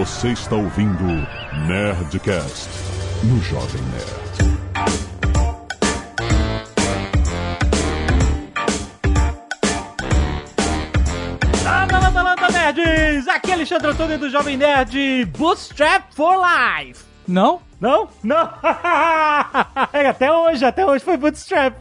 Você 0.00 0.28
está 0.28 0.56
ouvindo 0.56 1.04
Nerdcast 1.66 2.70
no 3.22 3.38
Jovem 3.42 3.82
Nerd. 3.82 4.56
Landa, 11.62 11.98
landa, 11.98 12.22
landa, 12.22 12.48
nerds! 12.50 13.28
Aqui 13.28 13.50
é 13.50 13.52
Alexandre 13.52 13.88
Antônio 13.88 14.18
do 14.18 14.30
Jovem 14.30 14.56
Nerd 14.56 15.26
Bootstrap 15.36 16.14
for 16.14 16.38
Life. 16.38 17.04
Não? 17.28 17.60
Não? 17.80 18.08
Não! 18.22 18.50
É, 19.92 20.06
até 20.08 20.30
hoje, 20.32 20.64
até 20.64 20.84
hoje 20.86 21.04
foi 21.04 21.16
Bootstrap. 21.16 21.74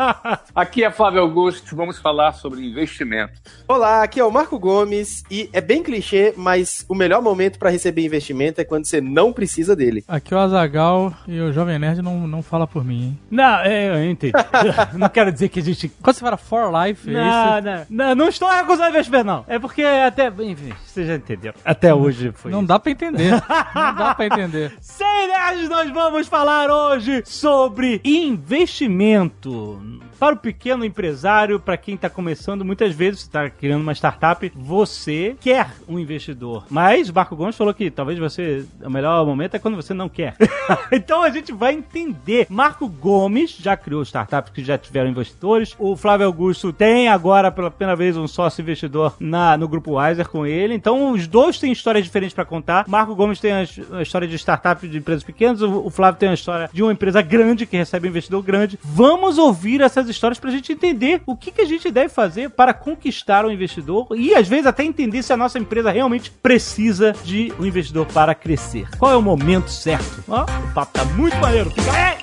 Aqui 0.54 0.82
é 0.82 0.90
Flávio 0.90 1.20
Augusto, 1.20 1.76
vamos 1.76 1.98
falar 1.98 2.32
sobre 2.32 2.60
investimento. 2.66 3.32
Olá, 3.68 4.02
aqui 4.02 4.18
é 4.18 4.24
o 4.24 4.30
Marco 4.30 4.58
Gomes 4.58 5.22
e 5.30 5.48
é 5.52 5.60
bem 5.60 5.82
clichê, 5.82 6.32
mas 6.36 6.84
o 6.88 6.94
melhor 6.94 7.22
momento 7.22 7.58
para 7.58 7.70
receber 7.70 8.04
investimento 8.04 8.60
é 8.60 8.64
quando 8.64 8.86
você 8.86 9.00
não 9.00 9.32
precisa 9.32 9.76
dele. 9.76 10.04
Aqui 10.08 10.32
é 10.34 10.36
o 10.36 10.40
Azagal 10.40 11.12
e 11.28 11.40
o 11.40 11.52
Jovem 11.52 11.78
Nerd 11.78 12.02
não, 12.02 12.26
não 12.26 12.42
fala 12.42 12.66
por 12.66 12.84
mim, 12.84 13.02
hein? 13.04 13.18
Não, 13.30 13.58
é, 13.60 13.88
eu 13.90 14.10
entendi. 14.10 14.32
não 14.94 15.08
quero 15.08 15.30
dizer 15.32 15.48
que 15.48 15.60
a 15.60 15.62
gente... 15.62 15.88
Quando 16.02 16.16
você 16.16 16.20
fala 16.24 16.36
for 16.36 16.70
life, 16.84 17.08
é 17.08 17.12
Não, 17.12 17.58
isso? 17.58 17.66
não, 17.90 18.06
não, 18.08 18.14
não 18.14 18.28
estou 18.28 18.48
recusando 18.50 18.90
investimento, 18.90 19.24
não. 19.26 19.44
É 19.46 19.58
porque 19.58 19.82
até... 19.82 20.28
Enfim, 20.28 20.72
você 20.84 21.04
já 21.04 21.14
entendeu. 21.14 21.52
Até 21.64 21.94
hoje 21.94 22.32
foi 22.32 22.50
Não 22.50 22.60
isso. 22.60 22.68
dá 22.68 22.78
pra 22.78 22.90
entender. 22.90 23.30
não 23.74 23.94
dá 23.94 24.14
pra 24.14 24.26
entender. 24.26 24.72
Sem 24.80 25.28
nerds, 25.34 25.68
nós 25.68 25.90
vamos 25.90 26.28
falar 26.28 26.70
hoje 26.70 27.22
sobre 27.26 28.00
investimento. 28.04 29.82
Para 30.24 30.36
o 30.36 30.38
pequeno 30.38 30.86
empresário, 30.86 31.60
para 31.60 31.76
quem 31.76 31.96
está 31.96 32.08
começando, 32.08 32.64
muitas 32.64 32.94
vezes 32.94 33.20
você 33.20 33.26
está 33.26 33.50
criando 33.50 33.82
uma 33.82 33.92
startup, 33.92 34.50
você 34.56 35.36
quer 35.38 35.70
um 35.86 35.98
investidor. 35.98 36.64
Mas 36.70 37.10
o 37.10 37.14
Marco 37.14 37.36
Gomes 37.36 37.54
falou 37.54 37.74
que 37.74 37.90
talvez 37.90 38.18
você, 38.18 38.64
o 38.82 38.88
melhor 38.88 39.26
momento 39.26 39.54
é 39.54 39.58
quando 39.58 39.76
você 39.76 39.92
não 39.92 40.08
quer. 40.08 40.34
então 40.92 41.22
a 41.22 41.30
gente 41.30 41.52
vai 41.52 41.74
entender. 41.74 42.46
Marco 42.48 42.88
Gomes 42.88 43.56
já 43.56 43.76
criou 43.76 44.02
startups 44.02 44.52
que 44.52 44.64
já 44.64 44.78
tiveram 44.78 45.10
investidores. 45.10 45.74
O 45.78 45.96
Flávio 45.96 46.26
Augusto 46.26 46.72
tem 46.72 47.08
agora, 47.08 47.50
pela 47.50 47.70
primeira 47.70 47.96
vez, 47.96 48.16
um 48.16 48.26
sócio 48.26 48.62
investidor 48.62 49.14
na, 49.20 49.56
no 49.56 49.68
grupo 49.68 49.98
Wiser 49.98 50.28
com 50.28 50.46
ele. 50.46 50.74
Então 50.74 51.12
os 51.12 51.26
dois 51.26 51.58
têm 51.58 51.72
histórias 51.72 52.04
diferentes 52.04 52.34
para 52.34 52.44
contar. 52.44 52.84
Marco 52.88 53.14
Gomes 53.14 53.40
tem 53.40 53.52
a, 53.52 53.64
a 53.92 54.02
história 54.02 54.26
de 54.26 54.36
startup 54.36 54.86
de 54.86 54.98
empresas 54.98 55.24
pequenas, 55.24 55.62
o, 55.62 55.90
Flávio 55.90 56.18
tem 56.18 56.28
a 56.28 56.34
história 56.34 56.68
de 56.72 56.82
uma 56.82 56.92
empresa 56.92 57.22
grande 57.22 57.66
que 57.66 57.76
recebe 57.76 58.08
um 58.08 58.10
investidor 58.10 58.42
grande. 58.42 58.78
Vamos 58.82 59.38
ouvir 59.38 59.80
essas 59.80 60.08
histórias 60.14 60.38
pra 60.38 60.50
gente 60.50 60.72
entender 60.72 61.22
o 61.26 61.36
que, 61.36 61.50
que 61.50 61.60
a 61.60 61.64
gente 61.64 61.90
deve 61.90 62.08
fazer 62.08 62.50
para 62.50 62.72
conquistar 62.72 63.44
o 63.44 63.50
investidor 63.50 64.08
e 64.16 64.34
às 64.34 64.48
vezes 64.48 64.66
até 64.66 64.84
entender 64.84 65.22
se 65.22 65.32
a 65.32 65.36
nossa 65.36 65.58
empresa 65.58 65.90
realmente 65.90 66.30
precisa 66.30 67.14
de 67.24 67.52
um 67.58 67.66
investidor 67.66 68.06
para 68.06 68.34
crescer. 68.34 68.88
Qual 68.98 69.12
é 69.12 69.16
o 69.16 69.22
momento 69.22 69.70
certo? 69.70 70.24
Ó, 70.28 70.44
o 70.44 70.74
papo 70.74 70.92
tá 70.92 71.04
muito 71.04 71.36
maneiro. 71.38 71.70
Fica 71.70 71.92
aí! 71.92 72.14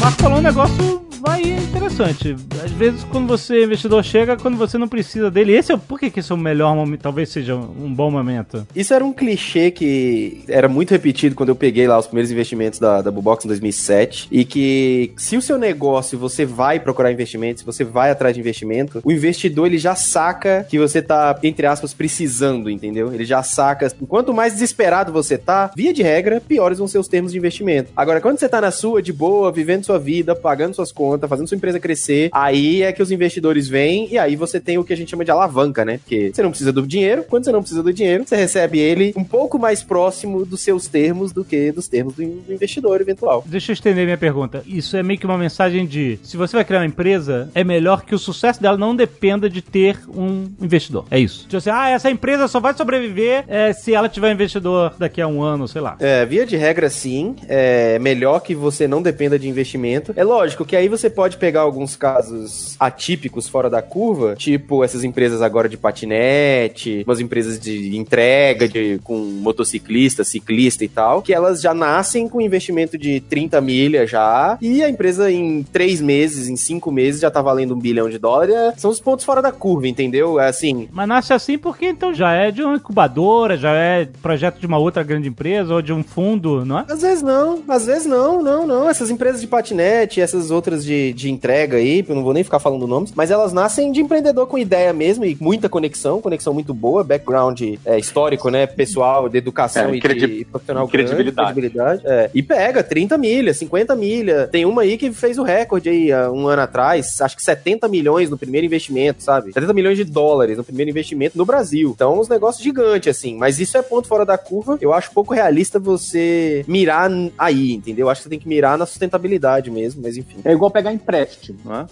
Marco 0.00 0.22
falou 0.22 0.38
um 0.38 0.42
negócio 0.42 1.05
aí 1.28 1.56
interessante. 1.86 2.36
Às 2.64 2.70
vezes, 2.72 3.04
quando 3.04 3.26
você, 3.26 3.64
investidor, 3.64 4.02
chega, 4.02 4.36
quando 4.36 4.56
você 4.56 4.76
não 4.76 4.88
precisa 4.88 5.30
dele. 5.30 5.52
Esse 5.52 5.72
é, 5.72 5.76
por 5.76 5.98
que, 5.98 6.10
que 6.10 6.20
esse 6.20 6.32
é 6.32 6.34
o 6.34 6.38
melhor 6.38 6.74
momento? 6.74 7.00
Talvez 7.00 7.28
seja 7.28 7.54
um 7.54 7.92
bom 7.92 8.10
momento. 8.10 8.66
Isso 8.74 8.92
era 8.92 9.04
um 9.04 9.12
clichê 9.12 9.70
que 9.70 10.42
era 10.48 10.68
muito 10.68 10.90
repetido 10.90 11.34
quando 11.34 11.50
eu 11.50 11.56
peguei 11.56 11.86
lá 11.86 11.98
os 11.98 12.06
primeiros 12.06 12.30
investimentos 12.30 12.78
da, 12.78 13.02
da 13.02 13.10
Bubox 13.10 13.44
em 13.44 13.48
2007. 13.48 14.28
E 14.30 14.44
que 14.44 15.12
se 15.16 15.36
o 15.36 15.42
seu 15.42 15.58
negócio 15.58 16.18
você 16.18 16.44
vai 16.44 16.80
procurar 16.80 17.12
investimento, 17.12 17.60
se 17.60 17.66
você 17.66 17.84
vai 17.84 18.10
atrás 18.10 18.34
de 18.34 18.40
investimento, 18.40 19.00
o 19.04 19.12
investidor 19.12 19.66
ele 19.66 19.78
já 19.78 19.94
saca 19.94 20.66
que 20.68 20.78
você 20.78 21.00
tá, 21.00 21.38
entre 21.42 21.66
aspas, 21.66 21.94
precisando, 21.94 22.70
entendeu? 22.70 23.12
Ele 23.12 23.24
já 23.24 23.42
saca. 23.42 23.90
Quanto 24.08 24.34
mais 24.34 24.54
desesperado 24.54 25.12
você 25.12 25.38
tá, 25.38 25.70
via 25.76 25.92
de 25.92 26.02
regra, 26.02 26.40
piores 26.40 26.78
vão 26.78 26.88
ser 26.88 26.98
os 26.98 27.08
termos 27.08 27.32
de 27.32 27.38
investimento. 27.38 27.90
Agora, 27.96 28.20
quando 28.20 28.38
você 28.38 28.48
tá 28.48 28.60
na 28.60 28.70
sua, 28.70 29.02
de 29.02 29.12
boa, 29.12 29.52
vivendo 29.52 29.84
sua 29.84 29.98
vida, 29.98 30.34
pagando 30.34 30.74
suas 30.74 30.92
contas, 30.92 31.15
fazendo 31.28 31.46
sua 31.48 31.56
empresa 31.56 31.78
crescer, 31.80 32.28
aí 32.32 32.82
é 32.82 32.92
que 32.92 33.02
os 33.02 33.10
investidores 33.10 33.68
vêm 33.68 34.08
e 34.10 34.18
aí 34.18 34.36
você 34.36 34.60
tem 34.60 34.78
o 34.78 34.84
que 34.84 34.92
a 34.92 34.96
gente 34.96 35.10
chama 35.10 35.24
de 35.24 35.30
alavanca, 35.30 35.84
né? 35.84 35.98
Porque 35.98 36.30
você 36.34 36.42
não 36.42 36.50
precisa 36.50 36.72
do 36.72 36.86
dinheiro, 36.86 37.24
quando 37.28 37.44
você 37.44 37.52
não 37.52 37.60
precisa 37.60 37.82
do 37.82 37.92
dinheiro, 37.92 38.24
você 38.26 38.36
recebe 38.36 38.78
ele 38.78 39.12
um 39.16 39.24
pouco 39.24 39.58
mais 39.58 39.82
próximo 39.82 40.44
dos 40.44 40.60
seus 40.60 40.86
termos 40.86 41.32
do 41.32 41.44
que 41.44 41.72
dos 41.72 41.88
termos 41.88 42.14
do 42.14 42.22
in- 42.22 42.42
do 42.46 42.52
investidor 42.52 43.00
eventual. 43.00 43.44
Deixa 43.46 43.72
eu 43.72 43.74
estender 43.74 44.04
minha 44.04 44.16
pergunta. 44.18 44.62
Isso 44.66 44.96
é 44.96 45.02
meio 45.02 45.18
que 45.18 45.26
uma 45.26 45.38
mensagem 45.38 45.86
de: 45.86 46.18
se 46.22 46.36
você 46.36 46.56
vai 46.56 46.64
criar 46.64 46.80
uma 46.80 46.86
empresa, 46.86 47.50
é 47.54 47.62
melhor 47.64 48.04
que 48.04 48.14
o 48.14 48.18
sucesso 48.18 48.60
dela 48.60 48.76
não 48.76 48.94
dependa 48.94 49.48
de 49.48 49.62
ter 49.62 49.98
um 50.08 50.46
investidor. 50.60 51.04
É 51.10 51.18
isso. 51.18 51.44
Tipo 51.44 51.56
assim, 51.58 51.70
ah, 51.70 51.88
essa 51.90 52.10
empresa 52.10 52.48
só 52.48 52.60
vai 52.60 52.74
sobreviver 52.74 53.44
é, 53.48 53.72
se 53.72 53.94
ela 53.94 54.08
tiver 54.08 54.28
um 54.28 54.32
investidor 54.32 54.94
daqui 54.98 55.20
a 55.20 55.26
um 55.28 55.42
ano, 55.42 55.66
sei 55.68 55.80
lá. 55.80 55.96
É, 56.00 56.24
via 56.24 56.46
de 56.46 56.56
regra, 56.56 56.88
sim. 56.90 57.36
É 57.48 57.98
melhor 57.98 58.40
que 58.40 58.54
você 58.54 58.86
não 58.88 59.02
dependa 59.02 59.38
de 59.38 59.48
investimento. 59.48 60.12
É 60.16 60.24
lógico 60.24 60.64
que 60.64 60.74
aí 60.76 60.88
você 60.88 60.95
pode 61.10 61.36
pegar 61.36 61.60
alguns 61.60 61.96
casos 61.96 62.76
atípicos 62.78 63.48
fora 63.48 63.70
da 63.70 63.82
curva, 63.82 64.34
tipo 64.36 64.82
essas 64.84 65.04
empresas 65.04 65.42
agora 65.42 65.68
de 65.68 65.76
patinete, 65.76 67.04
umas 67.06 67.20
empresas 67.20 67.58
de 67.58 67.96
entrega 67.96 68.68
de, 68.68 68.98
com 69.04 69.16
motociclista, 69.16 70.24
ciclista 70.24 70.84
e 70.84 70.88
tal, 70.88 71.22
que 71.22 71.32
elas 71.32 71.60
já 71.60 71.74
nascem 71.74 72.28
com 72.28 72.40
investimento 72.40 72.98
de 72.98 73.20
30 73.20 73.60
milha 73.60 74.06
já, 74.06 74.58
e 74.60 74.82
a 74.82 74.88
empresa 74.88 75.30
em 75.30 75.62
três 75.62 76.00
meses, 76.00 76.48
em 76.48 76.56
cinco 76.56 76.90
meses, 76.90 77.20
já 77.20 77.30
tá 77.30 77.42
valendo 77.42 77.74
um 77.74 77.78
bilhão 77.78 78.08
de 78.08 78.18
dólares. 78.18 78.54
É, 78.54 78.74
São 78.76 78.90
os 78.90 79.00
pontos 79.00 79.24
fora 79.24 79.42
da 79.42 79.52
curva, 79.52 79.88
entendeu? 79.88 80.40
É 80.40 80.48
assim, 80.48 80.88
Mas 80.92 81.08
nasce 81.08 81.32
assim 81.32 81.58
porque 81.58 81.86
então 81.86 82.14
já 82.14 82.32
é 82.32 82.50
de 82.50 82.62
uma 82.62 82.76
incubadora, 82.76 83.56
já 83.56 83.72
é 83.72 84.08
projeto 84.22 84.58
de 84.58 84.66
uma 84.66 84.78
outra 84.78 85.02
grande 85.02 85.28
empresa 85.28 85.74
ou 85.74 85.82
de 85.82 85.92
um 85.92 86.02
fundo, 86.02 86.64
não 86.64 86.80
é? 86.80 86.84
Às 86.88 87.02
vezes 87.02 87.22
não, 87.22 87.62
às 87.68 87.86
vezes 87.86 88.06
não, 88.06 88.42
não, 88.42 88.66
não. 88.66 88.88
Essas 88.88 89.10
empresas 89.10 89.40
de 89.40 89.46
patinete, 89.46 90.20
essas 90.20 90.50
outras 90.50 90.84
de, 90.86 91.12
de 91.12 91.30
entrega 91.30 91.76
aí, 91.76 92.04
eu 92.08 92.14
não 92.14 92.22
vou 92.22 92.32
nem 92.32 92.44
ficar 92.44 92.58
falando 92.58 92.86
nomes, 92.86 93.12
mas 93.14 93.30
elas 93.30 93.52
nascem 93.52 93.90
de 93.92 94.00
empreendedor 94.00 94.46
com 94.46 94.56
ideia 94.56 94.92
mesmo 94.92 95.24
e 95.24 95.36
muita 95.40 95.68
conexão, 95.68 96.20
conexão 96.20 96.54
muito 96.54 96.72
boa, 96.72 97.02
background 97.04 97.60
é, 97.84 97.98
histórico, 97.98 98.48
né, 98.50 98.66
pessoal, 98.66 99.28
de 99.28 99.38
educação 99.38 99.90
É, 99.90 99.96
e 99.96 100.00
credi- 100.00 100.26
de 100.38 100.44
profissional 100.44 100.88
credibilidade. 100.88 101.54
grande, 101.54 101.70
credibilidade. 101.70 102.02
É. 102.06 102.30
E 102.34 102.42
pega 102.42 102.82
30 102.82 103.18
milha, 103.18 103.52
50 103.52 103.94
milha. 103.96 104.48
Tem 104.50 104.64
uma 104.64 104.82
aí 104.82 104.96
que 104.96 105.10
fez 105.12 105.38
o 105.38 105.42
recorde 105.42 105.88
aí 105.88 106.12
há 106.12 106.30
um 106.30 106.46
ano 106.46 106.62
atrás, 106.62 107.20
acho 107.20 107.36
que 107.36 107.42
70 107.42 107.88
milhões 107.88 108.30
no 108.30 108.38
primeiro 108.38 108.64
investimento, 108.66 109.22
sabe? 109.22 109.52
70 109.52 109.72
milhões 109.74 109.96
de 109.96 110.04
dólares 110.04 110.56
no 110.56 110.64
primeiro 110.64 110.90
investimento 110.90 111.36
no 111.36 111.44
Brasil. 111.44 111.90
Então, 111.94 112.18
uns 112.20 112.28
negócios 112.28 112.62
gigantes, 112.62 113.08
assim. 113.16 113.36
Mas 113.36 113.58
isso 113.58 113.76
é 113.76 113.82
ponto 113.82 114.06
fora 114.08 114.24
da 114.24 114.38
curva. 114.38 114.78
Eu 114.80 114.92
acho 114.92 115.10
pouco 115.12 115.34
realista 115.34 115.78
você 115.78 116.64
mirar 116.68 117.10
aí, 117.38 117.72
entendeu? 117.74 118.06
Eu 118.06 118.10
acho 118.10 118.20
que 118.20 118.24
você 118.24 118.30
tem 118.30 118.38
que 118.38 118.48
mirar 118.48 118.78
na 118.78 118.86
sustentabilidade 118.86 119.70
mesmo, 119.70 120.02
mas 120.02 120.16
enfim. 120.16 120.36
É 120.44 120.52
igual 120.52 120.70
pegar 120.76 120.92
empréstimo, 120.92 121.58
né? 121.64 121.86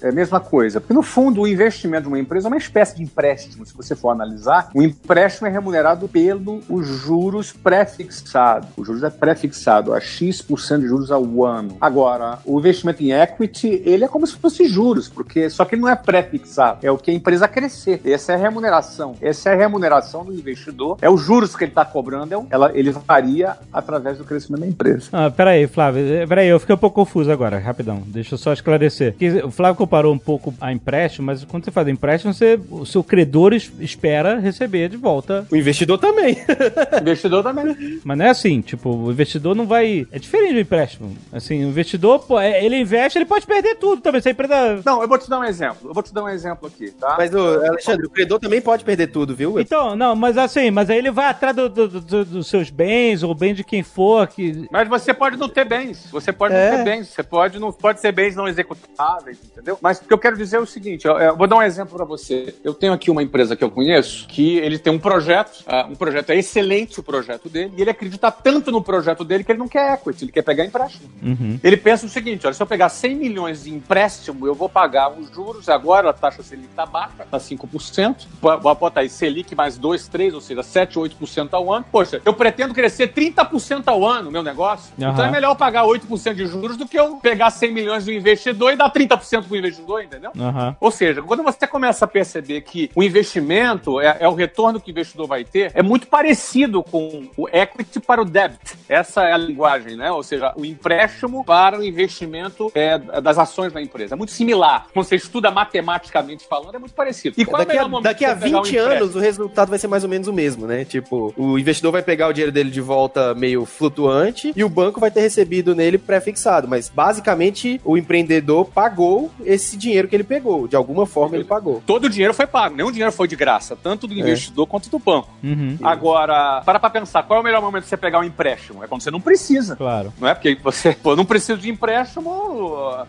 é 0.00 0.08
a 0.08 0.12
mesma 0.12 0.38
coisa. 0.38 0.80
Porque, 0.80 0.94
no 0.94 1.02
fundo, 1.02 1.40
o 1.40 1.48
investimento 1.48 2.02
de 2.02 2.08
uma 2.08 2.18
empresa 2.20 2.46
é 2.46 2.50
uma 2.50 2.56
espécie 2.56 2.94
de 2.96 3.02
empréstimo. 3.02 3.66
Se 3.66 3.74
você 3.76 3.96
for 3.96 4.10
analisar, 4.10 4.70
o 4.72 4.80
empréstimo 4.80 5.48
é 5.48 5.50
remunerado 5.50 6.06
pelos 6.08 6.86
juros 6.86 7.52
pré-fixados. 7.52 8.68
O 8.76 8.84
juros 8.84 9.02
é 9.02 9.10
pré-fixado 9.10 9.92
a 9.92 10.00
X% 10.00 10.80
de 10.80 10.86
juros 10.86 11.10
ao 11.10 11.44
ano. 11.44 11.76
Agora, 11.80 12.38
o 12.44 12.58
investimento 12.60 13.02
em 13.02 13.12
equity, 13.12 13.82
ele 13.84 14.04
é 14.04 14.08
como 14.08 14.24
se 14.26 14.36
fosse 14.36 14.66
juros, 14.68 15.08
porque 15.08 15.50
só 15.50 15.64
que 15.64 15.74
ele 15.74 15.82
não 15.82 15.88
é 15.88 15.96
pré-fixado. 15.96 16.78
É 16.82 16.90
o 16.90 16.96
que 16.98 17.10
a 17.10 17.14
empresa 17.14 17.48
crescer. 17.48 18.00
Essa 18.04 18.32
é 18.32 18.34
a 18.36 18.38
remuneração. 18.38 19.16
Essa 19.20 19.50
é 19.50 19.54
a 19.54 19.56
remuneração 19.56 20.24
do 20.24 20.32
investidor. 20.32 20.96
É 21.02 21.10
os 21.10 21.20
juros 21.20 21.56
que 21.56 21.64
ele 21.64 21.72
está 21.72 21.84
cobrando. 21.84 22.34
É 22.34 22.42
ela, 22.50 22.70
ele 22.74 22.92
varia 22.92 23.56
através 23.72 24.18
do 24.18 24.24
crescimento 24.24 24.60
da 24.60 24.66
empresa. 24.66 25.08
Ah, 25.12 25.30
peraí, 25.30 25.66
Flávio. 25.66 26.02
eh, 26.06 26.26
Peraí, 26.26 26.48
eu 26.48 26.60
fiquei 26.60 26.74
um 26.74 26.78
pouco 26.78 26.94
confuso 26.96 27.32
agora, 27.32 27.58
rapidão. 27.58 28.02
Deixa 28.12 28.34
eu 28.34 28.38
só 28.38 28.52
esclarecer. 28.52 29.12
Porque 29.12 29.28
o 29.42 29.50
Flávio 29.50 29.76
comparou 29.76 30.12
um 30.12 30.18
pouco 30.18 30.54
a 30.60 30.72
empréstimo, 30.72 31.26
mas 31.26 31.44
quando 31.44 31.64
você 31.64 31.70
faz 31.70 31.88
empréstimo, 31.88 32.32
você, 32.32 32.58
o 32.70 32.84
seu 32.84 33.02
credor 33.02 33.52
es- 33.54 33.72
espera 33.80 34.38
receber 34.38 34.88
de 34.88 34.96
volta. 34.96 35.46
O 35.50 35.56
investidor 35.56 35.98
também. 35.98 36.34
O 36.34 36.98
investidor 37.00 37.42
também. 37.42 38.00
Mas 38.04 38.18
não 38.18 38.24
é 38.26 38.30
assim, 38.30 38.60
tipo, 38.60 38.90
o 38.90 39.10
investidor 39.10 39.54
não 39.54 39.66
vai. 39.66 40.06
É 40.12 40.18
diferente 40.18 40.54
do 40.54 40.60
empréstimo. 40.60 41.16
Assim, 41.32 41.64
o 41.64 41.68
investidor, 41.68 42.20
pô, 42.20 42.38
é- 42.38 42.64
ele 42.64 42.76
investe, 42.78 43.18
ele 43.18 43.24
pode 43.24 43.46
perder 43.46 43.76
tudo 43.76 44.02
também. 44.02 44.20
Se 44.20 44.28
a 44.28 44.32
empresa. 44.32 44.82
Não, 44.84 45.00
eu 45.02 45.08
vou 45.08 45.18
te 45.18 45.28
dar 45.28 45.38
um 45.38 45.44
exemplo. 45.44 45.88
Eu 45.90 45.94
vou 45.94 46.02
te 46.02 46.12
dar 46.12 46.24
um 46.24 46.28
exemplo 46.28 46.68
aqui, 46.68 46.90
tá? 46.90 47.14
Mas, 47.18 47.34
ô, 47.34 47.38
Alexandre, 47.66 48.06
o 48.06 48.10
credor 48.10 48.38
também 48.38 48.60
pode 48.60 48.84
perder 48.84 49.06
tudo, 49.08 49.34
viu? 49.34 49.58
Então, 49.58 49.96
não, 49.96 50.14
mas 50.14 50.36
assim, 50.36 50.70
mas 50.70 50.90
aí 50.90 50.98
ele 50.98 51.10
vai 51.10 51.26
atrás 51.26 51.54
do- 51.56 51.68
do- 51.68 51.88
do- 51.88 52.24
dos 52.24 52.46
seus 52.46 52.68
bens, 52.70 53.22
ou 53.22 53.34
bem 53.34 53.54
de 53.54 53.64
quem 53.64 53.82
for, 53.82 54.26
que. 54.26 54.66
Mas 54.70 54.88
você 54.88 55.14
pode 55.14 55.36
não 55.36 55.48
ter 55.48 55.64
bens. 55.64 56.06
Você 56.12 56.32
pode 56.32 56.54
É. 56.54 56.70
não 56.70 56.76
ter 56.78 56.84
bens. 56.84 57.08
Você 57.08 57.22
pode 57.22 57.58
não 57.58 57.72
pode 57.72 58.00
ser 58.02 58.12
bens 58.12 58.34
não 58.36 58.46
executáveis, 58.48 59.38
entendeu? 59.44 59.78
Mas 59.80 59.98
o 59.98 60.04
que 60.04 60.12
eu 60.12 60.18
quero 60.18 60.36
dizer 60.36 60.56
é 60.56 60.60
o 60.60 60.66
seguinte, 60.66 61.06
eu, 61.06 61.16
eu 61.18 61.36
vou 61.36 61.46
dar 61.46 61.56
um 61.56 61.62
exemplo 61.62 61.96
para 61.96 62.04
você. 62.04 62.54
Eu 62.64 62.74
tenho 62.74 62.92
aqui 62.92 63.10
uma 63.10 63.22
empresa 63.22 63.56
que 63.56 63.62
eu 63.64 63.70
conheço 63.70 64.26
que 64.26 64.58
ele 64.58 64.78
tem 64.78 64.92
um 64.92 64.98
projeto, 64.98 65.60
uh, 65.60 65.90
um 65.90 65.94
projeto 65.94 66.30
é 66.30 66.36
excelente 66.36 66.98
o 66.98 67.02
projeto 67.02 67.48
dele, 67.48 67.72
e 67.76 67.80
ele 67.80 67.90
acredita 67.90 68.30
tanto 68.30 68.70
no 68.70 68.82
projeto 68.82 69.24
dele 69.24 69.44
que 69.44 69.52
ele 69.52 69.58
não 69.58 69.68
quer 69.68 69.94
equity, 69.94 70.24
ele 70.24 70.32
quer 70.32 70.42
pegar 70.42 70.64
empréstimo. 70.64 71.08
Uhum. 71.22 71.58
Ele 71.62 71.76
pensa 71.76 72.06
o 72.06 72.08
seguinte, 72.08 72.46
olha, 72.46 72.54
se 72.54 72.62
eu 72.62 72.66
pegar 72.66 72.88
100 72.88 73.14
milhões 73.14 73.64
de 73.64 73.72
empréstimo, 73.72 74.46
eu 74.46 74.54
vou 74.54 74.68
pagar 74.68 75.12
os 75.12 75.30
juros, 75.30 75.68
agora 75.68 76.10
a 76.10 76.12
taxa 76.12 76.42
Selic 76.42 76.68
está 76.68 76.84
baixa, 76.84 77.22
está 77.22 77.38
5%, 77.38 78.26
vou 78.40 78.74
botar 78.74 79.00
aí 79.00 79.08
Selic 79.08 79.54
mais 79.54 79.78
2, 79.78 80.08
3, 80.08 80.34
ou 80.34 80.40
seja, 80.40 80.62
7, 80.62 80.98
8% 80.98 81.48
ao 81.52 81.72
ano. 81.72 81.84
Poxa, 81.90 82.20
eu 82.24 82.34
pretendo 82.34 82.74
crescer 82.74 83.12
30% 83.12 83.84
ao 83.86 84.06
ano, 84.06 84.30
meu 84.30 84.42
negócio, 84.42 84.92
Uhum. 84.98 85.10
então 85.10 85.24
é 85.24 85.30
melhor 85.30 85.54
pagar 85.54 85.84
8% 85.84 86.34
de 86.34 86.46
juros 86.46 86.76
do 86.76 86.86
que 86.88 86.98
eu 86.98 87.16
pegar 87.16 87.50
100 87.50 87.72
milhões 87.72 87.91
do 88.00 88.12
investidor 88.12 88.72
e 88.72 88.76
dar 88.76 88.90
30% 88.92 89.44
pro 89.46 89.56
investidor, 89.56 90.02
entendeu? 90.02 90.30
Aham. 90.38 90.76
Ou 90.80 90.90
seja, 90.90 91.22
quando 91.22 91.42
você 91.42 91.66
começa 91.66 92.04
a 92.04 92.08
perceber 92.08 92.60
que 92.62 92.90
o 92.94 93.02
investimento 93.02 94.00
é, 94.00 94.16
é 94.20 94.28
o 94.28 94.34
retorno 94.34 94.80
que 94.80 94.90
o 94.90 94.92
investidor 94.92 95.26
vai 95.26 95.44
ter, 95.44 95.72
é 95.74 95.82
muito 95.82 96.06
parecido 96.06 96.82
com 96.82 97.28
o 97.36 97.48
equity 97.48 98.00
para 98.00 98.22
o 98.22 98.24
debt. 98.24 98.58
Essa 98.88 99.24
é 99.24 99.32
a 99.32 99.36
linguagem, 99.36 99.96
né? 99.96 100.10
Ou 100.10 100.22
seja, 100.22 100.52
o 100.56 100.64
empréstimo 100.64 101.44
para 101.44 101.78
o 101.78 101.84
investimento 101.84 102.70
é, 102.74 102.98
das 102.98 103.38
ações 103.38 103.72
da 103.72 103.80
empresa. 103.80 104.14
É 104.14 104.16
muito 104.16 104.32
similar. 104.32 104.86
Quando 104.92 105.06
você 105.06 105.16
estuda 105.16 105.50
matematicamente 105.50 106.46
falando, 106.46 106.74
é 106.74 106.78
muito 106.78 106.94
parecido. 106.94 107.34
E 107.38 107.44
qual 107.44 107.62
é 107.62 107.64
o 107.64 107.68
Daqui 107.68 107.78
a, 107.78 108.00
daqui 108.00 108.24
a 108.24 108.28
pra 108.30 108.38
você 108.38 108.44
pegar 108.44 108.58
um 108.58 108.62
20 108.62 108.70
empréstimo? 108.70 109.02
anos, 109.02 109.16
o 109.16 109.18
resultado 109.18 109.68
vai 109.68 109.78
ser 109.78 109.88
mais 109.88 110.04
ou 110.04 110.10
menos 110.10 110.28
o 110.28 110.32
mesmo, 110.32 110.66
né? 110.66 110.84
Tipo, 110.84 111.32
o 111.36 111.58
investidor 111.58 111.92
vai 111.92 112.02
pegar 112.02 112.28
o 112.28 112.32
dinheiro 112.32 112.52
dele 112.52 112.70
de 112.70 112.80
volta 112.80 113.34
meio 113.34 113.64
flutuante 113.64 114.52
e 114.54 114.64
o 114.64 114.68
banco 114.68 115.00
vai 115.00 115.10
ter 115.10 115.20
recebido 115.20 115.74
nele 115.74 115.98
pré-fixado. 115.98 116.68
Mas, 116.68 116.88
basicamente, 116.88 117.80
o 117.84 117.96
empreendedor 117.96 118.66
pagou 118.66 119.30
esse 119.44 119.76
dinheiro 119.76 120.08
que 120.08 120.16
ele 120.16 120.24
pegou. 120.24 120.68
De 120.68 120.76
alguma 120.76 121.06
forma, 121.06 121.36
ele 121.36 121.44
pagou. 121.44 121.82
Todo 121.86 122.04
o 122.04 122.08
dinheiro 122.10 122.32
foi 122.34 122.46
pago, 122.46 122.76
nenhum 122.76 122.90
dinheiro 122.90 123.12
foi 123.12 123.26
de 123.28 123.36
graça, 123.36 123.76
tanto 123.80 124.06
do 124.06 124.14
investidor 124.14 124.66
quanto 124.66 124.88
do 124.90 124.98
banco. 124.98 125.28
Uhum. 125.42 125.76
Agora, 125.82 126.62
para 126.64 126.78
pra 126.78 126.90
pensar, 126.90 127.22
qual 127.24 127.38
é 127.38 127.40
o 127.40 127.44
melhor 127.44 127.60
momento 127.62 127.84
de 127.84 127.88
você 127.88 127.96
pegar 127.96 128.20
um 128.20 128.24
empréstimo? 128.24 128.82
É 128.82 128.86
quando 128.86 129.02
você 129.02 129.10
não 129.10 129.20
precisa. 129.20 129.76
Claro. 129.76 130.12
Não 130.20 130.28
é 130.28 130.34
porque 130.34 130.56
você, 130.62 130.92
pô, 131.02 131.16
não 131.16 131.24
preciso 131.24 131.60
de 131.60 131.70
empréstimo. 131.70 132.30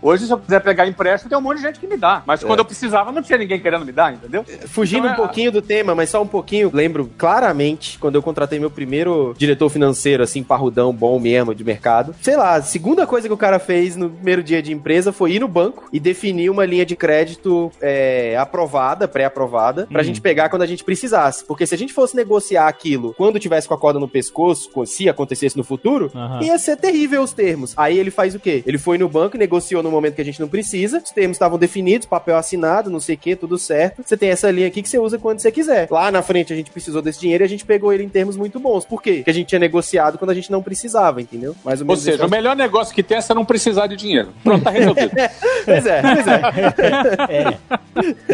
Hoje, 0.02 0.26
se 0.26 0.32
eu 0.32 0.38
quiser 0.38 0.60
pegar 0.62 0.88
empréstimo, 0.88 1.30
tem 1.30 1.38
um 1.38 1.42
monte 1.42 1.58
de 1.58 1.64
gente 1.64 1.80
que 1.80 1.88
me 1.88 1.98
dá. 1.98 2.24
Mas 2.26 2.44
quando 2.44 2.60
eu 2.60 2.66
precisava, 2.66 3.12
não 3.12 3.22
tinha 3.22 3.38
ninguém 3.38 3.60
querendo 3.60 3.86
me 3.86 3.92
dar, 3.92 4.14
entendeu? 4.14 4.44
Fugindo 4.68 5.00
Então, 5.08 5.12
um 5.12 5.14
é- 5.14 5.18
pouquinho 5.18 5.52
do 5.52 5.62
tema, 5.62 5.94
mas 5.96 6.10
só 6.10 6.22
um 6.22 6.28
pouquinho, 6.28 6.70
lembro 6.74 7.10
claramente 7.18 7.98
quando 8.00 8.16
eu 8.16 8.22
contratei 8.24 8.60
meu 8.60 8.72
primeiro 8.72 9.34
diretor 9.38 9.70
financeiro, 9.70 10.24
assim, 10.24 10.44
parrudão, 10.44 10.94
bom 10.94 11.20
mesmo, 11.20 11.54
de 11.54 11.64
mercado. 11.64 12.16
Sei 12.22 12.36
lá, 12.36 12.56
a 12.56 12.62
segunda 12.62 13.06
coisa 13.06 13.28
que 13.28 13.34
o 13.34 13.38
cara 13.38 13.60
fez 13.60 13.96
no 13.96 14.10
primeiro 14.10 14.42
dia 14.44 14.62
de 14.64 14.74
empresa 14.74 15.12
foi 15.12 15.34
ir 15.34 15.40
no 15.40 15.48
banco 15.48 15.88
e 15.94 16.00
definir 16.00 16.50
uma 16.50 16.66
linha 16.66 16.86
de 16.86 16.96
crédito 16.96 17.72
é, 17.82 18.36
aprovada, 18.38 19.08
pré-aprovada, 19.08 19.86
pra 19.92 20.02
Hum. 20.02 20.04
gente 20.06 20.22
pegar 20.22 20.50
quando 20.50 20.62
a 20.62 20.66
gente 20.66 20.84
precisasse. 20.84 21.46
Porque 21.46 21.66
se 21.68 21.76
a 21.76 21.78
gente 21.78 21.94
fosse 21.94 22.16
negociar 22.16 22.68
aquilo 22.68 23.14
quando 23.16 23.40
tivesse 23.40 23.68
com 23.68 23.74
a 23.74 23.78
corda 23.78 24.00
no 24.00 24.08
pescoço, 24.08 24.70
se 24.86 25.08
acontecesse 25.10 25.58
no 25.58 25.64
futuro, 25.64 26.12
Aham. 26.16 26.42
ia 26.44 26.58
ser 26.58 26.78
terrível 26.78 27.22
os 27.22 27.34
termos. 27.34 27.74
Aí 27.78 27.98
ele 28.00 28.10
faz 28.12 28.34
o 28.36 28.40
quê? 28.40 28.64
Ele 28.66 28.78
foi 28.78 28.98
no 28.98 29.08
banco 29.10 29.36
e 29.36 29.40
negociou 29.40 29.84
no 29.84 29.92
momento 29.92 30.16
que 30.16 30.22
a 30.22 30.26
gente 30.26 30.40
não 30.40 30.48
precisa, 30.48 31.00
os 31.04 31.12
termos 31.12 31.36
estavam 31.36 31.58
definidos, 31.60 32.08
papel 32.08 32.38
assinado, 32.38 32.90
não 32.90 33.00
sei 33.00 33.16
o 33.16 33.18
que, 33.18 33.36
tudo 33.36 33.58
certo. 33.58 34.02
Você 34.06 34.16
tem 34.18 34.30
essa 34.30 34.50
linha 34.50 34.68
aqui 34.68 34.82
que 34.82 34.90
você 34.90 34.98
usa 34.98 35.18
quando 35.18 35.40
você 35.40 35.52
quiser. 35.52 35.88
Lá 35.92 36.12
na 36.12 36.22
frente 36.22 36.54
a 36.54 36.56
gente 36.56 36.72
precisou 36.72 37.02
desse 37.02 37.20
dinheiro 37.20 37.44
e 37.44 37.46
a 37.46 37.50
gente 37.50 37.66
pegou 37.66 37.92
ele 37.92 38.04
em 38.04 38.10
termos 38.10 38.36
muito 38.38 38.60
bons. 38.60 38.86
Por 38.86 39.02
quê? 39.02 39.16
Porque 39.18 39.30
a 39.32 39.34
gente 39.34 39.48
tinha 39.48 39.60
negociado 39.60 40.18
quando 40.18 40.32
a 40.32 40.34
gente 40.34 40.52
não 40.52 40.62
precisava, 40.64 41.22
entendeu? 41.22 41.56
Mais 41.64 41.80
ou 41.82 41.86
Ou 41.86 41.88
menos 41.90 42.04
seja, 42.04 42.18
isso. 42.18 42.26
o 42.26 42.30
melhor 42.30 42.56
negócio 42.56 42.94
que 42.94 43.04
tem 43.04 43.18
é 43.18 43.22
você 43.22 43.34
não 43.34 43.44
precisar 43.46 43.88
de 43.88 43.96
dinheiro. 43.96 44.30
Pronto, 44.44 44.64
tá 44.64 44.70
resolvido. 44.72 45.12
Pois 45.66 45.86
é, 45.86 46.02
pois 46.02 46.28
é. 46.28 47.58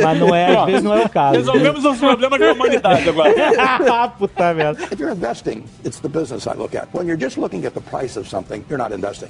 Mas 0.01 0.19
não 0.19 0.33
é, 0.33 0.57
às 0.57 0.65
vezes 0.65 0.83
não 0.83 0.93
é 0.95 1.05
o 1.05 1.09
caso. 1.09 1.37
Resolvemos 1.37 1.85
os 1.85 1.97
problemas 1.99 2.39
da 2.39 2.53
humanidade 2.53 3.07
agora. 3.09 3.33
ah, 3.93 4.07
puta 4.07 4.53
merda. 4.53 4.83
If 4.85 4.99
you're 4.99 5.13
investing, 5.13 5.63
it's 5.85 5.99
the 5.99 6.09
business 6.09 6.47
I 6.47 6.57
look 6.57 6.75
at. 6.75 6.87
When 6.91 7.05
you're 7.05 7.21
just 7.21 7.37
looking 7.37 7.65
at 7.65 7.73
the 7.75 7.81
price 7.81 8.17
of 8.17 8.27
something, 8.27 8.65
you're 8.67 8.79
not 8.79 8.91
investing. 8.91 9.29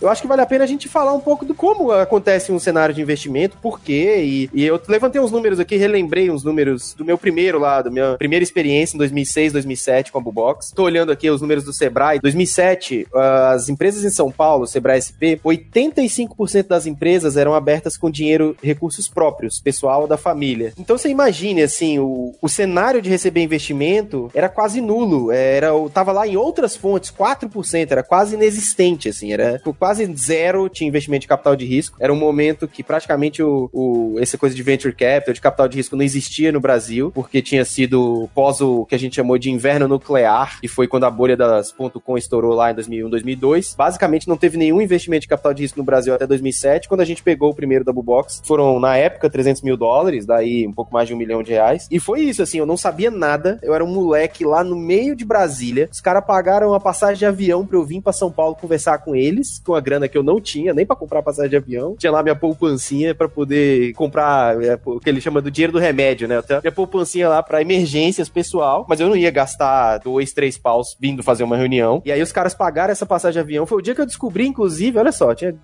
Eu 0.00 0.08
acho 0.08 0.22
que 0.22 0.28
vale 0.28 0.40
a 0.40 0.46
pena 0.46 0.64
a 0.64 0.66
gente 0.66 0.88
falar 0.88 1.12
um 1.12 1.20
pouco 1.20 1.44
do 1.44 1.54
como 1.54 1.92
acontece 1.92 2.50
um 2.50 2.58
cenário 2.58 2.94
de 2.94 3.02
investimento, 3.02 3.56
por 3.58 3.80
quê, 3.80 4.22
e, 4.22 4.50
e 4.52 4.64
eu 4.64 4.80
levantei 4.88 5.20
uns 5.20 5.30
números 5.30 5.60
aqui, 5.60 5.76
relembrei 5.76 6.30
uns 6.30 6.42
números 6.42 6.94
do 6.94 7.04
meu 7.04 7.18
primeiro 7.18 7.58
lá, 7.58 7.82
da 7.82 7.90
minha 7.90 8.16
primeira 8.16 8.42
experiência 8.42 8.96
em 8.96 8.98
2006, 8.98 9.52
2007 9.52 10.12
com 10.12 10.18
a 10.18 10.20
Bubox. 10.20 10.72
Tô 10.74 10.84
olhando 10.84 11.12
aqui 11.12 11.28
os 11.28 11.40
números 11.40 11.64
do 11.64 11.72
Sebrae. 11.72 12.18
2007, 12.20 13.06
as 13.52 13.68
empresas 13.68 14.04
em 14.04 14.10
São 14.10 14.30
Paulo, 14.30 14.66
Sebrae 14.66 15.00
SP, 15.02 15.40
85% 15.44 16.66
das 16.66 16.86
empresas 16.86 17.36
eram 17.36 17.54
abertas 17.54 17.96
com 17.96 18.10
dinheiro, 18.10 18.56
recursos 18.62 19.08
próprios, 19.08 19.60
pessoal 19.60 20.06
da 20.06 20.16
família. 20.16 20.72
Então 20.78 20.96
você 20.96 21.08
imagine, 21.08 21.62
assim, 21.62 21.98
o, 21.98 22.34
o 22.40 22.48
cenário 22.48 23.02
de 23.02 23.10
receber 23.10 23.42
investimento 23.42 24.30
era 24.34 24.48
quase 24.48 24.80
nulo, 24.80 25.30
era, 25.30 25.68
tava 25.92 26.12
lá 26.12 26.26
em 26.26 26.36
outras 26.36 26.74
fontes, 26.76 27.10
4%, 27.10 27.90
era 27.90 28.02
quase 28.02 28.34
inexistente, 28.34 29.08
assim, 29.08 29.32
era 29.32 29.60
quase 29.78 29.89
zero 29.94 30.68
tinha 30.68 30.88
investimento 30.88 31.22
de 31.22 31.28
capital 31.28 31.56
de 31.56 31.64
risco. 31.64 31.96
Era 32.00 32.12
um 32.12 32.16
momento 32.16 32.68
que 32.68 32.82
praticamente 32.82 33.42
o, 33.42 33.68
o, 33.72 34.16
essa 34.18 34.38
coisa 34.38 34.54
de 34.54 34.62
venture 34.62 34.94
capital, 34.94 35.34
de 35.34 35.40
capital 35.40 35.68
de 35.68 35.76
risco, 35.76 35.96
não 35.96 36.04
existia 36.04 36.52
no 36.52 36.60
Brasil, 36.60 37.10
porque 37.14 37.42
tinha 37.42 37.64
sido 37.64 38.28
pós 38.34 38.60
o 38.60 38.84
que 38.86 38.94
a 38.94 38.98
gente 38.98 39.16
chamou 39.16 39.38
de 39.38 39.50
inverno 39.50 39.88
nuclear, 39.88 40.60
que 40.60 40.68
foi 40.68 40.86
quando 40.86 41.04
a 41.04 41.10
bolha 41.10 41.36
das 41.36 41.72
.com 41.72 42.18
estourou 42.18 42.54
lá 42.54 42.70
em 42.70 42.74
2001, 42.74 43.10
2002. 43.10 43.74
Basicamente 43.76 44.28
não 44.28 44.36
teve 44.36 44.56
nenhum 44.56 44.80
investimento 44.80 45.22
de 45.22 45.28
capital 45.28 45.54
de 45.54 45.62
risco 45.62 45.78
no 45.78 45.84
Brasil 45.84 46.14
até 46.14 46.26
2007, 46.26 46.88
quando 46.88 47.00
a 47.00 47.04
gente 47.04 47.22
pegou 47.22 47.50
o 47.50 47.54
primeiro 47.54 47.84
da 47.84 47.92
Bubox. 47.92 48.42
Foram, 48.44 48.78
na 48.78 48.96
época, 48.96 49.30
300 49.30 49.62
mil 49.62 49.76
dólares, 49.76 50.26
daí 50.26 50.66
um 50.66 50.72
pouco 50.72 50.92
mais 50.92 51.08
de 51.08 51.14
um 51.14 51.16
milhão 51.16 51.42
de 51.42 51.52
reais. 51.52 51.86
E 51.90 51.98
foi 51.98 52.20
isso, 52.20 52.42
assim, 52.42 52.58
eu 52.58 52.66
não 52.66 52.76
sabia 52.76 53.10
nada, 53.10 53.58
eu 53.62 53.74
era 53.74 53.84
um 53.84 53.92
moleque 53.92 54.44
lá 54.44 54.62
no 54.62 54.76
meio 54.76 55.16
de 55.16 55.24
Brasília, 55.24 55.88
os 55.90 56.00
caras 56.00 56.24
pagaram 56.24 56.74
a 56.74 56.80
passagem 56.80 57.18
de 57.18 57.26
avião 57.26 57.66
pra 57.66 57.76
eu 57.76 57.84
vir 57.84 58.00
pra 58.00 58.12
São 58.12 58.30
Paulo 58.30 58.54
conversar 58.54 58.98
com 58.98 59.14
eles, 59.14 59.60
com 59.64 59.74
a 59.74 59.79
grana 59.80 60.08
que 60.08 60.16
eu 60.16 60.22
não 60.22 60.40
tinha, 60.40 60.74
nem 60.74 60.86
pra 60.86 60.96
comprar 60.96 61.22
passagem 61.22 61.50
de 61.50 61.56
avião. 61.56 61.94
Tinha 61.96 62.12
lá 62.12 62.22
minha 62.22 62.36
poupancinha 62.36 63.14
pra 63.14 63.28
poder 63.28 63.92
comprar 63.94 64.62
é, 64.62 64.78
o 64.84 65.00
que 65.00 65.08
ele 65.08 65.20
chama 65.20 65.40
do 65.40 65.50
dinheiro 65.50 65.72
do 65.72 65.78
remédio, 65.78 66.28
né? 66.28 66.40
Tinha 66.42 66.60
minha 66.60 66.72
poupancinha 66.72 67.28
lá 67.28 67.42
pra 67.42 67.60
emergências 67.60 68.28
pessoal, 68.28 68.86
mas 68.88 69.00
eu 69.00 69.08
não 69.08 69.16
ia 69.16 69.30
gastar 69.30 69.98
dois, 69.98 70.32
três 70.32 70.58
paus 70.58 70.96
vindo 71.00 71.22
fazer 71.22 71.44
uma 71.44 71.56
reunião. 71.56 72.02
E 72.04 72.12
aí 72.12 72.22
os 72.22 72.32
caras 72.32 72.54
pagaram 72.54 72.92
essa 72.92 73.06
passagem 73.06 73.34
de 73.34 73.40
avião. 73.40 73.66
Foi 73.66 73.78
o 73.78 73.82
dia 73.82 73.94
que 73.94 74.00
eu 74.00 74.06
descobri, 74.06 74.46
inclusive, 74.46 74.98
olha 74.98 75.12
só, 75.12 75.34
tinha 75.34 75.54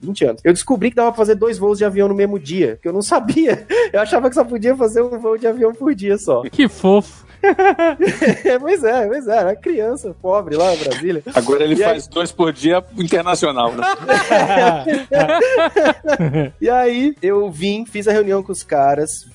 20 0.00 0.24
anos. 0.24 0.40
Eu 0.44 0.52
descobri 0.52 0.90
que 0.90 0.96
dava 0.96 1.10
pra 1.10 1.18
fazer 1.18 1.34
dois 1.34 1.58
voos 1.58 1.78
de 1.78 1.84
avião 1.84 2.08
no 2.08 2.14
mesmo 2.14 2.38
dia, 2.38 2.78
que 2.80 2.88
eu 2.88 2.92
não 2.92 3.02
sabia. 3.02 3.66
Eu 3.92 4.00
achava 4.00 4.28
que 4.28 4.34
só 4.34 4.44
podia 4.44 4.76
fazer 4.76 5.02
um 5.02 5.18
voo 5.18 5.38
de 5.38 5.46
avião 5.46 5.72
por 5.72 5.94
dia 5.94 6.18
só. 6.18 6.42
Que 6.42 6.68
fofo. 6.68 7.23
pois 8.60 8.84
é, 8.84 9.06
pois 9.06 9.28
é, 9.28 9.36
era 9.38 9.56
criança 9.56 10.14
pobre 10.20 10.56
lá 10.56 10.74
em 10.74 10.78
Brasília. 10.78 11.22
Agora 11.34 11.64
ele 11.64 11.74
E 11.74 11.82
aí- 11.84 11.90
faz 11.90 12.06
dois 12.06 12.32
por 12.32 12.52
dia 12.52 12.82
internacional, 12.98 13.72
né? 13.72 13.84
E 16.60 16.68
aí 16.70 17.14
eu 17.22 17.50
vim, 17.50 17.84
fiz 17.86 18.06
a 18.08 18.12
reunião 18.12 18.42
com 18.42 18.52
os 18.52 18.62
caras, 18.62 19.26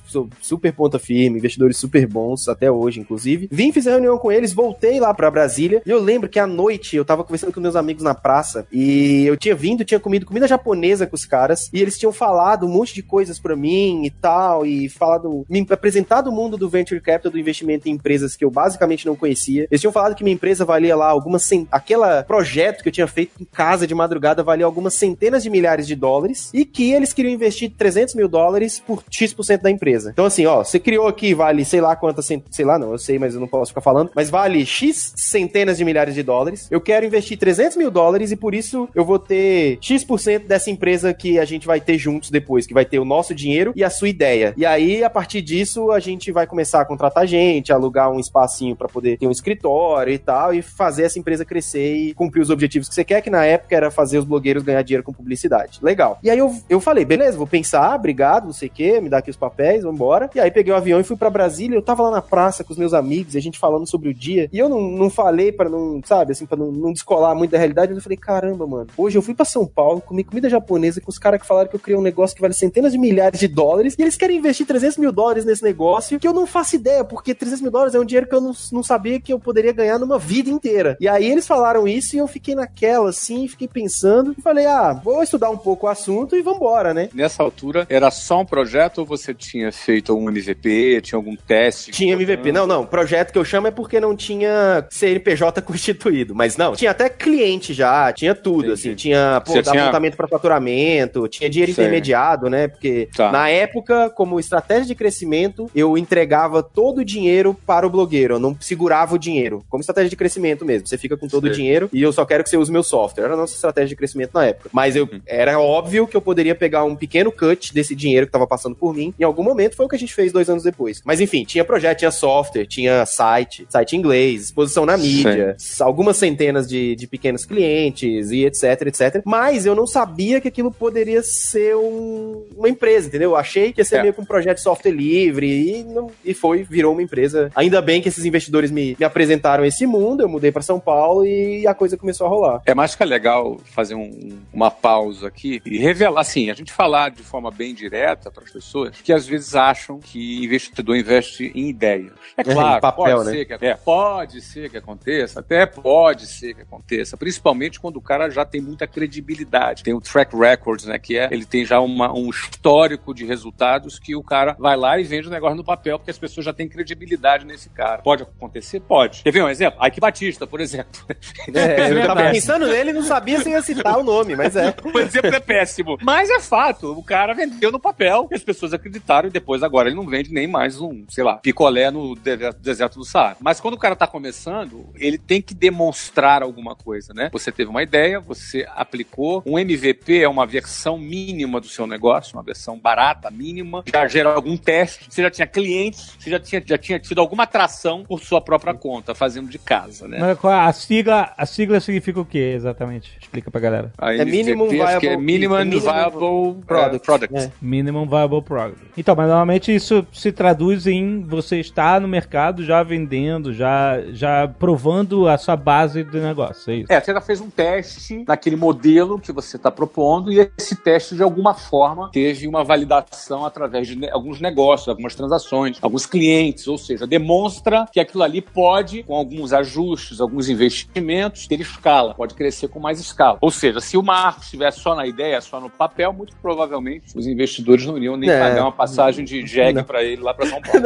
super 0.42 0.74
ponta 0.74 1.00
firme, 1.00 1.38
investidores 1.38 1.78
super 1.78 2.08
bons, 2.08 2.48
até 2.48 2.72
hoje, 2.72 3.00
inclusive. 3.00 3.48
Vim, 3.52 3.72
fiz 3.72 3.88
a 3.88 3.92
reunião 3.92 4.18
com 4.18 4.32
eles, 4.32 4.54
voltei 4.54 5.00
lá 5.00 5.14
pra 5.14 5.32
Brasília. 5.32 5.82
E 5.86 5.90
eu 5.90 6.00
lembro 6.00 6.30
que 6.30 6.40
à 6.40 6.48
noite 6.48 6.96
eu 6.96 7.06
tava 7.06 7.24
conversando 7.24 7.54
com 7.54 7.60
meus 7.60 7.76
amigos 7.76 8.04
na 8.04 8.14
praça 8.14 8.68
e 8.72 9.26
eu 9.26 9.38
tinha 9.38 9.56
vindo, 9.56 9.86
tinha 9.86 10.00
comido 10.00 10.26
comida 10.26 10.48
japonesa 10.48 11.06
com 11.06 11.16
os 11.16 11.26
caras 11.26 11.70
e 11.74 11.82
eles 11.82 11.98
tinham 11.98 12.12
falado 12.12 12.66
um 12.66 12.70
monte 12.70 12.94
de 12.94 13.04
coisas 13.04 13.40
pra 13.40 13.56
mim 13.56 14.04
e 14.06 14.10
tal, 14.10 14.66
e 14.66 14.90
falado, 14.90 15.46
me 15.50 15.66
apresentado 15.70 16.30
o 16.30 16.32
mundo 16.32 16.58
do 16.58 16.70
venture 16.70 17.00
capital, 17.02 17.32
do 17.32 17.40
investimento 17.40 17.88
em 17.88 17.92
empresas 17.92 18.36
que 18.36 18.46
eu 18.46 18.52
basicamente 18.52 19.06
não 19.06 19.16
conhecia. 19.16 19.68
Eles 19.70 19.82
tinham 19.82 19.94
falado 19.94 20.16
que 20.16 20.24
minha 20.24 20.34
empresa 20.34 20.66
valia 20.66 20.96
lá 20.96 21.08
algumas 21.08 21.44
cent... 21.44 21.68
aquela 21.72 22.24
projeto 22.24 22.82
que 22.82 22.90
eu 22.90 22.94
tinha 22.94 23.08
feito 23.08 23.32
em 23.40 23.46
casa 23.46 23.86
de 23.86 23.96
madrugada 23.96 24.44
valia 24.44 24.66
algumas 24.66 24.94
centenas 24.94 25.44
de 25.44 25.50
milhares 25.50 25.88
de 25.88 25.96
dólares 25.96 26.50
e 26.54 26.66
que 26.66 26.92
eles 26.92 27.14
queriam 27.14 27.34
investir 27.34 27.72
300 27.78 28.16
mil 28.16 28.28
dólares 28.28 28.82
por 28.86 29.04
X% 29.10 29.62
da 29.62 29.72
empresa. 29.72 29.99
Então, 30.08 30.26
assim, 30.26 30.46
ó, 30.46 30.64
você 30.64 30.80
criou 30.80 31.08
aqui, 31.08 31.34
vale 31.34 31.66
sei 31.66 31.82
lá 31.82 31.96
quantas, 31.96 32.26
sei 32.26 32.66
lá, 32.66 32.80
não, 32.80 32.92
eu 32.92 32.98
sei, 32.98 33.20
mas 33.20 33.34
eu 33.34 33.40
não 33.40 33.48
posso 33.48 33.72
ficar 33.72 33.82
falando, 33.82 34.12
mas 34.16 34.30
vale 34.30 34.66
X 34.66 35.14
centenas 35.16 35.78
de 35.78 35.86
milhares 35.86 36.16
de 36.16 36.24
dólares. 36.24 36.68
Eu 36.72 36.82
quero 36.82 37.06
investir 37.06 37.38
300 37.38 37.78
mil 37.78 37.92
dólares 37.92 38.32
e 38.32 38.36
por 38.36 38.54
isso 38.54 38.90
eu 38.96 39.06
vou 39.06 39.20
ter 39.20 39.78
X% 39.82 40.48
dessa 40.48 40.70
empresa 40.70 41.14
que 41.14 41.40
a 41.40 41.46
gente 41.46 41.68
vai 41.68 41.80
ter 41.80 41.98
juntos 41.98 42.30
depois, 42.30 42.66
que 42.66 42.74
vai 42.74 42.86
ter 42.86 43.00
o 43.00 43.06
nosso 43.06 43.34
dinheiro 43.34 43.74
e 43.76 43.84
a 43.84 43.90
sua 43.90 44.10
ideia. 44.10 44.54
E 44.58 44.66
aí, 44.66 45.04
a 45.04 45.10
partir 45.10 45.42
disso, 45.42 45.92
a 45.92 46.00
gente 46.00 46.32
vai 46.32 46.48
começar 46.48 46.82
a 46.82 46.86
contratar 46.86 47.28
gente, 47.28 47.72
alugar 47.72 48.12
um 48.12 48.20
espacinho 48.20 48.76
para 48.76 48.88
poder 48.88 49.18
ter 49.18 49.28
um 49.28 49.32
escritório 49.32 50.14
e 50.14 50.18
tal, 50.18 50.54
e 50.54 50.62
fazer 50.62 51.04
essa 51.04 51.20
empresa 51.20 51.46
crescer 51.46 51.96
e 51.96 52.14
cumprir 52.14 52.42
os 52.42 52.50
objetivos 52.50 52.88
que 52.88 52.96
você 52.96 53.04
quer, 53.04 53.22
que 53.22 53.30
na 53.30 53.46
época 53.46 53.76
era 53.76 53.92
fazer 53.92 54.18
os 54.18 54.26
blogueiros 54.26 54.64
ganhar 54.64 54.82
dinheiro 54.82 55.04
com 55.04 55.14
publicidade. 55.14 55.80
Legal. 55.82 56.20
E 56.24 56.30
aí 56.30 56.38
eu, 56.38 56.56
eu 56.70 56.80
falei, 56.80 57.06
beleza, 57.06 57.38
vou 57.38 57.48
pensar, 57.48 57.96
obrigado, 57.96 58.46
não 58.46 58.54
sei 58.54 58.68
o 58.68 58.72
quê, 58.72 59.02
me 59.02 59.10
dá 59.10 59.18
aqui 59.18 59.30
os 59.30 59.38
papéis, 59.38 59.84
vambora. 59.90 60.30
E 60.34 60.40
aí 60.40 60.52
peguei 60.52 60.74
o 60.74 60.76
avião 60.76 61.00
e 61.00 61.04
fui 61.04 61.16
pra 61.16 61.30
Brasília. 61.30 61.76
Eu 61.76 61.82
tava 61.82 62.04
lá 62.04 62.12
na 62.12 62.22
praça 62.22 62.64
com 62.64 62.72
os 62.72 62.80
meus 62.80 62.94
amigos, 62.94 63.36
a 63.36 63.40
gente 63.40 63.60
falando 63.60 63.88
sobre 63.88 64.10
o 64.10 64.14
dia. 64.14 64.50
E 64.52 64.60
eu 64.60 64.70
não, 64.70 64.82
não 64.82 65.10
falei 65.10 65.52
pra 65.52 65.70
não, 65.70 66.02
sabe, 66.06 66.32
assim, 66.32 66.46
pra 66.46 66.58
não, 66.58 66.72
não 66.72 66.94
descolar 66.94 67.36
muito 67.36 67.52
da 67.52 67.58
realidade. 67.58 67.90
Mas 67.90 67.98
eu 67.98 68.04
falei, 68.04 68.18
caramba, 68.18 68.66
mano. 68.68 68.88
Hoje 68.98 69.18
eu 69.18 69.22
fui 69.22 69.34
pra 69.34 69.46
São 69.46 69.66
Paulo, 69.66 70.02
comi 70.02 70.24
comida 70.24 70.50
japonesa 70.50 71.02
com 71.02 71.10
os 71.10 71.18
caras 71.18 71.42
que 71.42 71.48
falaram 71.48 71.70
que 71.70 71.76
eu 71.76 71.80
criei 71.80 71.98
um 71.98 72.02
negócio 72.02 72.36
que 72.36 72.42
vale 72.42 72.54
centenas 72.54 72.92
de 72.92 72.98
milhares 72.98 73.40
de 73.40 73.48
dólares. 73.48 73.96
E 73.98 74.02
eles 74.02 74.16
querem 74.16 74.38
investir 74.38 74.66
300 74.66 74.98
mil 74.98 75.12
dólares 75.12 75.46
nesse 75.46 75.64
negócio 75.64 76.20
que 76.20 76.28
eu 76.28 76.34
não 76.34 76.46
faço 76.46 76.76
ideia, 76.76 77.04
porque 77.04 77.34
300 77.34 77.62
mil 77.62 77.72
dólares 77.72 77.96
é 77.96 78.00
um 78.00 78.06
dinheiro 78.06 78.28
que 78.28 78.36
eu 78.36 78.42
não, 78.42 78.54
não 78.72 78.84
sabia 78.84 79.20
que 79.20 79.32
eu 79.32 79.40
poderia 79.40 79.72
ganhar 79.72 79.98
numa 79.98 80.20
vida 80.20 80.50
inteira. 80.50 80.98
E 81.00 81.08
aí 81.08 81.30
eles 81.30 81.48
falaram 81.48 81.88
isso 81.88 82.16
e 82.16 82.20
eu 82.20 82.28
fiquei 82.28 82.56
naquela, 82.56 83.10
assim, 83.10 83.48
fiquei 83.48 83.68
pensando. 83.68 84.36
E 84.38 84.42
falei, 84.42 84.66
ah, 84.66 84.94
vou 84.94 85.24
estudar 85.24 85.50
um 85.50 85.58
pouco 85.58 85.88
o 85.88 85.90
assunto 85.90 86.36
e 86.36 86.42
vambora, 86.42 86.94
né? 86.94 87.10
Nessa 87.14 87.44
altura, 87.44 87.86
era 87.90 88.12
só 88.12 88.42
um 88.42 88.46
projeto 88.46 89.00
ou 89.00 89.06
você 89.06 89.34
tinha 89.34 89.72
feito 89.80 90.16
um 90.18 90.30
MVP, 90.30 91.02
tinha 91.02 91.18
algum 91.18 91.36
teste? 91.36 91.92
Tinha 91.92 92.14
MVP. 92.14 92.52
Não, 92.52 92.66
não. 92.68 92.86
Projeto 92.86 93.32
que 93.32 93.38
eu 93.40 93.46
chamo 93.46 93.68
é 93.68 93.72
porque 93.72 94.00
não 94.00 94.16
tinha 94.16 94.86
CNPJ 94.90 95.62
constituído. 95.64 96.34
Mas 96.36 96.58
não, 96.58 96.76
tinha 96.76 96.92
até 96.92 97.10
cliente 97.10 97.74
já, 97.74 98.12
tinha 98.14 98.34
tudo, 98.36 98.60
Entendi. 98.68 98.74
assim. 98.74 98.96
Tinha, 98.96 99.42
pô, 99.46 99.62
tinha- 99.62 99.84
apontamento 99.84 100.18
para 100.18 100.28
faturamento, 100.28 101.28
tinha 101.28 101.50
dinheiro 101.50 101.74
Sei. 101.74 101.84
intermediado, 101.86 102.50
né? 102.50 102.68
Porque 102.68 103.10
Tá. 103.16 103.32
na 103.32 103.50
época, 103.50 104.10
como 104.10 104.40
estratégia 104.40 104.86
de 104.86 104.96
crescimento, 104.96 105.70
eu 105.76 105.98
entregava 105.98 106.62
todo 106.64 107.00
o 107.00 107.06
dinheiro 107.06 107.56
para 107.66 107.86
o 107.86 107.90
blogueiro. 107.90 108.36
Eu 108.36 108.40
não 108.40 108.56
segurava 108.60 109.16
o 109.16 109.20
dinheiro. 109.20 109.64
Como 109.70 109.82
estratégia 109.82 110.10
de 110.10 110.16
crescimento 110.16 110.66
mesmo. 110.66 110.88
Você 110.88 110.98
fica 110.98 111.16
com 111.18 111.28
todo 111.28 111.44
Sei. 111.44 111.52
o 111.52 111.54
dinheiro 111.54 111.90
e 111.94 112.02
eu 112.02 112.12
só 112.12 112.26
quero 112.26 112.44
que 112.44 112.50
você 112.50 112.58
use 112.58 112.72
meu 112.72 112.84
software. 112.84 113.26
Era 113.26 113.34
a 113.34 113.38
nossa 113.38 113.54
estratégia 113.54 113.90
de 113.90 113.96
crescimento 113.96 114.32
na 114.34 114.46
época. 114.46 114.70
Mas 114.74 114.96
eu 114.96 115.04
Uhum. 115.12 115.22
era 115.26 115.60
óbvio 115.60 116.08
que 116.08 116.16
eu 116.16 116.22
poderia 116.22 116.54
pegar 116.56 116.84
um 116.84 116.96
pequeno 116.96 117.32
cut 117.32 117.74
desse 117.74 117.96
dinheiro 117.96 118.26
que 118.26 118.30
estava 118.30 118.46
passando 118.48 118.76
por 118.76 118.94
mim. 118.94 119.14
Em 119.20 119.24
algum 119.24 119.44
momento 119.44 119.69
foi 119.76 119.86
o 119.86 119.90
que 119.90 119.96
a 119.96 120.00
gente 120.00 120.14
fez 120.14 120.32
dois 120.32 120.50
anos 120.50 120.64
depois. 120.64 121.02
Mas 121.06 121.20
enfim, 121.22 121.44
tinha 121.44 121.64
projeto, 121.66 122.00
tinha 122.00 122.12
software, 122.12 122.66
tinha 122.66 123.06
site, 123.06 123.66
site 123.70 123.96
inglês, 123.96 124.44
exposição 124.46 124.86
na 124.86 124.98
mídia, 124.98 125.56
algumas 125.80 126.18
centenas 126.18 126.68
de, 126.68 126.96
de 126.96 127.08
pequenos 127.08 127.46
clientes 127.46 128.32
e 128.32 128.46
etc, 128.46 128.64
etc. 128.88 129.22
Mas 129.26 129.66
eu 129.66 129.76
não 129.76 129.88
sabia 129.88 130.40
que 130.42 130.48
aquilo 130.48 130.72
poderia 130.72 131.22
ser 131.24 131.76
um- 131.76 132.46
uma 132.56 132.70
empresa, 132.70 133.08
entendeu? 133.08 133.32
Eu 133.32 133.36
achei 133.36 133.72
que 133.74 133.82
ia 133.82 133.86
ser 133.86 133.98
É. 133.98 134.02
meio 134.02 134.14
que 134.14 134.22
um 134.22 134.26
projeto 134.26 134.58
de 134.58 134.64
software 134.64 134.92
livre 134.92 135.48
e, 135.48 135.84
não- 135.84 136.12
e 136.24 136.34
foi, 136.34 136.64
virou 136.64 136.94
uma 136.94 137.02
empresa. 137.04 137.52
Ainda 137.56 137.82
bem 137.82 138.02
que 138.02 138.10
esses 138.10 138.26
investidores 138.26 138.72
me, 138.72 138.96
me 139.00 139.06
apresentaram 139.06 139.66
esse 139.66 139.86
mundo, 139.86 140.22
eu 140.22 140.30
mudei 140.30 140.52
para 140.52 140.62
São 140.62 140.80
Paulo 140.80 141.26
e 141.26 141.66
a 141.68 141.74
coisa 141.74 141.98
começou 141.98 142.26
a 142.28 142.30
rolar. 142.30 142.62
É 142.66 142.74
mais 142.74 142.96
que 142.96 143.04
é 143.04 143.06
legal 143.06 143.58
fazer 143.66 143.96
um- 143.96 144.38
uma 144.54 144.72
pausa 144.72 145.28
aqui 145.28 145.62
e 145.66 145.78
revelar, 145.78 146.22
assim, 146.22 146.50
a 146.50 146.54
gente 146.54 146.72
falar 146.72 147.10
de 147.12 147.24
forma 147.24 147.52
bem 147.52 147.74
direta 147.74 148.32
para 148.32 148.44
as 148.44 148.52
pessoas 148.52 148.96
que 149.02 149.12
às 149.14 149.26
vezes 149.28 149.56
acham 149.60 150.00
que 150.00 150.44
investidor 150.44 150.96
investe 150.96 151.52
em 151.54 151.70
ideias. 151.70 152.14
É 152.38 152.44
claro, 152.44 152.78
em 152.78 152.82
papel, 152.82 153.18
pode, 153.18 153.26
né? 153.26 153.32
ser 153.32 153.46
que, 153.46 153.66
é, 153.66 153.74
pode 153.76 154.42
ser 154.42 154.70
que 154.70 154.78
aconteça, 154.78 155.40
até 155.40 155.66
pode 155.66 156.26
ser 156.28 156.54
que 156.54 156.62
aconteça, 156.62 157.18
principalmente 157.18 157.80
quando 157.80 157.98
o 157.98 158.02
cara 158.02 158.30
já 158.30 158.46
tem 158.46 158.62
muita 158.62 158.88
credibilidade, 158.88 159.84
tem 159.84 159.94
o 159.94 160.02
track 160.02 160.36
records, 160.36 160.86
né, 160.86 160.98
que 160.98 161.18
é, 161.18 161.28
ele 161.32 161.46
tem 161.46 161.66
já 161.66 161.80
uma- 161.80 162.14
um 162.14 162.30
histórico 162.30 163.14
de 163.14 163.26
resultados 163.26 164.00
que 164.00 164.16
o 164.16 164.24
cara 164.24 164.56
vai 164.58 164.78
lá 164.78 165.00
e 165.00 165.04
vende 165.04 165.28
o 165.28 165.32
negócio 165.32 165.56
no 165.58 165.64
papel 165.64 166.00
porque 166.00 166.12
as 166.12 166.18
pessoas 166.18 166.46
já 166.46 166.54
têm 166.54 166.68
credibilidade 166.70 167.46
nesse 167.46 167.70
cara. 167.70 168.02
Pode 168.02 168.24
acontecer? 168.24 168.80
Pode. 168.80 169.24
Quer 169.24 169.32
ver 169.32 169.44
um 169.44 169.50
exemplo? 169.50 169.86
Ike 169.86 170.00
Batista, 170.00 170.48
por 170.48 170.60
exemplo. 170.62 171.02
É, 171.54 171.92
eu 171.92 172.02
tava 172.02 172.16
verdade. 172.16 172.32
pensando 172.34 172.68
nele 172.68 172.92
e 172.92 172.94
não 172.94 173.02
sabia 173.02 173.40
se 173.42 173.50
ia 173.50 173.62
citar 173.62 173.98
o 173.98 174.04
nome, 174.04 174.36
mas 174.36 174.56
é. 174.56 174.74
O 174.94 175.00
exemplo 175.00 175.34
é 175.36 175.40
péssimo. 175.40 175.98
Mas 176.02 176.30
é 176.30 176.40
fato. 176.40 176.92
O 176.98 177.04
cara 177.04 177.34
vendeu 177.34 177.72
no 177.72 177.80
papel 177.80 178.28
e 178.32 178.36
as 178.36 178.44
pessoas 178.44 178.74
acreditaram 178.74 179.28
e 179.28 179.32
depois 179.32 179.49
agora 179.64 179.90
ele 179.90 179.96
não 179.96 180.06
vende 180.08 180.32
nem 180.34 180.48
mais 180.48 180.80
um, 180.80 181.04
sei 181.10 181.24
lá, 181.24 181.36
picolé 181.36 181.90
no 181.92 182.16
de- 182.16 182.38
deserto 182.62 183.00
do 183.00 183.06
Saara. 183.06 183.38
Mas 183.40 183.60
quando 183.60 183.74
o 183.74 183.78
cara 183.78 183.96
tá 183.96 184.08
começando, 184.08 184.88
ele 184.96 185.18
tem 185.18 185.42
que 185.42 185.54
demonstrar 185.54 186.44
alguma 186.44 186.76
coisa, 186.76 187.14
né? 187.14 187.30
Você 187.32 187.52
teve 187.52 187.70
uma 187.70 187.82
ideia, 187.84 188.20
você 188.20 188.66
aplicou. 188.76 189.42
Um 189.46 189.58
MVP 189.58 190.22
é 190.22 190.30
uma 190.30 190.46
versão 190.46 190.98
mínima 190.98 191.60
do 191.60 191.68
seu 191.68 191.88
negócio, 191.88 192.36
uma 192.38 192.44
versão 192.44 192.78
barata, 192.78 193.30
mínima. 193.32 193.84
Já 193.92 194.08
gera 194.08 194.34
algum 194.34 194.56
teste. 194.58 195.06
Você 195.10 195.22
já 195.22 195.30
tinha 195.32 195.48
clientes, 195.48 196.16
você 196.20 196.30
já 196.30 196.40
tinha, 196.40 196.64
já 196.66 196.78
tinha 196.78 197.00
tido 197.00 197.20
alguma 197.20 197.44
atração 197.44 198.04
por 198.08 198.20
sua 198.22 198.40
própria 198.42 198.74
conta, 198.74 199.16
fazendo 199.16 199.50
de 199.50 199.58
casa, 199.60 200.08
né? 200.08 200.18
Mas 200.20 200.38
qual- 200.40 200.54
a 200.54 200.72
sigla, 200.74 201.34
a 201.38 201.46
sigla 201.46 201.80
significa 201.80 202.20
o 202.20 202.26
que 202.26 202.38
exatamente? 202.38 203.18
Explica 203.20 203.50
pra 203.50 203.60
galera. 203.60 203.92
A 203.98 204.14
É 204.14 204.26
Minimum 204.26 204.66
é 204.68 204.70
Viable- 204.70 205.18
Minimum 205.18 205.58
Minimum 205.58 205.80
Viable 205.82 206.64
Product. 206.66 207.06
Product. 207.06 207.36
É. 207.36 207.52
Minimum 207.62 208.08
Viable 208.08 208.42
Product. 208.42 208.80
Então, 208.98 209.16
mas 209.16 209.30
normalmente 209.40 209.74
isso 209.74 210.06
se 210.12 210.32
traduz 210.34 210.86
em 210.86 211.22
você 211.22 211.60
estar 211.62 212.02
no 212.02 212.08
mercado 212.08 212.64
já 212.64 212.84
vendendo, 212.84 213.54
já, 213.54 214.02
já 214.12 214.48
provando 214.60 215.28
a 215.30 215.38
sua 215.38 215.56
base 215.56 216.04
de 216.04 216.20
negócio, 216.20 216.72
é 216.72 216.76
isso? 216.76 216.92
É, 216.92 217.00
você 217.00 217.14
já 217.14 217.22
fez 217.22 217.40
um 217.40 217.50
teste 217.50 218.26
naquele 218.28 218.58
modelo 218.58 219.18
que 219.18 219.32
você 219.32 219.56
está 219.56 219.72
propondo 219.72 220.32
e 220.32 220.52
esse 220.58 220.76
teste, 220.76 221.16
de 221.16 221.24
alguma 221.24 221.54
forma, 221.54 222.10
teve 222.12 222.48
uma 222.48 222.64
validação 222.66 223.46
através 223.46 223.88
de 223.88 223.96
ne- 223.96 224.10
alguns 224.12 224.42
negócios, 224.42 224.90
algumas 224.90 225.16
transações, 225.16 225.78
alguns 225.82 226.06
clientes, 226.06 226.68
ou 226.68 226.78
seja, 226.78 227.08
demonstra 227.08 227.88
que 227.92 228.00
aquilo 228.00 228.24
ali 228.24 228.42
pode, 228.42 229.04
com 229.04 229.16
alguns 229.16 229.54
ajustes, 229.54 230.20
alguns 230.20 230.50
investimentos, 230.50 231.48
ter 231.48 231.62
escala, 231.62 232.14
pode 232.14 232.34
crescer 232.36 232.68
com 232.68 232.80
mais 232.80 233.00
escala. 233.00 233.38
Ou 233.40 233.52
seja, 233.52 233.80
se 233.80 233.96
o 233.96 234.04
Marcos 234.04 234.46
estivesse 234.46 234.80
só 234.82 234.94
na 234.96 235.08
ideia, 235.08 235.40
só 235.40 235.62
no 235.62 235.70
papel, 235.70 236.12
muito 236.12 236.36
provavelmente 236.42 237.18
os 237.18 237.26
investidores 237.26 237.86
não 237.86 237.96
iriam 237.98 238.18
nem 238.18 238.30
É. 238.30 238.38
pagar 238.40 238.64
uma 238.64 238.72
passagem 238.72 239.19
de 239.24 239.46
jegue 239.46 239.74
Não. 239.80 239.84
para 239.84 240.04
ele 240.04 240.22
lá 240.22 240.34
para 240.34 240.46
São 240.48 240.62
Paulo. 240.64 240.84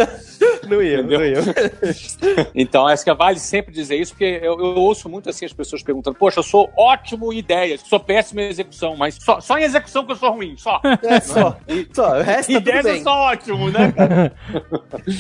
Não 0.69 0.81
ia, 0.81 0.99
Entendeu? 0.99 1.19
não 1.19 1.25
ia. 1.25 1.39
Então, 2.55 2.87
acho 2.87 3.03
que 3.03 3.13
vale 3.13 3.37
sempre 3.39 3.73
dizer 3.73 3.95
isso, 3.97 4.13
porque 4.13 4.39
eu, 4.41 4.57
eu 4.59 4.75
ouço 4.75 5.09
muito 5.09 5.29
assim 5.29 5.45
as 5.45 5.53
pessoas 5.53 5.83
perguntando: 5.83 6.15
Poxa, 6.17 6.39
eu 6.39 6.43
sou 6.43 6.71
ótimo 6.77 7.31
em 7.33 7.37
ideias, 7.37 7.81
sou 7.81 7.99
péssimo 7.99 8.39
em 8.39 8.47
execução, 8.49 8.95
mas 8.95 9.15
só, 9.15 9.39
só 9.41 9.57
em 9.57 9.63
execução 9.63 10.05
que 10.05 10.11
eu 10.13 10.15
sou 10.15 10.31
ruim, 10.31 10.55
só. 10.57 10.79
É 11.03 11.19
só. 11.19 11.57
Só, 11.93 12.19
o 12.19 12.21
resto 12.21 12.53
tá 12.53 12.59
tudo 12.59 12.69
ideias 12.69 12.85
eu 12.85 12.93
bem. 12.93 13.03
sou 13.03 13.11
ótimo, 13.13 13.69
né? 13.69 13.93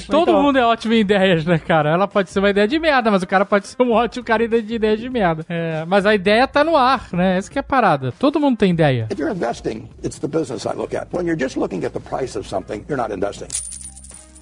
Todo 0.09 0.29
Então- 0.31 0.41
mundo 0.43 0.57
é 0.57 0.65
ótimo 0.65 0.93
em 0.93 0.99
ideias, 0.99 1.45
né, 1.45 1.57
cara? 1.59 1.89
Ela 1.91 2.07
pode 2.07 2.29
ser 2.29 2.39
uma 2.39 2.49
ideia 2.49 2.67
de 2.67 2.79
merda, 2.79 3.11
mas 3.11 3.21
o 3.23 3.27
cara 3.27 3.45
pode 3.45 3.67
ser 3.67 3.81
um 3.81 3.91
ótimo 3.91 4.23
cara 4.25 4.47
de 4.47 4.75
ideias 4.75 4.99
de 4.99 5.09
merda. 5.09 5.45
É, 5.49 5.83
mas 5.85 6.05
a 6.05 6.15
ideia 6.15 6.47
tá 6.47 6.63
no 6.63 6.75
ar, 6.77 7.07
né? 7.13 7.37
Essa 7.37 7.49
que 7.51 7.59
é 7.59 7.61
a 7.61 7.63
parada. 7.63 8.13
Todo 8.17 8.39
mundo 8.39 8.57
tem 8.57 8.71
ideia. 8.71 9.07
If 9.11 9.19
you're 9.19 9.33
investing, 9.35 9.89
it's 10.03 10.19
the 10.19 10.27
business 10.27 10.65
I 10.65 10.73
look 10.75 10.95
at. 10.95 11.07
When 11.13 11.25
you're 11.27 11.39
just 11.39 11.57
looking 11.57 11.83
at 11.85 11.91
the 11.93 11.99
price 11.99 12.37
of 12.37 12.47
something, 12.47 12.83
you're 12.87 12.97
not 13.03 13.11
investing. 13.11 13.82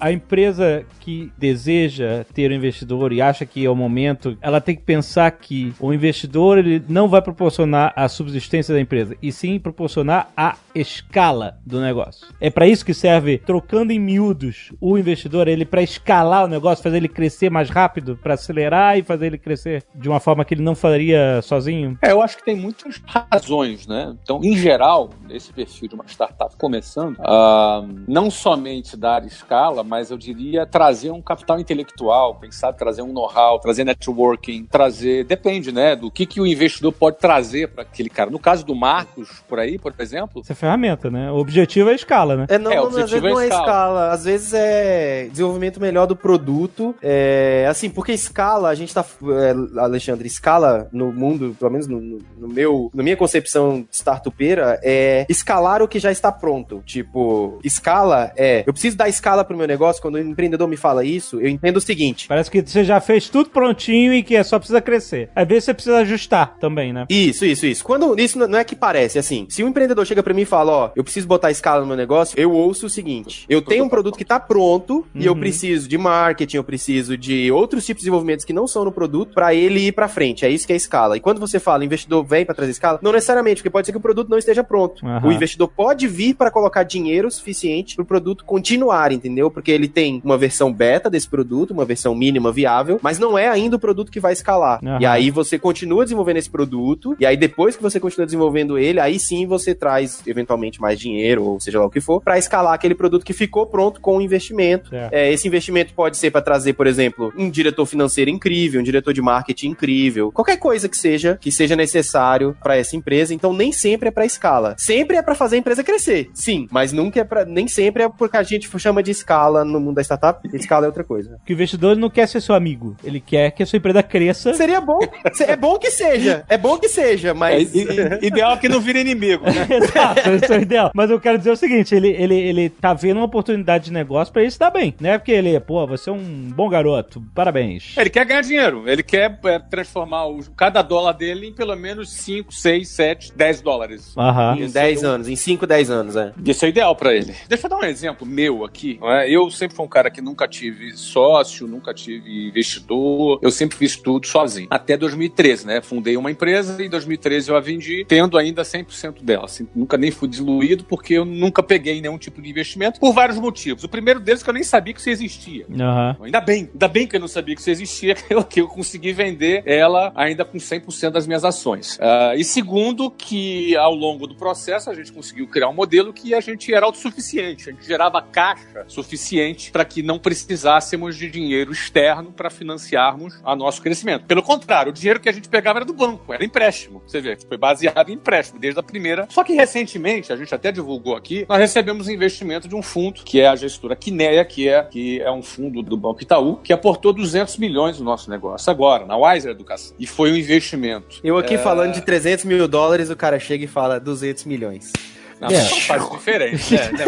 A 0.02 0.10
empresa 0.10 0.84
que 0.98 1.32
deseja 1.38 2.24
ter 2.34 2.50
um 2.50 2.54
investidor 2.54 3.12
e 3.12 3.22
acha 3.22 3.46
que 3.46 3.64
é 3.64 3.70
o 3.70 3.76
momento, 3.76 4.36
ela 4.40 4.60
tem 4.60 4.74
que 4.74 4.82
pensar 4.82 5.30
que 5.30 5.72
o 5.78 5.92
investidor 5.92 6.58
ele 6.58 6.82
não 6.88 7.06
vai 7.06 7.22
proporcionar 7.22 7.92
a 7.94 8.08
subsistência 8.08 8.74
da 8.74 8.80
empresa, 8.80 9.16
e 9.22 9.30
sim 9.30 9.60
proporcionar 9.60 10.28
a 10.36 10.56
escala 10.74 11.56
do 11.64 11.80
negócio. 11.80 12.26
É 12.40 12.50
para 12.50 12.66
isso 12.66 12.84
que 12.84 12.92
serve, 12.92 13.38
trocando 13.38 13.92
em 13.92 14.00
miúdos, 14.00 14.72
o 14.80 14.98
investidor, 14.98 15.46
ele 15.46 15.64
para 15.64 15.82
escalar 15.82 16.46
o 16.46 16.48
negócio, 16.48 16.82
fazer 16.82 16.96
ele 16.96 17.08
crescer 17.08 17.48
mais 17.48 17.70
rápido, 17.70 18.18
para 18.20 18.34
acelerar 18.34 18.98
e 18.98 19.04
fazer 19.04 19.26
ele 19.26 19.38
crescer 19.38 19.84
de 19.94 20.08
uma 20.08 20.18
forma 20.18 20.44
que 20.44 20.54
ele 20.54 20.62
não 20.62 20.74
faria 20.74 21.40
sozinho. 21.42 21.96
É, 22.02 22.10
eu 22.10 22.20
acho 22.20 22.38
que 22.38 22.44
tem 22.44 22.56
muitas 22.56 23.00
razões, 23.06 23.86
né? 23.86 24.16
Então, 24.20 24.40
em 24.42 24.56
geral, 24.56 25.10
nesse 25.28 25.52
perfil 25.52 25.88
de 25.88 25.94
uma 25.94 26.08
startup 26.08 26.56
começando, 26.56 27.16
ah, 27.20 27.84
não 28.08 28.32
somente 28.32 28.96
dar 28.96 29.24
escala, 29.24 29.91
mas 29.92 30.10
eu 30.10 30.16
diria 30.16 30.64
trazer 30.64 31.10
um 31.10 31.20
capital 31.20 31.60
intelectual, 31.60 32.36
pensar 32.36 32.72
trazer 32.72 33.02
um 33.02 33.12
know-how, 33.12 33.58
trazer 33.60 33.84
networking, 33.84 34.64
trazer. 34.64 35.22
Depende, 35.24 35.70
né? 35.70 35.94
Do 35.94 36.10
que, 36.10 36.24
que 36.24 36.40
o 36.40 36.46
investidor 36.46 36.92
pode 36.92 37.18
trazer 37.18 37.68
para 37.68 37.82
aquele 37.82 38.08
cara. 38.08 38.30
No 38.30 38.38
caso 38.38 38.64
do 38.64 38.74
Marcos, 38.74 39.42
por 39.46 39.58
aí, 39.58 39.78
por 39.78 39.92
exemplo. 39.98 40.40
Essa 40.42 40.54
é 40.54 40.56
ferramenta, 40.56 41.10
né? 41.10 41.30
O 41.30 41.36
objetivo 41.36 41.90
é 41.90 41.92
a 41.92 41.94
escala, 41.94 42.36
né? 42.36 42.46
É, 42.48 42.56
não, 42.58 42.72
É, 42.72 42.80
o 42.80 42.84
não, 42.84 42.88
às 42.88 42.94
vezes 42.94 43.12
objetivo 43.12 43.26
é 43.26 43.30
não 43.32 43.40
é 43.40 43.44
escala. 43.44 43.62
escala. 43.66 44.10
Às 44.12 44.24
vezes 44.24 44.54
é 44.54 45.28
desenvolvimento 45.30 45.78
melhor 45.78 46.06
do 46.06 46.16
produto. 46.16 46.94
É, 47.02 47.66
assim, 47.68 47.90
porque 47.90 48.12
escala, 48.12 48.70
a 48.70 48.74
gente 48.74 48.94
tá. 48.94 49.04
é, 49.04 49.78
Alexandre, 49.80 50.26
escala 50.26 50.88
no 50.90 51.12
mundo, 51.12 51.54
pelo 51.58 51.70
menos 51.70 51.86
no, 51.86 52.00
no- 52.00 52.18
no 52.38 52.48
meu, 52.48 52.90
na 52.94 53.02
minha 53.02 53.16
concepção 53.16 53.86
startupeira, 53.92 54.80
é 54.82 55.26
escalar 55.28 55.82
o 55.82 55.88
que 55.88 55.98
já 55.98 56.10
está 56.10 56.32
pronto. 56.32 56.82
Tipo, 56.86 57.58
escala 57.62 58.32
é. 58.36 58.64
Eu 58.66 58.72
preciso 58.72 58.96
dar 58.96 59.08
escala 59.08 59.44
pro 59.44 59.56
meu 59.56 59.66
negócio 59.66 59.81
negócio, 59.82 60.00
quando 60.00 60.14
o 60.14 60.18
empreendedor 60.18 60.68
me 60.68 60.76
fala 60.76 61.04
isso, 61.04 61.40
eu 61.40 61.48
entendo 61.48 61.78
o 61.78 61.80
seguinte. 61.80 62.28
Parece 62.28 62.50
que 62.50 62.62
você 62.62 62.84
já 62.84 63.00
fez 63.00 63.28
tudo 63.28 63.50
prontinho 63.50 64.14
e 64.14 64.22
que 64.22 64.36
é 64.36 64.44
só 64.44 64.58
precisa 64.58 64.80
crescer. 64.80 65.28
Às 65.34 65.48
vezes 65.48 65.64
você 65.64 65.74
precisa 65.74 65.98
ajustar 65.98 66.56
também, 66.60 66.92
né? 66.92 67.06
Isso, 67.10 67.44
isso, 67.44 67.66
isso. 67.66 67.84
Quando 67.84 68.18
isso 68.18 68.38
não 68.38 68.58
é 68.58 68.64
que 68.64 68.76
parece, 68.76 69.18
assim, 69.18 69.46
se 69.48 69.64
um 69.64 69.68
empreendedor 69.68 70.06
chega 70.06 70.22
pra 70.22 70.32
mim 70.32 70.42
e 70.42 70.46
fala, 70.46 70.72
ó, 70.72 70.90
eu 70.94 71.02
preciso 71.02 71.26
botar 71.26 71.50
escala 71.50 71.80
no 71.80 71.86
meu 71.86 71.96
negócio, 71.96 72.38
eu 72.38 72.52
ouço 72.52 72.86
o 72.86 72.90
seguinte: 72.90 73.44
eu 73.48 73.60
tenho 73.60 73.84
um 73.84 73.88
produto 73.88 74.16
que 74.16 74.24
tá 74.24 74.38
pronto 74.38 75.04
e 75.14 75.26
eu 75.26 75.34
preciso 75.34 75.88
de 75.88 75.98
marketing, 75.98 76.58
eu 76.58 76.64
preciso 76.64 77.16
de 77.16 77.50
outros 77.50 77.84
tipos 77.84 78.00
de 78.00 78.04
desenvolvimentos 78.04 78.44
que 78.44 78.52
não 78.52 78.66
são 78.68 78.84
no 78.84 78.92
produto 78.92 79.34
pra 79.34 79.54
ele 79.54 79.80
ir 79.80 79.92
pra 79.92 80.06
frente. 80.06 80.44
É 80.44 80.48
isso 80.48 80.66
que 80.66 80.72
é 80.72 80.76
escala. 80.76 81.16
E 81.16 81.20
quando 81.20 81.40
você 81.40 81.58
fala 81.58 81.84
investidor 81.84 82.24
vem 82.24 82.44
pra 82.44 82.54
trazer 82.54 82.70
escala, 82.70 83.00
não 83.02 83.12
necessariamente, 83.12 83.56
porque 83.56 83.70
pode 83.70 83.86
ser 83.86 83.92
que 83.92 83.98
o 83.98 84.00
produto 84.00 84.28
não 84.28 84.38
esteja 84.38 84.62
pronto. 84.62 85.04
Aham. 85.04 85.28
O 85.28 85.32
investidor 85.32 85.68
pode 85.68 86.06
vir 86.06 86.34
pra 86.34 86.50
colocar 86.50 86.84
dinheiro 86.84 87.30
suficiente 87.30 87.96
pro 87.96 88.04
produto 88.04 88.44
continuar, 88.44 89.12
entendeu? 89.12 89.50
Porque 89.62 89.70
ele 89.70 89.86
tem 89.86 90.20
uma 90.24 90.36
versão 90.36 90.72
beta 90.72 91.08
desse 91.08 91.28
produto, 91.28 91.70
uma 91.70 91.84
versão 91.84 92.16
mínima 92.16 92.50
viável, 92.50 92.98
mas 93.00 93.16
não 93.16 93.38
é 93.38 93.46
ainda 93.46 93.76
o 93.76 93.78
produto 93.78 94.10
que 94.10 94.18
vai 94.18 94.32
escalar. 94.32 94.80
Aham. 94.84 94.98
E 95.00 95.06
aí 95.06 95.30
você 95.30 95.56
continua 95.56 96.02
desenvolvendo 96.02 96.38
esse 96.38 96.50
produto, 96.50 97.14
e 97.20 97.24
aí 97.24 97.36
depois 97.36 97.76
que 97.76 97.82
você 97.82 98.00
continua 98.00 98.26
desenvolvendo 98.26 98.76
ele, 98.76 98.98
aí 98.98 99.20
sim 99.20 99.46
você 99.46 99.72
traz 99.72 100.20
eventualmente 100.26 100.80
mais 100.80 100.98
dinheiro, 100.98 101.44
ou 101.44 101.60
seja 101.60 101.78
lá 101.78 101.86
o 101.86 101.90
que 101.90 102.00
for, 102.00 102.20
pra 102.20 102.36
escalar 102.36 102.74
aquele 102.74 102.96
produto 102.96 103.24
que 103.24 103.32
ficou 103.32 103.64
pronto 103.64 104.00
com 104.00 104.16
o 104.16 104.20
investimento. 104.20 104.90
É, 104.92 105.32
esse 105.32 105.46
investimento 105.46 105.94
pode 105.94 106.16
ser 106.16 106.32
pra 106.32 106.42
trazer, 106.42 106.72
por 106.72 106.88
exemplo, 106.88 107.32
um 107.38 107.48
diretor 107.48 107.86
financeiro 107.86 108.30
incrível, 108.30 108.80
um 108.80 108.84
diretor 108.84 109.12
de 109.12 109.22
marketing 109.22 109.68
incrível, 109.68 110.32
qualquer 110.32 110.56
coisa 110.56 110.88
que 110.88 110.96
seja 110.96 111.38
que 111.40 111.52
seja 111.52 111.76
necessário 111.76 112.56
pra 112.60 112.76
essa 112.76 112.96
empresa. 112.96 113.32
Então 113.32 113.52
nem 113.52 113.70
sempre 113.70 114.08
é 114.08 114.10
pra 114.10 114.26
escala. 114.26 114.74
Sempre 114.76 115.18
é 115.18 115.22
pra 115.22 115.36
fazer 115.36 115.54
a 115.54 115.58
empresa 115.60 115.84
crescer, 115.84 116.30
sim, 116.34 116.66
mas 116.68 116.92
nunca 116.92 117.20
é 117.20 117.24
para 117.24 117.44
nem 117.44 117.68
sempre 117.68 118.02
é 118.02 118.08
porque 118.08 118.36
a 118.36 118.42
gente 118.42 118.68
chama 118.76 119.04
de 119.04 119.12
escala 119.12 119.51
no 119.64 119.78
mundo 119.80 119.96
da 119.96 120.02
startup. 120.02 120.40
Escala 120.56 120.86
é 120.86 120.88
outra 120.88 121.04
coisa. 121.04 121.36
Porque 121.38 121.52
o 121.52 121.54
investidor 121.54 121.96
não 121.96 122.10
quer 122.10 122.26
ser 122.26 122.40
seu 122.40 122.54
amigo. 122.54 122.96
Ele 123.04 123.20
quer 123.20 123.50
que 123.52 123.62
a 123.62 123.66
sua 123.66 123.76
empresa 123.76 124.02
cresça. 124.02 124.54
Seria 124.54 124.80
bom, 124.80 124.98
é 125.46 125.56
bom 125.56 125.78
que 125.78 125.90
seja, 125.90 126.44
é 126.48 126.56
bom 126.58 126.78
que 126.78 126.88
seja, 126.88 127.28
É, 127.30 127.32
mas 127.32 127.74
i- 127.74 127.86
ideal 128.22 128.52
é 128.52 128.56
que 128.56 128.68
não 128.68 128.80
vire 128.80 129.00
inimigo, 129.00 129.44
né? 129.44 129.66
Exato, 129.70 130.30
esse 130.30 130.52
é 130.52 130.58
o 130.58 130.62
ideal. 130.62 130.90
Mas 130.94 131.10
eu 131.10 131.20
quero 131.20 131.38
dizer 131.38 131.50
o 131.50 131.56
seguinte: 131.56 131.94
ele, 131.94 132.08
ele, 132.10 132.34
ele 132.34 132.68
tá 132.70 132.92
vendo 132.94 133.16
uma 133.18 133.26
oportunidade 133.26 133.84
de 133.86 133.92
negócio 133.92 134.32
pra 134.32 134.42
ele 134.42 134.50
se 134.50 134.58
dar 134.58 134.70
bem. 134.70 134.94
Não 135.00 135.10
é 135.10 135.18
porque 135.18 135.32
ele, 135.32 135.58
pô, 135.60 135.86
você 135.86 136.10
é 136.10 136.12
um 136.12 136.50
bom 136.54 136.68
garoto. 136.68 137.22
Parabéns. 137.34 137.94
Ele 137.96 138.10
quer 138.10 138.24
ganhar 138.24 138.40
dinheiro. 138.42 138.84
Ele 138.86 139.02
quer 139.02 139.38
é, 139.44 139.58
transformar 139.58 140.26
o- 140.26 140.40
cada 140.56 140.82
dólar 140.82 141.12
dele 141.12 141.48
em 141.48 141.52
pelo 141.54 141.74
menos 141.76 142.10
5, 142.12 142.52
6, 142.52 142.88
7, 142.88 143.32
10 143.36 143.60
dólares. 143.60 144.14
Aham. 144.16 144.56
em 144.58 144.70
10 144.70 145.04
anos, 145.04 145.28
em 145.28 145.36
5, 145.36 145.66
10 145.66 145.90
anos, 145.90 146.16
é. 146.16 146.32
Isso 146.44 146.64
é 146.64 146.68
ideal 146.68 146.94
pra 146.94 147.14
ele. 147.14 147.34
Deixa 147.48 147.66
eu 147.66 147.70
dar 147.70 147.76
um 147.78 147.84
exemplo 147.84 148.26
meu 148.26 148.64
aqui. 148.64 148.98
é? 149.02 149.28
Eu 149.30 149.41
sempre 149.50 149.76
fui 149.76 149.84
um 149.84 149.88
cara 149.88 150.10
que 150.10 150.20
nunca 150.20 150.46
tive 150.46 150.96
sócio, 150.96 151.66
nunca 151.66 151.92
tive 151.92 152.48
investidor. 152.48 153.38
Eu 153.42 153.50
sempre 153.50 153.76
fiz 153.76 153.96
tudo 153.96 154.26
sozinho. 154.26 154.68
Até 154.70 154.96
2013, 154.96 155.66
né? 155.66 155.82
Fundei 155.82 156.16
uma 156.16 156.30
empresa 156.30 156.82
e 156.82 156.86
em 156.86 156.90
2013 156.90 157.50
eu 157.50 157.56
a 157.56 157.60
vendi, 157.60 158.04
tendo 158.06 158.38
ainda 158.38 158.62
100% 158.62 159.22
dela. 159.22 159.44
Assim, 159.44 159.66
nunca 159.74 159.96
nem 159.96 160.10
fui 160.10 160.28
diluído 160.28 160.84
porque 160.84 161.14
eu 161.14 161.24
nunca 161.24 161.62
peguei 161.62 162.00
nenhum 162.00 162.18
tipo 162.18 162.40
de 162.40 162.48
investimento 162.48 163.00
por 163.00 163.12
vários 163.12 163.38
motivos. 163.38 163.84
O 163.84 163.88
primeiro 163.88 164.20
deles 164.20 164.40
é 164.40 164.44
que 164.44 164.50
eu 164.50 164.54
nem 164.54 164.62
sabia 164.62 164.94
que 164.94 165.00
isso 165.00 165.10
existia. 165.10 165.66
Aham. 165.68 166.16
Ainda 166.22 166.40
bem, 166.40 166.68
ainda 166.72 166.88
bem 166.88 167.06
que 167.06 167.16
eu 167.16 167.20
não 167.20 167.28
sabia 167.28 167.54
que 167.54 167.60
isso 167.60 167.70
existia, 167.70 168.14
que 168.16 168.34
eu, 168.34 168.44
que 168.44 168.60
eu 168.60 168.68
consegui 168.68 169.12
vender 169.12 169.62
ela 169.66 170.12
ainda 170.14 170.44
com 170.44 170.58
100% 170.58 171.10
das 171.10 171.26
minhas 171.26 171.44
ações. 171.44 171.98
Ah, 172.00 172.34
e 172.36 172.44
segundo, 172.44 173.10
que 173.10 173.76
ao 173.76 173.94
longo 173.94 174.26
do 174.26 174.34
processo 174.34 174.90
a 174.90 174.94
gente 174.94 175.12
conseguiu 175.12 175.46
criar 175.46 175.68
um 175.68 175.74
modelo 175.74 176.12
que 176.12 176.34
a 176.34 176.40
gente 176.40 176.72
era 176.72 176.86
autossuficiente, 176.86 177.68
a 177.68 177.72
gente 177.72 177.86
gerava 177.86 178.22
caixa 178.22 178.84
suficiente 178.88 179.31
para 179.72 179.84
que 179.84 180.02
não 180.02 180.18
precisássemos 180.18 181.16
de 181.16 181.30
dinheiro 181.30 181.72
externo 181.72 182.32
para 182.32 182.50
financiarmos 182.50 183.40
a 183.44 183.56
nosso 183.56 183.80
crescimento. 183.80 184.26
Pelo 184.26 184.42
contrário, 184.42 184.90
o 184.90 184.94
dinheiro 184.94 185.20
que 185.20 185.28
a 185.28 185.32
gente 185.32 185.48
pegava 185.48 185.78
era 185.78 185.84
do 185.84 185.92
banco, 185.92 186.32
era 186.32 186.44
empréstimo. 186.44 187.02
Você 187.06 187.20
vê, 187.20 187.36
foi 187.48 187.56
baseado 187.56 188.10
em 188.10 188.14
empréstimo 188.14 188.60
desde 188.60 188.78
a 188.78 188.82
primeira. 188.82 189.26
Só 189.30 189.42
que 189.42 189.52
recentemente, 189.52 190.32
a 190.32 190.36
gente 190.36 190.54
até 190.54 190.70
divulgou 190.70 191.16
aqui, 191.16 191.46
nós 191.48 191.58
recebemos 191.58 192.08
investimento 192.08 192.68
de 192.68 192.74
um 192.74 192.82
fundo, 192.82 193.22
que 193.24 193.40
é 193.40 193.48
a 193.48 193.56
gestora 193.56 193.96
Quineia, 193.96 194.44
que 194.44 194.68
é, 194.68 194.82
que 194.84 195.20
é 195.20 195.30
um 195.30 195.42
fundo 195.42 195.82
do 195.82 195.96
Banco 195.96 196.22
Itaú, 196.22 196.56
que 196.56 196.72
aportou 196.72 197.12
200 197.12 197.56
milhões 197.56 197.98
no 197.98 198.04
nosso 198.04 198.30
negócio 198.30 198.70
agora, 198.70 199.06
na 199.06 199.16
Wiser 199.16 199.50
Educação. 199.50 199.96
E 199.98 200.06
foi 200.06 200.32
um 200.32 200.36
investimento. 200.36 201.20
Eu 201.24 201.38
aqui 201.38 201.58
falando 201.58 201.94
de 201.94 202.02
300 202.02 202.44
mil 202.44 202.68
dólares, 202.68 203.10
o 203.10 203.16
cara 203.16 203.38
chega 203.38 203.64
e 203.64 203.68
fala 203.68 203.98
200 203.98 204.44
milhões. 204.44 204.92
Não, 205.42 205.48
É. 205.50 205.60
são 205.60 205.80
fases 205.80 206.10
diferentes, 206.10 206.70
né? 206.70 206.90
né, 206.92 207.04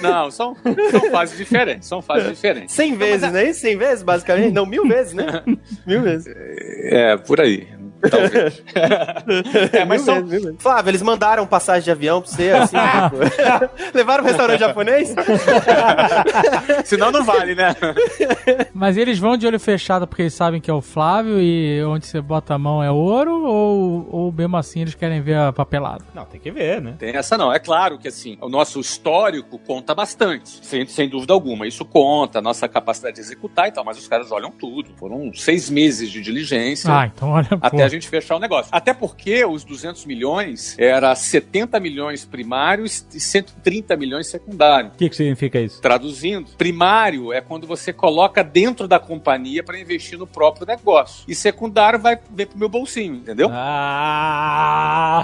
Não, 0.00 0.30
são, 0.30 0.56
são 0.92 1.10
fases 1.10 1.36
diferentes, 1.36 1.88
são 1.88 2.00
fases 2.00 2.28
diferentes. 2.36 2.72
100 2.72 2.96
vezes, 2.96 3.32
não 3.32 3.38
é 3.40 3.50
isso? 3.50 3.60
100 3.60 3.76
vezes, 3.76 4.02
basicamente? 4.04 4.52
Não, 4.52 4.64
mil 4.64 4.86
vezes, 4.86 5.12
né? 5.12 5.42
mil 5.84 6.02
vezes. 6.02 6.32
É, 6.36 7.16
por 7.16 7.40
aí. 7.40 7.66
Talvez. 8.08 8.62
é, 9.72 9.84
mas 9.84 10.02
são. 10.02 10.26
Flávio, 10.58 10.90
eles 10.90 11.02
mandaram 11.02 11.46
passagem 11.46 11.84
de 11.84 11.90
avião 11.90 12.22
pra 12.22 12.30
você, 12.30 12.50
assim, 12.50 12.76
tipo... 13.04 13.92
Levaram 13.94 14.24
um 14.24 14.26
restaurante 14.26 14.60
japonês? 14.60 15.14
senão 16.84 17.10
não 17.10 17.24
vale, 17.24 17.54
né? 17.54 17.74
Mas 18.72 18.96
eles 18.96 19.18
vão 19.18 19.36
de 19.36 19.46
olho 19.46 19.60
fechado 19.60 20.06
porque 20.06 20.22
eles 20.22 20.34
sabem 20.34 20.60
que 20.60 20.70
é 20.70 20.74
o 20.74 20.80
Flávio 20.80 21.40
e 21.40 21.82
onde 21.84 22.06
você 22.06 22.20
bota 22.20 22.54
a 22.54 22.58
mão 22.58 22.82
é 22.82 22.90
ouro? 22.90 23.42
Ou, 23.44 24.08
ou 24.10 24.32
mesmo 24.32 24.56
assim 24.56 24.80
eles 24.82 24.94
querem 24.94 25.20
ver 25.20 25.36
a 25.36 25.52
papelada? 25.52 26.04
Não, 26.14 26.24
tem 26.24 26.40
que 26.40 26.50
ver, 26.50 26.80
né? 26.80 26.94
Tem 26.98 27.14
essa 27.14 27.36
não. 27.36 27.52
É 27.52 27.58
claro 27.58 27.98
que 27.98 28.08
assim, 28.08 28.38
o 28.40 28.48
nosso 28.48 28.80
histórico 28.80 29.58
conta 29.58 29.94
bastante, 29.94 30.64
sem, 30.64 30.86
sem 30.86 31.08
dúvida 31.08 31.32
alguma. 31.32 31.66
Isso 31.66 31.84
conta, 31.84 32.38
a 32.38 32.42
nossa 32.42 32.68
capacidade 32.68 33.16
de 33.16 33.20
executar 33.20 33.68
e 33.68 33.72
tal, 33.72 33.84
mas 33.84 33.98
os 33.98 34.08
caras 34.08 34.30
olham 34.32 34.50
tudo. 34.50 34.90
Foram 34.96 35.32
seis 35.34 35.68
meses 35.68 36.10
de 36.10 36.20
diligência. 36.20 36.90
Ah, 36.92 37.06
então 37.06 37.30
olha, 37.30 37.48
Até 37.60 37.89
gente 37.90 38.08
fechar 38.08 38.36
o 38.36 38.38
negócio. 38.38 38.70
Até 38.72 38.94
porque 38.94 39.44
os 39.44 39.64
200 39.64 40.04
milhões 40.06 40.76
era 40.78 41.14
70 41.14 41.78
milhões 41.80 42.24
primários 42.24 43.04
e 43.12 43.20
130 43.20 43.96
milhões 43.96 44.28
secundários. 44.28 44.92
O 44.94 44.96
que, 44.96 45.08
que 45.08 45.16
significa 45.16 45.60
isso? 45.60 45.80
Traduzindo, 45.80 46.50
primário 46.56 47.32
é 47.32 47.40
quando 47.40 47.66
você 47.66 47.92
coloca 47.92 48.42
dentro 48.44 48.86
da 48.88 48.98
companhia 48.98 49.62
para 49.62 49.78
investir 49.78 50.18
no 50.18 50.26
próprio 50.26 50.66
negócio. 50.66 51.24
E 51.28 51.34
secundário 51.34 51.98
vai 51.98 52.18
ver 52.30 52.46
pro 52.46 52.58
meu 52.58 52.68
bolsinho, 52.68 53.16
entendeu? 53.16 53.50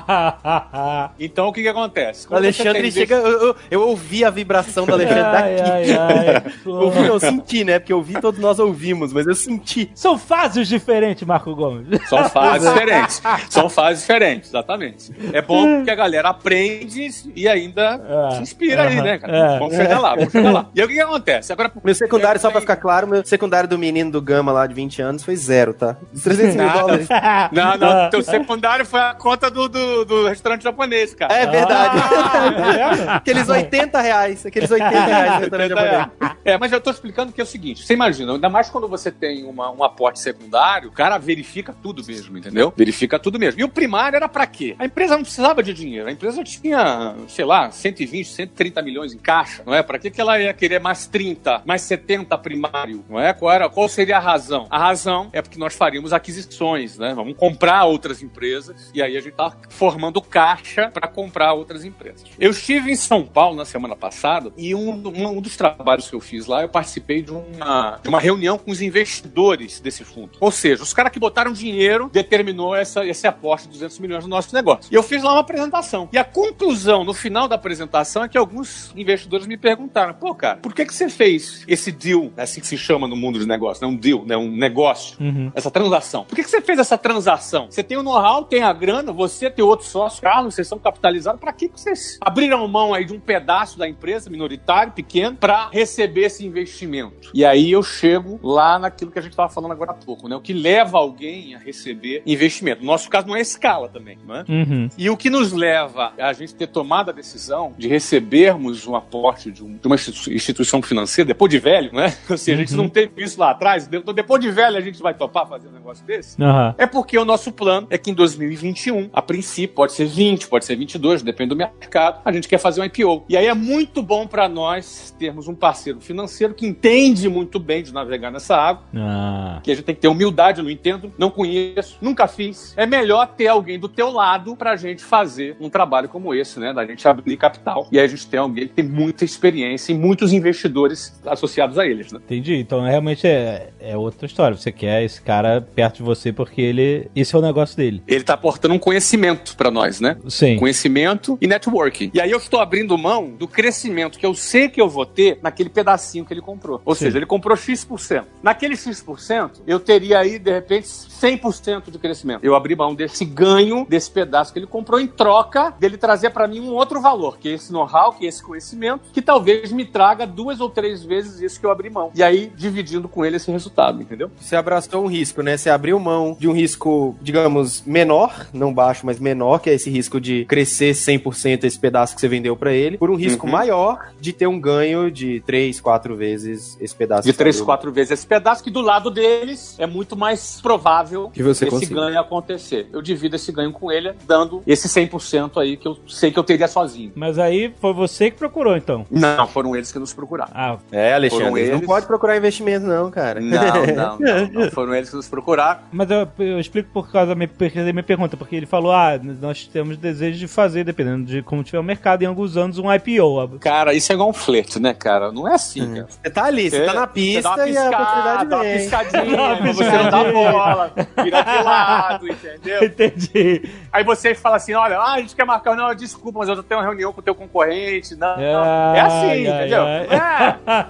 Ah! 0.07 1.11
Então 1.19 1.49
o 1.49 1.53
que 1.53 1.63
que 1.63 1.69
acontece? 1.69 2.27
O 2.27 2.29
Quando 2.29 2.39
Alexandre 2.45 2.91
chega... 2.93 3.17
Eu, 3.17 3.49
eu, 3.49 3.57
eu 3.71 3.81
ouvi 3.83 4.25
a 4.25 4.31
vibração 4.31 4.87
do 4.87 4.93
Alexandre 4.93 5.23
Ai, 5.23 5.57
daqui. 5.57 5.71
ai, 5.71 5.91
ai. 5.93 6.43
Ouvi, 6.67 7.07
eu 7.07 7.19
senti, 7.19 7.65
né? 7.65 7.79
Porque 7.79 7.93
eu 7.93 8.03
vi, 8.03 8.21
todos 8.21 8.41
nós 8.41 8.59
ouvimos, 8.59 9.13
mas 9.13 9.27
eu 9.27 9.35
senti. 9.35 9.91
São 9.95 10.19
fases 10.19 10.69
diferentes, 10.69 11.27
Marco 11.27 11.55
Gomes. 11.55 11.87
São 12.09 12.29
fases 12.29 12.56
diferentes. 12.62 13.23
São 13.51 13.69
fases 13.69 14.01
diferentes, 14.03 14.51
exatamente. 14.51 15.12
É 15.33 15.42
bom 15.42 15.77
porque 15.77 15.90
a 15.90 15.95
galera 15.95 16.29
aprende 16.31 17.09
e 17.35 17.49
ainda 17.49 18.01
É. 18.33 18.37
se 18.37 18.42
inspira 18.42 18.83
aí, 18.88 18.95
Aham. 18.97 19.03
né, 19.05 19.19
cara? 19.19 19.37
É. 19.37 19.59
Vamos 19.59 19.75
chegar 19.77 19.99
lá, 20.01 20.14
vamos 20.14 20.33
chegar 20.33 20.53
lá. 20.53 20.66
E 20.75 20.81
aí 20.81 20.85
o 20.85 20.88
que, 20.88 20.95
que 20.95 21.01
acontece? 21.01 21.53
Agora, 21.53 21.73
Meu 21.85 21.95
secundário, 21.95 22.40
só 22.40 22.51
pra 22.51 22.61
ficar 22.61 22.77
claro, 22.77 23.07
meu 23.07 23.25
secundário 23.25 23.69
do 23.69 23.79
menino 23.79 24.11
do 24.11 24.21
Gama 24.23 24.53
lá 24.53 24.66
de 24.66 24.75
20 24.75 25.03
anos 25.03 25.25
foi 25.25 25.37
zero, 25.37 25.75
tá? 25.75 25.97
Os 26.12 26.23
300 26.23 26.57
mil 26.57 26.66
Nada. 26.66 26.79
dólares. 26.81 27.09
Não, 27.53 27.77
não, 27.77 28.11
teu 28.11 28.23
secundário 28.25 28.85
foi 28.85 29.01
a 29.01 29.14
conta 29.14 29.51
do, 29.51 29.69
do, 29.69 30.05
do 30.05 30.29
restaurante 30.29 30.62
japonês, 30.62 31.14
cara. 31.14 31.33
É 31.35 31.47
verdade. 31.47 31.97
Ah, 31.99 33.16
aqueles 33.16 33.49
80 33.49 34.01
reais. 34.01 34.45
Aqueles 34.47 34.71
80 34.71 34.88
reais 34.90 35.33
no 35.35 35.40
restaurante 35.40 35.69
japonês. 35.75 36.37
É, 36.45 36.59
mas 36.59 36.73
eu 36.73 36.81
tô 36.81 36.90
explicando 36.90 37.33
que 37.33 37.40
é 37.40 37.45
o 37.45 37.47
seguinte: 37.47 37.85
você 37.87 37.95
imagina, 37.95 38.33
ainda 38.33 38.49
mais 38.49 38.69
quando 38.71 38.88
você 38.88 39.11
tem 39.11 39.45
uma, 39.45 39.71
um 39.71 39.83
aporte 39.85 40.19
secundário, 40.19 40.88
o 40.88 40.92
cara 40.92 41.19
verifica 41.19 41.75
tudo 41.83 42.03
mesmo, 42.07 42.37
entendeu? 42.47 42.73
Verifica 42.77 43.19
tudo 43.19 43.39
mesmo. 43.39 43.61
E 43.61 43.65
o 43.65 43.69
primário 43.69 44.17
era 44.17 44.29
pra 44.29 44.47
quê? 44.47 44.75
A 44.79 44.85
empresa 44.85 45.15
não 45.17 45.23
precisava 45.23 45.63
de 45.63 45.73
dinheiro. 45.73 46.09
A 46.09 46.13
empresa 46.13 46.43
tinha, 46.45 47.15
sei 47.29 47.45
lá, 47.45 47.71
120, 47.71 48.27
130 48.29 48.83
milhões 48.83 49.13
em 49.13 49.19
caixa, 49.19 49.63
não 49.67 49.75
é? 49.75 49.83
Pra 49.83 49.99
que, 49.99 50.11
que 50.11 50.21
ela 50.21 50.39
ia 50.41 50.53
querer 50.55 50.81
mais 50.81 51.07
30, 51.07 51.63
mais 51.65 51.83
70 51.83 52.37
primário, 52.39 53.05
não 53.09 53.19
é? 53.21 53.33
Qual, 53.33 53.53
era, 53.53 53.69
qual 53.69 53.89
seria 53.89 54.17
a 54.17 54.21
razão? 54.21 54.67
A 54.71 54.79
razão 54.79 55.29
é 55.33 55.41
porque 55.43 55.59
nós 55.59 55.75
faríamos 55.75 56.13
aquisições, 56.13 56.99
né? 56.99 57.13
Vamos 57.15 57.37
comprar 57.37 57.85
outras 57.85 58.23
empresas 58.23 58.91
e 58.95 59.03
aí 59.03 59.17
a 59.17 59.21
gente 59.21 59.35
tá 59.35 59.53
formando 59.71 60.21
caixa 60.21 60.91
para 60.93 61.09
comprar 61.09 61.53
outras 61.53 61.85
empresas. 61.85 62.25
Eu 62.39 62.51
estive 62.51 62.91
em 62.91 62.97
São 62.97 63.25
Paulo 63.25 63.57
na 63.57 63.65
semana 63.65 63.97
passada 63.97 64.53
e 64.57 64.75
um, 64.75 64.91
um- 65.09 65.27
um 65.37 65.41
dos 65.41 65.57
trabalhos 65.57 66.09
que 66.09 66.15
eu 66.15 66.21
fiz 66.21 66.47
lá, 66.47 66.63
eu 66.63 66.69
participei 66.69 67.23
de 67.23 67.33
uma, 67.33 67.99
de 68.03 68.09
uma 68.09 68.21
reunião 68.21 68.59
com 68.59 68.71
os 68.71 68.81
investidores 68.81 69.81
desse 69.81 70.05
fundo. 70.05 70.31
Ou 70.41 70.51
seja, 70.51 70.83
os 70.83 70.93
caras 70.93 71.13
que 71.13 71.19
botaram 71.19 71.53
dinheiro, 71.53 72.09
determinou 72.37 72.75
essa, 72.75 73.05
esse 73.05 73.27
aporte 73.27 73.64
de 73.64 73.72
200 73.72 73.99
milhões 73.99 74.25
no 74.25 74.31
nosso 74.31 74.55
negócio. 74.55 74.92
E 74.92 74.94
eu 74.94 75.03
fiz 75.03 75.22
lá 75.22 75.33
uma 75.33 75.40
apresentação. 75.40 76.09
E 76.12 76.18
a 76.18 76.25
conclusão, 76.25 77.05
no 77.05 77.14
final 77.14 77.49
da 77.49 77.55
apresentação, 77.55 78.25
é 78.25 78.29
que 78.29 78.37
alguns 78.37 78.92
investidores 78.94 79.46
me 79.46 79.57
perguntaram: 79.57 80.14
pô, 80.14 80.35
cara, 80.35 80.57
por 80.57 80.75
que, 80.75 80.85
que 80.85 80.94
você 80.94 81.09
fez 81.09 81.64
esse 81.66 81.90
deal, 81.90 82.31
é 82.37 82.42
assim 82.42 82.61
que 82.61 82.66
se 82.66 82.77
chama 82.77 83.09
no 83.09 83.16
mundo 83.16 83.38
de 83.38 83.46
negócio, 83.46 83.87
né? 83.87 83.92
Um 83.92 83.96
deal, 83.96 84.25
né? 84.25 84.37
Um 84.37 84.51
negócio, 84.51 85.16
essa 85.55 85.70
transação. 85.70 86.25
Por 86.25 86.35
que, 86.35 86.42
que 86.42 86.51
você 86.51 86.61
fez 86.61 86.79
essa 86.79 86.99
transação? 86.99 87.66
Você 87.70 87.83
tem 87.83 87.96
o 87.96 88.03
know-how, 88.03 88.44
tem 88.44 88.62
a 88.62 88.72
grana, 88.72 89.12
você 89.12 89.51
tem 89.51 89.64
outro 89.64 89.87
sócio, 89.87 90.20
Carlos, 90.20 90.55
vocês 90.55 90.68
são 90.68 90.79
capitalizados. 90.79 91.40
Para 91.40 91.53
que, 91.53 91.68
que 91.68 91.81
vocês 91.81 92.18
abriram 92.20 92.66
mão 92.68 92.92
aí 92.92 93.05
de 93.05 93.12
um 93.12 93.20
pedaço 93.20 93.79
da 93.79 93.88
empresa, 93.88 94.29
minoritário, 94.29 94.92
pequeno, 94.92 95.37
para 95.37 95.68
receber 95.70 96.22
esse 96.22 96.44
investimento? 96.44 97.31
E 97.33 97.44
aí 97.44 97.72
eu 97.72 97.83
chego 97.83 98.38
lá 98.42 98.79
naquilo 98.79 99.11
que 99.11 99.18
a 99.18 99.22
gente 99.22 99.33
estava 99.33 99.49
falando 99.49 99.72
agora 99.72 99.92
há 99.92 99.94
pouco, 99.94 100.29
né? 100.29 100.37
O 100.37 100.40
que 100.40 100.53
leva 100.53 100.99
alguém 100.99 101.55
a 101.55 101.59
receber 101.59 102.22
investimento. 102.27 102.81
No 102.81 102.87
nosso 102.89 103.09
caso, 103.09 103.27
não 103.27 103.37
é 103.37 103.41
escala 103.41 103.89
também, 103.89 104.19
né? 104.27 104.45
Uhum. 104.49 104.89
E 104.99 105.09
o 105.09 105.17
que 105.17 105.31
nos 105.31 105.53
leva 105.53 106.12
a 106.19 106.33
gente 106.33 106.55
ter 106.55 106.67
tomado 106.67 107.11
a 107.11 107.12
decisão 107.12 107.73
de 107.79 107.89
recebermos 107.89 108.87
um 108.87 108.95
aporte 108.97 109.51
de, 109.51 109.62
um- 109.65 109.77
de 109.77 109.87
uma 109.87 109.95
institu- 109.95 110.33
instituição 110.33 110.83
financeira, 110.83 111.29
depois 111.29 111.51
de 111.51 111.59
velho, 111.59 111.93
né? 111.93 112.15
Ou 112.29 112.37
seja, 112.37 112.57
a 112.57 112.65
gente 112.65 112.75
não 112.75 112.89
teve 112.89 113.23
isso 113.23 113.39
lá 113.39 113.51
atrás, 113.51 113.87
de- 113.87 114.01
depois 114.15 114.41
de 114.41 114.51
velho 114.51 114.77
a 114.77 114.81
gente 114.81 115.01
vai 115.03 115.15
topar 115.15 115.47
fazer 115.49 115.69
um 115.69 115.73
negócio 115.73 116.05
desse? 116.05 116.43
Aham. 116.43 116.75
É 116.79 116.87
porque 116.87 117.17
o 117.19 117.25
nosso 117.25 117.53
plano 117.53 117.87
é 117.91 117.97
que 117.99 118.11
em 118.11 118.15
2021, 118.15 119.11
a 119.12 119.23
princípio, 119.23 119.75
pode 119.77 119.93
ser 119.93 120.07
20, 120.07 120.49
pode 120.49 120.65
ser 120.65 120.77
22, 120.77 121.23
depende 121.23 121.51
do 121.51 121.57
mercado, 121.57 122.21
a 122.25 122.33
gente 122.33 122.49
quer 122.49 122.59
fazer 122.59 122.81
um 122.81 122.85
IPO. 122.85 123.25
E 123.29 123.37
aí 123.37 123.47
é 123.47 123.55
muito 123.55 124.03
bom 124.03 124.27
para 124.27 124.49
nós 124.49 125.15
termos 125.19 125.49
um 125.49 125.55
parceiro 125.55 126.01
financeiro 126.01 126.55
que 126.55 126.67
entende 126.67 127.29
muito 127.29 127.59
bem 127.59 127.83
de 127.83 127.93
navegar 127.93 128.31
nessa 128.31 128.57
água, 128.57 128.83
Ah. 128.95 129.61
que 129.62 129.71
a 129.71 129.75
gente 129.75 129.85
tem 129.85 129.95
que 129.95 130.01
ter 130.01 130.09
humildade, 130.09 130.59
eu 130.59 130.65
não 130.65 130.71
entendo, 130.71 131.12
não 131.19 131.31
conheço, 131.31 131.99
nunca 132.17 132.27
fiz. 132.27 132.73
É 132.77 132.87
melhor 132.87 133.27
ter 133.37 133.49
alguém 133.49 133.79
do 133.79 133.89
teu 133.89 134.11
lado 134.11 134.57
pra 134.57 134.75
gente 134.75 135.05
fazer 135.05 135.55
um 135.61 135.69
trabalho 135.69 136.09
como 136.09 136.35
esse, 136.35 136.59
né? 136.59 136.73
Da 136.73 136.87
gente 136.87 137.07
abrir 137.07 137.37
capital. 137.37 137.87
E 137.93 137.99
aí 137.99 138.07
a 138.07 138.09
gente 138.09 138.27
tem 138.27 138.41
alguém 138.41 138.67
que 138.67 138.75
tem 138.75 138.85
muita 138.85 139.25
experiência 139.25 139.93
e 139.93 139.95
muitos 139.95 140.33
investidores 140.33 141.21
associados 141.27 141.79
a 141.79 141.87
eles, 141.87 142.11
né? 142.11 142.21
Entendi. 142.25 142.55
Então 142.57 142.81
realmente 142.83 143.27
é, 143.27 143.69
é 143.79 143.97
outra 143.97 144.27
história. 144.27 144.57
Você 144.57 144.73
quer 144.73 145.05
esse 145.05 145.21
cara 145.21 145.61
perto 145.61 145.97
de 145.97 146.03
você 146.03 146.33
porque 146.33 146.63
ele. 146.63 147.11
Esse 147.15 147.35
é 147.35 147.39
o 147.39 147.43
negócio 147.43 147.77
dele. 147.77 148.03
Ele 148.09 148.25
tá 148.25 148.33
aportando 148.33 148.75
um 148.75 148.79
conhecimento 148.79 149.55
pra 149.57 149.71
nós, 149.71 150.01
né? 150.01 150.17
Sim. 150.29 150.57
Conhecimento 150.57 151.37
e 151.41 151.47
networking. 151.47 152.11
E 152.15 152.21
aí 152.21 152.31
eu 152.31 152.39
estou 152.39 152.61
abrindo 152.61 152.97
mão 152.97 153.31
do 153.31 153.47
crescimento 153.47 154.19
que 154.19 154.25
eu 154.25 154.35
sei 154.35 154.69
que 154.69 154.81
eu 154.81 154.89
vou 154.89 155.05
ter 155.05 155.39
naquele 155.43 155.69
pedacinho 155.69 156.25
que 156.25 156.33
ele 156.33 156.41
comprou. 156.41 156.81
Ou 156.85 156.95
Sim. 156.95 157.07
seja, 157.07 157.19
ele 157.19 157.27
comprou 157.27 157.57
X%. 157.57 158.25
Naquele 158.43 158.75
X%, 158.77 159.63
eu 159.67 159.79
teria 159.79 160.19
aí, 160.19 160.39
de 160.39 160.51
repente, 160.51 160.87
100% 160.87 161.91
de 161.91 161.96
crescimento. 161.99 162.45
Eu 162.45 162.55
abri 162.55 162.75
mão 162.75 162.95
desse 162.95 163.25
ganho, 163.25 163.87
desse 163.89 164.11
pedaço 164.11 164.53
que 164.53 164.59
ele 164.59 164.67
comprou, 164.67 165.01
em 165.01 165.07
troca 165.07 165.75
dele 165.79 165.97
trazer 165.97 166.31
para 166.31 166.47
mim 166.47 166.61
um 166.61 166.73
outro 166.73 167.01
valor, 167.01 167.39
que 167.39 167.49
é 167.49 167.53
esse 167.53 167.73
know-how, 167.73 168.13
que 168.13 168.27
é 168.27 168.29
esse 168.29 168.43
conhecimento, 168.43 169.03
que 169.13 169.23
talvez 169.23 169.73
me 169.73 169.85
traga 169.85 170.27
duas 170.27 170.61
ou 170.61 170.69
três 170.69 171.03
vezes 171.03 171.41
isso 171.41 171.61
que 171.61 171.67
eu 171.67 171.71
abri 171.71 171.91
mão. 171.91 172.11
E 172.15 172.23
aí, 172.23 172.53
dividindo 172.57 173.09
com 173.09 173.25
ele 173.25 173.37
esse 173.37 173.51
resultado, 173.51 174.01
entendeu? 174.03 174.31
Você 174.41 174.57
abraçou 174.57 175.05
um 175.05 175.07
risco, 175.07 175.43
né? 175.43 175.57
Você 175.57 175.71
abriu 175.71 175.99
mão 175.99 176.37
de 176.39 176.49
um 176.49 176.53
risco, 176.53 177.17
digamos, 177.21 177.83
menor, 177.87 178.47
não 178.53 178.73
baixo, 178.73 179.05
mas 179.05 179.19
menor, 179.19 179.59
que 179.59 179.71
é 179.71 179.75
esse 179.75 179.91
risco 179.91 180.21
de 180.21 180.45
crescer 180.47 180.93
100% 180.95 181.65
esse 181.65 181.79
pedaço 181.79 182.15
que 182.15 182.21
você 182.21 182.29
vendeu 182.29 182.57
pra 182.57 182.73
ele, 182.73 182.99
por 182.99 183.11
um 183.11 183.17
risco 183.17 183.47
Uhum. 183.47 183.53
maior 183.53 184.11
de 184.21 184.33
ter 184.33 184.47
um 184.47 184.59
ganho 184.59 185.11
de 185.11 185.41
3, 185.47 185.81
4 185.81 186.17
vezes 186.17 186.77
esse 186.81 186.95
pedaço. 186.95 187.23
De 187.23 187.33
três, 187.33 187.61
quatro 187.61 187.93
vezes 187.93 188.13
esse 188.13 188.27
pedaço, 188.27 188.63
que 188.63 188.71
do 188.71 188.81
lado 188.81 189.11
deles 189.11 189.75
é 189.79 189.87
muito 189.87 190.17
mais 190.17 190.61
provável 190.61 191.31
Que 191.31 191.43
você 191.43 191.67
esse 191.67 191.86
ganho 191.94 192.18
acontecer. 192.18 192.88
Eu 192.92 193.03
divido 193.03 193.37
esse 193.37 193.51
ganho 193.53 193.72
com 193.72 193.90
ele, 193.90 194.12
dando 194.27 194.62
esse 194.66 194.88
100% 194.88 195.61
aí 195.61 195.77
que 195.77 195.87
eu 195.88 195.96
sei 196.09 196.31
que 196.31 196.38
eu 196.38 196.44
teria 196.44 196.68
sozinho. 196.68 197.12
Mas 197.14 197.38
aí 197.38 197.72
foi 197.81 197.92
você 197.92 198.31
que 198.31 198.37
procurou, 198.38 198.77
então. 198.77 199.07
Não, 199.11 199.46
foram 199.49 199.75
eles 199.77 199.90
que 199.92 199.99
nos 199.99 200.12
procuraram. 200.12 200.51
Ah, 200.55 200.77
É, 200.90 201.14
Alexandre, 201.14 201.44
Foram 201.44 201.59
eles 201.59 201.70
não 201.72 201.81
pode 201.81 202.07
procurar 202.07 202.37
investimento 202.37 202.87
não, 202.87 203.11
cara. 203.11 203.40
Não, 203.40 203.87
não, 203.94 204.18
não, 204.18 204.49
não. 204.49 204.70
Foram 204.70 204.94
eles 204.94 205.11
que 205.11 205.16
nos 205.16 205.29
procuraram. 205.29 205.81
mas 205.92 206.11
eu, 206.11 206.29
eu 206.38 206.59
explico 206.61 206.90
por 206.92 207.11
causa 207.11 207.29
da 207.29 207.35
minha, 207.35 207.49
da 207.49 207.92
minha 207.92 208.03
pergunta, 208.03 208.37
porque 208.37 208.57
ele 208.57 208.66
falou: 208.66 208.92
ah, 208.92 209.18
nós 209.40 209.66
temos 209.66 209.96
desejo 209.96 210.38
de 210.38 210.49
fazer, 210.49 210.85
dependendo 210.85 211.25
de 211.25 211.42
como 211.42 211.62
tiver 211.62 211.79
o 211.79 211.83
mercado, 211.83 212.22
em 212.22 212.27
alguns 212.27 212.57
anos, 212.57 212.79
um 212.79 212.92
IPO. 212.92 213.59
Cara, 213.61 213.94
isso 213.94 214.11
é 214.12 214.14
igual 214.14 214.29
um 214.31 214.33
flerte, 214.33 214.79
né, 214.81 214.94
cara? 214.94 215.31
Não 215.33 215.46
é 215.49 215.55
assim, 215.55 215.94
cara. 215.94 216.07
Você 216.09 216.31
tá 216.31 216.44
ali, 216.44 216.70
você 216.70 216.77
É, 216.79 216.87
tá 216.87 216.94
na 216.94 217.07
você 217.07 217.12
pista 217.12 217.42
dá 217.42 217.55
uma 217.57 217.68
e 217.68 217.77
a 217.77 217.83
piscada, 217.83 217.96
oportunidade 218.03 218.49
dá 218.49 218.57
uma 218.57 218.64
vem. 218.64 218.79
piscadinha, 218.79 219.25
Dá 219.37 219.42
uma 219.42 219.61
mas 219.61 219.77
você 219.77 219.85
não 219.90 220.11
dá 220.11 220.25
piscadinha. 220.25 220.33
bola, 220.33 220.92
vira 221.22 221.42
de 221.42 221.62
lado, 221.64 221.76
entendeu? 222.23 222.85
Entendi. 222.85 223.62
Aí 223.93 224.05
você 224.05 224.35
fala 224.35 224.57
assim, 224.57 224.75
olha, 224.75 224.99
ah, 224.99 225.15
a 225.15 225.21
gente 225.21 225.35
quer 225.35 225.45
marcar, 225.45 225.77
não, 225.77 225.95
desculpa, 225.95 226.41
mas 226.41 226.49
eu 226.49 226.62
tenho 226.62 226.81
uma 226.81 226.87
reunião 226.87 227.12
com 227.12 227.21
o 227.21 227.23
teu 227.23 227.35
concorrente, 227.35 228.15
não, 228.15 228.37
não. 228.37 228.95
É 228.95 229.01
assim, 229.01 229.31
Ai, 229.31 229.47
entendeu? 229.47 229.85
ai. 229.85 230.07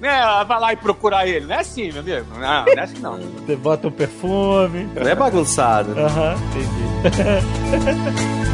É, 0.03 0.41
é, 0.41 0.45
vai 0.45 0.61
lá 0.61 0.73
e 0.73 0.77
procurar 0.77 1.27
ele, 1.27 1.47
não 1.47 1.55
é 1.55 1.61
assim, 1.61 1.93
meu 1.93 2.01
amigo, 2.01 2.27
não, 2.35 2.65
não 2.65 2.73
é 2.73 2.81
assim 2.81 2.99
não. 2.99 3.17
Você 3.19 3.57
bota 3.57 3.89
um 3.89 3.93
perfume. 3.93 4.89
Não 4.95 5.09
é 5.09 5.15
bagunçado. 5.15 5.93
Aham, 5.99 6.35
entendi. 6.51 8.37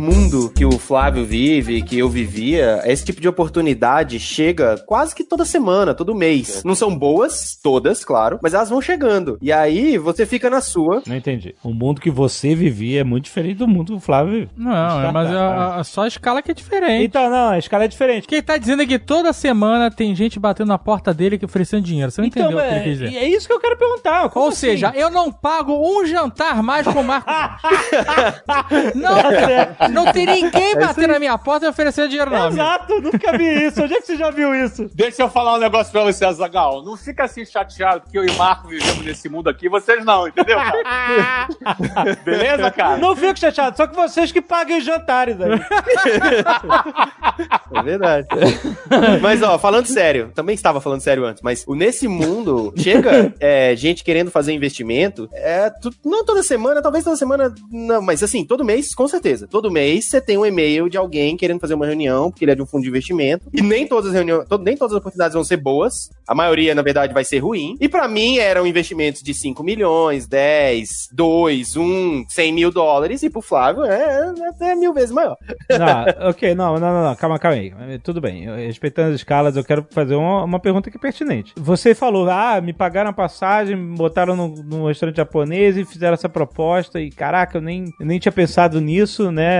mundo 0.00 0.50
que 0.54 0.64
o 0.64 0.72
Flávio 0.78 1.24
vive, 1.24 1.82
que 1.82 1.98
eu 1.98 2.08
vivia, 2.08 2.80
esse 2.84 3.04
tipo 3.04 3.20
de 3.20 3.28
oportunidade 3.28 4.18
chega 4.18 4.78
quase 4.86 5.14
que 5.14 5.22
toda 5.24 5.44
semana, 5.44 5.94
todo 5.94 6.14
mês. 6.14 6.62
Não 6.64 6.74
são 6.74 6.96
boas, 6.96 7.58
todas, 7.62 8.04
claro, 8.04 8.38
mas 8.42 8.54
elas 8.54 8.70
vão 8.70 8.80
chegando. 8.80 9.38
E 9.42 9.52
aí 9.52 9.98
você 9.98 10.24
fica 10.26 10.48
na 10.50 10.60
sua. 10.60 11.02
Não 11.06 11.16
entendi. 11.16 11.54
O 11.62 11.72
mundo 11.72 12.00
que 12.00 12.10
você 12.10 12.54
vivia 12.54 13.00
é 13.02 13.04
muito 13.04 13.24
diferente 13.24 13.56
do 13.58 13.68
mundo 13.68 13.92
que 13.92 13.98
o 13.98 14.00
Flávio 14.00 14.32
vive. 14.32 14.48
Não, 14.56 15.02
é, 15.04 15.12
mas 15.12 15.30
a, 15.30 15.76
a- 15.76 15.84
só 15.84 16.02
a 16.02 16.08
escala 16.08 16.42
que 16.42 16.50
é 16.50 16.54
diferente. 16.54 17.04
Então, 17.04 17.28
não, 17.30 17.50
a 17.50 17.58
escala 17.58 17.84
é 17.84 17.88
diferente. 17.88 18.26
Quem 18.26 18.42
tá 18.42 18.56
dizendo 18.56 18.82
é 18.82 18.86
que 18.86 18.98
toda 18.98 19.32
semana 19.32 19.90
tem 19.90 20.14
gente 20.14 20.38
batendo 20.38 20.68
na 20.68 20.78
porta 20.78 21.12
dele 21.12 21.38
que 21.38 21.44
oferecendo 21.44 21.82
dinheiro. 21.82 22.10
Você 22.10 22.20
não 22.20 22.28
entendeu 22.28 22.56
o 22.58 22.60
que 22.60 22.66
ele 22.66 22.74
é, 22.76 22.82
quis 22.82 22.98
dizer. 22.98 23.16
é 23.16 23.28
isso 23.28 23.46
que 23.46 23.52
eu 23.52 23.60
quero 23.60 23.76
perguntar. 23.76 24.28
como 24.30 24.44
Ou 24.46 24.50
assim? 24.50 24.60
seja, 24.60 24.92
eu 24.94 25.10
não 25.10 25.30
pago 25.30 25.72
um 25.74 26.06
jantar 26.06 26.62
mais 26.62 26.86
com 26.86 27.00
o 27.00 27.04
Marco. 27.04 27.30
não, 28.94 29.89
não 29.90 30.12
tem 30.12 30.26
ninguém 30.26 30.74
batendo 30.76 31.08
na 31.12 31.18
minha 31.18 31.36
porta 31.38 31.66
e 31.66 31.68
oferecendo 31.68 32.08
dinheiro, 32.08 32.30
não. 32.30 32.42
amigo. 32.44 32.54
Exato, 32.60 33.00
nunca 33.00 33.36
vi 33.36 33.66
isso. 33.66 33.82
Onde 33.82 33.94
é 33.94 34.00
que 34.00 34.06
você 34.06 34.16
já 34.16 34.30
viu 34.30 34.54
isso? 34.54 34.88
Deixa 34.94 35.22
eu 35.22 35.28
falar 35.30 35.54
um 35.54 35.58
negócio 35.58 35.92
pra 35.92 36.02
você, 36.04 36.24
Azagal. 36.24 36.82
Não 36.82 36.96
fica 36.96 37.24
assim 37.24 37.44
chateado 37.44 38.02
porque 38.02 38.18
eu 38.18 38.24
e 38.24 38.30
o 38.30 38.34
Marco 38.36 38.68
vivemos 38.68 39.04
nesse 39.04 39.28
mundo 39.28 39.48
aqui, 39.50 39.68
vocês 39.68 40.04
não, 40.04 40.28
entendeu? 40.28 40.56
Cara? 40.58 41.48
Beleza, 42.24 42.70
cara? 42.70 42.96
Não 42.98 43.14
fico 43.16 43.38
chateado, 43.38 43.76
só 43.76 43.86
que 43.86 43.94
vocês 43.94 44.32
que 44.32 44.40
paguem 44.40 44.78
os 44.78 44.84
jantares 44.84 45.36
aí. 45.40 45.50
É 47.72 47.82
verdade. 47.82 48.26
mas, 49.22 49.42
ó, 49.42 49.58
falando 49.58 49.86
sério, 49.86 50.30
também 50.34 50.54
estava 50.54 50.80
falando 50.80 51.00
sério 51.00 51.24
antes, 51.24 51.42
mas 51.42 51.64
nesse 51.68 52.06
mundo 52.08 52.72
chega 52.76 53.32
é, 53.40 53.74
gente 53.76 54.02
querendo 54.04 54.30
fazer 54.30 54.52
investimento, 54.52 55.28
é, 55.32 55.70
tu- 55.70 55.92
não 56.04 56.24
toda 56.24 56.42
semana, 56.42 56.82
talvez 56.82 57.04
toda 57.04 57.16
semana, 57.16 57.54
não, 57.70 58.02
mas 58.02 58.22
assim, 58.22 58.44
todo 58.44 58.64
mês, 58.64 58.94
com 58.94 59.06
certeza. 59.08 59.46
Todo 59.48 59.70
mês 59.70 59.79
você 60.00 60.20
tem 60.20 60.36
um 60.36 60.44
e-mail 60.46 60.88
de 60.88 60.96
alguém 60.96 61.36
querendo 61.36 61.60
fazer 61.60 61.74
uma 61.74 61.86
reunião, 61.86 62.30
porque 62.30 62.44
ele 62.44 62.52
é 62.52 62.54
de 62.54 62.62
um 62.62 62.66
fundo 62.66 62.82
de 62.82 62.88
investimento, 62.88 63.46
e 63.52 63.62
nem 63.62 63.86
todas 63.86 64.08
as 64.10 64.14
reuniões, 64.14 64.46
to- 64.48 64.58
nem 64.58 64.76
todas 64.76 64.92
as 64.94 64.98
oportunidades 64.98 65.34
vão 65.34 65.44
ser 65.44 65.56
boas, 65.56 66.10
a 66.26 66.34
maioria, 66.34 66.74
na 66.74 66.82
verdade, 66.82 67.12
vai 67.14 67.24
ser 67.24 67.38
ruim. 67.38 67.76
E 67.80 67.88
pra 67.88 68.06
mim 68.08 68.38
eram 68.38 68.66
investimentos 68.66 69.22
de 69.22 69.32
5 69.34 69.62
milhões, 69.62 70.26
10, 70.26 71.08
2, 71.12 71.76
1, 71.76 72.24
100 72.28 72.52
mil 72.52 72.70
dólares, 72.70 73.22
e 73.22 73.30
pro 73.30 73.40
Flávio 73.40 73.84
é, 73.84 74.32
é 74.38 74.48
até 74.48 74.74
mil 74.74 74.92
vezes 74.92 75.10
maior. 75.10 75.36
Não, 75.70 76.28
ok, 76.28 76.54
não, 76.54 76.74
não, 76.74 76.92
não, 76.92 77.04
não, 77.04 77.16
calma, 77.16 77.38
calma 77.38 77.56
aí. 77.56 77.72
Tudo 78.02 78.20
bem, 78.20 78.44
respeitando 78.66 79.10
as 79.10 79.16
escalas, 79.16 79.56
eu 79.56 79.64
quero 79.64 79.86
fazer 79.90 80.14
uma, 80.14 80.44
uma 80.44 80.60
pergunta 80.60 80.90
que 80.90 80.96
é 80.96 81.00
pertinente. 81.00 81.52
Você 81.56 81.94
falou, 81.94 82.28
ah, 82.28 82.60
me 82.60 82.72
pagaram 82.72 83.10
a 83.10 83.12
passagem, 83.12 83.76
botaram 83.94 84.36
no, 84.36 84.48
num 84.48 84.86
restaurante 84.86 85.16
japonês 85.16 85.76
e 85.76 85.84
fizeram 85.84 86.14
essa 86.14 86.28
proposta, 86.28 87.00
e 87.00 87.10
caraca, 87.10 87.58
eu 87.58 87.62
nem, 87.62 87.84
eu 87.98 88.06
nem 88.06 88.18
tinha 88.18 88.32
pensado 88.32 88.80
nisso, 88.80 89.30
né? 89.30 89.50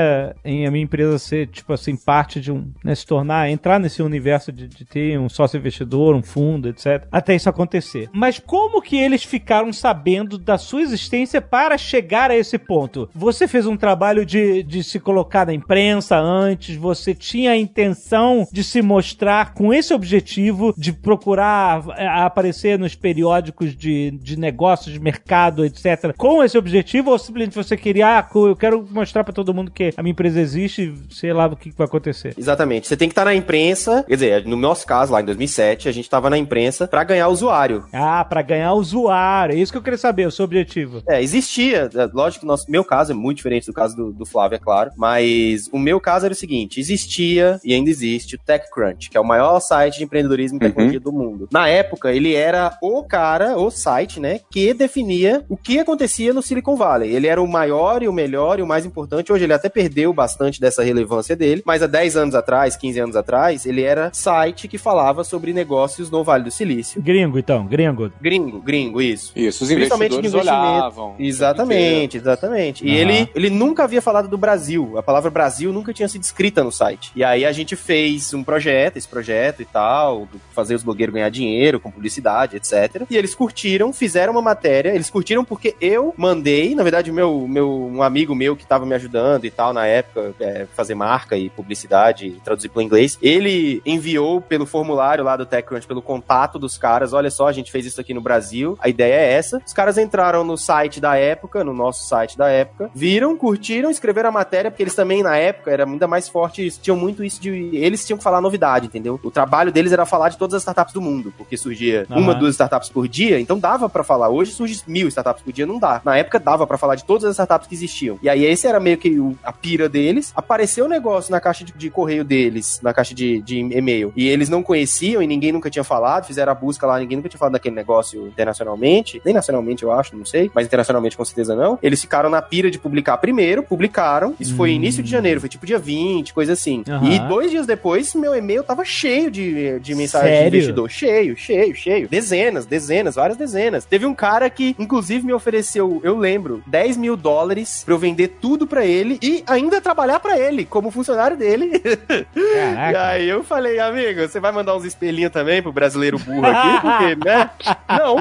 Em 0.45 0.67
a 0.67 0.71
minha 0.71 0.85
empresa 0.85 1.19
ser, 1.19 1.47
tipo 1.49 1.73
assim, 1.73 1.97
parte 1.97 2.41
de 2.41 2.53
um, 2.53 2.71
né, 2.85 2.95
se 2.95 3.07
tornar, 3.07 3.51
entrar 3.51 3.79
nesse 3.79 4.03
universo 4.03 4.53
de, 4.53 4.69
de 4.69 4.85
ter 4.85 5.19
um 5.19 5.29
sócio 5.29 5.59
investidor, 5.59 6.15
um 6.15 6.23
fundo, 6.23 6.69
etc. 6.69 7.07
Até 7.11 7.35
isso 7.35 7.49
acontecer. 7.49 8.09
Mas 8.13 8.39
como 8.39 8.83
que 8.83 8.97
eles 8.97 9.25
ficaram 9.25 9.73
sabendo 9.73 10.39
da 10.39 10.59
sua 10.59 10.83
existência 10.83 11.41
para 11.41 11.77
chegar 11.79 12.31
a 12.31 12.37
esse 12.37 12.59
ponto? 12.59 13.09
Você 13.15 13.47
fez 13.47 13.67
um 13.67 13.77
trabalho 13.77 14.25
de, 14.25 14.63
de 14.63 14.83
se 14.83 14.99
colocar 14.99 15.47
na 15.47 15.55
imprensa 15.55 16.19
antes, 16.19 16.77
você 16.77 17.15
tinha 17.15 17.53
a 17.53 17.57
intenção 17.57 18.47
de 18.53 18.63
se 18.65 18.83
mostrar 18.83 19.55
com 19.55 19.73
esse 19.73 19.93
objetivo 19.93 20.75
de 20.77 20.93
procurar 20.93 21.83
é, 21.97 22.07
aparecer 22.07 22.79
nos 22.79 22.95
periódicos 22.95 23.77
de, 23.77 24.11
de 24.13 24.39
negócios, 24.39 24.93
de 24.93 25.01
mercado, 25.01 25.65
etc. 25.65 26.15
Com 26.17 26.43
esse 26.43 26.57
objetivo 26.57 27.11
ou 27.11 27.19
simplesmente 27.19 27.55
você 27.55 27.77
queria, 27.77 28.19
ah, 28.19 28.29
eu 28.35 28.57
quero 28.57 28.87
mostrar 28.91 29.25
para 29.25 29.33
todo 29.33 29.55
mundo 29.55 29.71
que 29.71 29.93
a 30.01 30.03
minha 30.03 30.13
empresa 30.13 30.41
existe, 30.41 30.95
sei 31.11 31.31
lá 31.31 31.47
o 31.47 31.55
que 31.55 31.71
vai 31.77 31.87
acontecer. 31.87 32.35
Exatamente. 32.37 32.89
Você 32.89 32.97
tem 32.97 33.07
que 33.07 33.13
estar 33.13 33.27
na 33.27 33.35
imprensa, 33.35 34.03
quer 34.09 34.15
dizer, 34.15 34.47
no 34.47 34.57
nosso 34.57 34.87
caso, 34.87 35.13
lá 35.13 35.21
em 35.21 35.25
2007, 35.27 35.91
a 35.91 35.93
gente 35.93 36.05
estava 36.05 36.31
na 36.31 36.39
imprensa 36.39 36.89
para 36.89 37.05
ganhar 37.05 37.29
usuário. 37.29 37.85
Ah, 37.93 38.25
para 38.25 38.41
ganhar 38.41 38.73
usuário. 38.73 39.55
É 39.55 39.59
isso 39.59 39.71
que 39.71 39.77
eu 39.77 39.83
queria 39.83 39.99
saber, 39.99 40.27
o 40.27 40.31
seu 40.31 40.47
objetivo. 40.47 41.03
É, 41.07 41.23
existia. 41.23 41.91
é, 41.95 42.09
Lógico 42.15 42.41
que 42.41 42.47
o 42.47 42.49
nosso, 42.49 42.71
meu 42.71 42.83
caso 42.83 43.13
é 43.13 43.15
muito 43.15 43.37
diferente 43.37 43.67
do 43.67 43.75
caso 43.75 43.95
do, 43.95 44.11
do 44.11 44.25
Flávio, 44.25 44.57
é 44.57 44.59
claro. 44.59 44.91
Mas 44.97 45.69
o 45.71 45.79
meu 45.79 46.01
caso 46.01 46.25
era 46.25 46.33
o 46.33 46.37
seguinte: 46.37 46.81
existia 46.81 47.61
e 47.63 47.75
ainda 47.75 47.91
existe 47.91 48.37
o 48.37 48.39
TechCrunch, 48.39 49.11
que 49.11 49.19
é 49.19 49.21
o 49.21 49.25
maior 49.25 49.61
site 49.61 49.99
de 49.99 50.05
empreendedorismo 50.05 50.57
e 50.57 50.61
tecnologia 50.61 51.01
do 51.01 51.13
mundo. 51.13 51.47
Na 51.53 51.69
época, 51.69 52.11
ele 52.11 52.35
era 52.35 52.75
o 52.83 53.05
cara, 53.05 53.59
o 53.59 53.71
site, 53.71 54.19
né, 54.19 54.41
que 54.51 54.73
definia 54.73 55.45
o 55.47 55.59
que 55.59 55.79
acontecia 55.79 56.33
no 56.33 56.41
Silicon 56.41 56.75
Valley. 56.75 57.15
Ele 57.15 57.27
era 57.27 57.43
o 57.43 57.47
maior 57.47 58.03
e 58.03 58.09
o 58.09 58.13
melhor 58.13 58.59
e 58.59 58.63
o 58.63 58.67
mais 58.67 58.87
importante. 58.87 59.31
Hoje 59.31 59.45
ele 59.45 59.53
até 59.53 59.69
perdeu 59.69 59.90
bastante 60.13 60.61
dessa 60.61 60.83
relevância 60.83 61.37
dele, 61.37 61.63
mas 61.65 61.83
há 61.83 61.87
10 61.87 62.17
anos 62.17 62.35
atrás, 62.35 62.77
15 62.77 63.01
anos 63.01 63.17
atrás, 63.17 63.67
ele 63.67 63.83
era 63.83 64.11
site 64.13 64.69
que 64.69 64.79
falava 64.79 65.25
sobre 65.25 65.53
negócios 65.53 66.11
no 66.11 66.23
Vale 66.25 66.45
do 66.45 66.51
Silício. 66.51 67.03
Gringo, 67.03 67.39
então, 67.39 67.67
gringo. 67.67 68.11
Gringo, 68.21 68.61
gringo, 68.61 69.01
isso. 69.03 69.33
Isso, 69.37 69.65
os 69.65 69.71
Principalmente 69.73 70.13
de 70.13 70.19
investidores 70.19 70.47
investimento. 70.49 70.77
olhavam. 70.77 71.15
Exatamente, 71.19 72.17
exatamente. 72.17 72.87
E 72.87 72.91
Aham. 72.91 73.01
ele, 73.01 73.31
ele 73.35 73.51
nunca 73.51 73.85
havia 73.85 74.01
falado 74.03 74.29
do 74.29 74.39
Brasil. 74.39 74.97
A 74.97 75.03
palavra 75.03 75.31
Brasil 75.31 75.73
nunca 75.73 75.93
tinha 75.93 76.09
sido 76.09 76.23
escrita 76.23 76.63
no 76.63 76.71
site. 76.73 77.11
E 77.15 77.25
aí 77.25 77.45
a 77.45 77.53
gente 77.53 77.75
fez 77.77 78.33
um 78.35 78.43
projeto, 78.45 78.97
esse 78.97 79.09
projeto 79.09 79.63
e 79.63 79.65
tal, 79.65 80.29
fazer 80.53 80.75
os 80.75 80.83
blogueiros 80.83 81.15
ganhar 81.15 81.31
dinheiro 81.31 81.81
com 81.81 81.91
publicidade, 81.91 82.57
etc. 82.57 83.03
E 83.11 83.17
eles 83.17 83.35
curtiram, 83.35 83.93
fizeram 83.93 84.33
uma 84.33 84.43
matéria. 84.43 84.91
Eles 84.91 85.11
curtiram 85.11 85.45
porque 85.45 85.75
eu 85.81 86.15
mandei, 86.17 86.75
na 86.75 86.83
verdade, 86.83 87.11
meu, 87.11 87.47
meu 87.49 87.71
um 87.71 88.03
amigo 88.03 88.35
meu 88.35 88.57
que 88.57 88.67
tava 88.67 88.87
me 88.87 88.95
ajudando 88.95 89.45
e 89.45 89.51
tal 89.51 89.70
na 89.73 89.87
época, 89.87 90.35
é, 90.41 90.67
fazer 90.75 90.95
marca 90.95 91.37
e 91.37 91.49
publicidade 91.51 92.27
e 92.27 92.31
traduzir 92.41 92.69
para 92.69 92.83
inglês. 92.83 93.19
Ele 93.23 93.83
enviou 93.85 94.41
pelo 94.41 94.67
formulário 94.67 95.25
lá 95.25 95.37
do 95.37 95.47
TechCrunch, 95.47 95.87
pelo 95.87 96.03
contato 96.03 96.59
dos 96.59 96.77
caras. 96.79 97.13
Olha 97.13 97.31
só, 97.31 97.47
a 97.49 97.53
gente 97.53 97.71
fez 97.71 97.87
isso 97.87 98.01
aqui 98.01 98.13
no 98.15 98.21
Brasil. 98.21 98.77
A 98.81 98.89
ideia 98.89 99.15
é 99.15 99.33
essa. 99.33 99.61
Os 99.67 99.73
caras 99.73 99.99
entraram 99.99 100.45
no 100.45 100.57
site 100.57 101.01
da 101.01 101.17
época, 101.17 101.63
no 101.65 101.73
nosso 101.73 102.07
site 102.07 102.37
da 102.37 102.49
época, 102.49 102.91
viram, 102.95 103.37
curtiram, 103.37 103.91
escreveram 103.91 104.29
a 104.29 104.33
matéria, 104.33 104.71
porque 104.71 104.83
eles 104.83 104.95
também, 104.95 105.23
na 105.23 105.37
época, 105.37 105.71
era 105.71 105.85
ainda 105.85 106.07
mais 106.07 106.29
forte, 106.29 106.71
tinham 106.81 106.97
muito 106.97 107.23
isso 107.25 107.41
de. 107.41 107.51
Eles 107.77 108.05
tinham 108.07 108.19
que 108.19 108.25
falar 108.25 108.41
novidade, 108.41 108.87
entendeu? 108.87 109.19
O 109.23 109.31
trabalho 109.31 109.73
deles 109.73 109.93
era 109.93 110.05
falar 110.07 110.29
de 110.29 110.37
todas 110.39 110.55
as 110.55 110.63
startups 110.63 110.93
do 110.95 111.01
mundo, 111.01 111.33
porque 111.37 111.57
surgia 111.57 112.07
Aham. 112.11 112.21
uma, 112.21 112.35
duas 112.35 112.53
startups 112.55 112.89
por 112.89 113.07
dia, 113.09 113.39
então 113.41 113.59
dava 113.59 113.89
pra 113.89 114.03
falar. 114.05 114.29
Hoje 114.29 114.53
surge 114.53 114.83
mil 114.87 115.09
startups 115.09 115.43
por 115.43 115.53
dia, 115.53 115.67
não 115.67 115.79
dá. 115.79 116.01
Na 116.05 116.17
época 116.17 116.39
dava 116.39 116.67
pra 116.67 116.79
falar 116.79 116.95
de 116.95 117.05
todas 117.05 117.25
as 117.25 117.33
startups 117.33 117.69
que 117.69 117.75
existiam. 117.75 118.19
E 118.23 118.29
aí 118.29 118.45
esse 118.45 118.67
era 118.67 118.81
meio 118.81 118.99
que 118.99 119.19
o- 119.19 119.37
a 119.45 119.53
pira 119.61 119.89
deles. 119.89 120.33
Apareceu 120.35 120.87
o 120.87 120.89
negócio 120.89 121.31
na 121.31 121.41
caixa 121.41 121.65
de, 121.65 121.73
de 121.73 121.91
correio 121.91 122.25
deles, 122.25 122.81
na 122.83 122.93
caixa 122.95 123.15
de, 123.15 123.41
de 123.43 123.59
e-mail, 123.59 124.13
e 124.17 124.29
eles 124.29 124.49
não 124.49 124.63
conheciam 124.63 125.23
e 125.23 125.27
ninguém 125.27 125.53
nunca 125.53 125.71
tinha 125.71 125.85
falado, 125.85 126.27
fizeram 126.27 126.53
a 126.53 126.55
busca 126.55 126.87
lá, 126.87 126.99
ninguém 126.99 127.17
nunca 127.17 127.29
tinha 127.29 127.39
falado 127.39 127.53
daquele 127.53 127.75
negócio 127.75 128.27
internacionalmente, 128.61 129.21
nem 129.25 129.35
nacionalmente 129.35 129.83
eu 129.83 129.93
acho, 129.93 130.17
não 130.17 130.25
sei, 130.25 130.51
mas 130.55 130.67
internacionalmente 130.67 131.17
com 131.17 131.25
certeza 131.25 131.55
não. 131.55 131.79
Eles 131.83 132.01
ficaram 132.01 132.29
na 132.31 132.43
pira 132.43 132.71
de 132.71 132.79
publicar 132.79 133.17
primeiro, 133.19 133.63
publicaram, 133.63 134.35
isso 134.39 134.55
foi 134.55 134.71
Hum. 134.71 134.75
início 134.75 135.03
de 135.03 135.11
janeiro, 135.11 135.41
foi 135.41 135.49
tipo 135.49 135.67
dia 135.67 135.79
20, 135.79 136.33
coisa 136.35 136.53
assim. 136.53 136.83
Aham. 136.89 137.09
E 137.11 137.19
dois 137.29 137.51
dias 137.51 137.67
depois, 137.67 138.15
meu 138.15 138.35
e-mail 138.35 138.63
tava 138.63 138.85
cheio 138.85 139.31
de, 139.31 139.79
de 139.81 139.95
mensagens 139.95 140.31
Sério? 140.31 140.51
de 140.51 140.57
investidor. 140.57 140.91
Cheio, 140.91 141.37
cheio, 141.37 141.75
cheio. 141.75 142.09
Dezenas, 142.09 142.67
dezenas, 142.67 143.15
várias 143.17 143.37
dezenas. 143.37 143.85
Teve 143.85 144.07
um 144.07 144.15
cara 144.15 144.49
que, 144.49 144.75
inclusive, 144.79 145.25
me 145.27 145.33
ofereceu, 145.33 146.01
eu 146.05 146.17
lembro, 146.17 146.63
10 146.67 146.97
mil 146.97 147.17
dólares 147.17 147.83
pra 147.85 147.95
eu 147.95 147.99
vender 147.99 148.29
tudo 148.41 148.67
pra 148.67 148.85
ele 148.85 149.19
e 149.23 149.43
ainda 149.51 149.81
trabalhar 149.81 150.21
pra 150.21 150.39
ele, 150.39 150.65
como 150.65 150.91
funcionário 150.91 151.37
dele. 151.37 151.71
E 152.37 152.55
Caraca. 152.75 153.07
aí 153.09 153.29
eu 153.29 153.43
falei, 153.43 153.79
amigo, 153.79 154.21
você 154.21 154.39
vai 154.41 154.53
mandar 154.53 154.77
uns 154.77 154.85
espelhinhos 154.85 155.33
também 155.33 155.63
pro 155.63 155.73
brasileiro 155.73 156.19
burro 156.19 156.47
aqui? 156.47 156.81
Porque, 156.81 157.17
né? 157.29 157.51
Não. 157.89 158.17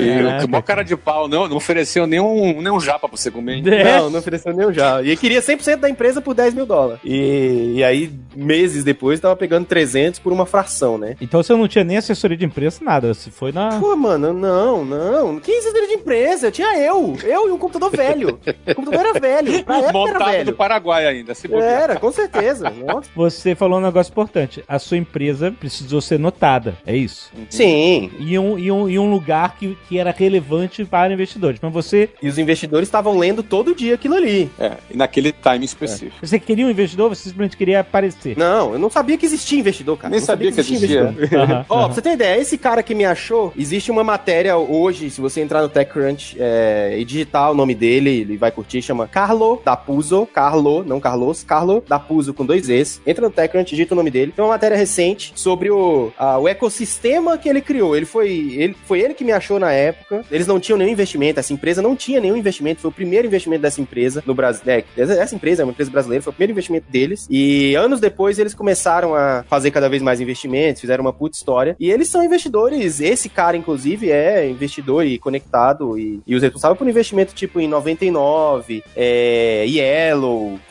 E 0.00 0.44
o 0.44 0.48
maior 0.48 0.62
cara 0.62 0.82
de 0.82 0.96
pau, 0.96 1.28
não, 1.28 1.48
não 1.48 1.56
ofereceu 1.56 2.06
nenhum, 2.06 2.60
nenhum 2.60 2.80
japa 2.80 3.08
pra 3.08 3.16
você 3.16 3.30
comer. 3.30 3.54
hein? 3.56 3.64
É. 3.70 3.98
Não, 3.98 4.10
não 4.10 4.18
ofereceu 4.18 4.52
nem 4.52 4.66
o 4.66 4.72
já. 4.72 5.02
E 5.02 5.16
queria 5.16 5.40
100% 5.40 5.76
da 5.76 5.88
empresa 5.88 6.20
por 6.20 6.34
10 6.34 6.54
mil 6.54 6.66
dólares. 6.66 7.00
E, 7.04 7.74
e 7.76 7.84
aí, 7.84 8.10
meses 8.34 8.84
depois, 8.84 9.18
tava 9.20 9.34
pegando 9.36 9.66
300 9.66 10.18
por 10.20 10.32
uma 10.32 10.44
fração, 10.46 10.98
né? 10.98 11.16
Então 11.20 11.42
você 11.42 11.52
não 11.54 11.66
tinha 11.68 11.84
nem 11.84 11.96
assessoria 11.96 12.36
de 12.36 12.44
imprensa, 12.44 12.84
nada. 12.84 13.14
Você 13.14 13.30
foi 13.30 13.52
na. 13.52 13.78
Pô, 13.80 13.94
mano, 13.96 14.32
não, 14.32 14.84
não. 14.84 15.38
Que 15.40 15.52
assessoria 15.52 15.88
de 15.88 15.94
empresa? 15.94 16.50
Tinha 16.50 16.76
eu. 16.78 17.16
Eu 17.22 17.48
e 17.48 17.52
um 17.52 17.58
computador 17.58 17.90
velho. 17.90 18.38
O 18.66 18.74
computador 18.74 19.06
era 19.06 19.20
velho. 19.20 19.64
Na 19.66 19.78
época 19.78 19.92
Montado 19.92 20.29
velho. 20.32 20.44
do 20.46 20.52
Paraguai 20.54 21.06
ainda, 21.06 21.34
se 21.34 21.48
bobear. 21.48 21.82
Era, 21.82 21.96
com 21.96 22.10
certeza. 22.12 22.72
Você 23.14 23.54
falou 23.54 23.78
um 23.78 23.82
negócio 23.82 24.10
importante. 24.10 24.64
A 24.66 24.78
sua 24.78 24.96
empresa 24.96 25.50
precisou 25.58 26.00
ser 26.00 26.18
notada. 26.18 26.76
É 26.86 26.96
isso. 26.96 27.30
Sim. 27.48 28.10
E 28.18 28.38
um, 28.38 28.58
e 28.58 28.70
um, 28.70 28.88
e 28.88 28.98
um 28.98 29.10
lugar 29.10 29.56
que, 29.56 29.76
que 29.88 29.98
era 29.98 30.10
relevante 30.10 30.84
para 30.84 31.12
investidores. 31.12 31.58
Mas 31.62 31.72
você, 31.72 32.08
E 32.22 32.28
os 32.28 32.38
investidores 32.38 32.88
estavam 32.88 33.16
lendo 33.18 33.42
todo 33.42 33.74
dia 33.74 33.94
aquilo 33.94 34.14
ali. 34.14 34.50
É, 34.58 34.72
e 34.90 34.96
naquele 34.96 35.32
time 35.32 35.64
específico. 35.64 36.16
você 36.26 36.38
queria 36.38 36.66
um 36.66 36.70
investidor, 36.70 37.08
você 37.08 37.24
simplesmente 37.24 37.56
queria 37.56 37.80
aparecer. 37.80 38.36
Não, 38.36 38.72
eu 38.72 38.78
não 38.78 38.90
sabia 38.90 39.16
que 39.18 39.26
existia 39.26 39.58
investidor, 39.58 39.96
cara. 39.96 40.10
Nem 40.10 40.20
Não 40.20 40.26
sabia 40.26 40.52
que 40.52 40.60
existia. 40.60 41.14
Ó, 41.34 41.38
aham. 41.38 41.64
pra 41.64 41.86
você 41.94 42.02
ter 42.02 42.12
ideia, 42.12 42.40
esse 42.40 42.56
cara 42.58 42.82
que 42.82 42.94
me 42.94 43.04
achou, 43.04 43.52
existe 43.56 43.90
uma 43.90 44.04
matéria 44.04 44.56
hoje, 44.56 45.10
se 45.10 45.20
você 45.20 45.40
entrar 45.40 45.62
no 45.62 45.68
TechCrunch 45.68 46.36
é, 46.38 46.96
e 46.98 47.04
digitar 47.04 47.50
o 47.50 47.54
nome 47.54 47.74
dele, 47.74 48.20
ele 48.20 48.36
vai 48.36 48.50
curtir, 48.50 48.82
chama 48.82 49.06
Carlo 49.06 49.60
Dapuso, 49.64 50.19
Carlo, 50.26 50.84
não 50.84 51.00
Carlos, 51.00 51.42
Carlo 51.44 51.82
Dapuso 51.88 52.32
com 52.34 52.44
dois 52.44 52.68
Es. 52.68 53.00
Entra 53.06 53.24
no 53.26 53.30
TechCrunch, 53.32 53.70
digita 53.70 53.94
o 53.94 53.96
nome 53.96 54.10
dele. 54.10 54.32
Tem 54.34 54.44
uma 54.44 54.50
matéria 54.52 54.76
recente 54.76 55.32
sobre 55.34 55.70
o, 55.70 56.12
a- 56.18 56.38
o 56.38 56.48
ecossistema 56.48 57.36
que 57.38 57.48
ele 57.48 57.60
criou. 57.60 57.96
Ele 57.96 58.06
foi, 58.06 58.54
ele 58.56 58.76
foi 58.86 59.00
ele 59.00 59.14
que 59.14 59.24
me 59.24 59.32
achou 59.32 59.58
na 59.58 59.72
época. 59.72 60.24
Eles 60.30 60.46
não 60.46 60.60
tinham 60.60 60.78
nenhum 60.78 60.90
investimento, 60.92 61.40
essa 61.40 61.52
empresa 61.52 61.82
não 61.82 61.94
tinha 61.96 62.20
nenhum 62.20 62.36
investimento, 62.36 62.80
foi 62.80 62.90
o 62.90 62.94
primeiro 62.94 63.26
investimento 63.26 63.62
dessa 63.62 63.80
empresa 63.80 64.22
no 64.26 64.34
Brasil. 64.34 64.62
É, 64.66 64.84
essa 64.96 65.34
empresa 65.34 65.62
é 65.62 65.64
uma 65.64 65.72
empresa 65.72 65.90
brasileira, 65.90 66.22
foi 66.22 66.30
o 66.30 66.34
primeiro 66.34 66.52
investimento 66.52 66.86
deles. 66.90 67.26
E 67.30 67.74
anos 67.74 68.00
depois 68.00 68.38
eles 68.38 68.54
começaram 68.54 69.14
a 69.14 69.44
fazer 69.48 69.70
cada 69.70 69.88
vez 69.88 70.02
mais 70.02 70.20
investimentos, 70.20 70.80
fizeram 70.80 71.02
uma 71.02 71.12
puta 71.12 71.36
história. 71.36 71.76
E 71.78 71.90
eles 71.90 72.08
são 72.08 72.24
investidores. 72.24 73.00
Esse 73.00 73.28
cara, 73.28 73.56
inclusive, 73.56 74.10
é 74.10 74.48
investidor 74.48 75.04
e 75.06 75.18
conectado. 75.18 75.98
E, 75.98 76.20
e 76.26 76.34
os 76.34 76.42
responsáveis 76.42 76.78
por 76.78 76.88
investimento 76.88 77.34
tipo 77.34 77.60
em 77.60 77.68
99, 77.68 78.82
é, 78.96 79.64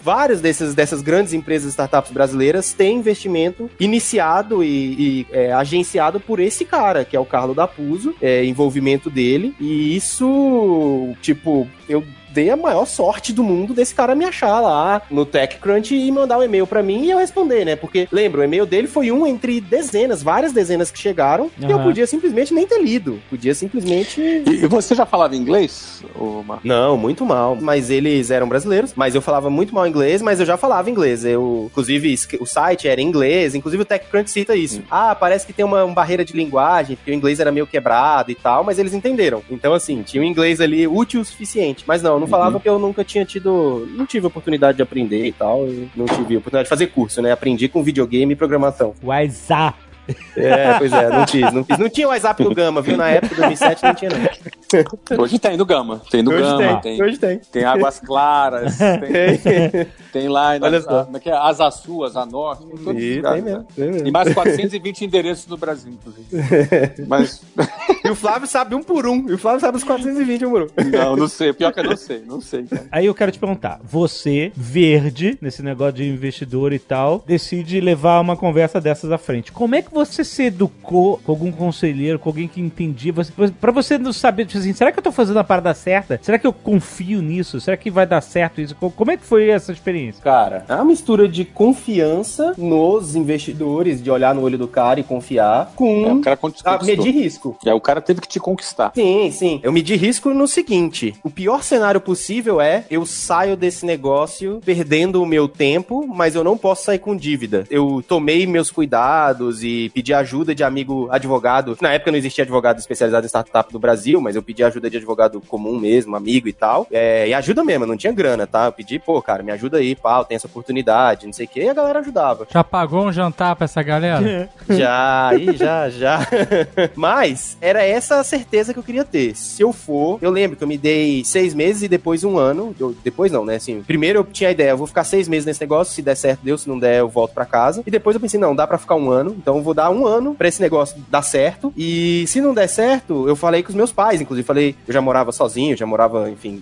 Várias 0.02 0.42
dessas, 0.42 0.74
dessas 0.76 1.02
grandes 1.02 1.34
empresas 1.34 1.72
startups 1.72 2.12
brasileiras 2.12 2.74
têm 2.74 2.98
investimento 2.98 3.70
iniciado 3.80 4.64
e, 4.64 4.68
e, 4.68 5.28
é, 5.32 5.52
agenciado 5.52 6.20
por 6.20 6.40
esse 6.40 6.66
cara, 6.66 7.06
que 7.06 7.16
é 7.16 7.20
o 7.20 7.26
Carlo 7.26 7.54
Dapuso, 7.54 8.16
é, 8.22 8.44
envolvimento 8.46 9.10
dele. 9.10 9.54
E 9.60 9.96
isso, 9.96 11.16
tipo, 11.22 11.68
eu 11.88 12.04
dei 12.32 12.50
a 12.50 12.58
maior 12.58 12.86
sorte 12.86 13.34
do 13.34 13.44
mundo 13.44 13.74
desse 13.74 13.94
cara 13.94 14.16
me 14.16 14.26
achar 14.26 14.60
lá 14.60 15.02
no 15.10 15.26
TechCrunch 15.26 15.94
e 15.96 16.12
mandar 16.12 16.38
um 16.38 16.44
e-mail 16.44 16.66
pra 16.68 16.82
mim 16.84 17.04
e 17.06 17.10
eu 17.12 17.18
responder, 17.18 17.66
né? 17.66 17.76
Porque, 17.76 18.08
lembra, 18.12 18.42
o 18.42 18.44
e-mail 18.44 18.66
dele 18.66 18.88
foi 18.88 19.12
um 19.12 19.26
entre 19.26 19.60
dezenas, 19.62 20.22
várias 20.24 20.52
dezenas 20.52 20.92
que 20.92 21.00
chegaram, 21.00 21.50
e 21.60 21.70
eu 21.70 21.80
podia 21.80 22.06
simplesmente 22.08 22.54
nem 22.54 22.66
ter 22.68 22.82
lido. 22.82 23.20
Podia 23.30 23.54
simplesmente 23.54 24.22
E, 24.22 24.64
e 24.64 24.68
você 24.68 24.96
já 24.96 25.06
falava 25.06 25.36
inglês, 25.36 26.04
ô 26.16 26.44
Marco? 26.44 26.68
não, 26.68 26.98
muito 26.98 27.26
mal. 27.26 27.56
Mas 27.60 27.90
eles 27.90 28.32
eram 28.32 28.48
brasileiros, 28.48 28.94
mas 28.96 29.16
eu 29.16 29.22
falava 29.22 29.50
muito 29.50 29.74
mal 29.74 29.88
inglês, 29.88 30.22
mas 30.22 30.40
eu 30.40 30.46
já 30.46 30.58
falava 30.58 30.90
inglês. 30.90 31.26
Eu, 31.26 31.68
inclusive, 31.72 32.16
o 32.40 32.46
site 32.46 32.88
era 32.88 33.02
em 33.02 33.06
inglês, 33.08 33.56
inclusive 33.56 33.84
o 33.84 33.86
TechCrunch 33.86 34.30
cita 34.32 34.56
isso. 34.56 34.82
Ah, 34.90 35.16
parece 35.16 35.46
que 35.46 35.54
tem 35.54 35.66
uma, 35.66 35.84
uma 35.84 35.94
barreira 35.94 36.24
de 36.26 36.34
linguagem, 36.34 36.96
porque 36.96 37.12
o 37.12 37.14
inglês 37.14 37.40
era 37.40 37.52
meio 37.52 37.68
quebrado 37.68 38.32
e 38.32 38.36
tal, 38.36 38.64
mas 38.64 38.80
eles 38.80 38.94
entenderam. 38.94 39.42
Então, 39.50 39.74
assim, 39.74 40.02
tinha 40.04 40.22
um 40.22 40.26
inglês 40.26 40.62
ali 40.62 40.88
útil 40.88 41.22
o 41.22 41.26
suficiente. 41.26 41.84
Mas 41.88 42.02
não, 42.02 42.19
não 42.20 42.28
falava 42.28 42.54
porque 42.54 42.70
eu 42.70 42.80
nunca 42.80 43.04
tinha 43.04 43.26
tido. 43.26 43.88
Não 43.96 44.06
tive 44.06 44.28
oportunidade 44.28 44.78
de 44.78 44.84
aprender 44.84 45.26
e 45.26 45.32
tal. 45.32 45.68
e 45.68 45.90
não 45.96 46.06
tive 46.06 46.38
oportunidade 46.38 46.66
de 46.66 46.70
fazer 46.70 46.88
curso, 46.88 47.22
né? 47.22 47.32
Aprendi 47.32 47.68
com 47.68 47.84
videogame 47.84 48.34
e 48.34 48.36
programação. 48.36 48.94
WhatsApp. 49.04 49.89
É, 50.36 50.78
pois 50.78 50.92
é, 50.94 51.10
não 51.10 51.28
fiz, 51.28 51.54
não 51.54 51.64
fiz. 51.64 51.78
Não 51.78 51.90
tinha 51.90 52.08
o 52.08 52.10
WhatsApp 52.12 52.44
do 52.44 52.54
Gama, 52.56 52.82
viu? 52.82 52.98
Na 52.98 53.10
época, 53.10 53.36
2007, 53.36 53.84
não 53.84 53.94
tinha 53.94 54.12
não. 54.12 55.24
Hoje 55.24 55.40
tem 55.40 55.58
no 55.58 55.66
Gama. 55.66 56.02
Tem 56.12 56.22
no 56.22 56.32
Hoje 56.32 56.42
Gama, 56.42 56.58
tem, 56.58 56.80
tem, 56.98 57.04
hoje 57.04 57.18
tem. 57.18 57.40
tem 57.52 57.64
Águas 57.64 58.00
Claras, 58.00 58.78
tem, 58.78 59.88
tem 60.12 60.28
lá 60.30 60.58
na, 60.60 60.68
Olha 60.68 60.82
só. 60.82 61.06
como 61.06 61.18
é 61.18 61.20
que 61.20 61.30
é? 61.30 61.34
Asa 61.34 61.70
Sul, 61.72 62.04
Asa 62.06 62.26
Norte, 62.26 62.66
tem 62.66 62.78
todos 62.78 63.02
E 63.02 63.16
lugares, 63.18 63.44
tem 63.44 63.52
mesmo, 63.54 63.60
né? 63.60 63.74
tem 63.76 63.92
mesmo. 63.92 64.08
E 64.08 64.12
mais 64.12 64.34
420 64.34 65.06
endereços 65.06 65.48
no 65.48 65.58
Brasil, 65.58 65.92
inclusive. 65.94 66.28
Mas, 67.08 67.42
E 68.04 68.10
o 68.10 68.16
Flávio 68.16 68.48
sabe 68.48 68.76
um 68.76 68.82
por 68.82 69.06
um. 69.08 69.28
E 69.30 69.34
o 69.34 69.38
Flávio 69.38 69.60
sabe 69.60 69.78
os 69.78 69.84
420 69.84 70.46
um 70.46 70.50
por 70.52 70.62
um. 70.64 70.68
não, 70.92 71.16
não 71.16 71.28
sei. 71.28 71.54
Pior 71.54 71.72
que 71.74 71.80
eu 71.80 71.84
não 71.84 71.98
sei, 71.98 72.24
não 72.26 72.42
sei. 72.42 72.64
cara. 72.64 72.86
Aí 72.92 73.06
eu 73.06 73.14
quero 73.14 73.32
te 73.32 73.40
perguntar, 73.40 73.80
você, 73.84 74.52
verde, 74.56 75.38
nesse 75.42 75.62
negócio 75.62 75.94
de 75.94 76.08
investidor 76.10 76.74
e 76.74 76.80
tal, 76.80 77.24
decide 77.26 77.80
levar 77.82 78.20
uma 78.20 78.36
conversa 78.36 78.80
dessas 78.80 79.12
à 79.12 79.18
frente. 79.18 79.52
Como 79.52 79.76
é 79.76 79.82
que 79.82 79.92
você 79.94 79.99
se 80.06 80.44
educou 80.44 81.20
com 81.24 81.32
algum 81.32 81.52
conselheiro, 81.52 82.20
com 82.20 82.30
alguém 82.30 82.48
que 82.48 82.62
entendia? 82.62 83.12
Você, 83.14 83.32
pra 83.60 83.72
você 83.72 83.98
não 83.98 84.14
saber, 84.14 84.46
tipo 84.46 84.60
assim, 84.60 84.74
será 84.74 84.92
que 84.92 85.00
eu 85.00 85.04
tô 85.04 85.12
fazendo 85.12 85.40
a 85.40 85.44
parada 85.44 85.74
certa? 85.74 86.20
Será 86.22 86.38
que 86.40 86.46
eu 86.48 86.54
confio 86.54 87.22
nisso? 87.22 87.60
Será 87.60 87.78
que 87.78 87.90
vai 87.92 88.06
dar 88.06 88.22
certo 88.22 88.62
isso? 88.62 88.76
Co- 88.76 88.92
Como 88.92 89.12
é 89.12 89.18
que 89.18 89.26
foi 89.26 89.50
essa 89.50 89.72
experiência? 89.72 90.22
Cara, 90.24 90.66
é 90.68 90.76
uma 90.76 90.86
mistura 90.86 91.28
de 91.28 91.46
confiança 91.46 92.54
nos 92.58 93.16
investidores, 93.16 94.02
de 94.02 94.12
olhar 94.12 94.36
no 94.36 94.42
olho 94.42 94.58
do 94.58 94.68
cara 94.68 95.00
e 95.00 95.04
confiar, 95.04 95.70
É, 95.74 95.76
com 95.76 96.14
o 96.14 96.22
cara 96.22 96.38
a 96.66 96.84
medir 96.84 97.12
risco. 97.14 97.58
Aí 97.66 97.72
o 97.74 97.80
cara 97.82 98.02
teve 98.02 98.22
que 98.22 98.28
te 98.28 98.40
conquistar. 98.40 98.92
Sim, 98.94 99.32
sim. 99.32 99.60
Eu 99.64 99.72
medi 99.72 99.96
risco 99.96 100.30
no 100.34 100.48
seguinte: 100.48 101.16
o 101.24 101.30
pior 101.30 101.64
cenário 101.64 102.00
possível 102.02 102.60
é 102.62 102.84
eu 102.90 103.06
saio 103.06 103.56
desse 103.56 103.86
negócio 103.86 104.62
perdendo 104.66 105.22
o 105.22 105.26
meu 105.26 105.48
tempo, 105.48 106.06
mas 106.08 106.36
eu 106.36 106.44
não 106.44 106.58
posso 106.58 106.84
sair 106.86 107.00
com 107.00 107.16
dívida. 107.16 107.66
Eu 107.70 108.04
tomei 108.08 108.46
meus 108.46 108.70
cuidados 108.72 109.64
e 109.64 109.79
pedi 109.90 110.14
ajuda 110.14 110.54
de 110.56 110.64
amigo 110.64 111.08
advogado. 111.12 111.78
Na 111.82 111.94
época 111.94 112.12
não 112.12 112.18
existia 112.18 112.44
advogado 112.44 112.80
especializado 112.80 113.26
em 113.26 113.30
startup 113.30 113.72
do 113.72 113.80
Brasil, 113.80 114.20
mas 114.20 114.36
eu 114.36 114.44
pedi 114.44 114.64
ajuda 114.64 114.90
de 114.90 114.98
advogado 114.98 115.40
comum 115.48 115.80
mesmo, 115.80 116.16
amigo 116.16 116.48
e 116.48 116.54
tal. 116.54 116.88
É, 116.92 117.28
e 117.28 117.34
ajuda 117.34 117.64
mesmo, 117.64 117.86
não 117.86 117.96
tinha 117.96 118.12
grana, 118.12 118.46
tá? 118.48 118.66
Eu 118.66 118.72
pedi, 118.72 118.98
pô, 119.00 119.22
cara, 119.22 119.44
me 119.44 119.52
ajuda 119.52 119.78
aí, 119.78 119.96
pau, 119.96 120.26
tem 120.26 120.36
essa 120.36 120.48
oportunidade, 120.48 121.26
não 121.28 121.34
sei 121.34 121.46
o 121.46 121.50
quê, 121.50 121.62
e 121.64 121.70
a 121.70 121.74
galera 121.74 122.00
ajudava. 122.00 122.48
Já 122.52 122.64
pagou 122.64 123.06
um 123.06 123.12
jantar 123.12 123.56
pra 123.56 123.66
essa 123.66 123.82
galera? 123.84 124.50
Já, 124.70 125.32
ih, 125.38 125.56
já, 125.56 125.90
já. 125.90 126.20
Mas 126.96 127.58
era 127.62 127.84
essa 127.84 128.20
a 128.20 128.24
certeza 128.24 128.74
que 128.74 128.80
eu 128.80 128.84
queria 128.84 129.04
ter. 129.06 129.36
Se 129.36 129.62
eu 129.62 129.72
for, 129.72 130.18
eu 130.22 130.32
lembro 130.32 130.58
que 130.58 130.64
eu 130.64 130.68
me 130.68 130.78
dei 130.78 131.24
seis 131.24 131.54
meses 131.54 131.84
e 131.84 131.88
depois 131.88 132.24
um 132.24 132.38
ano. 132.38 132.76
Eu- 132.80 132.96
depois 133.04 133.32
não, 133.32 133.46
né? 133.46 133.56
Assim, 133.56 133.82
primeiro 133.84 134.20
eu 134.20 134.24
tinha 134.24 134.50
a 134.50 134.52
ideia, 134.52 134.72
eu 134.72 134.78
vou 134.78 134.88
ficar 134.88 135.04
seis 135.04 135.28
meses 135.28 135.46
nesse 135.46 135.62
negócio, 135.62 135.94
se 135.94 136.02
der 136.02 136.16
certo, 136.16 136.42
deu, 136.44 136.58
se 136.58 136.68
não 136.68 136.78
der, 136.80 137.00
eu 137.00 137.10
volto 137.10 137.34
pra 137.34 137.46
casa. 137.46 137.84
E 137.86 137.92
depois 137.92 138.16
eu 138.16 138.20
pensei, 138.20 138.40
não, 138.40 138.56
dá 138.56 138.66
pra 138.68 138.78
ficar 138.78 138.96
um 138.96 139.10
ano, 139.12 139.36
então 139.38 139.58
eu 139.58 139.64
vou 139.64 139.69
dar 139.74 139.90
um 139.90 140.06
ano 140.06 140.36
pra 140.36 140.48
esse 140.48 140.62
negócio 140.62 140.98
dar 141.10 141.22
certo. 141.22 141.74
E 141.76 142.26
se 142.28 142.42
não 142.42 142.54
der 142.54 142.68
certo, 142.68 143.28
eu 143.28 143.36
falei 143.36 143.64
com 143.64 143.70
os 143.70 143.76
meus 143.76 143.92
pais, 143.92 144.22
inclusive, 144.22 144.46
falei, 144.46 144.76
eu 144.88 144.94
já 144.94 145.02
morava 145.02 145.32
sozinho, 145.32 145.78
já 145.78 145.86
morava, 145.86 146.30
enfim, 146.30 146.62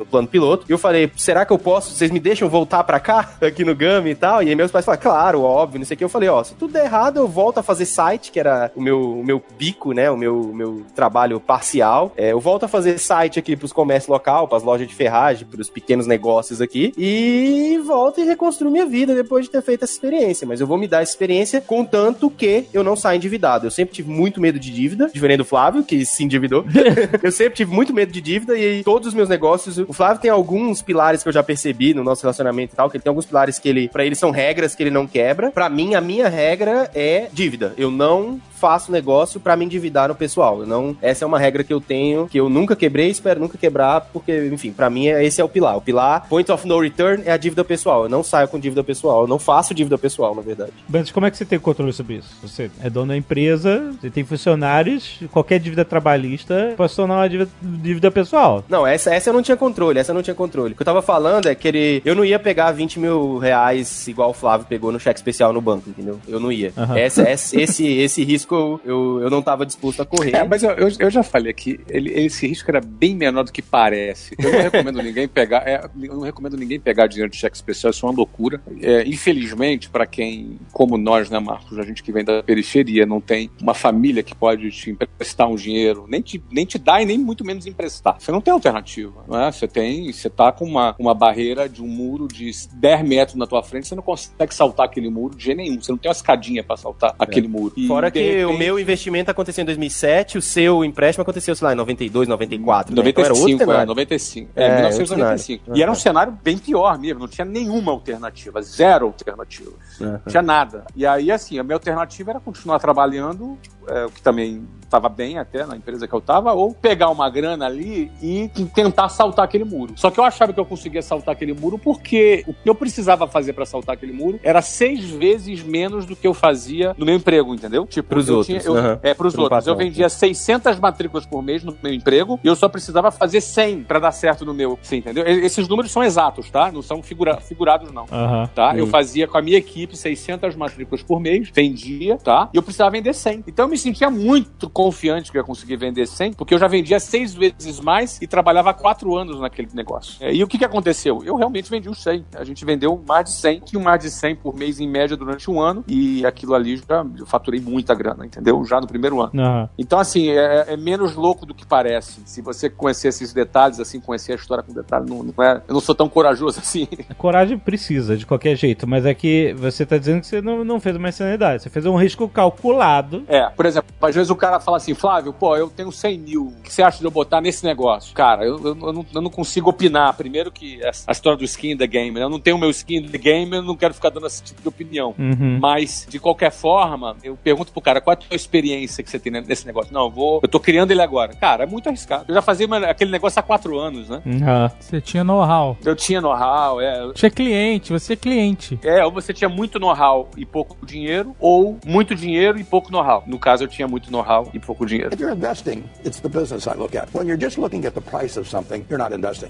no- 0.00 0.04
no- 0.04 0.04
no, 0.04 0.04
no 0.04 0.06
plano 0.06 0.28
piloto. 0.28 0.64
E 0.68 0.72
eu 0.72 0.78
falei, 0.78 1.10
será 1.16 1.44
que 1.44 1.52
eu 1.52 1.58
posso? 1.58 1.92
Vocês 1.94 2.10
me 2.10 2.20
deixam 2.20 2.48
voltar 2.48 2.84
pra 2.84 2.98
cá, 3.00 3.32
aqui 3.40 3.64
no 3.64 3.74
Gami 3.74 4.10
e 4.10 4.14
tal? 4.14 4.42
E 4.42 4.48
aí 4.48 4.54
meus 4.54 4.70
pais 4.70 4.84
falaram, 4.84 5.02
claro, 5.02 5.42
óbvio, 5.42 5.78
não 5.78 5.86
sei 5.86 5.94
o 5.94 5.98
que. 5.98 6.04
Eu 6.04 6.08
falei, 6.08 6.28
ó, 6.28 6.42
se 6.42 6.54
tudo 6.54 6.72
der 6.72 6.84
errado, 6.84 7.18
eu 7.18 7.28
volto 7.28 7.58
a 7.58 7.62
fazer 7.62 7.84
site, 7.86 8.30
que 8.30 8.40
era 8.40 8.70
o 8.74 8.80
meu, 8.80 9.00
o 9.20 9.24
meu 9.24 9.42
bico, 9.58 9.92
né? 9.92 10.10
O 10.10 10.16
meu, 10.16 10.42
meu 10.54 10.82
trabalho 10.94 11.38
parcial. 11.40 12.12
É, 12.16 12.32
eu 12.32 12.40
volto 12.40 12.64
a 12.64 12.68
fazer 12.68 12.98
site 12.98 13.38
aqui 13.38 13.56
pros 13.56 13.72
comércios 13.72 14.08
local, 14.08 14.48
pras 14.48 14.62
lojas 14.62 14.86
de 14.88 14.94
ferragem, 14.94 15.46
pros 15.46 15.68
pequenos 15.70 16.06
negócios 16.06 16.60
aqui. 16.60 16.92
E 16.96 17.80
volto 17.84 18.20
e 18.20 18.24
reconstruo 18.24 18.70
minha 18.70 18.86
vida 18.86 19.14
depois 19.14 19.44
de 19.46 19.50
ter 19.50 19.62
feito 19.62 19.84
essa 19.84 19.92
experiência. 19.92 20.46
Mas 20.46 20.60
eu 20.60 20.66
vou 20.66 20.78
me 20.78 20.86
dar 20.88 21.02
essa 21.02 21.12
experiência 21.12 21.60
contanto 21.60 22.30
que 22.30 22.66
eu 22.72 22.82
não 22.84 22.96
saia 22.96 23.16
endividado. 23.16 23.66
Eu 23.66 23.70
sempre 23.70 23.94
tive 23.94 24.10
muito 24.10 24.40
medo 24.40 24.58
de 24.58 24.70
dívida, 24.70 25.10
diferente 25.12 25.38
do 25.38 25.44
Flávio, 25.44 25.82
que 25.84 26.04
se 26.04 26.24
endividou. 26.24 26.64
eu 27.22 27.32
sempre 27.32 27.54
tive 27.56 27.72
muito 27.74 27.92
medo 27.92 28.12
de 28.12 28.20
dívida 28.20 28.56
e 28.58 28.82
todos 28.84 29.08
os 29.08 29.14
meus 29.14 29.28
negócios. 29.28 29.78
O 29.90 29.92
Flávio 29.92 30.22
tem 30.22 30.30
alguns 30.30 30.82
pilares 30.82 31.20
que 31.20 31.28
eu 31.28 31.32
já 31.32 31.42
percebi 31.42 31.92
no 31.92 32.04
nosso 32.04 32.22
relacionamento 32.22 32.72
e 32.72 32.76
tal, 32.76 32.88
que 32.88 32.96
ele 32.96 33.02
tem 33.02 33.10
alguns 33.10 33.26
pilares 33.26 33.58
que 33.58 33.68
ele, 33.68 33.88
pra 33.88 34.06
ele 34.06 34.14
são 34.14 34.30
regras 34.30 34.72
que 34.76 34.84
ele 34.84 34.90
não 34.90 35.04
quebra. 35.04 35.50
Pra 35.50 35.68
mim, 35.68 35.96
a 35.96 36.00
minha 36.00 36.28
regra 36.28 36.88
é 36.94 37.28
dívida. 37.32 37.74
Eu 37.76 37.90
não 37.90 38.40
faço 38.60 38.92
negócio 38.92 39.40
pra 39.40 39.56
me 39.56 39.64
endividar 39.64 40.08
no 40.08 40.14
pessoal. 40.14 40.60
Eu 40.60 40.66
não, 40.66 40.96
essa 41.00 41.24
é 41.24 41.26
uma 41.26 41.38
regra 41.38 41.64
que 41.64 41.72
eu 41.72 41.80
tenho, 41.80 42.26
que 42.28 42.38
eu 42.38 42.48
nunca 42.48 42.76
quebrei, 42.76 43.08
espero 43.08 43.40
nunca 43.40 43.56
quebrar, 43.56 44.02
porque, 44.12 44.48
enfim, 44.52 44.70
pra 44.72 44.90
mim 44.90 45.08
é- 45.08 45.24
esse 45.24 45.40
é 45.40 45.44
o 45.44 45.48
pilar. 45.48 45.76
O 45.76 45.80
pilar, 45.80 46.26
point 46.28 46.50
of 46.52 46.66
no 46.68 46.78
return, 46.80 47.22
é 47.26 47.32
a 47.32 47.36
dívida 47.36 47.64
pessoal. 47.64 48.02
Eu 48.04 48.08
não 48.08 48.22
saio 48.22 48.48
com 48.48 48.58
dívida 48.58 48.84
pessoal. 48.84 49.22
Eu 49.22 49.28
não 49.28 49.38
faço 49.38 49.74
dívida 49.74 49.96
pessoal, 49.96 50.34
na 50.34 50.42
verdade. 50.42 50.72
Mas 50.88 51.10
como 51.10 51.26
é 51.26 51.30
que 51.30 51.36
você 51.36 51.44
tem 51.44 51.58
controle 51.58 51.92
sobre 51.92 52.16
isso? 52.16 52.28
Você 52.42 52.70
é 52.82 52.90
dono 52.90 53.08
da 53.08 53.16
empresa, 53.16 53.92
você 54.00 54.10
tem 54.10 54.24
funcionários, 54.24 55.18
qualquer 55.30 55.58
dívida 55.58 55.84
trabalhista 55.84 56.74
pode 56.76 56.90
se 56.90 56.96
tornar 56.96 57.16
uma 57.16 57.28
dívida, 57.28 57.50
dívida 57.62 58.10
pessoal. 58.10 58.64
Não, 58.68 58.86
essa, 58.86 59.14
essa 59.14 59.30
eu 59.30 59.34
não 59.34 59.42
tinha 59.42 59.56
controle, 59.56 59.98
essa 59.98 60.10
eu 60.10 60.14
não 60.14 60.22
tinha 60.22 60.34
controle. 60.34 60.72
O 60.72 60.76
que 60.76 60.82
eu 60.82 60.86
tava 60.86 61.00
falando 61.02 61.46
é 61.48 61.54
que 61.54 61.66
ele, 61.68 62.02
eu 62.04 62.14
não 62.14 62.24
ia 62.24 62.38
pegar 62.38 62.72
20 62.72 62.98
mil 62.98 63.38
reais 63.38 64.06
igual 64.08 64.30
o 64.30 64.34
Flávio 64.34 64.66
pegou 64.68 64.92
no 64.92 65.00
cheque 65.00 65.18
especial 65.18 65.52
no 65.52 65.60
banco, 65.60 65.88
entendeu? 65.88 66.18
Eu 66.28 66.38
não 66.40 66.50
ia. 66.52 66.72
Aham. 66.76 66.98
Essa, 66.98 67.22
essa- 67.22 67.60
esse, 67.60 67.86
esse 67.86 68.24
risco 68.24 68.49
eu, 68.54 68.80
eu, 68.84 69.20
eu 69.22 69.30
não 69.30 69.42
tava 69.42 69.66
disposto 69.66 70.02
a 70.02 70.06
correr. 70.06 70.34
É, 70.34 70.44
mas 70.44 70.62
eu, 70.62 70.70
eu, 70.72 70.88
eu 70.98 71.10
já 71.10 71.22
falei 71.22 71.50
aqui, 71.50 71.80
ele, 71.88 72.12
esse 72.12 72.46
risco 72.46 72.70
era 72.70 72.80
bem 72.80 73.14
menor 73.14 73.44
do 73.44 73.52
que 73.52 73.62
parece. 73.62 74.34
Eu 74.38 74.52
não 74.52 74.60
recomendo 74.60 75.00
ninguém 75.02 75.28
pegar, 75.28 75.66
é, 75.66 75.88
eu 76.02 76.14
não 76.14 76.22
recomendo 76.22 76.56
ninguém 76.56 76.80
pegar 76.80 77.06
dinheiro 77.06 77.30
de 77.30 77.36
cheque 77.36 77.56
especial, 77.56 77.90
isso 77.90 78.04
é 78.04 78.08
uma 78.08 78.16
loucura. 78.16 78.60
É, 78.80 79.06
infelizmente, 79.06 79.88
para 79.88 80.06
quem, 80.06 80.58
como 80.72 80.96
nós, 80.96 81.30
né, 81.30 81.38
Marcos, 81.38 81.78
a 81.78 81.82
gente 81.82 82.02
que 82.02 82.12
vem 82.12 82.24
da 82.24 82.42
periferia, 82.42 83.06
não 83.06 83.20
tem 83.20 83.50
uma 83.60 83.74
família 83.74 84.22
que 84.22 84.34
pode 84.34 84.70
te 84.70 84.90
emprestar 84.90 85.48
um 85.48 85.56
dinheiro, 85.56 86.06
nem 86.08 86.20
te, 86.20 86.42
nem 86.50 86.64
te 86.64 86.78
dar 86.78 87.02
e 87.02 87.04
nem 87.04 87.18
muito 87.18 87.44
menos 87.44 87.66
emprestar. 87.66 88.16
Você 88.18 88.32
não 88.32 88.40
tem 88.40 88.52
alternativa, 88.52 89.24
não 89.28 89.40
é? 89.40 89.50
Você 89.50 89.66
tem, 89.66 90.12
você 90.12 90.28
tá 90.28 90.52
com 90.52 90.64
uma, 90.64 90.94
uma 90.98 91.14
barreira 91.14 91.68
de 91.68 91.82
um 91.82 91.88
muro 91.88 92.28
de 92.28 92.50
10 92.72 93.02
metros 93.02 93.36
na 93.36 93.46
tua 93.46 93.62
frente, 93.62 93.88
você 93.88 93.94
não 93.94 94.02
consegue 94.02 94.54
saltar 94.54 94.86
aquele 94.86 95.08
muro 95.08 95.36
de 95.36 95.44
jeito 95.44 95.58
nenhum. 95.58 95.80
Você 95.80 95.92
não 95.92 95.98
tem 95.98 96.08
uma 96.08 96.14
escadinha 96.14 96.62
para 96.62 96.76
saltar 96.76 97.14
aquele 97.18 97.48
muro. 97.48 97.74
E, 97.76 97.86
Fora 97.86 98.10
de 98.10 98.39
o 98.44 98.56
meu 98.56 98.78
investimento 98.78 99.30
aconteceu 99.30 99.62
em 99.62 99.66
2007, 99.66 100.38
o 100.38 100.42
seu 100.42 100.84
empréstimo 100.84 101.22
aconteceu, 101.22 101.54
sei 101.54 101.66
lá, 101.66 101.72
em 101.72 101.76
92, 101.76 102.28
94. 102.28 102.94
né? 102.94 103.08
Então 103.08 103.24
era 103.24 103.34
95, 103.34 103.50
outro 103.50 103.62
é, 103.62 103.66
cenário. 103.66 103.88
95. 103.88 104.50
É, 104.56 104.60
É, 104.60 104.64
outro 104.66 104.80
1995. 104.82 105.64
cenário. 105.64 105.78
E 105.78 105.82
era 105.82 105.92
um 105.92 105.94
cenário 105.94 106.38
bem 106.42 106.58
pior 106.58 106.98
mesmo, 106.98 107.20
não 107.20 107.28
tinha 107.28 107.44
nenhuma 107.44 107.92
alternativa, 107.92 108.62
zero 108.62 109.06
alternativa. 109.06 109.72
Uhum. 110.00 110.12
Não 110.12 110.20
tinha 110.26 110.42
nada. 110.42 110.84
E 110.94 111.06
aí, 111.06 111.30
assim, 111.30 111.58
a 111.58 111.62
minha 111.62 111.76
alternativa 111.76 112.30
era 112.30 112.40
continuar 112.40 112.78
trabalhando, 112.78 113.58
é, 113.88 114.04
o 114.06 114.10
que 114.10 114.22
também 114.22 114.62
estava 114.90 115.08
bem 115.08 115.38
até 115.38 115.64
na 115.64 115.76
empresa 115.76 116.08
que 116.08 116.12
eu 116.12 116.18
estava, 116.18 116.52
ou 116.52 116.74
pegar 116.74 117.10
uma 117.10 117.30
grana 117.30 117.66
ali 117.66 118.10
e 118.20 118.50
tentar 118.74 119.08
saltar 119.08 119.44
aquele 119.44 119.64
muro. 119.64 119.92
Só 119.96 120.10
que 120.10 120.18
eu 120.18 120.24
achava 120.24 120.52
que 120.52 120.58
eu 120.58 120.64
conseguia 120.64 121.00
saltar 121.00 121.32
aquele 121.32 121.54
muro 121.54 121.78
porque 121.78 122.44
o 122.46 122.52
que 122.52 122.68
eu 122.68 122.74
precisava 122.74 123.28
fazer 123.28 123.52
para 123.52 123.64
saltar 123.64 123.94
aquele 123.94 124.12
muro 124.12 124.40
era 124.42 124.60
seis 124.60 125.08
vezes 125.10 125.62
menos 125.62 126.04
do 126.04 126.16
que 126.16 126.26
eu 126.26 126.34
fazia 126.34 126.94
no 126.98 127.06
meu 127.06 127.14
emprego, 127.14 127.54
entendeu? 127.54 127.86
Tipo, 127.86 128.08
Pros 128.08 128.28
outros, 128.38 128.46
tinha- 128.46 128.60
eu- 128.62 128.76
aham. 128.76 128.98
É, 129.02 129.14
pros 129.14 129.32
Pro 129.34 129.42
outros. 129.44 129.66
Eu 129.66 129.76
vendia 129.76 130.08
600 130.08 130.78
matrículas 130.78 131.24
por 131.26 131.42
mês 131.42 131.62
no 131.62 131.76
meu 131.82 131.92
emprego 131.92 132.38
e 132.42 132.46
eu 132.46 132.54
só 132.56 132.68
precisava 132.68 133.10
fazer 133.10 133.40
100 133.40 133.82
para 133.84 133.98
dar 133.98 134.12
certo 134.12 134.44
no 134.44 134.54
meu. 134.54 134.78
Você 134.82 134.96
entendeu? 134.96 135.26
E- 135.26 135.44
Esses 135.44 135.66
números 135.68 135.90
são 135.90 136.02
exatos, 136.02 136.50
tá? 136.50 136.70
Não 136.70 136.82
são 136.82 137.02
figura- 137.02 137.36
figurados, 137.40 137.90
não. 137.92 138.06
Aham. 138.10 138.48
Tá? 138.54 138.76
Eu 138.76 138.86
fazia 138.86 139.26
com 139.26 139.36
a 139.38 139.42
minha 139.42 139.56
equipe 139.58 139.96
600 139.96 140.54
matrículas 140.54 141.02
por 141.02 141.20
mês, 141.20 141.50
vendia, 141.54 142.16
tá? 142.16 142.48
E 142.52 142.56
eu 142.56 142.62
precisava 142.62 142.90
vender 142.90 143.14
100. 143.14 143.44
Então 143.46 143.64
eu 143.66 143.68
me 143.70 143.78
sentia 143.78 144.10
muito 144.10 144.68
confiante 144.68 145.30
que 145.30 145.36
eu 145.38 145.40
ia 145.40 145.46
conseguir 145.46 145.76
vender 145.76 146.06
100, 146.06 146.32
porque 146.32 146.54
eu 146.54 146.58
já 146.58 146.66
vendia 146.68 146.98
seis 147.00 147.34
vezes 147.34 147.80
mais 147.80 148.20
e 148.20 148.26
trabalhava 148.26 148.70
há 148.70 148.74
quatro 148.74 149.16
anos 149.16 149.40
naquele 149.40 149.68
negócio. 149.74 150.16
É, 150.20 150.32
e 150.34 150.42
o 150.42 150.46
que, 150.48 150.58
que 150.58 150.64
aconteceu? 150.64 151.22
Eu 151.24 151.36
realmente 151.36 151.70
vendi 151.70 151.88
os 151.88 152.02
100. 152.02 152.24
A 152.36 152.44
gente 152.44 152.64
vendeu 152.64 153.02
mais 153.06 153.24
de 153.26 153.32
100, 153.32 153.60
que 153.60 153.76
um 153.76 153.82
mais 153.82 154.00
de 154.02 154.10
100 154.10 154.36
por 154.36 154.54
mês 154.56 154.80
em 154.80 154.88
média 154.88 155.16
durante 155.16 155.50
um 155.50 155.60
ano, 155.60 155.84
e 155.88 156.24
aquilo 156.26 156.54
ali 156.54 156.76
já 156.76 157.04
eu 157.18 157.26
faturei 157.26 157.60
muita 157.60 157.94
grana, 157.94 158.19
entendeu? 158.24 158.64
Já 158.64 158.80
no 158.80 158.86
primeiro 158.86 159.20
ano. 159.20 159.32
Aham. 159.34 159.68
Então, 159.78 159.98
assim, 159.98 160.30
é, 160.30 160.66
é 160.68 160.76
menos 160.76 161.14
louco 161.14 161.46
do 161.46 161.54
que 161.54 161.66
parece. 161.66 162.20
Se 162.24 162.40
você 162.40 162.68
conhecer 162.68 163.08
esses 163.08 163.32
detalhes, 163.32 163.80
assim, 163.80 164.00
conhecer 164.00 164.32
a 164.32 164.36
história 164.36 164.62
com 164.62 164.72
detalhe, 164.72 165.08
não, 165.08 165.22
não 165.22 165.44
é, 165.44 165.62
eu 165.68 165.74
não 165.74 165.80
sou 165.80 165.94
tão 165.94 166.08
corajoso 166.08 166.60
assim. 166.60 166.88
Coragem 167.16 167.58
precisa, 167.58 168.16
de 168.16 168.26
qualquer 168.26 168.56
jeito, 168.56 168.86
mas 168.86 169.06
é 169.06 169.14
que 169.14 169.54
você 169.58 169.84
tá 169.84 169.98
dizendo 169.98 170.20
que 170.20 170.26
você 170.26 170.40
não, 170.40 170.64
não 170.64 170.80
fez 170.80 170.96
uma 170.96 171.08
insanidade. 171.08 171.62
Você 171.62 171.70
fez 171.70 171.86
um 171.86 171.96
risco 171.96 172.28
calculado. 172.28 173.24
É, 173.28 173.48
por 173.50 173.66
exemplo, 173.66 173.90
às 174.00 174.14
vezes 174.14 174.30
o 174.30 174.36
cara 174.36 174.60
fala 174.60 174.76
assim, 174.76 174.94
Flávio, 174.94 175.32
pô, 175.32 175.56
eu 175.56 175.68
tenho 175.68 175.90
100 175.90 176.18
mil, 176.18 176.46
o 176.46 176.62
que 176.62 176.72
você 176.72 176.82
acha 176.82 176.98
de 176.98 177.04
eu 177.04 177.10
botar 177.10 177.40
nesse 177.40 177.64
negócio? 177.64 178.14
Cara, 178.14 178.44
eu, 178.44 178.58
eu, 178.58 178.76
eu 178.80 178.92
não, 178.92 179.06
eu 179.14 179.20
não 179.20 179.30
consigo 179.30 179.70
opinar. 179.70 180.14
Primeiro 180.16 180.50
que 180.50 180.80
a 181.06 181.12
história 181.12 181.38
do 181.38 181.44
skin 181.44 181.72
in 181.72 181.76
the 181.76 181.86
game, 181.86 182.18
né? 182.18 182.24
Eu 182.24 182.28
não 182.28 182.40
tenho 182.40 182.58
meu 182.58 182.70
skin 182.70 182.96
in 182.98 183.08
the 183.08 183.18
game, 183.18 183.56
eu 183.56 183.62
não 183.62 183.76
quero 183.76 183.94
ficar 183.94 184.10
dando 184.10 184.26
esse 184.26 184.42
tipo 184.42 184.60
de 184.62 184.68
opinião. 184.68 185.14
Uhum. 185.18 185.58
Mas, 185.60 186.06
de 186.08 186.18
qualquer 186.18 186.50
forma, 186.50 187.16
eu 187.22 187.36
pergunto 187.36 187.72
pro 187.72 187.80
cara, 187.80 188.00
qual 188.10 188.12
é 188.12 188.14
a 188.14 188.16
tua 188.28 188.36
experiência 188.36 189.02
que 189.04 189.10
você 189.10 189.18
tem 189.18 189.30
nesse 189.32 189.66
negócio? 189.66 189.92
Não, 189.92 190.04
eu 190.04 190.10
vou. 190.10 190.40
Eu 190.42 190.48
tô 190.48 190.58
criando 190.58 190.90
ele 190.90 191.00
agora. 191.02 191.34
Cara, 191.34 191.62
é 191.64 191.66
muito 191.66 191.88
arriscado. 191.88 192.24
Eu 192.28 192.34
já 192.34 192.42
fazia 192.42 192.66
uma- 192.66 192.78
aquele 192.78 193.10
negócio 193.10 193.38
há 193.38 193.42
quatro 193.42 193.78
anos, 193.78 194.08
né? 194.08 194.20
Ah. 194.46 194.70
Você 194.80 195.00
tinha 195.00 195.22
know-how. 195.22 195.76
Eu 195.84 195.94
tinha 195.94 196.20
know-how, 196.20 196.80
é. 196.80 197.06
Você 197.06 197.26
é 197.26 197.30
cliente, 197.30 197.92
você 197.92 198.14
é 198.14 198.16
cliente. 198.16 198.78
É, 198.82 199.04
ou 199.04 199.12
você 199.12 199.32
tinha 199.32 199.48
muito 199.48 199.78
know-how 199.78 200.28
e 200.36 200.44
pouco 200.44 200.76
dinheiro, 200.84 201.34
ou 201.38 201.78
muito 201.86 202.14
dinheiro 202.14 202.58
e 202.58 202.64
pouco 202.64 202.90
know-how. 202.90 203.22
No 203.26 203.38
caso, 203.38 203.64
eu 203.64 203.68
tinha 203.68 203.86
muito 203.86 204.10
know-how 204.10 204.50
e 204.52 204.58
pouco 204.58 204.84
dinheiro. 204.86 205.14
If 205.14 205.20
you're 205.20 205.34
investing, 205.36 205.84
it's 206.04 206.20
the 206.20 206.28
business 206.28 206.66
I 206.66 206.74
look 206.76 206.96
at. 206.96 207.08
When 207.14 207.26
you're 207.28 207.40
just 207.42 207.58
looking 207.58 207.84
at 207.86 207.94
the 207.94 208.00
price 208.00 208.38
of 208.38 208.48
something, 208.48 208.84
you're 208.90 209.02
not 209.02 209.14
investing. 209.14 209.48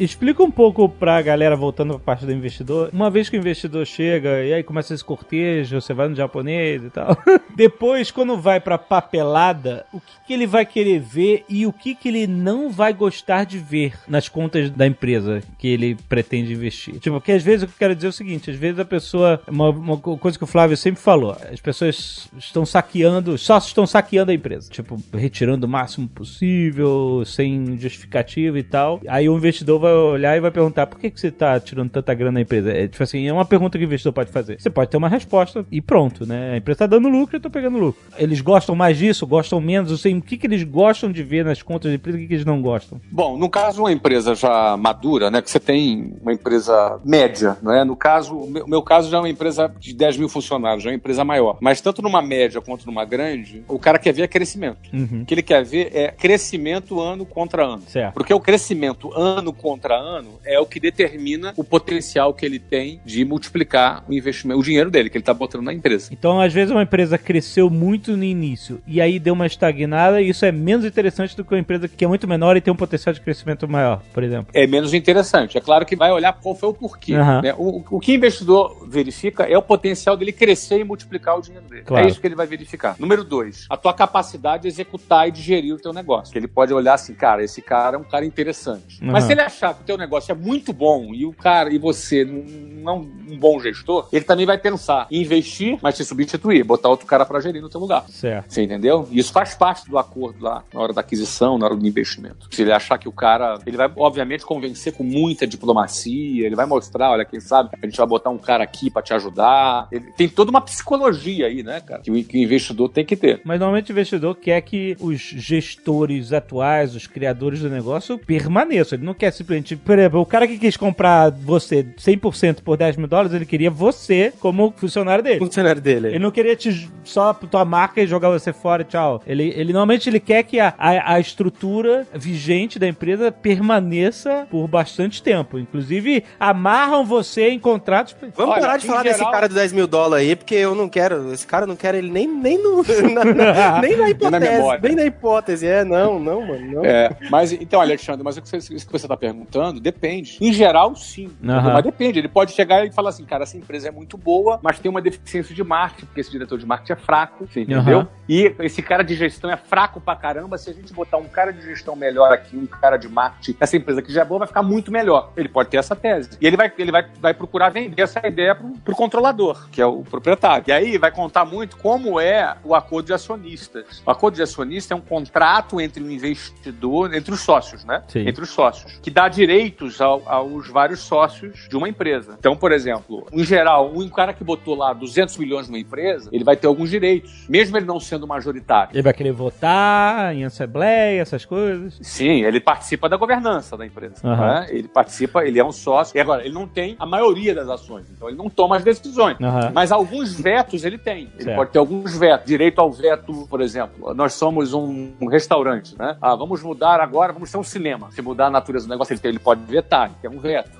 Explica 0.00 0.42
um 0.42 0.50
pouco 0.50 0.88
pra 0.88 1.20
galera, 1.20 1.54
voltando 1.54 1.94
pra 1.94 2.14
parte 2.14 2.24
do 2.24 2.32
investidor. 2.32 2.88
Uma 2.90 3.10
vez 3.10 3.28
que 3.28 3.36
o 3.36 3.38
investidor 3.38 3.84
chega 3.84 4.42
e 4.42 4.54
aí 4.54 4.62
começa 4.62 4.94
esse 4.94 5.04
cortejo, 5.04 5.78
você 5.78 5.92
vai 5.92 6.08
no 6.08 6.14
japonês 6.16 6.82
e 6.82 6.88
tal. 6.88 7.14
Depois, 7.54 8.10
quando 8.10 8.40
vai 8.40 8.58
pra 8.58 8.78
papelada, 8.78 9.84
o 9.92 10.00
que, 10.00 10.12
que 10.26 10.32
ele 10.32 10.46
vai 10.46 10.64
querer 10.64 10.98
ver 10.98 11.44
e 11.50 11.66
o 11.66 11.72
que, 11.72 11.94
que 11.94 12.08
ele 12.08 12.26
não 12.26 12.70
vai 12.70 12.94
gostar 12.94 13.44
de 13.44 13.58
ver 13.58 13.92
nas 14.08 14.26
contas 14.26 14.70
da 14.70 14.86
empresa 14.86 15.42
que 15.58 15.68
ele 15.68 15.94
pretende 16.08 16.54
investir. 16.54 16.94
Tipo, 16.98 17.16
porque 17.16 17.32
às 17.32 17.42
vezes 17.42 17.64
eu 17.64 17.68
quero 17.78 17.94
dizer 17.94 18.06
é 18.06 18.10
o 18.10 18.12
seguinte: 18.12 18.50
às 18.50 18.56
vezes 18.56 18.78
a 18.78 18.84
pessoa. 18.86 19.42
Uma, 19.46 19.68
uma 19.68 19.98
coisa 19.98 20.38
que 20.38 20.44
o 20.44 20.46
Flávio 20.46 20.78
sempre 20.78 21.02
falou: 21.02 21.36
as 21.52 21.60
pessoas 21.60 22.26
estão 22.38 22.64
saqueando, 22.64 23.36
sócios 23.36 23.70
estão 23.70 23.86
saqueando 23.86 24.30
a 24.30 24.34
empresa. 24.34 24.70
Tipo, 24.70 24.98
retirando 25.12 25.66
o 25.66 25.68
máximo 25.68 26.08
possível, 26.08 27.22
sem 27.26 27.78
justificativa 27.78 28.58
e 28.58 28.62
tal. 28.62 28.98
Aí 29.06 29.28
o 29.28 29.36
investidor 29.36 29.78
vai 29.78 29.89
olhar 29.90 30.36
e 30.36 30.40
vai 30.40 30.50
perguntar: 30.50 30.86
por 30.86 30.98
que, 30.98 31.10
que 31.10 31.20
você 31.20 31.30
tá 31.30 31.58
tirando 31.60 31.90
tanta 31.90 32.14
grana 32.14 32.34
da 32.34 32.40
empresa? 32.40 32.70
É 32.70 32.88
tipo 32.88 33.02
assim, 33.02 33.26
é 33.26 33.32
uma 33.32 33.44
pergunta 33.44 33.78
que 33.78 33.84
o 33.84 33.86
investidor 33.86 34.12
pode 34.12 34.30
fazer. 34.30 34.60
Você 34.60 34.70
pode 34.70 34.90
ter 34.90 34.96
uma 34.96 35.08
resposta 35.08 35.64
e 35.70 35.80
pronto, 35.80 36.26
né? 36.26 36.52
A 36.54 36.56
empresa 36.56 36.80
tá 36.80 36.86
dando 36.86 37.08
lucro 37.08 37.36
e 37.36 37.38
eu 37.38 37.40
tô 37.40 37.50
pegando 37.50 37.78
lucro. 37.78 38.00
Eles 38.16 38.40
gostam 38.40 38.74
mais 38.74 38.96
disso, 38.96 39.26
gostam 39.26 39.60
menos, 39.60 39.90
eu 39.90 39.96
sei 39.96 40.14
o 40.14 40.22
que, 40.22 40.36
que 40.36 40.46
eles 40.46 40.62
gostam 40.62 41.10
de 41.10 41.22
ver 41.22 41.44
nas 41.44 41.62
contas 41.62 41.90
da 41.90 41.94
empresa 41.94 42.18
e 42.18 42.20
o 42.20 42.22
que, 42.22 42.28
que 42.28 42.34
eles 42.34 42.46
não 42.46 42.60
gostam. 42.60 43.00
Bom, 43.10 43.36
no 43.36 43.48
caso, 43.48 43.82
uma 43.82 43.92
empresa 43.92 44.34
já 44.34 44.76
madura, 44.76 45.30
né? 45.30 45.42
Que 45.42 45.50
você 45.50 45.60
tem 45.60 46.14
uma 46.20 46.32
empresa 46.32 47.00
média, 47.04 47.56
né? 47.62 47.84
No 47.84 47.96
caso, 47.96 48.36
o 48.36 48.50
meu, 48.50 48.66
meu 48.66 48.82
caso 48.82 49.10
já 49.10 49.18
é 49.18 49.20
uma 49.20 49.28
empresa 49.28 49.72
de 49.78 49.94
10 49.94 50.16
mil 50.18 50.28
funcionários, 50.28 50.82
já 50.82 50.90
é 50.90 50.92
uma 50.92 50.96
empresa 50.96 51.24
maior. 51.24 51.58
Mas 51.60 51.80
tanto 51.80 52.02
numa 52.02 52.22
média 52.22 52.60
quanto 52.60 52.86
numa 52.86 53.04
grande, 53.04 53.64
o 53.68 53.78
cara 53.78 53.98
quer 53.98 54.12
ver 54.12 54.22
é 54.22 54.28
crescimento. 54.28 54.90
Uhum. 54.92 55.22
O 55.22 55.24
que 55.24 55.34
ele 55.34 55.42
quer 55.42 55.64
ver 55.64 55.90
é 55.94 56.08
crescimento 56.08 57.00
ano 57.00 57.24
contra 57.24 57.64
ano. 57.64 57.82
Certo. 57.86 58.14
Porque 58.14 58.32
o 58.32 58.40
crescimento 58.40 59.12
ano 59.14 59.52
contra 59.52 59.69
ano 59.94 60.40
é 60.44 60.58
o 60.58 60.66
que 60.66 60.80
determina 60.80 61.52
o 61.56 61.64
potencial 61.64 62.32
que 62.34 62.44
ele 62.44 62.58
tem 62.58 63.00
de 63.04 63.24
multiplicar 63.24 64.04
o 64.08 64.12
investimento, 64.12 64.60
o 64.60 64.62
dinheiro 64.62 64.90
dele, 64.90 65.10
que 65.10 65.16
ele 65.16 65.22
está 65.22 65.34
botando 65.34 65.62
na 65.62 65.72
empresa. 65.72 66.08
Então, 66.12 66.40
às 66.40 66.52
vezes, 66.52 66.70
uma 66.70 66.82
empresa 66.82 67.18
cresceu 67.18 67.68
muito 67.70 68.16
no 68.16 68.24
início 68.24 68.80
e 68.86 69.00
aí 69.00 69.18
deu 69.18 69.34
uma 69.34 69.46
estagnada, 69.46 70.20
e 70.20 70.28
isso 70.28 70.44
é 70.44 70.52
menos 70.52 70.84
interessante 70.84 71.36
do 71.36 71.44
que 71.44 71.54
uma 71.54 71.60
empresa 71.60 71.88
que 71.88 72.04
é 72.04 72.08
muito 72.08 72.26
menor 72.26 72.56
e 72.56 72.60
tem 72.60 72.72
um 72.72 72.76
potencial 72.76 73.12
de 73.12 73.20
crescimento 73.20 73.68
maior, 73.68 74.02
por 74.12 74.22
exemplo. 74.22 74.48
é 74.54 74.66
menos 74.66 74.94
interessante. 74.94 75.58
É 75.58 75.60
claro 75.60 75.84
que 75.84 75.96
vai 75.96 76.10
olhar 76.10 76.32
qual 76.32 76.54
foi 76.54 76.68
o 76.68 76.74
porquê. 76.74 77.14
Aham. 77.14 77.42
né? 77.42 77.54
O, 77.56 77.84
o 77.90 78.00
que 78.00 78.12
o 78.12 78.14
investidor 78.14 78.86
verifica 78.88 79.44
é 79.44 79.56
o 79.56 79.62
potencial 79.62 80.16
dele 80.16 80.32
crescer 80.32 80.80
e 80.80 80.84
multiplicar 80.84 81.38
o 81.38 81.42
dinheiro 81.42 81.66
dele. 81.66 81.82
Claro. 81.82 82.06
É 82.06 82.08
isso 82.08 82.20
que 82.20 82.26
ele 82.26 82.34
vai 82.34 82.46
verificar. 82.46 82.96
Número 82.98 83.22
dois, 83.24 83.66
a 83.68 83.76
tua 83.76 83.92
capacidade 83.92 84.62
de 84.62 84.68
executar 84.68 85.28
e 85.28 85.30
de 85.30 85.42
gerir 85.42 85.74
o 85.74 85.78
teu 85.78 85.92
negócio. 85.92 86.32
Que 86.32 86.38
ele 86.38 86.48
pode 86.48 86.72
olhar 86.72 86.94
assim, 86.94 87.14
cara, 87.14 87.42
esse 87.44 87.60
cara 87.60 87.96
é 87.96 88.00
um 88.00 88.04
cara 88.04 88.24
interessante. 88.24 89.02
Aham. 89.02 89.12
Mas 89.12 89.24
se 89.24 89.32
ele 89.32 89.40
achar 89.40 89.59
que 89.60 89.82
o 89.82 89.84
teu 89.84 89.96
negócio 89.96 90.32
é 90.32 90.34
muito 90.34 90.72
bom 90.72 91.14
e 91.14 91.24
o 91.26 91.32
cara 91.32 91.72
e 91.72 91.78
você 91.78 92.24
não 92.24 92.92
é 92.92 92.94
um 93.32 93.38
bom 93.38 93.60
gestor, 93.60 94.08
ele 94.12 94.24
também 94.24 94.46
vai 94.46 94.58
pensar 94.58 95.06
em 95.10 95.22
investir, 95.22 95.78
mas 95.82 95.96
te 95.96 96.04
substituir, 96.04 96.64
botar 96.64 96.88
outro 96.88 97.06
cara 97.06 97.24
para 97.24 97.40
gerir 97.40 97.62
no 97.62 97.68
teu 97.68 97.80
lugar. 97.80 98.04
Certo. 98.08 98.52
Você 98.52 98.62
entendeu? 98.62 99.06
E 99.10 99.18
Isso 99.18 99.32
faz 99.32 99.54
parte 99.54 99.88
do 99.88 99.98
acordo 99.98 100.42
lá, 100.42 100.64
na 100.72 100.80
hora 100.80 100.92
da 100.92 101.00
aquisição, 101.00 101.58
na 101.58 101.66
hora 101.66 101.76
do 101.76 101.86
investimento. 101.86 102.48
Se 102.50 102.62
ele 102.62 102.72
achar 102.72 102.98
que 102.98 103.08
o 103.08 103.12
cara. 103.12 103.58
Ele 103.66 103.76
vai, 103.76 103.90
obviamente, 103.96 104.44
convencer 104.44 104.92
com 104.92 105.04
muita 105.04 105.46
diplomacia, 105.46 106.46
ele 106.46 106.56
vai 106.56 106.66
mostrar, 106.66 107.10
olha, 107.10 107.24
quem 107.24 107.40
sabe, 107.40 107.70
a 107.80 107.86
gente 107.86 107.96
vai 107.96 108.06
botar 108.06 108.30
um 108.30 108.38
cara 108.38 108.64
aqui 108.64 108.90
pra 108.90 109.02
te 109.02 109.12
ajudar. 109.12 109.88
Ele, 109.92 110.12
tem 110.12 110.28
toda 110.28 110.50
uma 110.50 110.60
psicologia 110.60 111.46
aí, 111.46 111.62
né, 111.62 111.80
cara? 111.80 112.00
Que 112.00 112.10
o, 112.10 112.24
que 112.24 112.38
o 112.38 112.42
investidor 112.42 112.88
tem 112.88 113.04
que 113.04 113.16
ter. 113.16 113.40
Mas 113.44 113.60
normalmente 113.60 113.90
o 113.90 113.92
investidor 113.92 114.34
quer 114.36 114.60
que 114.62 114.96
os 115.00 115.20
gestores 115.20 116.32
atuais, 116.32 116.94
os 116.94 117.06
criadores 117.06 117.60
do 117.60 117.68
negócio, 117.68 118.18
permaneçam. 118.18 118.96
Ele 118.96 119.06
não 119.06 119.14
quer 119.14 119.30
simplesmente. 119.30 119.49
Por 119.84 119.98
exemplo, 119.98 120.20
o 120.20 120.26
cara 120.26 120.46
que 120.46 120.58
quis 120.58 120.76
comprar 120.76 121.30
você 121.30 121.82
100% 121.98 122.62
por 122.62 122.76
10 122.76 122.96
mil 122.96 123.06
dólares, 123.06 123.32
ele 123.32 123.46
queria 123.46 123.70
você 123.70 124.32
como 124.40 124.72
funcionário 124.76 125.22
dele. 125.24 125.38
Funcionário 125.38 125.80
dele. 125.80 126.08
Ele 126.08 126.18
não 126.18 126.30
queria 126.30 126.54
te 126.56 126.88
só 127.04 127.32
tua 127.34 127.64
marca 127.64 128.00
e 128.00 128.06
jogar 128.06 128.30
você 128.30 128.52
fora, 128.52 128.84
tchau. 128.84 129.22
Ele, 129.26 129.52
ele 129.56 129.72
normalmente 129.72 130.08
ele 130.08 130.20
quer 130.20 130.42
que 130.44 130.60
a, 130.60 130.72
a, 130.78 131.14
a 131.14 131.20
estrutura 131.20 132.06
vigente 132.14 132.78
da 132.78 132.86
empresa 132.86 133.32
permaneça 133.32 134.46
por 134.50 134.66
bastante 134.68 135.22
tempo. 135.22 135.58
Inclusive, 135.58 136.24
amarram 136.38 137.04
você 137.04 137.48
em 137.50 137.58
contratos. 137.58 138.14
Vamos 138.36 138.52
Olha, 138.54 138.60
parar 138.60 138.76
de 138.76 138.86
falar 138.86 139.02
desse 139.02 139.18
geral- 139.18 139.32
cara 139.32 139.48
do 139.48 139.54
10 139.54 139.72
mil 139.72 139.86
dólares 139.86 140.28
aí, 140.28 140.36
porque 140.36 140.54
eu 140.54 140.74
não 140.74 140.88
quero. 140.88 141.32
Esse 141.32 141.46
cara 141.46 141.66
não 141.66 141.76
quero 141.76 141.96
ele 141.96 142.10
nem, 142.10 142.26
nem, 142.28 142.62
no, 142.62 142.82
na, 143.12 143.24
na- 143.34 143.80
nem 143.80 143.96
na 143.96 144.10
hipótese. 144.10 144.40
memória. 144.50 144.80
nem 144.82 144.96
na 144.96 145.04
hipótese. 145.06 145.66
É, 145.66 145.84
não, 145.84 146.18
não, 146.18 146.46
mano. 146.46 146.72
Não. 146.72 146.84
É, 146.84 147.10
mas 147.30 147.52
então, 147.52 147.80
Alexandre, 147.80 148.22
mas 148.22 148.36
o 148.36 148.42
que 148.42 148.48
você, 148.48 148.56
isso 148.58 148.86
que 148.86 148.92
você 148.92 149.06
está 149.06 149.16
perguntando 149.16 149.39
depende. 149.80 150.38
Em 150.40 150.52
geral, 150.52 150.94
sim. 150.94 151.30
Aham. 151.44 151.72
Mas 151.74 151.82
depende. 151.82 152.18
Ele 152.18 152.28
pode 152.28 152.52
chegar 152.52 152.86
e 152.86 152.92
falar 152.92 153.10
assim, 153.10 153.24
cara, 153.24 153.44
essa 153.44 153.56
empresa 153.56 153.88
é 153.88 153.90
muito 153.90 154.16
boa, 154.16 154.58
mas 154.62 154.78
tem 154.78 154.90
uma 154.90 155.00
deficiência 155.00 155.54
de 155.54 155.62
marketing, 155.62 156.06
porque 156.06 156.20
esse 156.20 156.30
diretor 156.30 156.58
de 156.58 156.66
marketing 156.66 156.92
é 156.92 156.96
fraco, 156.96 157.46
você 157.46 157.62
entendeu? 157.62 158.00
Aham. 158.00 158.08
E 158.28 158.54
esse 158.60 158.82
cara 158.82 159.02
de 159.02 159.14
gestão 159.14 159.50
é 159.50 159.56
fraco 159.56 160.00
pra 160.00 160.14
caramba. 160.14 160.56
Se 160.56 160.70
a 160.70 160.72
gente 160.72 160.92
botar 160.92 161.16
um 161.16 161.28
cara 161.28 161.52
de 161.52 161.62
gestão 161.62 161.96
melhor 161.96 162.32
aqui, 162.32 162.56
um 162.56 162.66
cara 162.66 162.96
de 162.96 163.08
marketing, 163.08 163.56
essa 163.58 163.76
empresa 163.76 164.00
que 164.02 164.12
já 164.12 164.22
é 164.22 164.24
boa 164.24 164.40
vai 164.40 164.48
ficar 164.48 164.62
muito 164.62 164.92
melhor. 164.92 165.32
Ele 165.36 165.48
pode 165.48 165.68
ter 165.68 165.76
essa 165.76 165.96
tese. 165.96 166.30
E 166.40 166.46
ele 166.46 166.56
vai, 166.56 166.72
ele 166.78 166.92
vai, 166.92 167.06
vai 167.20 167.34
procurar 167.34 167.70
vender 167.70 168.02
essa 168.02 168.24
ideia 168.26 168.54
pro, 168.54 168.68
pro 168.84 168.94
controlador, 168.94 169.68
que 169.70 169.80
é 169.80 169.86
o 169.86 170.02
proprietário. 170.02 170.64
E 170.68 170.72
aí 170.72 170.98
vai 170.98 171.10
contar 171.10 171.44
muito 171.44 171.76
como 171.76 172.20
é 172.20 172.56
o 172.64 172.74
acordo 172.74 173.06
de 173.06 173.12
acionistas. 173.12 174.02
O 174.04 174.10
acordo 174.10 174.36
de 174.36 174.42
acionista 174.42 174.94
é 174.94 174.96
um 174.96 175.00
contrato 175.00 175.80
entre 175.80 176.02
o 176.02 176.10
investidor, 176.10 177.12
entre 177.14 177.32
os 177.32 177.40
sócios, 177.40 177.84
né? 177.84 178.02
Sim. 178.08 178.28
Entre 178.28 178.42
os 178.42 178.50
sócios, 178.50 178.98
que 179.02 179.10
dá 179.10 179.28
direitos 179.30 180.00
ao- 180.00 180.22
aos 180.26 180.68
vários 180.68 181.00
sócios 181.00 181.66
de 181.68 181.76
uma 181.76 181.88
empresa. 181.88 182.36
Então, 182.38 182.56
por 182.56 182.72
exemplo, 182.72 183.26
em 183.32 183.44
geral, 183.44 183.90
um 183.94 184.08
cara 184.08 184.32
que 184.32 184.44
botou 184.44 184.74
lá 184.74 184.92
200 184.92 185.36
milhões 185.38 185.68
numa 185.68 185.78
empresa, 185.78 186.28
ele 186.32 186.44
vai 186.44 186.56
ter 186.56 186.66
alguns 186.66 186.90
direitos, 186.90 187.46
mesmo 187.48 187.76
ele 187.76 187.86
não 187.86 187.98
sendo 188.00 188.26
majoritário. 188.26 188.90
Ele 188.92 189.02
vai 189.02 189.12
querer 189.12 189.32
votar 189.32 190.34
em 190.34 190.44
assembleia, 190.44 191.20
essas 191.20 191.44
coisas. 191.44 191.98
Sim, 192.02 192.44
ele 192.44 192.60
participa 192.60 193.08
da 193.08 193.16
governança 193.16 193.76
da 193.76 193.86
empresa. 193.86 194.14
Aham. 194.24 194.60
né? 194.60 194.66
Ele 194.70 194.88
participa, 194.88 195.44
ele 195.44 195.58
é 195.58 195.64
um 195.64 195.72
sócio. 195.72 196.16
E 196.16 196.20
agora, 196.20 196.44
ele 196.44 196.54
não 196.54 196.66
tem 196.66 196.96
a 196.98 197.06
maioria 197.06 197.54
das 197.54 197.68
ações, 197.68 198.06
então 198.10 198.28
ele 198.28 198.36
não 198.36 198.48
toma 198.50 198.76
as 198.76 198.84
decisões. 198.84 199.36
Aham. 199.40 199.70
Mas 199.74 199.92
alguns 199.92 200.38
vetos 200.38 200.84
ele 200.84 200.98
tem. 200.98 201.28
Ele 201.34 201.44
Certo. 201.44 201.56
pode 201.56 201.70
ter 201.70 201.78
alguns 201.78 202.16
vetos. 202.16 202.46
Direito 202.46 202.80
ao 202.80 202.90
veto, 202.90 203.46
por 203.48 203.60
exemplo. 203.60 204.12
Nós 204.14 204.34
somos 204.34 204.72
um, 204.74 205.12
um 205.20 205.26
restaurante, 205.26 205.96
né? 205.98 206.16
Ah, 206.20 206.34
vamos 206.34 206.62
mudar 206.62 207.00
agora, 207.00 207.32
vamos 207.32 207.50
ser 207.50 207.58
um 207.58 207.62
cinema. 207.62 208.10
Se 208.10 208.20
mudar 208.22 208.46
a 208.46 208.50
natureza 208.50 208.86
do 208.86 208.90
negócio, 208.90 209.12
ele, 209.12 209.19
tem- 209.20 209.28
ele 209.30 209.38
pode 209.38 209.60
vetar, 209.68 210.06
ele 210.06 210.14
tem 210.22 210.30
um 210.30 210.40
veto. 210.40 210.70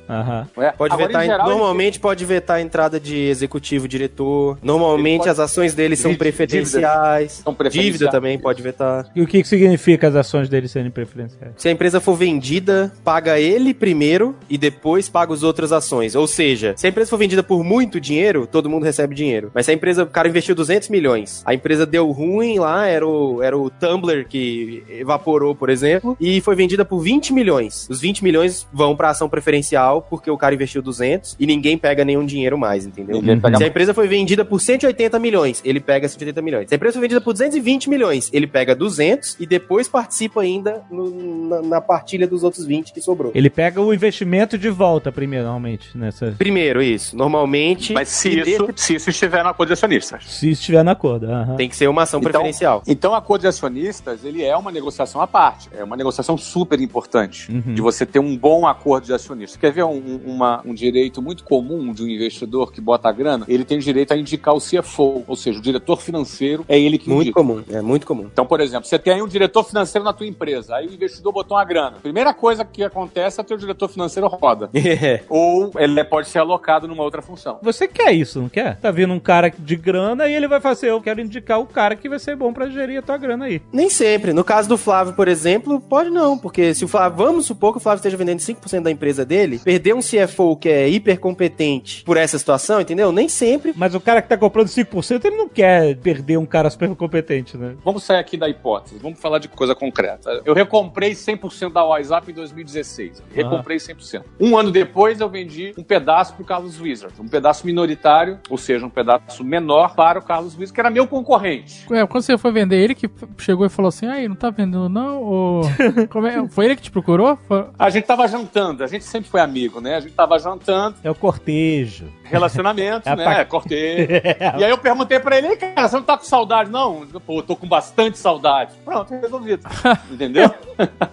Não 0.57 0.62
é? 0.64 0.72
Pode 0.72 0.93
Agora, 0.93 1.07
vetar, 1.07 1.24
geral, 1.24 1.47
ele 1.47 1.49
normalmente 1.57 2.01
pode 2.01 2.24
vetar 2.24 2.57
a 2.57 2.61
entrada 2.61 2.99
de 2.99 3.16
executivo, 3.16 3.86
diretor. 3.86 4.59
Normalmente 4.61 5.11
Ele 5.11 5.18
pode- 5.18 5.30
as 5.30 5.38
ações 5.38 5.72
dele 5.72 5.95
são 5.95 6.11
Dívida- 6.11 6.18
preferenciais. 6.24 7.32
São 7.45 7.55
preferenciais. 7.55 7.93
Dívida 7.95 8.11
também 8.11 8.38
pode 8.38 8.62
vetar. 8.62 9.07
E 9.14 9.22
o 9.22 9.26
que, 9.26 9.43
que 9.43 9.49
significa 9.49 10.09
as 10.09 10.16
ações 10.16 10.49
dele 10.49 10.66
serem 10.68 10.91
preferenciais? 10.91 11.53
Se 11.57 11.68
a 11.68 11.70
empresa 11.72 12.01
for 12.01 12.14
vendida, 12.16 12.93
paga 13.05 13.38
ele 13.38 13.72
primeiro 13.72 14.34
e 14.49 14.59
depois 14.59 15.09
paga 15.09 15.32
as 15.32 15.43
outras 15.43 15.70
ações. 15.72 16.14
Ou 16.16 16.26
seja, 16.26 16.74
se 16.76 16.86
a 16.86 16.91
empresa 16.91 17.09
for 17.11 17.16
vendida 17.18 17.43
por 17.43 17.62
muito 17.62 18.01
dinheiro, 18.01 18.47
todo 18.47 18.68
mundo 18.68 18.82
recebe 18.84 19.14
dinheiro. 19.14 19.51
Mas 19.55 19.66
se 19.66 19.70
a 19.70 19.74
empresa, 19.74 20.03
o 20.03 20.07
cara 20.07 20.28
investiu 20.28 20.55
200 20.55 20.88
milhões, 20.88 21.43
a 21.45 21.55
empresa 21.55 21.86
deu 21.86 22.11
ruim 22.11 22.59
lá, 22.59 22.86
era 22.86 23.07
o, 23.07 23.43
era 23.43 23.57
o 23.57 23.70
Tumblr 23.70 24.26
que 24.28 24.82
evaporou, 24.88 25.55
por 25.55 25.70
exemplo, 25.70 26.16
e 26.20 26.41
foi 26.41 26.55
vendida 26.57 26.84
por 26.84 26.99
20 27.01 27.32
milhões. 27.32 27.86
Os 27.88 28.01
20 28.01 28.22
milhões 28.24 28.30
vão 28.72 28.95
pra 28.97 29.11
ação 29.11 29.28
preferencial 29.28 30.03
porque 30.03 30.31
o 30.31 30.37
cara 30.39 30.55
investiu 30.55 30.83
200 30.83 31.37
e 31.39 31.47
ninguém 31.47 31.76
pega 31.76 32.05
nenhum 32.05 32.24
dinheiro 32.24 32.57
mais, 32.59 32.87
entendeu? 32.87 33.20
Pega 33.41 33.57
Se 33.59 33.64
a 33.64 33.66
empresa 33.66 33.95
foi 33.95 34.07
vendida 34.09 34.45
por 34.45 34.61
180 34.61 35.18
milhões, 35.18 35.61
ele 35.64 35.81
pega 35.81 36.09
180 36.09 36.41
milhões. 36.43 36.68
Se 36.68 36.74
a 36.74 36.76
empresa 36.76 36.95
foi 36.95 37.03
vendida 37.03 37.20
por 37.20 37.33
220 37.33 37.89
milhões, 37.91 38.31
ele 38.33 38.47
pega 38.47 38.74
200 38.74 39.37
e 39.41 39.47
depois 39.47 39.89
participa 39.89 40.43
ainda 40.43 40.83
no- 40.91 41.49
na, 41.49 41.62
na 41.62 41.81
partilha 41.81 42.26
dos 42.26 42.43
outros 42.45 42.64
20 42.64 42.93
que 42.93 43.01
sobrou. 43.01 43.33
Ele 43.35 43.51
pega 43.51 43.81
o 43.81 43.93
investimento 43.93 44.57
de 44.59 44.68
volta 44.68 45.11
primeiro, 45.11 45.45
normalmente, 45.45 45.97
nessa. 45.97 46.35
Primeiro, 46.39 46.83
isso. 46.83 47.16
Normalmente. 47.16 47.93
Mas 47.93 48.09
se 48.09 48.28
isso, 48.41 48.66
desse- 48.66 48.87
se 48.87 48.95
isso 48.97 49.11
estiver 49.11 49.43
na 49.43 49.51
acordo 49.51 49.68
de 49.68 49.72
acionistas. 49.74 50.24
Se 50.26 50.51
estiver 50.51 50.83
na 50.85 50.93
acordo. 50.93 51.26
Tem 51.57 51.68
que 51.68 51.76
ser 51.76 51.89
uma 51.89 52.03
ação 52.03 52.20
Então- 52.20 52.31
preferencial. 52.31 52.83
Então, 52.87 53.12
o 53.12 53.14
acordo 53.14 53.43
de 53.43 53.49
acionistas, 53.49 54.24
ele 54.24 54.43
é 54.45 54.57
uma 54.57 54.70
negociação 54.70 55.20
à 55.20 55.26
parte. 55.26 55.68
É 55.76 55.83
uma 55.83 55.97
negociação 55.97 56.37
super 56.37 56.81
importante 56.81 57.51
Uhum. 57.51 57.74
de 57.74 57.81
você 57.83 58.05
ter 58.07 58.18
um 58.20 58.36
bom 58.36 58.66
acordo 58.66 59.04
de 59.06 59.12
acionistas. 59.14 59.60
Quer 59.60 59.72
ver 59.72 59.84
um, 59.84 59.90
um, 59.96 60.20
uma- 60.26 60.60
um 60.64 60.74
direito 60.74 61.20
muito 61.22 61.44
comum 61.44 61.92
de 61.92 62.02
um 62.02 62.08
investidor 62.08 62.72
que 62.72 62.80
bota 62.80 63.08
a 63.08 63.12
grana? 63.12 63.44
Ele 63.48 63.64
tem 63.64 63.78
direito 63.78 64.12
a 64.12 64.16
indicar 64.16 64.54
o 64.54 64.60
CFO, 64.60 65.24
ou 65.26 65.36
seja, 65.36 65.58
o 65.58 65.62
diretor 65.62 66.00
financeiro 66.00 66.64
é 66.68 66.78
ele 66.78 66.98
que 66.98 67.08
Muito 67.08 67.22
indica. 67.28 67.40
comum, 67.40 67.62
é 67.70 67.80
muito 67.80 68.06
comum. 68.06 68.28
Então, 68.32 68.46
por 68.46 68.60
exemplo, 68.60 68.86
você 68.88 68.98
tem 68.98 69.14
aí 69.14 69.22
um 69.22 69.28
diretor 69.28 69.64
financeiro 69.64 70.04
na 70.04 70.12
tua 70.12 70.26
empresa, 70.26 70.76
aí 70.76 70.86
o 70.86 70.92
investidor 70.92 71.32
botou 71.32 71.56
uma 71.56 71.64
grana. 71.64 71.96
Primeira 72.02 72.32
coisa 72.34 72.64
que 72.64 72.82
acontece 72.82 73.40
é 73.40 73.44
que 73.44 73.54
o 73.54 73.58
diretor 73.58 73.88
financeiro 73.88 74.28
roda. 74.28 74.70
É. 75.00 75.22
Ou 75.28 75.70
ele 75.78 76.02
pode 76.04 76.28
ser 76.28 76.40
alocado 76.40 76.86
numa 76.88 77.02
outra 77.02 77.22
função. 77.22 77.58
Você 77.62 77.86
quer 77.86 78.12
isso, 78.12 78.40
não 78.40 78.48
quer? 78.48 78.76
Tá 78.80 78.90
vindo 78.90 79.12
um 79.14 79.20
cara 79.20 79.48
de 79.56 79.76
grana 79.76 80.28
e 80.28 80.34
ele 80.34 80.48
vai 80.48 80.60
fazer, 80.60 80.90
eu 80.90 81.00
quero 81.00 81.20
indicar 81.20 81.60
o 81.60 81.66
cara 81.66 81.94
que 81.96 82.08
vai 82.08 82.18
ser 82.18 82.34
bom 82.36 82.52
pra 82.52 82.68
gerir 82.68 82.98
a 82.98 83.02
tua 83.02 83.16
grana 83.16 83.44
aí. 83.46 83.62
Nem 83.72 83.88
sempre. 83.88 84.32
No 84.32 84.42
caso 84.44 84.68
do 84.68 84.76
Flávio, 84.76 85.14
por 85.14 85.28
exemplo, 85.28 85.80
pode 85.80 86.10
não, 86.10 86.36
porque 86.36 86.74
se 86.74 86.84
o 86.84 86.88
Flávio, 86.88 87.18
vamos 87.24 87.46
supor 87.46 87.72
que 87.72 87.78
o 87.78 87.80
Flávio 87.80 88.02
esteja 88.11 88.16
vendendo 88.16 88.38
5% 88.38 88.82
da 88.82 88.90
empresa 88.90 89.24
dele, 89.24 89.58
perder 89.58 89.94
um 89.94 90.00
CFO 90.00 90.56
que 90.56 90.68
é 90.68 90.88
hiper 90.88 91.18
competente 91.18 92.02
por 92.04 92.16
essa 92.16 92.38
situação, 92.38 92.80
entendeu? 92.80 93.12
Nem 93.12 93.28
sempre. 93.28 93.72
Mas 93.76 93.94
o 93.94 94.00
cara 94.00 94.20
que 94.20 94.28
tá 94.28 94.36
comprando 94.36 94.66
5%, 94.68 95.24
ele 95.24 95.36
não 95.36 95.48
quer 95.48 95.96
perder 95.96 96.38
um 96.38 96.46
cara 96.46 96.68
super 96.70 96.94
competente, 96.94 97.56
né? 97.56 97.74
Vamos 97.84 98.02
sair 98.04 98.18
aqui 98.18 98.36
da 98.36 98.48
hipótese, 98.48 98.98
vamos 99.00 99.18
falar 99.20 99.38
de 99.38 99.48
coisa 99.48 99.74
concreta. 99.74 100.42
Eu 100.44 100.54
recomprei 100.54 101.12
100% 101.12 101.72
da 101.72 101.84
WhatsApp 101.84 102.30
em 102.30 102.34
2016. 102.34 103.22
Recomprei 103.32 103.76
100%. 103.78 104.22
Um 104.40 104.56
ano 104.56 104.70
depois, 104.70 105.20
eu 105.20 105.28
vendi 105.28 105.72
um 105.78 105.82
pedaço 105.82 106.34
pro 106.34 106.44
Carlos 106.44 106.80
Wizard. 106.80 107.14
Um 107.20 107.28
pedaço 107.28 107.66
minoritário, 107.66 108.38
ou 108.48 108.56
seja, 108.58 108.84
um 108.84 108.90
pedaço 108.90 109.44
menor 109.44 109.94
para 109.94 110.18
o 110.18 110.22
Carlos 110.22 110.54
Wizard, 110.54 110.72
que 110.72 110.80
era 110.80 110.90
meu 110.90 111.06
concorrente. 111.06 111.86
É, 111.92 112.06
quando 112.06 112.22
você 112.24 112.36
foi 112.38 112.52
vender, 112.52 112.76
ele 112.76 112.94
que 112.94 113.08
chegou 113.38 113.66
e 113.66 113.68
falou 113.68 113.88
assim: 113.88 114.06
aí, 114.06 114.28
não 114.28 114.36
tá 114.36 114.50
vendendo 114.50 114.88
não? 114.88 115.22
Ou... 115.22 115.61
Como 116.11 116.26
é? 116.26 116.48
Foi 116.48 116.64
ele 116.64 116.76
que 116.76 116.82
te 116.82 116.90
procurou? 116.90 117.38
Foi- 117.46 117.66
A 117.78 117.89
gente 117.91 118.05
tava 118.05 118.26
jantando, 118.28 118.82
a 118.84 118.86
gente 118.86 119.05
sempre 119.05 119.28
foi 119.28 119.41
amigo, 119.41 119.80
né? 119.80 119.97
A 119.97 120.01
gente 120.01 120.12
tava 120.14 120.38
jantando, 120.38 120.97
É 121.03 121.11
o 121.11 121.14
cortejo. 121.14 122.07
Relacionamento, 122.31 123.09
É 123.09 123.16
né? 123.16 123.24
pa- 123.24 123.45
Cortei. 123.45 124.09
E 124.59 124.64
aí 124.64 124.70
eu 124.70 124.78
perguntei 124.78 125.18
pra 125.20 125.37
ele, 125.39 125.49
"Ei, 125.49 125.57
cara, 125.57 125.89
você 125.89 125.97
não 125.97 126.03
tá 126.03 126.16
com 126.16 126.24
saudade, 126.24 126.70
não? 126.70 127.07
Pô, 127.26 127.43
tô 127.43 127.55
com 127.57 127.66
bastante 127.68 128.18
saudade. 128.18 128.72
Pronto, 128.85 129.12
resolvido. 129.14 129.66
Entendeu? 130.11 130.51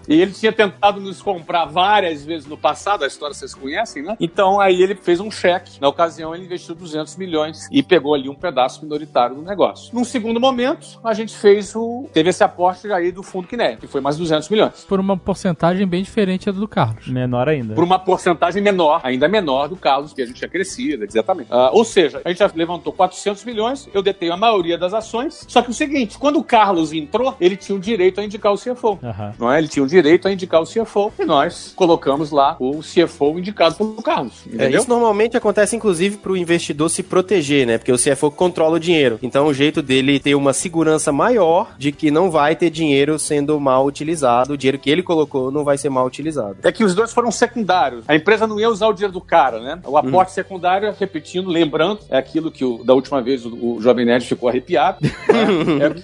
e 0.07 0.21
ele 0.21 0.31
tinha 0.31 0.51
tentado 0.51 0.99
nos 1.01 1.21
comprar 1.21 1.65
várias 1.65 2.23
vezes 2.25 2.47
no 2.47 2.57
passado, 2.57 3.03
a 3.03 3.07
história 3.07 3.33
vocês 3.33 3.53
conhecem, 3.53 4.03
né? 4.03 4.15
Então 4.19 4.59
aí 4.59 4.81
ele 4.81 4.95
fez 4.95 5.19
um 5.19 5.29
cheque. 5.29 5.79
Na 5.81 5.87
ocasião 5.87 6.33
ele 6.33 6.45
investiu 6.45 6.73
200 6.75 7.15
milhões 7.17 7.67
e 7.71 7.81
pegou 7.83 8.13
ali 8.13 8.29
um 8.29 8.35
pedaço 8.35 8.83
minoritário 8.83 9.35
do 9.35 9.41
negócio. 9.41 9.93
Num 9.93 10.03
segundo 10.03 10.39
momento, 10.39 10.99
a 11.03 11.13
gente 11.13 11.35
fez 11.35 11.75
o... 11.75 12.09
Teve 12.13 12.29
esse 12.29 12.43
aporte 12.43 12.91
aí 12.91 13.11
do 13.11 13.23
fundo 13.23 13.47
Kineia, 13.47 13.77
que 13.77 13.87
foi 13.87 14.01
mais 14.01 14.17
200 14.17 14.49
milhões. 14.49 14.85
Por 14.87 14.99
uma 14.99 15.17
porcentagem 15.17 15.85
bem 15.87 16.03
diferente 16.03 16.45
da 16.45 16.51
do 16.51 16.67
Carlos. 16.67 17.07
Menor 17.07 17.47
ainda. 17.49 17.73
Por 17.75 17.83
uma 17.83 17.99
porcentagem 17.99 18.61
menor, 18.61 19.01
ainda 19.03 19.27
menor 19.27 19.67
do 19.67 19.75
Carlos, 19.75 20.13
que 20.13 20.21
a 20.21 20.25
gente 20.25 20.35
tinha 20.37 20.49
crescido, 20.49 21.03
exatamente. 21.15 21.47
Ah, 21.51 21.69
ou 21.73 21.83
seja, 21.83 22.21
a 22.23 22.29
gente 22.29 22.39
já 22.39 22.51
levantou 22.53 22.93
400 22.93 23.43
milhões, 23.45 23.89
eu 23.93 24.01
detenho 24.01 24.33
a 24.33 24.37
maioria 24.37 24.77
das 24.77 24.93
ações. 24.93 25.45
Só 25.47 25.61
que 25.61 25.69
o 25.69 25.73
seguinte, 25.73 26.17
quando 26.17 26.39
o 26.39 26.43
Carlos 26.43 26.93
entrou, 26.93 27.35
ele 27.39 27.55
tinha 27.55 27.75
o 27.75 27.79
direito 27.79 28.19
a 28.19 28.23
indicar 28.23 28.53
o 28.53 28.57
CFO. 28.57 28.99
Aham. 29.03 29.33
Não 29.39 29.51
é? 29.51 29.57
Ele 29.57 29.67
tinha 29.67 29.83
o 29.83 29.87
direito 29.87 30.27
a 30.27 30.31
indicar 30.31 30.61
o 30.61 30.65
CFO 30.65 31.11
e 31.19 31.25
nós 31.25 31.73
colocamos 31.75 32.31
lá 32.31 32.55
o 32.59 32.79
CFO 32.79 33.37
indicado 33.39 33.75
pelo 33.75 34.01
Carlos. 34.01 34.45
É, 34.47 34.55
Entendeu? 34.55 34.79
isso 34.79 34.89
normalmente 34.89 35.37
acontece, 35.37 35.75
inclusive, 35.75 36.17
pro 36.17 36.37
investidor 36.37 36.89
se 36.89 37.03
proteger, 37.03 37.65
né? 37.65 37.77
Porque 37.77 37.91
o 37.91 37.97
CFO 37.97 38.31
controla 38.31 38.75
o 38.77 38.79
dinheiro. 38.79 39.19
Então, 39.21 39.47
o 39.47 39.53
jeito 39.53 39.81
dele 39.81 40.19
ter 40.19 40.35
uma 40.35 40.53
segurança 40.53 41.11
maior 41.11 41.75
de 41.77 41.91
que 41.91 42.11
não 42.11 42.29
vai 42.31 42.55
ter 42.55 42.69
dinheiro 42.69 43.17
sendo 43.19 43.59
mal 43.59 43.85
utilizado. 43.85 44.53
O 44.53 44.57
dinheiro 44.57 44.79
que 44.79 44.89
ele 44.89 45.03
colocou 45.03 45.51
não 45.51 45.63
vai 45.63 45.77
ser 45.77 45.89
mal 45.89 46.05
utilizado. 46.05 46.57
É 46.63 46.71
que 46.71 46.83
os 46.83 46.93
dois 46.93 47.13
foram 47.13 47.31
secundários. 47.31 48.03
A 48.07 48.15
empresa 48.15 48.47
não 48.47 48.59
ia 48.59 48.69
usar 48.69 48.87
o 48.87 48.93
dinheiro 48.93 49.13
do 49.13 49.21
cara, 49.21 49.59
né? 49.59 49.79
O 49.85 49.97
aporte 49.97 50.31
secundário, 50.31 50.87
repetindo, 50.99 51.49
lembrando, 51.49 51.99
é 52.09 52.17
aquilo 52.17 52.51
que 52.51 52.63
o- 52.65 52.83
da 52.83 52.93
última 52.93 53.21
vez 53.21 53.45
o, 53.45 53.53
o 53.75 53.81
Jovem 53.81 54.05
Nerd 54.05 54.25
ficou 54.25 54.49
arrepiado. 54.49 54.99
né? 55.01 55.09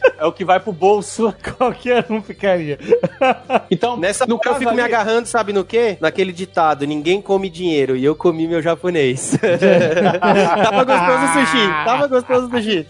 é, 0.19 0.23
é 0.23 0.25
o 0.25 0.31
que 0.31 0.43
vai 0.45 0.59
pro 0.59 0.71
bolso. 0.71 1.33
Qualquer 1.57 2.05
um 2.09 2.21
ficaria. 2.21 2.77
Então, 3.71 3.97
Nessa 3.97 4.25
no 4.25 4.35
hora 4.35 4.41
eu 4.41 4.43
caso 4.51 4.59
fico 4.59 4.73
me 4.75 4.81
ali- 4.81 4.93
agarrando, 4.93 5.27
sabe 5.27 5.51
no 5.53 5.63
quê? 5.63 5.97
Naquele 5.99 6.31
ditado, 6.31 6.85
ninguém 6.85 7.21
come 7.21 7.49
dinheiro, 7.49 7.95
e 7.95 8.03
eu 8.05 8.15
comi 8.15 8.47
meu 8.47 8.61
japonês. 8.61 9.35
Tava 10.63 10.83
gostoso 10.83 11.23
o 11.23 11.33
sushi, 11.33 11.67
tava 11.85 12.07
gostoso 12.07 12.47
o 12.47 12.49
sushi. 12.51 12.87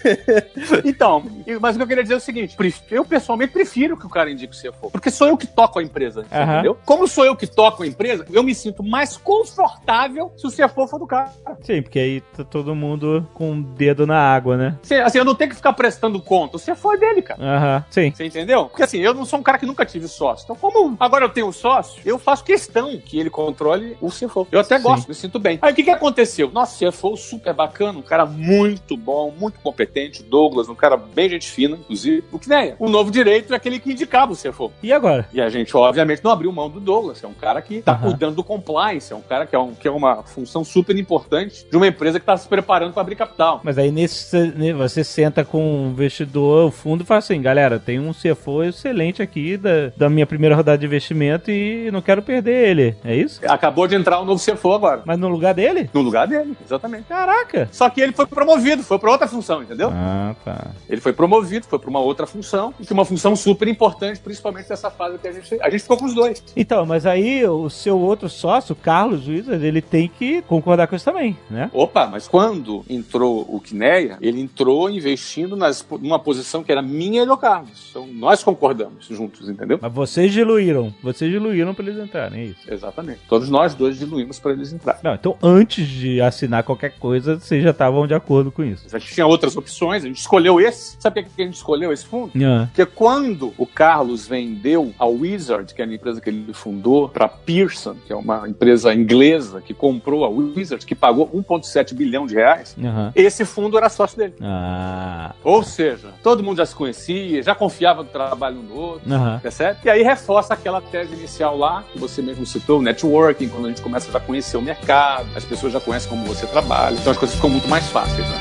Então, 0.86 1.24
mas 1.62 1.76
o 1.76 1.80
que 1.80 1.84
eu 1.84 1.88
queria 1.88 2.04
dizer 2.04 2.16
é 2.16 2.18
o 2.18 2.22
seguinte: 2.22 2.56
eu 2.92 3.06
pessoalmente 3.06 3.54
prefiro 3.54 3.98
que 3.98 4.06
o 4.06 4.10
cara 4.10 4.30
indique 4.32 4.56
o 4.56 4.60
CFO. 4.72 4.92
Porque 4.92 5.10
sou 5.12 5.28
eu 5.28 5.38
que 5.38 5.48
toco 5.48 5.80
a 5.80 5.84
empresa. 5.84 6.26
Entendeu? 6.32 6.78
Como 6.86 7.08
sou 7.08 7.26
eu 7.26 7.36
que 7.36 7.48
toco 7.48 7.84
a 7.84 7.88
empresa, 7.88 8.26
eu 8.32 8.44
me 8.44 8.54
sinto 8.56 8.84
mais 8.84 9.16
confortável 9.18 10.32
se 10.38 10.48
o 10.48 10.52
CFO 10.52 10.88
for 10.88 11.00
do 11.00 11.08
cara. 11.08 11.32
Sim, 11.62 11.82
porque 11.94 12.00
aí 12.00 12.22
tá 12.22 12.44
todo 12.44 12.74
mundo 12.74 13.28
com 13.36 13.52
o 13.52 13.62
dedo 13.62 14.08
na 14.08 14.18
água, 14.18 14.58
né? 14.58 14.80
Assim, 14.82 14.96
assim, 14.96 15.18
eu 15.20 15.24
não 15.26 15.36
tenho 15.36 15.52
que 15.52 15.56
ficar 15.56 15.74
prestando 15.74 16.20
conta. 16.20 16.58
O 16.58 16.60
CFO 16.60 16.94
é 16.94 16.98
dele, 16.98 17.22
cara. 17.22 17.40
Aham. 17.40 17.86
Sim. 17.88 18.12
Você 18.12 18.26
entendeu? 18.26 18.66
Porque 18.66 18.82
assim, 18.82 18.98
eu 18.98 19.14
não 19.14 19.26
sou 19.26 19.38
um 19.38 19.44
cara 19.44 19.60
que 19.60 19.66
nunca 19.68 19.86
tive 19.86 20.08
sócio. 20.08 20.44
Então, 20.44 20.56
como 20.56 20.98
agora 21.00 21.26
eu 21.26 21.30
tenho 21.30 21.52
sócio, 21.52 22.02
eu 22.04 22.18
faço 22.18 22.44
questão 22.44 22.98
que 22.98 23.20
ele 23.20 23.30
controle 23.30 23.96
o 24.02 24.10
CFO. 24.10 24.48
Eu 24.52 24.62
até 24.62 24.78
Sim. 24.78 24.84
gosto, 24.84 25.08
me 25.08 25.14
sinto 25.14 25.38
bem. 25.38 25.60
Aí 25.62 25.72
o 25.72 25.76
que, 25.76 25.84
que 25.84 25.92
aconteceu? 25.92 26.50
Nosso 26.52 26.84
CFO 26.84 27.16
super 27.16 27.54
bacana, 27.54 28.00
um 28.00 28.02
cara 28.02 28.26
muito 28.26 28.98
bom, 28.98 29.32
muito 29.32 29.60
competente, 29.60 30.22
o 30.22 30.24
Douglas, 30.24 30.70
um 30.70 30.76
cara 30.76 30.98
bem 30.98 31.30
gente 31.30 31.52
fina, 31.52 31.78
inclusive. 31.78 32.24
O 32.32 32.40
que 32.40 32.50
nem 32.50 32.74
o 32.80 32.90
novo 32.90 33.12
direito 33.12 33.54
é 33.54 33.56
aquele 33.56 33.80
que 33.80 33.92
indicava 33.92 34.34
o 34.34 34.36
CFO. 34.36 34.72
E 34.82 34.92
agora? 34.92 35.30
E 35.32 35.40
a 35.40 35.48
gente, 35.48 35.78
obviamente, 35.78 36.24
não 36.24 36.32
abriu 36.32 36.52
mão 36.52 36.72
do 36.72 36.80
Douglas. 36.80 37.24
É 37.24 37.28
um 37.28 37.36
cara 37.36 37.62
que 37.62 37.84
tá 37.84 37.92
Aham. 37.92 38.10
cuidando 38.10 38.36
do 38.38 38.44
compliance, 38.44 39.14
é 39.14 39.16
um 39.16 39.22
cara 39.22 39.46
que 39.46 39.56
é, 39.56 39.60
um, 39.60 39.76
que 39.76 39.88
é 39.88 39.92
uma 39.92 40.24
função 40.24 40.64
super 40.64 40.98
importante 40.98 41.68
de 41.74 41.78
uma 41.78 41.88
empresa 41.88 42.20
que 42.20 42.26
tá 42.26 42.38
se 42.38 42.48
preparando 42.48 42.94
para 42.94 43.02
abrir 43.02 43.16
capital. 43.16 43.60
Mas 43.64 43.80
aí 43.80 43.92
nesse, 43.92 44.38
né, 44.56 44.74
você 44.74 45.04
senta 45.04 45.44
com 45.44 45.88
o 45.88 45.90
investidor, 45.90 46.68
o 46.68 46.72
fundo, 46.72 47.02
e 47.02 47.06
fala 47.06 47.18
assim, 47.18 47.42
galera, 47.42 47.80
tem 47.80 48.00
um 48.00 48.12
CFO 48.14 48.64
excelente 48.64 49.24
aqui 49.24 49.58
da, 49.58 49.92
da 49.98 50.08
minha 50.08 50.28
primeira 50.28 50.56
rodada 50.56 50.78
de 50.78 50.86
investimento 50.86 51.50
e 51.50 51.90
não 51.92 52.00
quero 52.00 52.22
perder 52.22 52.70
ele. 52.70 52.96
É 53.04 53.16
isso? 53.16 53.42
Acabou 53.48 53.88
de 53.88 53.96
entrar 53.96 54.22
um 54.22 54.24
novo 54.24 54.40
CFO 54.40 54.72
agora. 54.72 55.02
Mas 55.04 55.18
no 55.18 55.28
lugar 55.28 55.56
dele? 55.56 55.90
No 55.92 56.02
lugar 56.02 56.28
dele, 56.28 56.56
exatamente. 56.64 57.06
Caraca! 57.06 57.68
Só 57.72 57.90
que 57.90 58.02
ele 58.02 58.12
foi 58.12 58.28
promovido, 58.28 58.84
foi 58.84 59.00
para 59.00 59.10
outra 59.10 59.28
função, 59.28 59.64
entendeu? 59.64 59.90
Ah, 59.92 60.36
tá. 60.46 60.68
Ele 60.88 61.02
foi 61.02 61.12
promovido, 61.12 61.66
foi 61.66 61.80
para 61.80 61.90
uma 61.90 62.02
outra 62.02 62.28
função, 62.28 62.72
e 62.80 62.86
que 62.86 62.94
é 62.94 62.96
uma 62.96 63.04
função 63.04 63.36
super 63.36 63.68
importante, 63.68 64.20
principalmente 64.20 64.70
nessa 64.70 64.92
fase 64.92 65.18
que 65.18 65.28
a 65.28 65.32
gente. 65.32 65.58
A 65.60 65.72
gente 65.72 65.82
ficou 65.82 65.98
com 65.98 66.06
os 66.06 66.14
dois. 66.14 66.44
Então, 66.56 66.86
mas 66.86 67.08
aí 67.08 67.44
o 67.48 67.68
seu 67.68 67.98
outro 67.98 68.30
sócio, 68.30 68.76
Carlos 68.76 69.28
Wizard, 69.28 69.66
ele 69.66 69.82
tem 69.82 70.08
que 70.08 70.44
concordar 70.44 70.86
com 70.86 70.96
isso 70.96 71.06
também, 71.06 71.36
né? 71.50 71.63
Opa, 71.74 72.08
mas 72.08 72.28
quando 72.28 72.84
entrou 72.90 73.42
o 73.50 73.60
Kineia, 73.60 74.18
ele 74.22 74.42
entrou 74.42 74.90
investindo 74.90 75.56
nas, 75.56 75.86
numa 76.02 76.20
posição 76.20 76.64
que 76.64 76.72
era 76.72 76.82
minha 76.82 77.24
e 77.24 77.26
do 77.26 77.38
Carlos. 77.38 77.88
Então 77.90 78.08
nós 78.08 78.44
concordamos 78.44 79.06
juntos, 79.08 79.48
entendeu? 79.50 79.80
Mas 79.82 79.94
vocês 79.94 80.32
diluíram. 80.32 80.94
Vocês 81.02 81.32
diluíram 81.32 81.74
pra 81.74 81.86
eles 81.86 82.02
entrarem, 82.04 82.42
é 82.42 82.46
isso. 82.46 82.72
Exatamente. 82.72 83.20
Todos 83.28 83.50
nós 83.50 83.74
dois 83.76 83.98
diluímos 84.00 84.40
para 84.40 84.52
eles 84.54 84.72
entrarem. 84.74 85.02
Não, 85.04 85.14
então 85.14 85.38
antes 85.42 85.88
de 85.88 86.22
assinar 86.22 86.64
qualquer 86.64 86.98
coisa, 86.98 87.40
vocês 87.40 87.64
já 87.64 87.72
estavam 87.72 88.08
de 88.08 88.14
acordo 88.14 88.52
com 88.52 88.64
isso. 88.64 88.86
A 88.94 89.00
gente 89.00 89.14
tinha 89.14 89.26
outras 89.28 89.56
opções, 89.56 90.04
a 90.04 90.08
gente 90.08 90.20
escolheu 90.20 90.60
esse. 90.60 90.98
Sabe 91.00 91.24
por 91.24 91.36
que 91.36 91.42
a 91.42 91.46
gente 91.46 91.56
escolheu 91.56 91.92
esse 91.92 92.06
fundo? 92.06 92.32
Ah, 92.44 92.68
Porque 92.68 92.86
quando 92.86 93.54
o 93.58 93.66
Carlos 93.66 94.28
vendeu 94.28 94.94
a 94.98 95.06
Wizard, 95.06 95.74
que 95.74 95.82
era 95.82 95.90
a 95.92 95.94
empresa 95.96 96.22
que 96.22 96.30
ele 96.30 96.54
fundou, 96.54 97.10
para 97.10 97.28
Pearson, 97.28 97.96
que 98.06 98.14
é 98.14 98.16
uma 98.16 98.48
empresa 98.48 98.94
inglesa 98.94 99.62
que 99.62 99.74
comprou 99.74 100.24
a 100.26 100.30
Wizard, 100.30 100.86
que 100.86 100.96
pagou 100.96 101.30
1,7 101.60 101.94
bilhão 101.94 102.26
de 102.26 102.36
reais, 102.36 102.76
aham. 102.84 103.12
esse 103.16 103.46
fundo 103.46 103.78
era 103.78 103.90
sócio 103.90 104.18
dele. 104.18 104.36
Ah, 104.42 105.34
Ou 105.44 105.64
seja, 105.64 106.10
todo 106.22 106.44
mundo 106.44 106.58
já 106.58 106.66
se 106.66 106.76
conhecia, 106.76 107.42
já 107.44 107.56
confiava 107.56 108.04
no 108.04 108.10
trabalho 108.10 108.60
um 108.60 108.66
do 108.66 108.76
outro. 108.76 109.14
aham. 109.14 109.40
Percebe? 109.42 109.80
E 109.86 109.90
aí 109.90 110.04
reforça 110.04 110.54
aquela 110.54 110.82
tese 110.82 111.14
inicial 111.14 111.58
lá, 111.58 111.84
que 111.92 111.98
você 112.00 112.22
mesmo 112.22 112.46
citou, 112.46 112.80
o 112.80 112.82
networking, 112.82 113.48
quando 113.50 113.66
a 113.66 113.70
gente 113.70 113.82
começa 113.82 114.12
já 114.12 114.18
a 114.18 114.22
conhecer 114.22 114.58
o 114.58 114.62
mercado, 114.62 115.28
as 115.36 115.44
pessoas 115.44 115.74
já 115.74 115.80
conhecem 115.80 116.10
como 116.10 116.26
você 116.26 116.46
trabalha, 116.48 116.96
então 116.96 117.12
as 117.12 117.18
coisas 117.18 117.36
ficam 117.36 117.50
muito 117.50 117.68
mais 117.68 117.88
fáceis. 117.88 118.28
Né? 118.28 118.38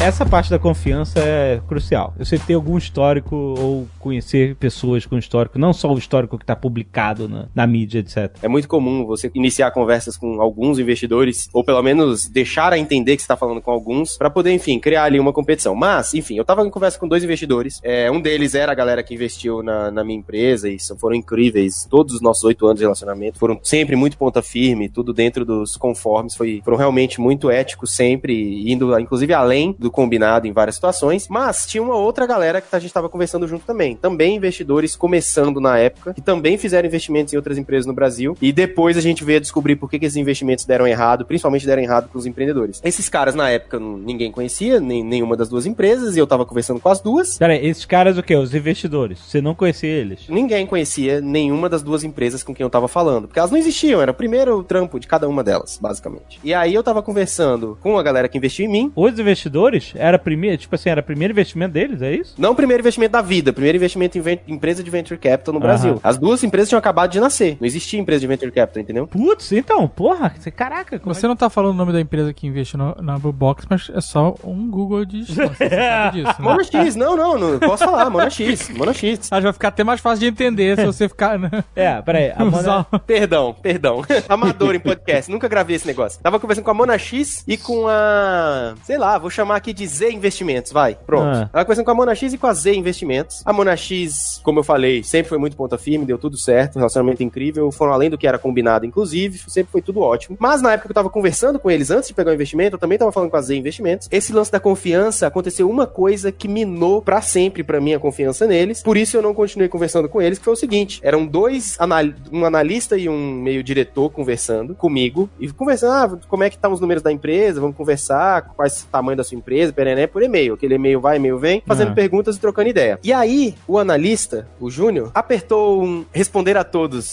Essa 0.00 0.26
parte 0.26 0.50
da 0.50 0.58
confiança 0.58 1.18
é 1.18 1.62
crucial. 1.66 2.12
Você 2.18 2.38
ter 2.38 2.54
algum 2.54 2.76
histórico 2.76 3.34
ou 3.34 3.88
conhecer 4.04 4.54
pessoas 4.56 5.06
com 5.06 5.16
histórico, 5.16 5.58
não 5.58 5.72
só 5.72 5.90
o 5.90 5.96
histórico 5.96 6.36
que 6.36 6.44
está 6.44 6.54
publicado 6.54 7.26
na, 7.26 7.48
na 7.54 7.66
mídia, 7.66 8.00
etc. 8.00 8.36
É 8.42 8.48
muito 8.48 8.68
comum 8.68 9.06
você 9.06 9.30
iniciar 9.34 9.70
conversas 9.70 10.18
com 10.18 10.42
alguns 10.42 10.78
investidores, 10.78 11.48
ou 11.54 11.64
pelo 11.64 11.82
menos 11.82 12.28
deixar 12.28 12.72
a 12.74 12.78
entender 12.78 13.16
que 13.16 13.22
você 13.22 13.24
está 13.24 13.36
falando 13.36 13.62
com 13.62 13.70
alguns, 13.70 14.18
para 14.18 14.28
poder, 14.28 14.52
enfim, 14.52 14.78
criar 14.78 15.04
ali 15.04 15.18
uma 15.18 15.32
competição. 15.32 15.74
Mas, 15.74 16.12
enfim, 16.12 16.36
eu 16.36 16.44
tava 16.44 16.66
em 16.66 16.70
conversa 16.70 16.98
com 16.98 17.08
dois 17.08 17.24
investidores. 17.24 17.80
É, 17.82 18.10
um 18.10 18.20
deles 18.20 18.54
era 18.54 18.72
a 18.72 18.74
galera 18.74 19.02
que 19.02 19.14
investiu 19.14 19.62
na, 19.62 19.90
na 19.90 20.04
minha 20.04 20.18
empresa 20.18 20.68
e 20.68 20.76
foram 20.98 21.16
incríveis. 21.16 21.86
Todos 21.88 22.16
os 22.16 22.20
nossos 22.20 22.44
oito 22.44 22.66
anos 22.66 22.78
de 22.78 22.84
relacionamento 22.84 23.38
foram 23.38 23.58
sempre 23.62 23.96
muito 23.96 24.18
ponta 24.18 24.42
firme, 24.42 24.90
tudo 24.90 25.14
dentro 25.14 25.46
dos 25.46 25.76
conformes. 25.76 26.36
Foi, 26.36 26.60
foram 26.62 26.76
realmente 26.76 27.20
muito 27.20 27.50
éticos 27.50 27.96
sempre, 27.96 28.70
indo 28.70 28.98
inclusive 28.98 29.32
além 29.32 29.74
do 29.78 29.90
combinado 29.90 30.46
em 30.46 30.52
várias 30.52 30.74
situações, 30.74 31.26
mas 31.28 31.66
tinha 31.66 31.82
uma 31.82 31.96
outra 31.96 32.26
galera 32.26 32.60
que 32.60 32.74
a 32.74 32.78
gente 32.78 32.90
estava 32.90 33.08
conversando 33.08 33.48
junto 33.48 33.64
também. 33.64 33.93
Também 34.00 34.36
investidores 34.36 34.96
começando 34.96 35.60
na 35.60 35.78
época, 35.78 36.14
que 36.14 36.20
também 36.20 36.58
fizeram 36.58 36.88
investimentos 36.88 37.32
em 37.32 37.36
outras 37.36 37.58
empresas 37.58 37.86
no 37.86 37.92
Brasil, 37.92 38.36
e 38.40 38.52
depois 38.52 38.96
a 38.96 39.00
gente 39.00 39.24
veio 39.24 39.38
a 39.38 39.40
descobrir 39.40 39.76
por 39.76 39.90
que, 39.90 39.98
que 39.98 40.06
esses 40.06 40.16
investimentos 40.16 40.64
deram 40.64 40.86
errado, 40.86 41.24
principalmente 41.24 41.66
deram 41.66 41.82
errado 41.82 42.08
com 42.12 42.18
os 42.18 42.26
empreendedores. 42.26 42.80
Esses 42.84 43.08
caras, 43.08 43.34
na 43.34 43.50
época, 43.50 43.78
ninguém 43.78 44.30
conhecia, 44.30 44.80
nem 44.80 45.04
nenhuma 45.04 45.36
das 45.36 45.48
duas 45.48 45.66
empresas, 45.66 46.16
e 46.16 46.18
eu 46.18 46.26
tava 46.26 46.44
conversando 46.44 46.80
com 46.80 46.88
as 46.88 47.00
duas. 47.00 47.38
Pera 47.38 47.52
aí, 47.52 47.66
esses 47.66 47.84
caras 47.84 48.18
o 48.18 48.22
quê? 48.22 48.36
Os 48.36 48.54
investidores. 48.54 49.18
Você 49.20 49.40
não 49.40 49.54
conhecia 49.54 49.90
eles? 49.90 50.28
Ninguém 50.28 50.66
conhecia 50.66 51.20
nenhuma 51.20 51.68
das 51.68 51.82
duas 51.82 52.04
empresas 52.04 52.42
com 52.42 52.54
quem 52.54 52.64
eu 52.64 52.70
tava 52.70 52.88
falando, 52.88 53.26
porque 53.26 53.38
elas 53.38 53.50
não 53.50 53.58
existiam, 53.58 54.00
era 54.00 54.10
o 54.10 54.14
primeiro 54.14 54.62
trampo 54.62 54.98
de 54.98 55.06
cada 55.06 55.28
uma 55.28 55.42
delas, 55.42 55.78
basicamente. 55.80 56.38
E 56.42 56.52
aí 56.52 56.74
eu 56.74 56.82
tava 56.82 57.02
conversando 57.02 57.78
com 57.80 57.98
a 57.98 58.02
galera 58.02 58.28
que 58.28 58.38
investiu 58.38 58.66
em 58.66 58.68
mim, 58.68 58.92
Os 58.94 59.18
investidores? 59.18 59.92
Era 59.94 60.18
primeiro, 60.18 60.58
tipo 60.58 60.74
assim, 60.74 60.88
era 60.88 61.00
o 61.00 61.04
primeiro 61.04 61.32
investimento 61.32 61.72
deles, 61.72 62.02
é 62.02 62.14
isso? 62.14 62.34
Não 62.38 62.52
o 62.52 62.54
primeiro 62.54 62.80
investimento 62.80 63.12
da 63.12 63.22
vida, 63.22 63.52
primeiro 63.52 63.76
investimento 63.84 64.18
em 64.18 64.40
empresa 64.54 64.82
de 64.82 64.90
venture 64.90 65.18
capital 65.18 65.52
no 65.54 65.58
Aham. 65.60 65.66
Brasil. 65.66 66.00
As 66.02 66.16
duas 66.18 66.42
empresas 66.42 66.68
tinham 66.68 66.78
acabado 66.78 67.10
de 67.10 67.20
nascer. 67.20 67.56
Não 67.60 67.66
existia 67.66 67.98
empresa 68.00 68.20
de 68.20 68.26
venture 68.26 68.50
capital, 68.50 68.82
entendeu? 68.82 69.06
Putz, 69.06 69.52
então, 69.52 69.86
porra, 69.88 70.34
você- 70.38 70.50
caraca. 70.50 70.96
é 70.96 70.98
Você 70.98 71.26
não 71.26 71.36
tá 71.36 71.48
falando 71.50 71.72
o 71.74 71.76
nome 71.76 71.92
da 71.92 72.00
empresa 72.00 72.32
que 72.32 72.46
investe 72.46 72.76
no- 72.76 72.94
na 73.00 73.18
Box, 73.18 73.66
mas 73.68 73.90
é 73.94 74.00
só 74.00 74.34
um 74.44 74.70
Google 74.70 75.04
de 75.04 75.20
distância. 75.24 75.68
Disso, 76.12 76.26
né? 76.26 76.34
Mona 76.38 76.64
X, 76.64 76.94
não, 76.96 77.16
não, 77.16 77.38
não 77.38 77.58
posso 77.58 77.84
falar, 77.84 78.08
Mona 78.10 78.28
X, 78.30 78.68
Mona 78.70 78.92
X. 78.92 79.18
Acho 79.32 79.40
que 79.40 79.42
vai 79.44 79.52
ficar 79.52 79.68
até 79.68 79.82
mais 79.84 80.00
fácil 80.00 80.20
de 80.20 80.26
entender 80.26 80.76
se 80.76 80.84
você 80.84 81.08
ficar. 81.08 81.38
né? 81.38 81.50
É, 81.74 82.00
peraí. 82.02 82.32
A 82.36 82.44
Mona... 82.44 82.84
Perdão, 83.06 83.54
perdão. 83.60 84.02
Amador 84.28 84.74
em 84.74 84.80
podcast, 84.80 85.30
nunca 85.30 85.48
gravei 85.48 85.76
esse 85.76 85.86
negócio. 85.86 86.20
Tava 86.22 86.38
conversando 86.38 86.64
com 86.64 86.70
a 86.70 86.74
Mona 86.74 86.98
X 86.98 87.44
e 87.46 87.56
com 87.56 87.86
a. 87.88 88.74
Sei 88.84 88.98
lá, 88.98 89.18
vou 89.18 89.30
chamar 89.30 89.56
aqui 89.56 89.72
de 89.72 89.86
Z 89.86 90.10
Investimentos, 90.12 90.72
vai. 90.72 90.94
Pronto. 91.06 91.24
Ah. 91.36 91.48
Tava 91.52 91.64
conversando 91.64 91.84
com 91.84 91.90
a 91.90 91.94
Mona 91.94 92.14
X 92.14 92.32
e 92.32 92.38
com 92.38 92.46
a 92.46 92.52
Z 92.54 92.74
Investimentos. 92.74 93.42
A 93.44 93.52
Mona 93.52 93.73
X, 93.76 94.40
como 94.42 94.58
eu 94.60 94.64
falei, 94.64 95.02
sempre 95.02 95.28
foi 95.28 95.38
muito 95.38 95.56
ponta 95.56 95.76
firme, 95.78 96.04
deu 96.06 96.18
tudo 96.18 96.36
certo, 96.36 96.76
relacionamento 96.76 97.22
incrível, 97.22 97.70
foram 97.70 97.92
além 97.92 98.10
do 98.10 98.18
que 98.18 98.26
era 98.26 98.38
combinado, 98.38 98.86
inclusive, 98.86 99.38
sempre 99.48 99.70
foi 99.72 99.82
tudo 99.82 100.00
ótimo. 100.00 100.36
Mas 100.40 100.60
na 100.62 100.72
época 100.72 100.88
que 100.88 100.92
eu 100.92 100.94
tava 100.94 101.10
conversando 101.10 101.58
com 101.58 101.70
eles 101.70 101.90
antes 101.90 102.08
de 102.08 102.14
pegar 102.14 102.30
o 102.30 102.34
investimento, 102.34 102.76
eu 102.76 102.80
também 102.80 102.98
tava 102.98 103.12
falando 103.12 103.30
com 103.30 103.36
a 103.36 103.42
Z 103.42 103.54
Investimentos. 103.56 104.08
Esse 104.10 104.32
lance 104.32 104.50
da 104.50 104.60
confiança 104.60 105.26
aconteceu 105.26 105.68
uma 105.70 105.86
coisa 105.86 106.30
que 106.32 106.48
minou 106.48 107.00
pra 107.02 107.20
sempre 107.20 107.62
pra 107.62 107.80
mim 107.80 107.94
a 107.94 107.98
confiança 107.98 108.46
neles. 108.46 108.82
Por 108.82 108.96
isso 108.96 109.16
eu 109.16 109.22
não 109.22 109.32
continuei 109.34 109.68
conversando 109.68 110.08
com 110.08 110.20
eles, 110.20 110.38
que 110.38 110.44
foi 110.44 110.54
o 110.54 110.56
seguinte: 110.56 111.00
eram 111.02 111.26
dois 111.26 111.76
anal 111.78 112.04
um 112.32 112.44
analista 112.44 112.96
e 112.96 113.08
um 113.08 113.34
meio 113.34 113.62
diretor 113.62 114.10
conversando 114.10 114.74
comigo 114.74 115.28
e 115.38 115.50
conversando, 115.50 115.92
ah, 115.92 116.18
como 116.28 116.42
é 116.44 116.50
que 116.50 116.56
estão 116.56 116.72
os 116.72 116.80
números 116.80 117.02
da 117.02 117.12
empresa, 117.12 117.60
vamos 117.60 117.76
conversar, 117.76 118.42
qual 118.54 118.66
é 118.66 118.70
o 118.70 118.86
tamanho 118.90 119.16
da 119.16 119.24
sua 119.24 119.36
empresa, 119.38 119.72
perené, 119.72 120.06
por 120.06 120.22
e-mail. 120.22 120.54
Aquele 120.54 120.74
e-mail 120.74 121.00
vai, 121.00 121.16
e-mail 121.16 121.38
vem, 121.38 121.62
fazendo 121.66 121.90
Ah. 121.92 121.94
perguntas 121.94 122.36
e 122.36 122.40
trocando 122.40 122.68
ideia. 122.68 122.98
E 123.02 123.12
aí, 123.12 123.54
o 123.66 123.78
analista, 123.78 124.46
o 124.60 124.70
Júnior, 124.70 125.10
apertou 125.14 125.82
um 125.82 126.04
responder 126.12 126.56
a 126.56 126.64
todos 126.64 127.04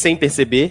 sem 0.00 0.16
perceber 0.16 0.70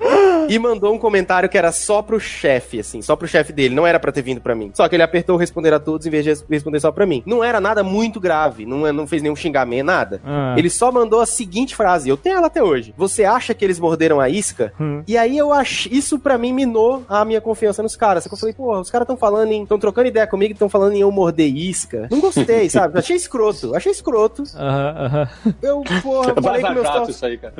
e 0.49 0.57
mandou 0.57 0.93
um 0.93 0.97
comentário 0.97 1.47
que 1.47 1.57
era 1.57 1.71
só 1.71 2.01
pro 2.01 2.19
chefe, 2.19 2.79
assim, 2.79 3.01
só 3.03 3.15
pro 3.15 3.27
chefe 3.27 3.53
dele, 3.53 3.75
não 3.75 3.85
era 3.85 3.99
pra 3.99 4.11
ter 4.11 4.23
vindo 4.23 4.41
pra 4.41 4.55
mim. 4.55 4.71
Só 4.73 4.87
que 4.89 4.95
ele 4.95 5.03
apertou 5.03 5.37
responder 5.37 5.71
a 5.73 5.79
todos 5.79 6.07
em 6.07 6.09
vez 6.09 6.23
de 6.25 6.33
responder 6.49 6.79
só 6.79 6.91
pra 6.91 7.05
mim. 7.05 7.21
Não 7.25 7.43
era 7.43 7.61
nada 7.61 7.83
muito 7.83 8.19
grave, 8.19 8.65
não, 8.65 8.85
é- 8.87 8.91
não 8.91 9.05
fez 9.05 9.21
nenhum 9.21 9.35
xingamento, 9.35 9.85
nada. 9.85 10.19
Ah. 10.25 10.55
Ele 10.57 10.69
só 10.69 10.91
mandou 10.91 11.19
a 11.21 11.25
seguinte 11.27 11.75
frase, 11.75 12.09
eu 12.09 12.17
tenho 12.17 12.37
ela 12.37 12.47
até 12.47 12.63
hoje. 12.63 12.93
Você 12.97 13.23
acha 13.25 13.53
que 13.53 13.63
eles 13.63 13.79
morderam 13.79 14.19
a 14.19 14.27
isca? 14.27 14.73
Hum. 14.81 15.03
E 15.07 15.15
aí 15.15 15.37
eu 15.37 15.53
acho, 15.53 15.87
isso 15.93 16.17
pra 16.17 16.35
mim 16.37 16.51
minou 16.51 17.03
a 17.07 17.23
minha 17.23 17.39
confiança 17.41 17.83
nos 17.83 17.95
caras. 17.95 18.23
Só 18.23 18.29
que 18.29 18.33
eu 18.35 18.39
falei, 18.39 18.55
pô, 18.55 18.79
os 18.79 18.89
caras 18.89 19.05
estão 19.05 19.17
falando 19.17 19.51
em, 19.51 19.61
estão 19.61 19.77
trocando 19.77 20.07
ideia 20.07 20.25
comigo, 20.25 20.53
estão 20.53 20.67
falando 20.69 20.93
em 20.93 21.01
eu 21.01 21.11
morder 21.11 21.55
isca. 21.55 22.07
Não 22.09 22.19
gostei, 22.19 22.67
sabe? 22.71 22.97
Achei 22.97 23.15
escroto, 23.15 23.75
achei 23.75 23.91
escroto. 23.91 24.41
Aham, 24.55 24.95
aham. 24.97 25.29
Eu, 25.61 25.83
porra, 26.01 26.33
falei 26.41 26.61
com 26.63 26.73
meus 26.73 26.87
sócios. 26.87 27.15
isso 27.17 27.25
aí, 27.25 27.37
cara. 27.37 27.53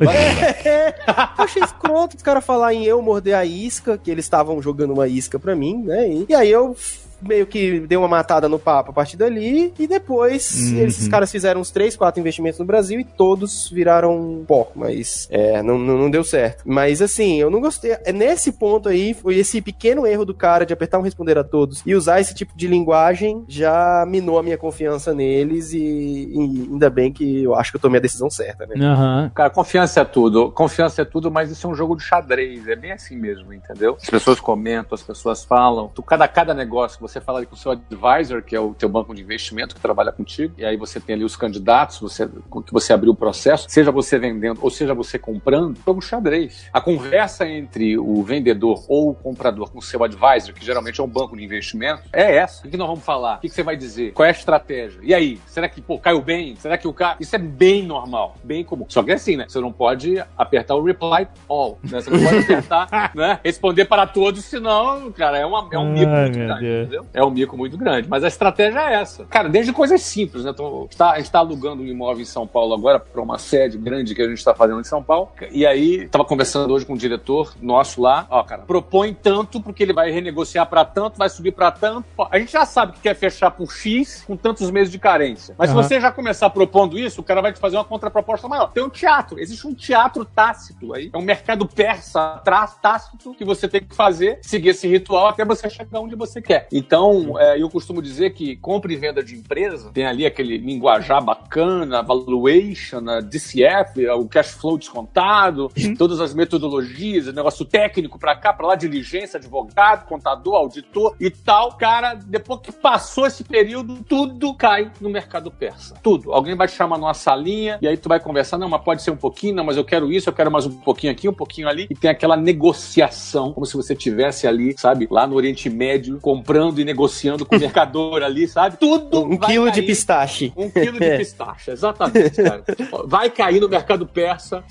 É, 0.66 0.96
eu 1.38 1.44
achei 1.64 1.76
escroto 1.76 2.16
os 2.16 2.24
caras 2.24 2.46
falar 2.46 2.74
em 2.74 2.86
eu 2.86 3.02
morder 3.02 3.36
a 3.36 3.46
isca, 3.46 3.98
que 3.98 4.10
eles 4.10 4.26
estavam 4.26 4.62
jogando 4.62 4.94
uma 4.94 5.08
isca 5.08 5.40
pra 5.40 5.56
mim, 5.56 5.84
né? 5.84 6.10
E, 6.10 6.26
e 6.30 6.36
aí 6.36 6.50
eu 6.50 6.76
meio 7.22 7.46
que 7.48 7.80
dei 7.82 7.98
uma 7.98 8.08
matada 8.08 8.48
no 8.50 8.60
papo 8.60 8.92
a 8.92 8.94
partir 8.94 9.18
dali, 9.18 9.74
e 9.78 9.88
depois 9.88 10.72
Uhum. 10.72 10.86
esses 10.86 11.08
caras 11.08 11.32
fizeram 11.32 11.62
uns 11.62 11.72
3, 11.72 11.96
4 11.96 12.20
investimentos 12.20 12.60
no 12.60 12.66
Brasil 12.66 13.00
e 13.00 13.04
todos 13.04 13.70
viraram 13.70 14.44
pó, 14.48 14.72
mas 14.76 15.28
é, 15.32 15.62
não, 15.62 15.78
não, 15.78 15.98
não 15.98 16.10
deu 16.10 16.24
certo. 16.24 16.64
Mas 16.66 17.02
assim, 17.02 17.40
eu 17.40 17.50
não 17.50 17.60
gostei. 17.62 17.98
É 18.04 18.12
nesse 18.12 18.52
ponto 18.54 18.90
aí, 18.90 19.14
foi 19.14 19.36
esse 19.38 19.62
pequeno 19.62 20.06
erro 20.06 20.26
do 20.26 20.34
cara 20.34 20.66
de 20.66 20.74
apertar 20.74 21.00
um 21.00 21.04
responder 21.04 21.38
a 21.38 21.44
todos 21.44 21.82
e 21.86 21.94
usar 21.96 22.20
esse 22.20 22.34
tipo 22.34 22.54
de 22.56 22.68
linguagem 22.68 23.44
já 23.48 24.06
minou 24.08 24.38
a 24.40 24.44
minha 24.44 24.58
confiança 24.58 25.14
neles 25.14 25.74
e, 25.74 25.80
e 25.80 26.68
ainda 26.72 26.90
bem 26.90 27.12
que 27.12 27.44
eu 27.44 27.56
acho 27.56 27.72
que 27.72 27.78
eu 27.78 27.82
tomei 27.82 28.00
a 28.00 28.02
decisão 28.02 28.30
certa, 28.30 28.66
né? 28.66 28.76
Aham. 28.80 29.32
Cara, 29.34 29.50
confiança 29.50 30.02
é 30.02 30.06
tudo. 30.06 30.52
Confiança 30.52 31.02
é 31.02 31.06
tudo, 31.06 31.30
mas 31.32 31.52
isso 31.52 31.66
é 31.68 31.70
um 31.70 31.76
jogo 31.76 31.96
de 31.96 32.04
xadrez. 32.04 32.68
É 32.68 32.76
bem 32.76 32.92
assim 32.92 33.16
mesmo, 33.16 33.54
entendeu? 33.54 33.98
As 34.02 34.10
pessoas 34.10 34.40
comentam, 34.40 34.96
as 34.96 35.04
pessoas 35.04 35.44
falam. 35.44 35.90
Tu, 35.94 36.02
cada, 36.04 36.28
cada 36.28 36.54
negócio 36.54 36.98
que 36.98 37.04
você 37.10 37.22
fala 37.22 37.40
ali 37.40 37.48
com 37.48 37.56
o 37.56 37.58
seu 37.58 37.72
advisor, 37.72 38.42
que 38.44 38.56
é 38.56 38.60
o 38.60 38.74
teu 38.74 38.90
banco 38.90 39.14
de 39.14 39.22
investimento 39.22 39.76
que 39.76 39.82
trabalha 39.82 40.12
contigo, 40.12 40.54
e 40.58 40.66
aí 40.66 40.78
você 40.78 41.00
tem 41.00 41.16
ali 41.16 41.24
os 41.24 41.36
candidatos, 41.36 42.00
você, 42.00 42.28
que 42.28 42.74
você 42.74 42.94
abriu 42.94 43.12
o 43.12 43.16
processo, 43.16 43.66
seja 43.70 43.92
você 43.92 44.18
vendendo 44.18 44.60
ou 44.62 44.70
seja 44.70 44.94
você 44.94 45.18
comprando, 45.18 45.78
é 45.86 45.92
um 45.92 46.02
xadrez. 46.02 46.68
A 46.72 46.82
conversa 46.82 47.48
entre 47.48 47.98
o 47.98 48.22
vendedor 48.24 48.84
ou 48.88 49.12
o 49.12 49.14
comprador 49.14 49.72
com 49.72 49.80
o 49.80 49.82
seu 49.82 50.04
advisor, 50.04 50.54
que 50.54 50.66
geralmente 50.66 51.00
é 51.00 51.04
um 51.04 51.08
banco 51.08 51.36
de 51.36 51.44
investimento, 51.44 52.04
é 52.14 52.36
essa. 52.36 52.68
O 52.68 52.70
que 52.70 52.78
nós 52.78 52.88
vamos 52.88 53.04
falar? 53.04 53.38
O 53.38 53.42
que 53.42 53.50
você 53.50 53.64
vai 53.64 53.76
dizer? 53.76 54.14
Qual 54.14 54.26
é 54.26 54.30
a 54.30 54.32
estratégia? 54.32 55.00
E 55.02 55.14
aí? 55.14 55.40
Será 55.48 55.68
que, 55.68 55.82
pô, 55.82 55.98
caiu 55.98 56.22
bem? 56.22 56.56
Será 56.56 56.78
que 56.78 56.88
o 56.88 56.94
cara. 56.94 57.18
Isso 57.20 57.36
é 57.36 57.40
bem 57.40 57.84
normal, 57.84 58.36
bem 58.44 58.64
comum. 58.64 58.86
Só 58.90 59.02
que 59.04 59.12
é 59.12 59.16
assim, 59.16 59.36
né? 59.36 59.46
Você 59.48 59.60
não 59.60 59.72
pode 59.72 60.24
apertar 60.38 60.76
o 60.76 60.84
reply 60.84 61.28
all, 61.48 61.80
né? 61.84 62.02
Você 62.02 62.10
não 62.10 62.24
pode 62.24 62.38
apertar, 62.40 63.12
né? 63.16 63.40
Responder 63.44 63.86
para 63.86 64.06
todos, 64.06 64.46
senão, 64.46 65.12
cara, 65.12 65.38
é, 65.38 65.46
uma, 65.46 65.68
é 65.72 65.78
um 65.78 65.92
mico 65.92 66.12
Ai, 66.12 66.24
muito 66.24 66.40
meu 66.40 66.88
Deus. 66.88 66.99
Entendeu? 67.00 67.06
É 67.14 67.24
um 67.24 67.30
mico 67.30 67.58
muito 67.58 67.78
grande. 67.78 68.08
Mas 68.08 68.24
a 68.24 68.28
estratégia 68.28 68.80
é 68.80 68.94
essa. 68.96 69.26
Cara, 69.26 69.50
desde 69.50 69.74
coisas 69.74 70.02
simples, 70.02 70.44
né? 70.44 70.52
Então, 70.52 70.88
está, 70.90 71.12
a 71.12 71.16
gente 71.18 71.26
está 71.26 71.40
alugando 71.40 71.84
um 71.84 71.86
imóvel 71.86 72.22
em 72.22 72.26
São 72.26 72.46
Paulo 72.46 72.74
agora 72.74 73.00
para 73.00 73.22
uma 73.22 73.38
sede 73.38 73.78
grande 73.78 74.16
que 74.16 74.22
a 74.22 74.28
gente 74.28 74.38
está 74.38 74.54
fazendo 74.54 74.80
em 74.80 74.84
São 74.84 75.04
Paulo. 75.04 75.30
E 75.52 75.66
aí, 75.66 76.04
estava 76.04 76.26
conversando 76.26 76.74
hoje 76.74 76.86
com 76.86 76.94
um 76.94 76.98
diretor 76.98 77.54
nosso 77.62 78.02
lá. 78.02 78.28
Ó, 78.30 78.44
cara, 78.44 78.64
propõe 78.64 79.14
tanto 79.14 79.62
porque 79.62 79.84
ele 79.84 79.94
vai 79.94 80.12
renegociar 80.12 80.68
para 80.68 80.84
tanto, 80.86 81.18
vai 81.18 81.30
subir 81.30 81.52
para 81.52 81.72
tanto. 81.72 82.06
Pô, 82.16 82.28
a 82.30 82.40
gente 82.40 82.52
já 82.52 82.66
sabe 82.66 82.94
que 82.94 83.02
quer 83.02 83.16
fechar 83.16 83.52
por 83.52 83.72
X 83.72 84.24
com 84.26 84.36
tantos 84.36 84.70
meses 84.72 84.92
de 84.92 85.00
carência. 85.00 85.56
Mas 85.58 85.70
Aham. 85.70 85.84
se 85.84 85.90
você 85.90 86.02
já 86.02 86.12
começar 86.12 86.50
propondo 86.50 86.98
isso, 86.98 87.22
o 87.22 87.24
cara 87.24 87.42
vai 87.42 87.54
te 87.54 87.60
fazer 87.60 87.78
uma 87.78 87.86
contraproposta 87.86 88.48
maior. 88.48 88.72
Tem 88.72 88.84
um 88.84 88.90
teatro, 88.90 89.40
existe 89.40 89.66
um 89.68 89.74
teatro 89.74 90.26
tácito 90.26 90.94
aí. 90.94 91.10
É 91.14 91.18
um 91.18 91.22
mercado 91.22 91.68
persa 91.68 92.42
tácito 92.82 93.34
que 93.34 93.46
você 93.46 93.68
tem 93.68 93.82
que 93.82 93.96
fazer, 93.96 94.40
seguir 94.42 94.70
esse 94.70 94.88
ritual 94.88 95.28
até 95.28 95.46
você 95.46 95.70
chegar 95.70 96.00
onde 96.00 96.16
você 96.16 96.42
quer. 96.42 96.68
Então, 96.90 97.40
é, 97.40 97.62
eu 97.62 97.70
costumo 97.70 98.02
dizer 98.02 98.32
que 98.32 98.56
compra 98.56 98.92
e 98.92 98.96
venda 98.96 99.24
de 99.24 99.36
empresa 99.36 99.92
tem 99.94 100.08
ali 100.08 100.26
aquele 100.26 100.58
linguajar 100.58 101.24
bacana, 101.24 102.02
valuation, 102.02 103.08
a 103.08 103.22
DCF, 103.22 104.08
o 104.10 104.28
cash 104.28 104.54
flow 104.54 104.76
descontado, 104.76 105.72
todas 106.00 106.20
as 106.20 106.34
metodologias, 106.34 107.32
negócio 107.32 107.64
técnico 107.64 108.18
pra 108.18 108.36
cá, 108.36 108.52
pra 108.54 108.70
lá, 108.70 108.76
diligência, 108.76 109.38
advogado, 109.38 110.08
contador, 110.08 110.56
auditor 110.56 111.16
e 111.20 111.30
tal. 111.30 111.78
Cara, 111.78 112.16
depois 112.16 112.62
que 112.62 112.72
passou 112.72 113.28
esse 113.28 113.44
período, 113.44 114.04
tudo 114.10 114.56
cai 114.56 114.92
no 115.00 115.12
mercado 115.12 115.52
persa. 115.52 115.94
Tudo. 116.02 116.34
Alguém 116.34 116.56
vai 116.56 116.68
te 116.68 116.74
chamar 116.74 116.98
numa 116.98 117.14
salinha 117.14 117.78
e 117.84 117.88
aí 117.88 117.98
tu 117.98 118.10
vai 118.10 118.20
conversar, 118.20 118.58
não, 118.58 118.68
mas 118.68 118.82
pode 118.82 119.04
ser 119.04 119.12
um 119.12 119.18
pouquinho, 119.18 119.54
não, 119.54 119.64
mas 119.64 119.78
eu 119.78 119.86
quero 119.86 120.12
isso, 120.12 120.28
eu 120.28 120.34
quero 120.34 120.50
mais 120.50 120.66
um 120.66 120.72
pouquinho 120.72 121.14
aqui, 121.14 121.30
um 121.30 121.34
pouquinho 121.34 121.70
ali. 121.70 121.86
E 121.88 121.94
tem 121.94 122.10
aquela 122.10 122.36
negociação, 122.36 123.54
como 123.54 123.68
se 123.68 123.78
você 123.78 123.96
tivesse 123.96 124.48
ali, 124.48 124.74
sabe, 124.76 125.08
lá 125.12 125.28
no 125.28 125.36
Oriente 125.36 125.70
Médio, 125.70 126.20
comprando 126.20 126.79
e 126.82 126.86
negociando 126.86 127.46
com 127.46 127.56
o 127.56 127.60
mercador 127.60 128.22
ali, 128.24 128.48
sabe? 128.48 128.78
Tudo 128.78 129.24
Um 129.26 129.38
vai 129.38 129.50
quilo 129.52 129.66
de 129.72 129.78
cair. 129.82 129.86
pistache. 129.88 130.54
Um 130.56 130.70
quilo 130.70 131.00
de 131.00 131.18
pistache, 131.18 131.72
exatamente, 131.72 132.42
cara. 132.44 132.64
Vai 133.06 133.30
cair 133.30 133.60
no 133.60 133.70
mercado 133.70 134.06
persa, 134.06 134.64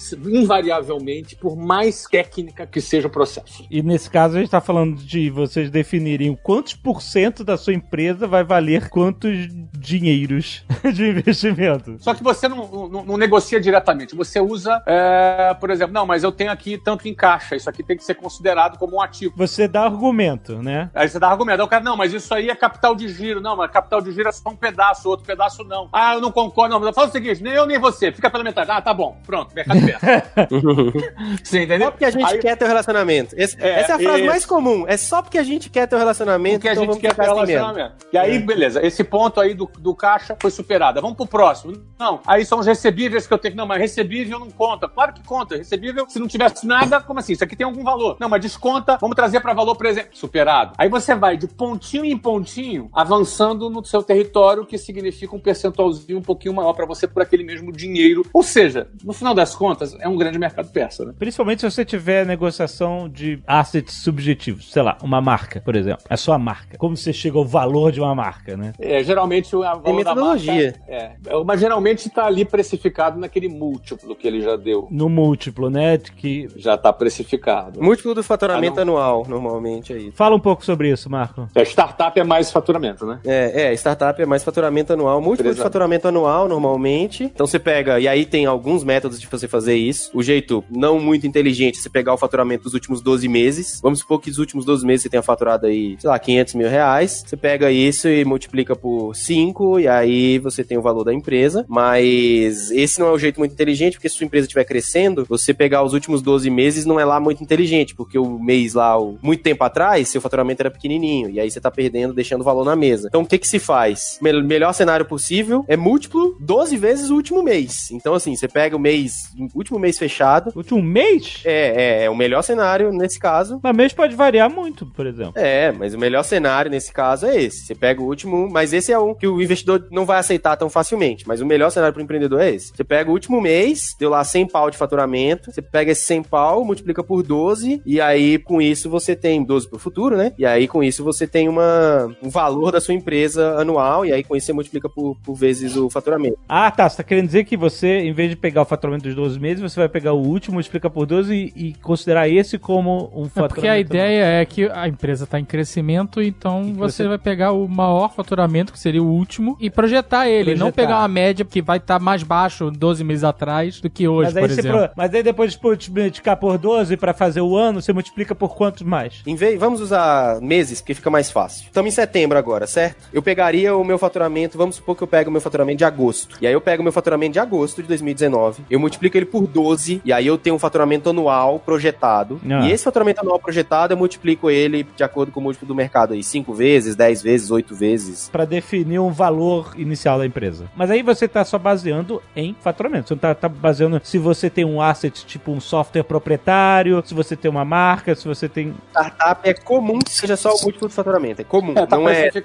invariavelmente, 0.48 1.36
por 1.36 1.56
mais 1.56 2.04
técnica 2.04 2.66
que 2.66 2.80
seja 2.80 3.06
o 3.06 3.10
processo. 3.10 3.64
E 3.70 3.82
nesse 3.82 4.10
caso 4.10 4.36
a 4.36 4.40
gente 4.40 4.50
tá 4.50 4.60
falando 4.60 4.96
de 4.96 5.30
vocês 5.30 5.70
definirem 5.70 6.36
quantos 6.42 6.74
por 6.74 7.02
cento 7.02 7.44
da 7.44 7.56
sua 7.56 7.74
empresa 7.74 8.26
vai 8.26 8.42
valer 8.44 8.88
quantos 8.88 9.48
dinheiros 9.72 10.64
de 10.94 11.08
investimento. 11.10 11.96
Só 11.98 12.14
que 12.14 12.22
você 12.22 12.48
não, 12.48 12.88
não- 12.88 13.04
não 13.04 13.16
negocia 13.16 13.60
diretamente. 13.60 14.14
Você 14.14 14.40
usa, 14.40 14.82
é, 14.86 15.54
por 15.60 15.70
exemplo, 15.70 15.92
não, 15.94 16.06
mas 16.06 16.22
eu 16.24 16.32
tenho 16.32 16.50
aqui 16.50 16.78
tanto 16.78 17.06
em 17.08 17.14
caixa, 17.14 17.56
isso 17.56 17.68
aqui 17.68 17.82
tem 17.82 17.96
que 17.96 18.04
ser 18.04 18.14
considerado 18.14 18.78
como 18.78 18.96
um 18.96 19.00
ativo. 19.02 19.34
Você 19.36 19.68
dá 19.68 19.82
argumento, 19.84 20.62
né? 20.62 20.90
Aí 20.94 21.08
você 21.08 21.18
dá 21.18 21.28
argumento. 21.28 21.60
Aí 21.60 21.66
o 21.66 21.68
cara, 21.68 21.82
não, 21.84 21.96
mas 21.98 22.12
isso 22.14 22.32
aí 22.32 22.48
é 22.48 22.54
capital 22.54 22.94
de 22.94 23.08
giro. 23.08 23.40
Não, 23.40 23.56
mas 23.56 23.70
capital 23.70 24.00
de 24.00 24.12
giro 24.12 24.28
é 24.28 24.32
só 24.32 24.48
um 24.50 24.56
pedaço, 24.56 25.08
outro 25.08 25.26
pedaço 25.26 25.62
não. 25.64 25.88
Ah, 25.92 26.14
eu 26.14 26.20
não 26.20 26.30
concordo. 26.32 26.72
Não, 26.74 26.80
mas 26.80 26.94
fala 26.94 27.08
o 27.08 27.12
seguinte, 27.12 27.42
nem 27.42 27.52
eu 27.52 27.66
nem 27.66 27.78
você, 27.78 28.10
fica 28.12 28.30
pela 28.30 28.42
metade. 28.44 28.70
Ah, 28.70 28.80
tá 28.80 28.94
bom, 28.94 29.18
pronto, 29.26 29.54
mercado 29.54 29.80
perto. 29.84 30.48
Você 31.42 31.62
entendeu? 31.64 31.86
Só 31.86 31.90
porque 31.92 32.04
a 32.04 32.10
gente 32.10 32.24
Aí- 32.24 32.38
quer 32.38 32.56
ter 32.56 32.64
um 32.64 32.68
relacionamento. 32.68 33.34
Esse- 33.36 33.56
É, 33.60 33.80
essa 33.80 33.92
é 33.92 33.94
a 33.96 33.98
frase 33.98 34.18
isso. 34.20 34.26
mais 34.30 34.46
comum. 34.46 34.84
É 34.86 34.96
só 34.96 35.22
porque 35.22 35.38
a 35.38 35.42
gente 35.42 35.68
quer 35.70 35.86
ter 35.86 35.96
um 35.96 35.98
relacionamento, 35.98 36.56
Porque 36.56 36.68
a 36.68 36.72
então 36.72 36.84
gente 36.84 37.00
quer 37.00 37.14
ter 37.14 37.22
assim 37.22 37.30
mesmo. 37.34 37.46
relacionamento. 37.46 38.06
E 38.12 38.18
aí, 38.18 38.38
beleza, 38.38 38.84
esse 38.86 39.02
ponto 39.04 39.40
aí 39.40 39.54
do, 39.54 39.68
do 39.78 39.94
caixa 39.94 40.36
foi 40.40 40.50
superado. 40.50 41.00
Vamos 41.00 41.16
pro 41.16 41.26
próximo. 41.26 41.74
Não, 41.98 42.20
aí 42.26 42.44
são 42.44 42.58
os 42.60 42.66
recebíveis 42.66 43.26
que 43.26 43.32
eu 43.34 43.38
tenho 43.38 43.52
que. 43.52 43.58
Não, 43.58 43.66
mas 43.66 43.78
recebível 43.80 44.38
não 44.38 44.50
conta. 44.50 44.88
Claro 44.88 45.12
que 45.12 45.22
conta. 45.24 45.56
Recebível, 45.56 46.06
se 46.08 46.18
não 46.18 46.28
tivesse 46.28 46.66
nada, 46.66 47.00
como 47.00 47.18
assim? 47.18 47.32
Isso 47.32 47.44
aqui 47.44 47.56
tem 47.56 47.64
algum 47.64 47.82
valor. 47.82 48.16
Não, 48.20 48.28
mas 48.28 48.40
desconta, 48.40 48.96
vamos 49.00 49.16
trazer 49.16 49.40
para 49.40 49.52
valor 49.52 49.74
presente. 49.76 50.10
Superado. 50.12 50.72
Aí 50.78 50.88
você 50.88 51.14
vai 51.14 51.36
de 51.36 51.46
pontinho 51.78 52.04
em 52.04 52.18
pontinho, 52.18 52.90
avançando 52.92 53.70
no 53.70 53.84
seu 53.84 54.02
território, 54.02 54.66
que 54.66 54.76
significa 54.76 55.34
um 55.36 55.38
percentualzinho 55.38 56.18
um 56.18 56.22
pouquinho 56.22 56.52
maior 56.54 56.72
para 56.72 56.84
você 56.84 57.06
por 57.06 57.22
aquele 57.22 57.44
mesmo 57.44 57.70
dinheiro. 57.70 58.22
Ou 58.32 58.42
seja, 58.42 58.88
no 59.04 59.12
final 59.12 59.32
das 59.32 59.54
contas, 59.54 59.96
é 60.00 60.08
um 60.08 60.16
grande 60.16 60.38
mercado 60.38 60.70
persa, 60.70 61.04
né? 61.04 61.14
Principalmente 61.16 61.60
se 61.60 61.70
você 61.70 61.84
tiver 61.84 62.26
negociação 62.26 63.08
de 63.08 63.40
assets 63.46 63.94
subjetivos. 64.02 64.72
Sei 64.72 64.82
lá, 64.82 64.98
uma 65.02 65.20
marca, 65.20 65.60
por 65.60 65.76
exemplo. 65.76 66.02
É 66.10 66.16
só 66.16 66.32
a 66.32 66.38
marca. 66.38 66.76
Como 66.76 66.96
você 66.96 67.12
chega 67.12 67.38
ao 67.38 67.44
valor 67.44 67.92
de 67.92 68.00
uma 68.00 68.14
marca, 68.14 68.56
né? 68.56 68.72
É, 68.80 69.02
geralmente 69.04 69.54
o 69.54 69.60
valor 69.60 69.82
da 69.82 69.92
metodologia. 69.92 70.74
marca. 70.78 70.84
É, 70.88 71.12
mas 71.46 71.60
geralmente 71.60 72.08
está 72.08 72.26
ali 72.26 72.44
precificado 72.44 73.20
naquele 73.20 73.48
múltiplo 73.48 74.16
que 74.16 74.26
ele 74.26 74.40
já 74.42 74.56
deu. 74.56 74.88
No 74.90 75.08
múltiplo, 75.08 75.70
né? 75.70 75.96
Que... 75.98 76.48
Já 76.56 76.74
está 76.74 76.92
precificado. 76.92 77.80
Múltiplo 77.80 78.14
do 78.14 78.22
faturamento 78.24 78.78
Ah, 78.80 78.82
anual, 78.82 79.24
normalmente, 79.28 79.92
é 79.92 79.98
isso. 79.98 80.16
Fala 80.16 80.34
um 80.34 80.40
pouco 80.40 80.64
sobre 80.64 80.90
isso, 80.90 81.08
Marco. 81.08 81.48
A 81.54 81.62
startup 81.68 82.18
é 82.18 82.24
mais 82.24 82.50
faturamento, 82.50 83.06
né? 83.06 83.20
É, 83.24 83.70
é, 83.70 83.72
startup 83.74 84.20
é 84.20 84.26
mais 84.26 84.42
faturamento 84.44 84.92
anual, 84.92 85.20
múltiplo 85.20 85.52
de 85.54 85.60
faturamento 85.60 86.08
anual, 86.08 86.48
normalmente. 86.48 87.24
Então 87.24 87.46
você 87.46 87.58
pega, 87.58 87.98
e 88.00 88.06
aí 88.08 88.24
tem 88.24 88.46
alguns 88.46 88.84
métodos 88.84 89.20
de 89.20 89.26
você 89.26 89.46
fazer 89.48 89.74
isso. 89.76 90.10
O 90.14 90.22
jeito 90.22 90.64
não 90.70 90.98
muito 91.00 91.26
inteligente 91.26 91.78
é 91.78 91.82
você 91.82 91.90
pegar 91.90 92.14
o 92.14 92.18
faturamento 92.18 92.64
dos 92.64 92.74
últimos 92.74 93.00
12 93.00 93.28
meses. 93.28 93.80
Vamos 93.82 94.00
supor 94.00 94.20
que 94.20 94.30
dos 94.30 94.38
últimos 94.38 94.64
12 94.64 94.84
meses 94.86 95.02
você 95.02 95.08
tenha 95.08 95.22
faturado 95.22 95.66
aí, 95.66 95.96
sei 95.98 96.08
lá, 96.10 96.18
500 96.18 96.54
mil 96.54 96.68
reais. 96.68 97.22
Você 97.26 97.36
pega 97.36 97.70
isso 97.70 98.08
e 98.08 98.24
multiplica 98.24 98.74
por 98.76 99.14
5, 99.14 99.80
e 99.80 99.88
aí 99.88 100.38
você 100.38 100.62
tem 100.64 100.78
o 100.78 100.82
valor 100.82 101.04
da 101.04 101.12
empresa. 101.14 101.64
Mas 101.68 102.70
esse 102.70 103.00
não 103.00 103.08
é 103.08 103.12
o 103.12 103.18
jeito 103.18 103.38
muito 103.38 103.52
inteligente, 103.52 103.94
porque 103.94 104.08
se 104.08 104.16
sua 104.16 104.24
empresa 104.26 104.46
estiver 104.46 104.64
crescendo, 104.64 105.24
você 105.28 105.52
pegar 105.54 105.82
os 105.82 105.92
últimos 105.94 106.22
12 106.22 106.50
meses 106.50 106.84
não 106.84 106.98
é 107.00 107.04
lá 107.04 107.18
muito 107.20 107.42
inteligente, 107.42 107.94
porque 107.94 108.18
o 108.18 108.38
mês 108.38 108.74
lá, 108.74 108.98
o- 109.00 109.18
muito 109.22 109.42
tempo 109.42 109.62
atrás, 109.64 110.08
seu 110.08 110.20
faturamento 110.20 110.62
era 110.62 110.70
pequenininho, 110.70 111.30
e 111.30 111.40
aí 111.40 111.50
você 111.50 111.57
tá 111.60 111.70
perdendo, 111.70 112.12
deixando 112.14 112.40
o 112.40 112.44
valor 112.44 112.64
na 112.64 112.76
mesa. 112.76 113.08
Então 113.08 113.22
o 113.22 113.26
que 113.26 113.38
que 113.38 113.48
se 113.48 113.58
faz? 113.58 114.18
Mel- 114.22 114.42
melhor 114.42 114.72
cenário 114.72 115.04
possível 115.06 115.64
é 115.68 115.76
múltiplo 115.76 116.36
12 116.40 116.76
vezes 116.76 117.10
o 117.10 117.14
último 117.14 117.42
mês. 117.42 117.90
Então 117.90 118.14
assim, 118.14 118.34
você 118.36 118.48
pega 118.48 118.76
o 118.76 118.78
mês, 118.78 119.14
o 119.54 119.58
último 119.58 119.78
mês 119.78 119.98
fechado, 119.98 120.52
Último 120.54 120.82
mês? 120.82 121.42
é, 121.44 122.00
é, 122.02 122.04
é 122.04 122.10
o 122.10 122.16
melhor 122.16 122.42
cenário 122.42 122.92
nesse 122.92 123.18
caso. 123.18 123.60
Mas 123.62 123.76
mês 123.76 123.92
pode 123.92 124.14
variar 124.14 124.50
muito, 124.50 124.86
por 124.86 125.06
exemplo. 125.06 125.32
É, 125.36 125.72
mas 125.72 125.94
o 125.94 125.98
melhor 125.98 126.22
cenário 126.22 126.70
nesse 126.70 126.92
caso 126.92 127.26
é 127.26 127.40
esse. 127.42 127.66
Você 127.66 127.74
pega 127.74 128.00
o 128.00 128.04
último, 128.06 128.48
mas 128.50 128.72
esse 128.72 128.92
é 128.92 128.98
um 128.98 129.14
que 129.14 129.26
o 129.26 129.40
investidor 129.40 129.86
não 129.90 130.04
vai 130.04 130.18
aceitar 130.18 130.56
tão 130.56 130.68
facilmente. 130.70 131.26
Mas 131.26 131.40
o 131.40 131.46
melhor 131.46 131.70
cenário 131.70 131.92
para 131.94 132.00
o 132.00 132.04
empreendedor 132.04 132.40
é 132.40 132.50
esse. 132.50 132.72
Você 132.74 132.84
pega 132.84 133.10
o 133.10 133.12
último 133.12 133.40
mês, 133.40 133.94
deu 133.98 134.10
lá 134.10 134.22
100 134.24 134.46
pau 134.48 134.70
de 134.70 134.76
faturamento, 134.76 135.50
você 135.52 135.62
pega 135.62 135.92
esse 135.92 136.02
100 136.02 136.22
pau, 136.24 136.64
multiplica 136.64 137.02
por 137.02 137.22
12, 137.22 137.82
e 137.84 138.00
aí 138.00 138.38
com 138.38 138.60
isso 138.60 138.88
você 138.90 139.14
tem 139.16 139.42
12 139.44 139.68
pro 139.68 139.78
futuro, 139.78 140.16
né? 140.16 140.32
E 140.38 140.44
aí 140.46 140.66
com 140.68 140.82
isso 140.82 141.02
você 141.04 141.26
tem 141.26 141.47
uma, 141.48 142.14
um 142.22 142.28
valor 142.28 142.72
da 142.72 142.80
sua 142.80 142.94
empresa 142.94 143.56
anual, 143.60 144.04
e 144.04 144.12
aí 144.12 144.22
com 144.24 144.36
isso 144.36 144.46
você 144.46 144.52
multiplica 144.52 144.88
por, 144.88 145.16
por 145.24 145.34
vezes 145.34 145.76
o 145.76 145.88
faturamento. 145.90 146.38
Ah, 146.48 146.70
tá. 146.70 146.88
Você 146.88 146.96
tá 146.98 147.02
querendo 147.02 147.26
dizer 147.26 147.44
que 147.44 147.56
você, 147.56 148.00
em 148.00 148.12
vez 148.12 148.30
de 148.30 148.36
pegar 148.36 148.62
o 148.62 148.64
faturamento 148.64 149.04
dos 149.04 149.14
12 149.14 149.38
meses, 149.40 149.62
você 149.62 149.78
vai 149.80 149.88
pegar 149.88 150.12
o 150.12 150.20
último, 150.22 150.60
explica 150.60 150.88
por 150.90 151.06
12 151.06 151.34
e, 151.34 151.68
e 151.68 151.74
considerar 151.74 152.28
esse 152.28 152.58
como 152.58 153.10
um 153.14 153.26
É 153.26 153.28
faturamento. 153.28 153.54
porque 153.54 153.68
a 153.68 153.78
ideia 153.78 154.24
é 154.40 154.44
que 154.44 154.66
a 154.70 154.88
empresa 154.88 155.24
está 155.24 155.38
em 155.38 155.44
crescimento, 155.44 156.20
então 156.22 156.64
que 156.66 156.72
você, 156.72 157.02
você- 157.04 157.08
vai 157.08 157.18
pegar 157.18 157.52
o 157.52 157.66
maior 157.68 158.12
faturamento, 158.12 158.72
que 158.72 158.78
seria 158.78 159.02
o 159.02 159.06
último, 159.06 159.56
e 159.60 159.70
projetar 159.70 160.28
ele, 160.28 160.52
não 160.52 160.66
Projetar. 160.70 160.82
pegar 160.82 160.98
uma 161.00 161.08
média 161.08 161.44
que 161.44 161.62
vai 161.62 161.78
estar 161.78 161.98
mais 161.98 162.22
baixo 162.22 162.70
12 162.70 163.02
meses 163.04 163.24
atrás 163.24 163.80
do 163.80 163.88
que 163.90 164.06
hoje, 164.06 164.28
Mas 164.34 164.36
aí, 164.36 164.42
por 164.42 164.50
exemplo. 164.58 164.78
pro- 164.78 164.90
mas 164.96 165.14
aí 165.14 165.22
depois 165.22 165.52
de 165.52 165.58
multiplicar 165.62 166.36
por 166.36 166.58
12 166.58 166.96
pra 166.96 167.12
fazer 167.14 167.40
o 167.40 167.56
ano, 167.56 167.80
você 167.80 167.92
multiplica 167.92 168.34
por 168.34 168.54
quantos 168.54 168.82
mais? 168.82 169.22
Em 169.26 169.34
vez, 169.34 169.58
vamos 169.58 169.80
usar 169.80 170.40
meses, 170.40 170.80
porque 170.80 170.94
fica 170.94 171.10
mais 171.10 171.30
fácil. 171.30 171.37
Estamos 171.46 171.92
em 171.92 171.94
setembro 171.94 172.38
agora, 172.38 172.66
certo? 172.66 173.08
Eu 173.12 173.22
pegaria 173.22 173.76
o 173.76 173.84
meu 173.84 173.98
faturamento, 173.98 174.58
vamos 174.58 174.76
supor 174.76 174.96
que 174.96 175.02
eu 175.02 175.06
pego 175.06 175.30
o 175.30 175.32
meu 175.32 175.40
faturamento 175.40 175.78
de 175.78 175.84
agosto. 175.84 176.36
E 176.40 176.46
aí 176.46 176.52
eu 176.52 176.60
pego 176.60 176.80
o 176.80 176.84
meu 176.84 176.92
faturamento 176.92 177.32
de 177.32 177.38
agosto 177.38 177.82
de 177.82 177.88
2019, 177.88 178.64
eu 178.70 178.80
multiplico 178.80 179.16
ele 179.16 179.26
por 179.26 179.46
12, 179.46 180.02
e 180.04 180.12
aí 180.12 180.26
eu 180.26 180.38
tenho 180.38 180.56
um 180.56 180.58
faturamento 180.58 181.10
anual 181.10 181.58
projetado. 181.58 182.40
Ah. 182.48 182.66
E 182.66 182.72
esse 182.72 182.84
faturamento 182.84 183.20
anual 183.20 183.38
projetado, 183.38 183.92
eu 183.92 183.96
multiplico 183.96 184.50
ele 184.50 184.86
de 184.96 185.04
acordo 185.04 185.32
com 185.32 185.40
o 185.40 185.42
múltiplo 185.42 185.68
do 185.68 185.74
mercado 185.74 186.14
aí, 186.14 186.22
5 186.22 186.52
vezes, 186.54 186.96
10 186.96 187.22
vezes, 187.22 187.50
8 187.50 187.74
vezes. 187.74 188.28
Pra 188.30 188.44
definir 188.44 188.98
um 188.98 189.10
valor 189.10 189.74
inicial 189.76 190.18
da 190.18 190.26
empresa. 190.26 190.70
Mas 190.76 190.90
aí 190.90 191.02
você 191.02 191.28
tá 191.28 191.44
só 191.44 191.58
baseando 191.58 192.22
em 192.34 192.56
faturamento. 192.60 193.08
Você 193.08 193.14
não 193.14 193.20
tá, 193.20 193.34
tá 193.34 193.48
baseando 193.48 194.00
se 194.02 194.18
você 194.18 194.48
tem 194.50 194.64
um 194.64 194.80
asset, 194.80 195.24
tipo 195.26 195.52
um 195.52 195.60
software 195.60 196.02
proprietário, 196.02 197.02
se 197.04 197.14
você 197.14 197.36
tem 197.36 197.50
uma 197.50 197.64
marca, 197.64 198.14
se 198.14 198.26
você 198.26 198.48
tem. 198.48 198.74
Startup 198.90 199.48
é 199.48 199.54
comum 199.54 199.98
que 199.98 200.12
seja 200.12 200.36
só 200.36 200.50
o 200.50 200.62
múltiplo 200.62 200.88
do 200.88 200.94
faturamento. 200.94 201.27
É 201.36 201.44
comum. 201.44 201.72
É, 201.76 201.86
tá 201.86 201.96
não 201.96 202.08
é. 202.08 202.30
vezes, 202.30 202.44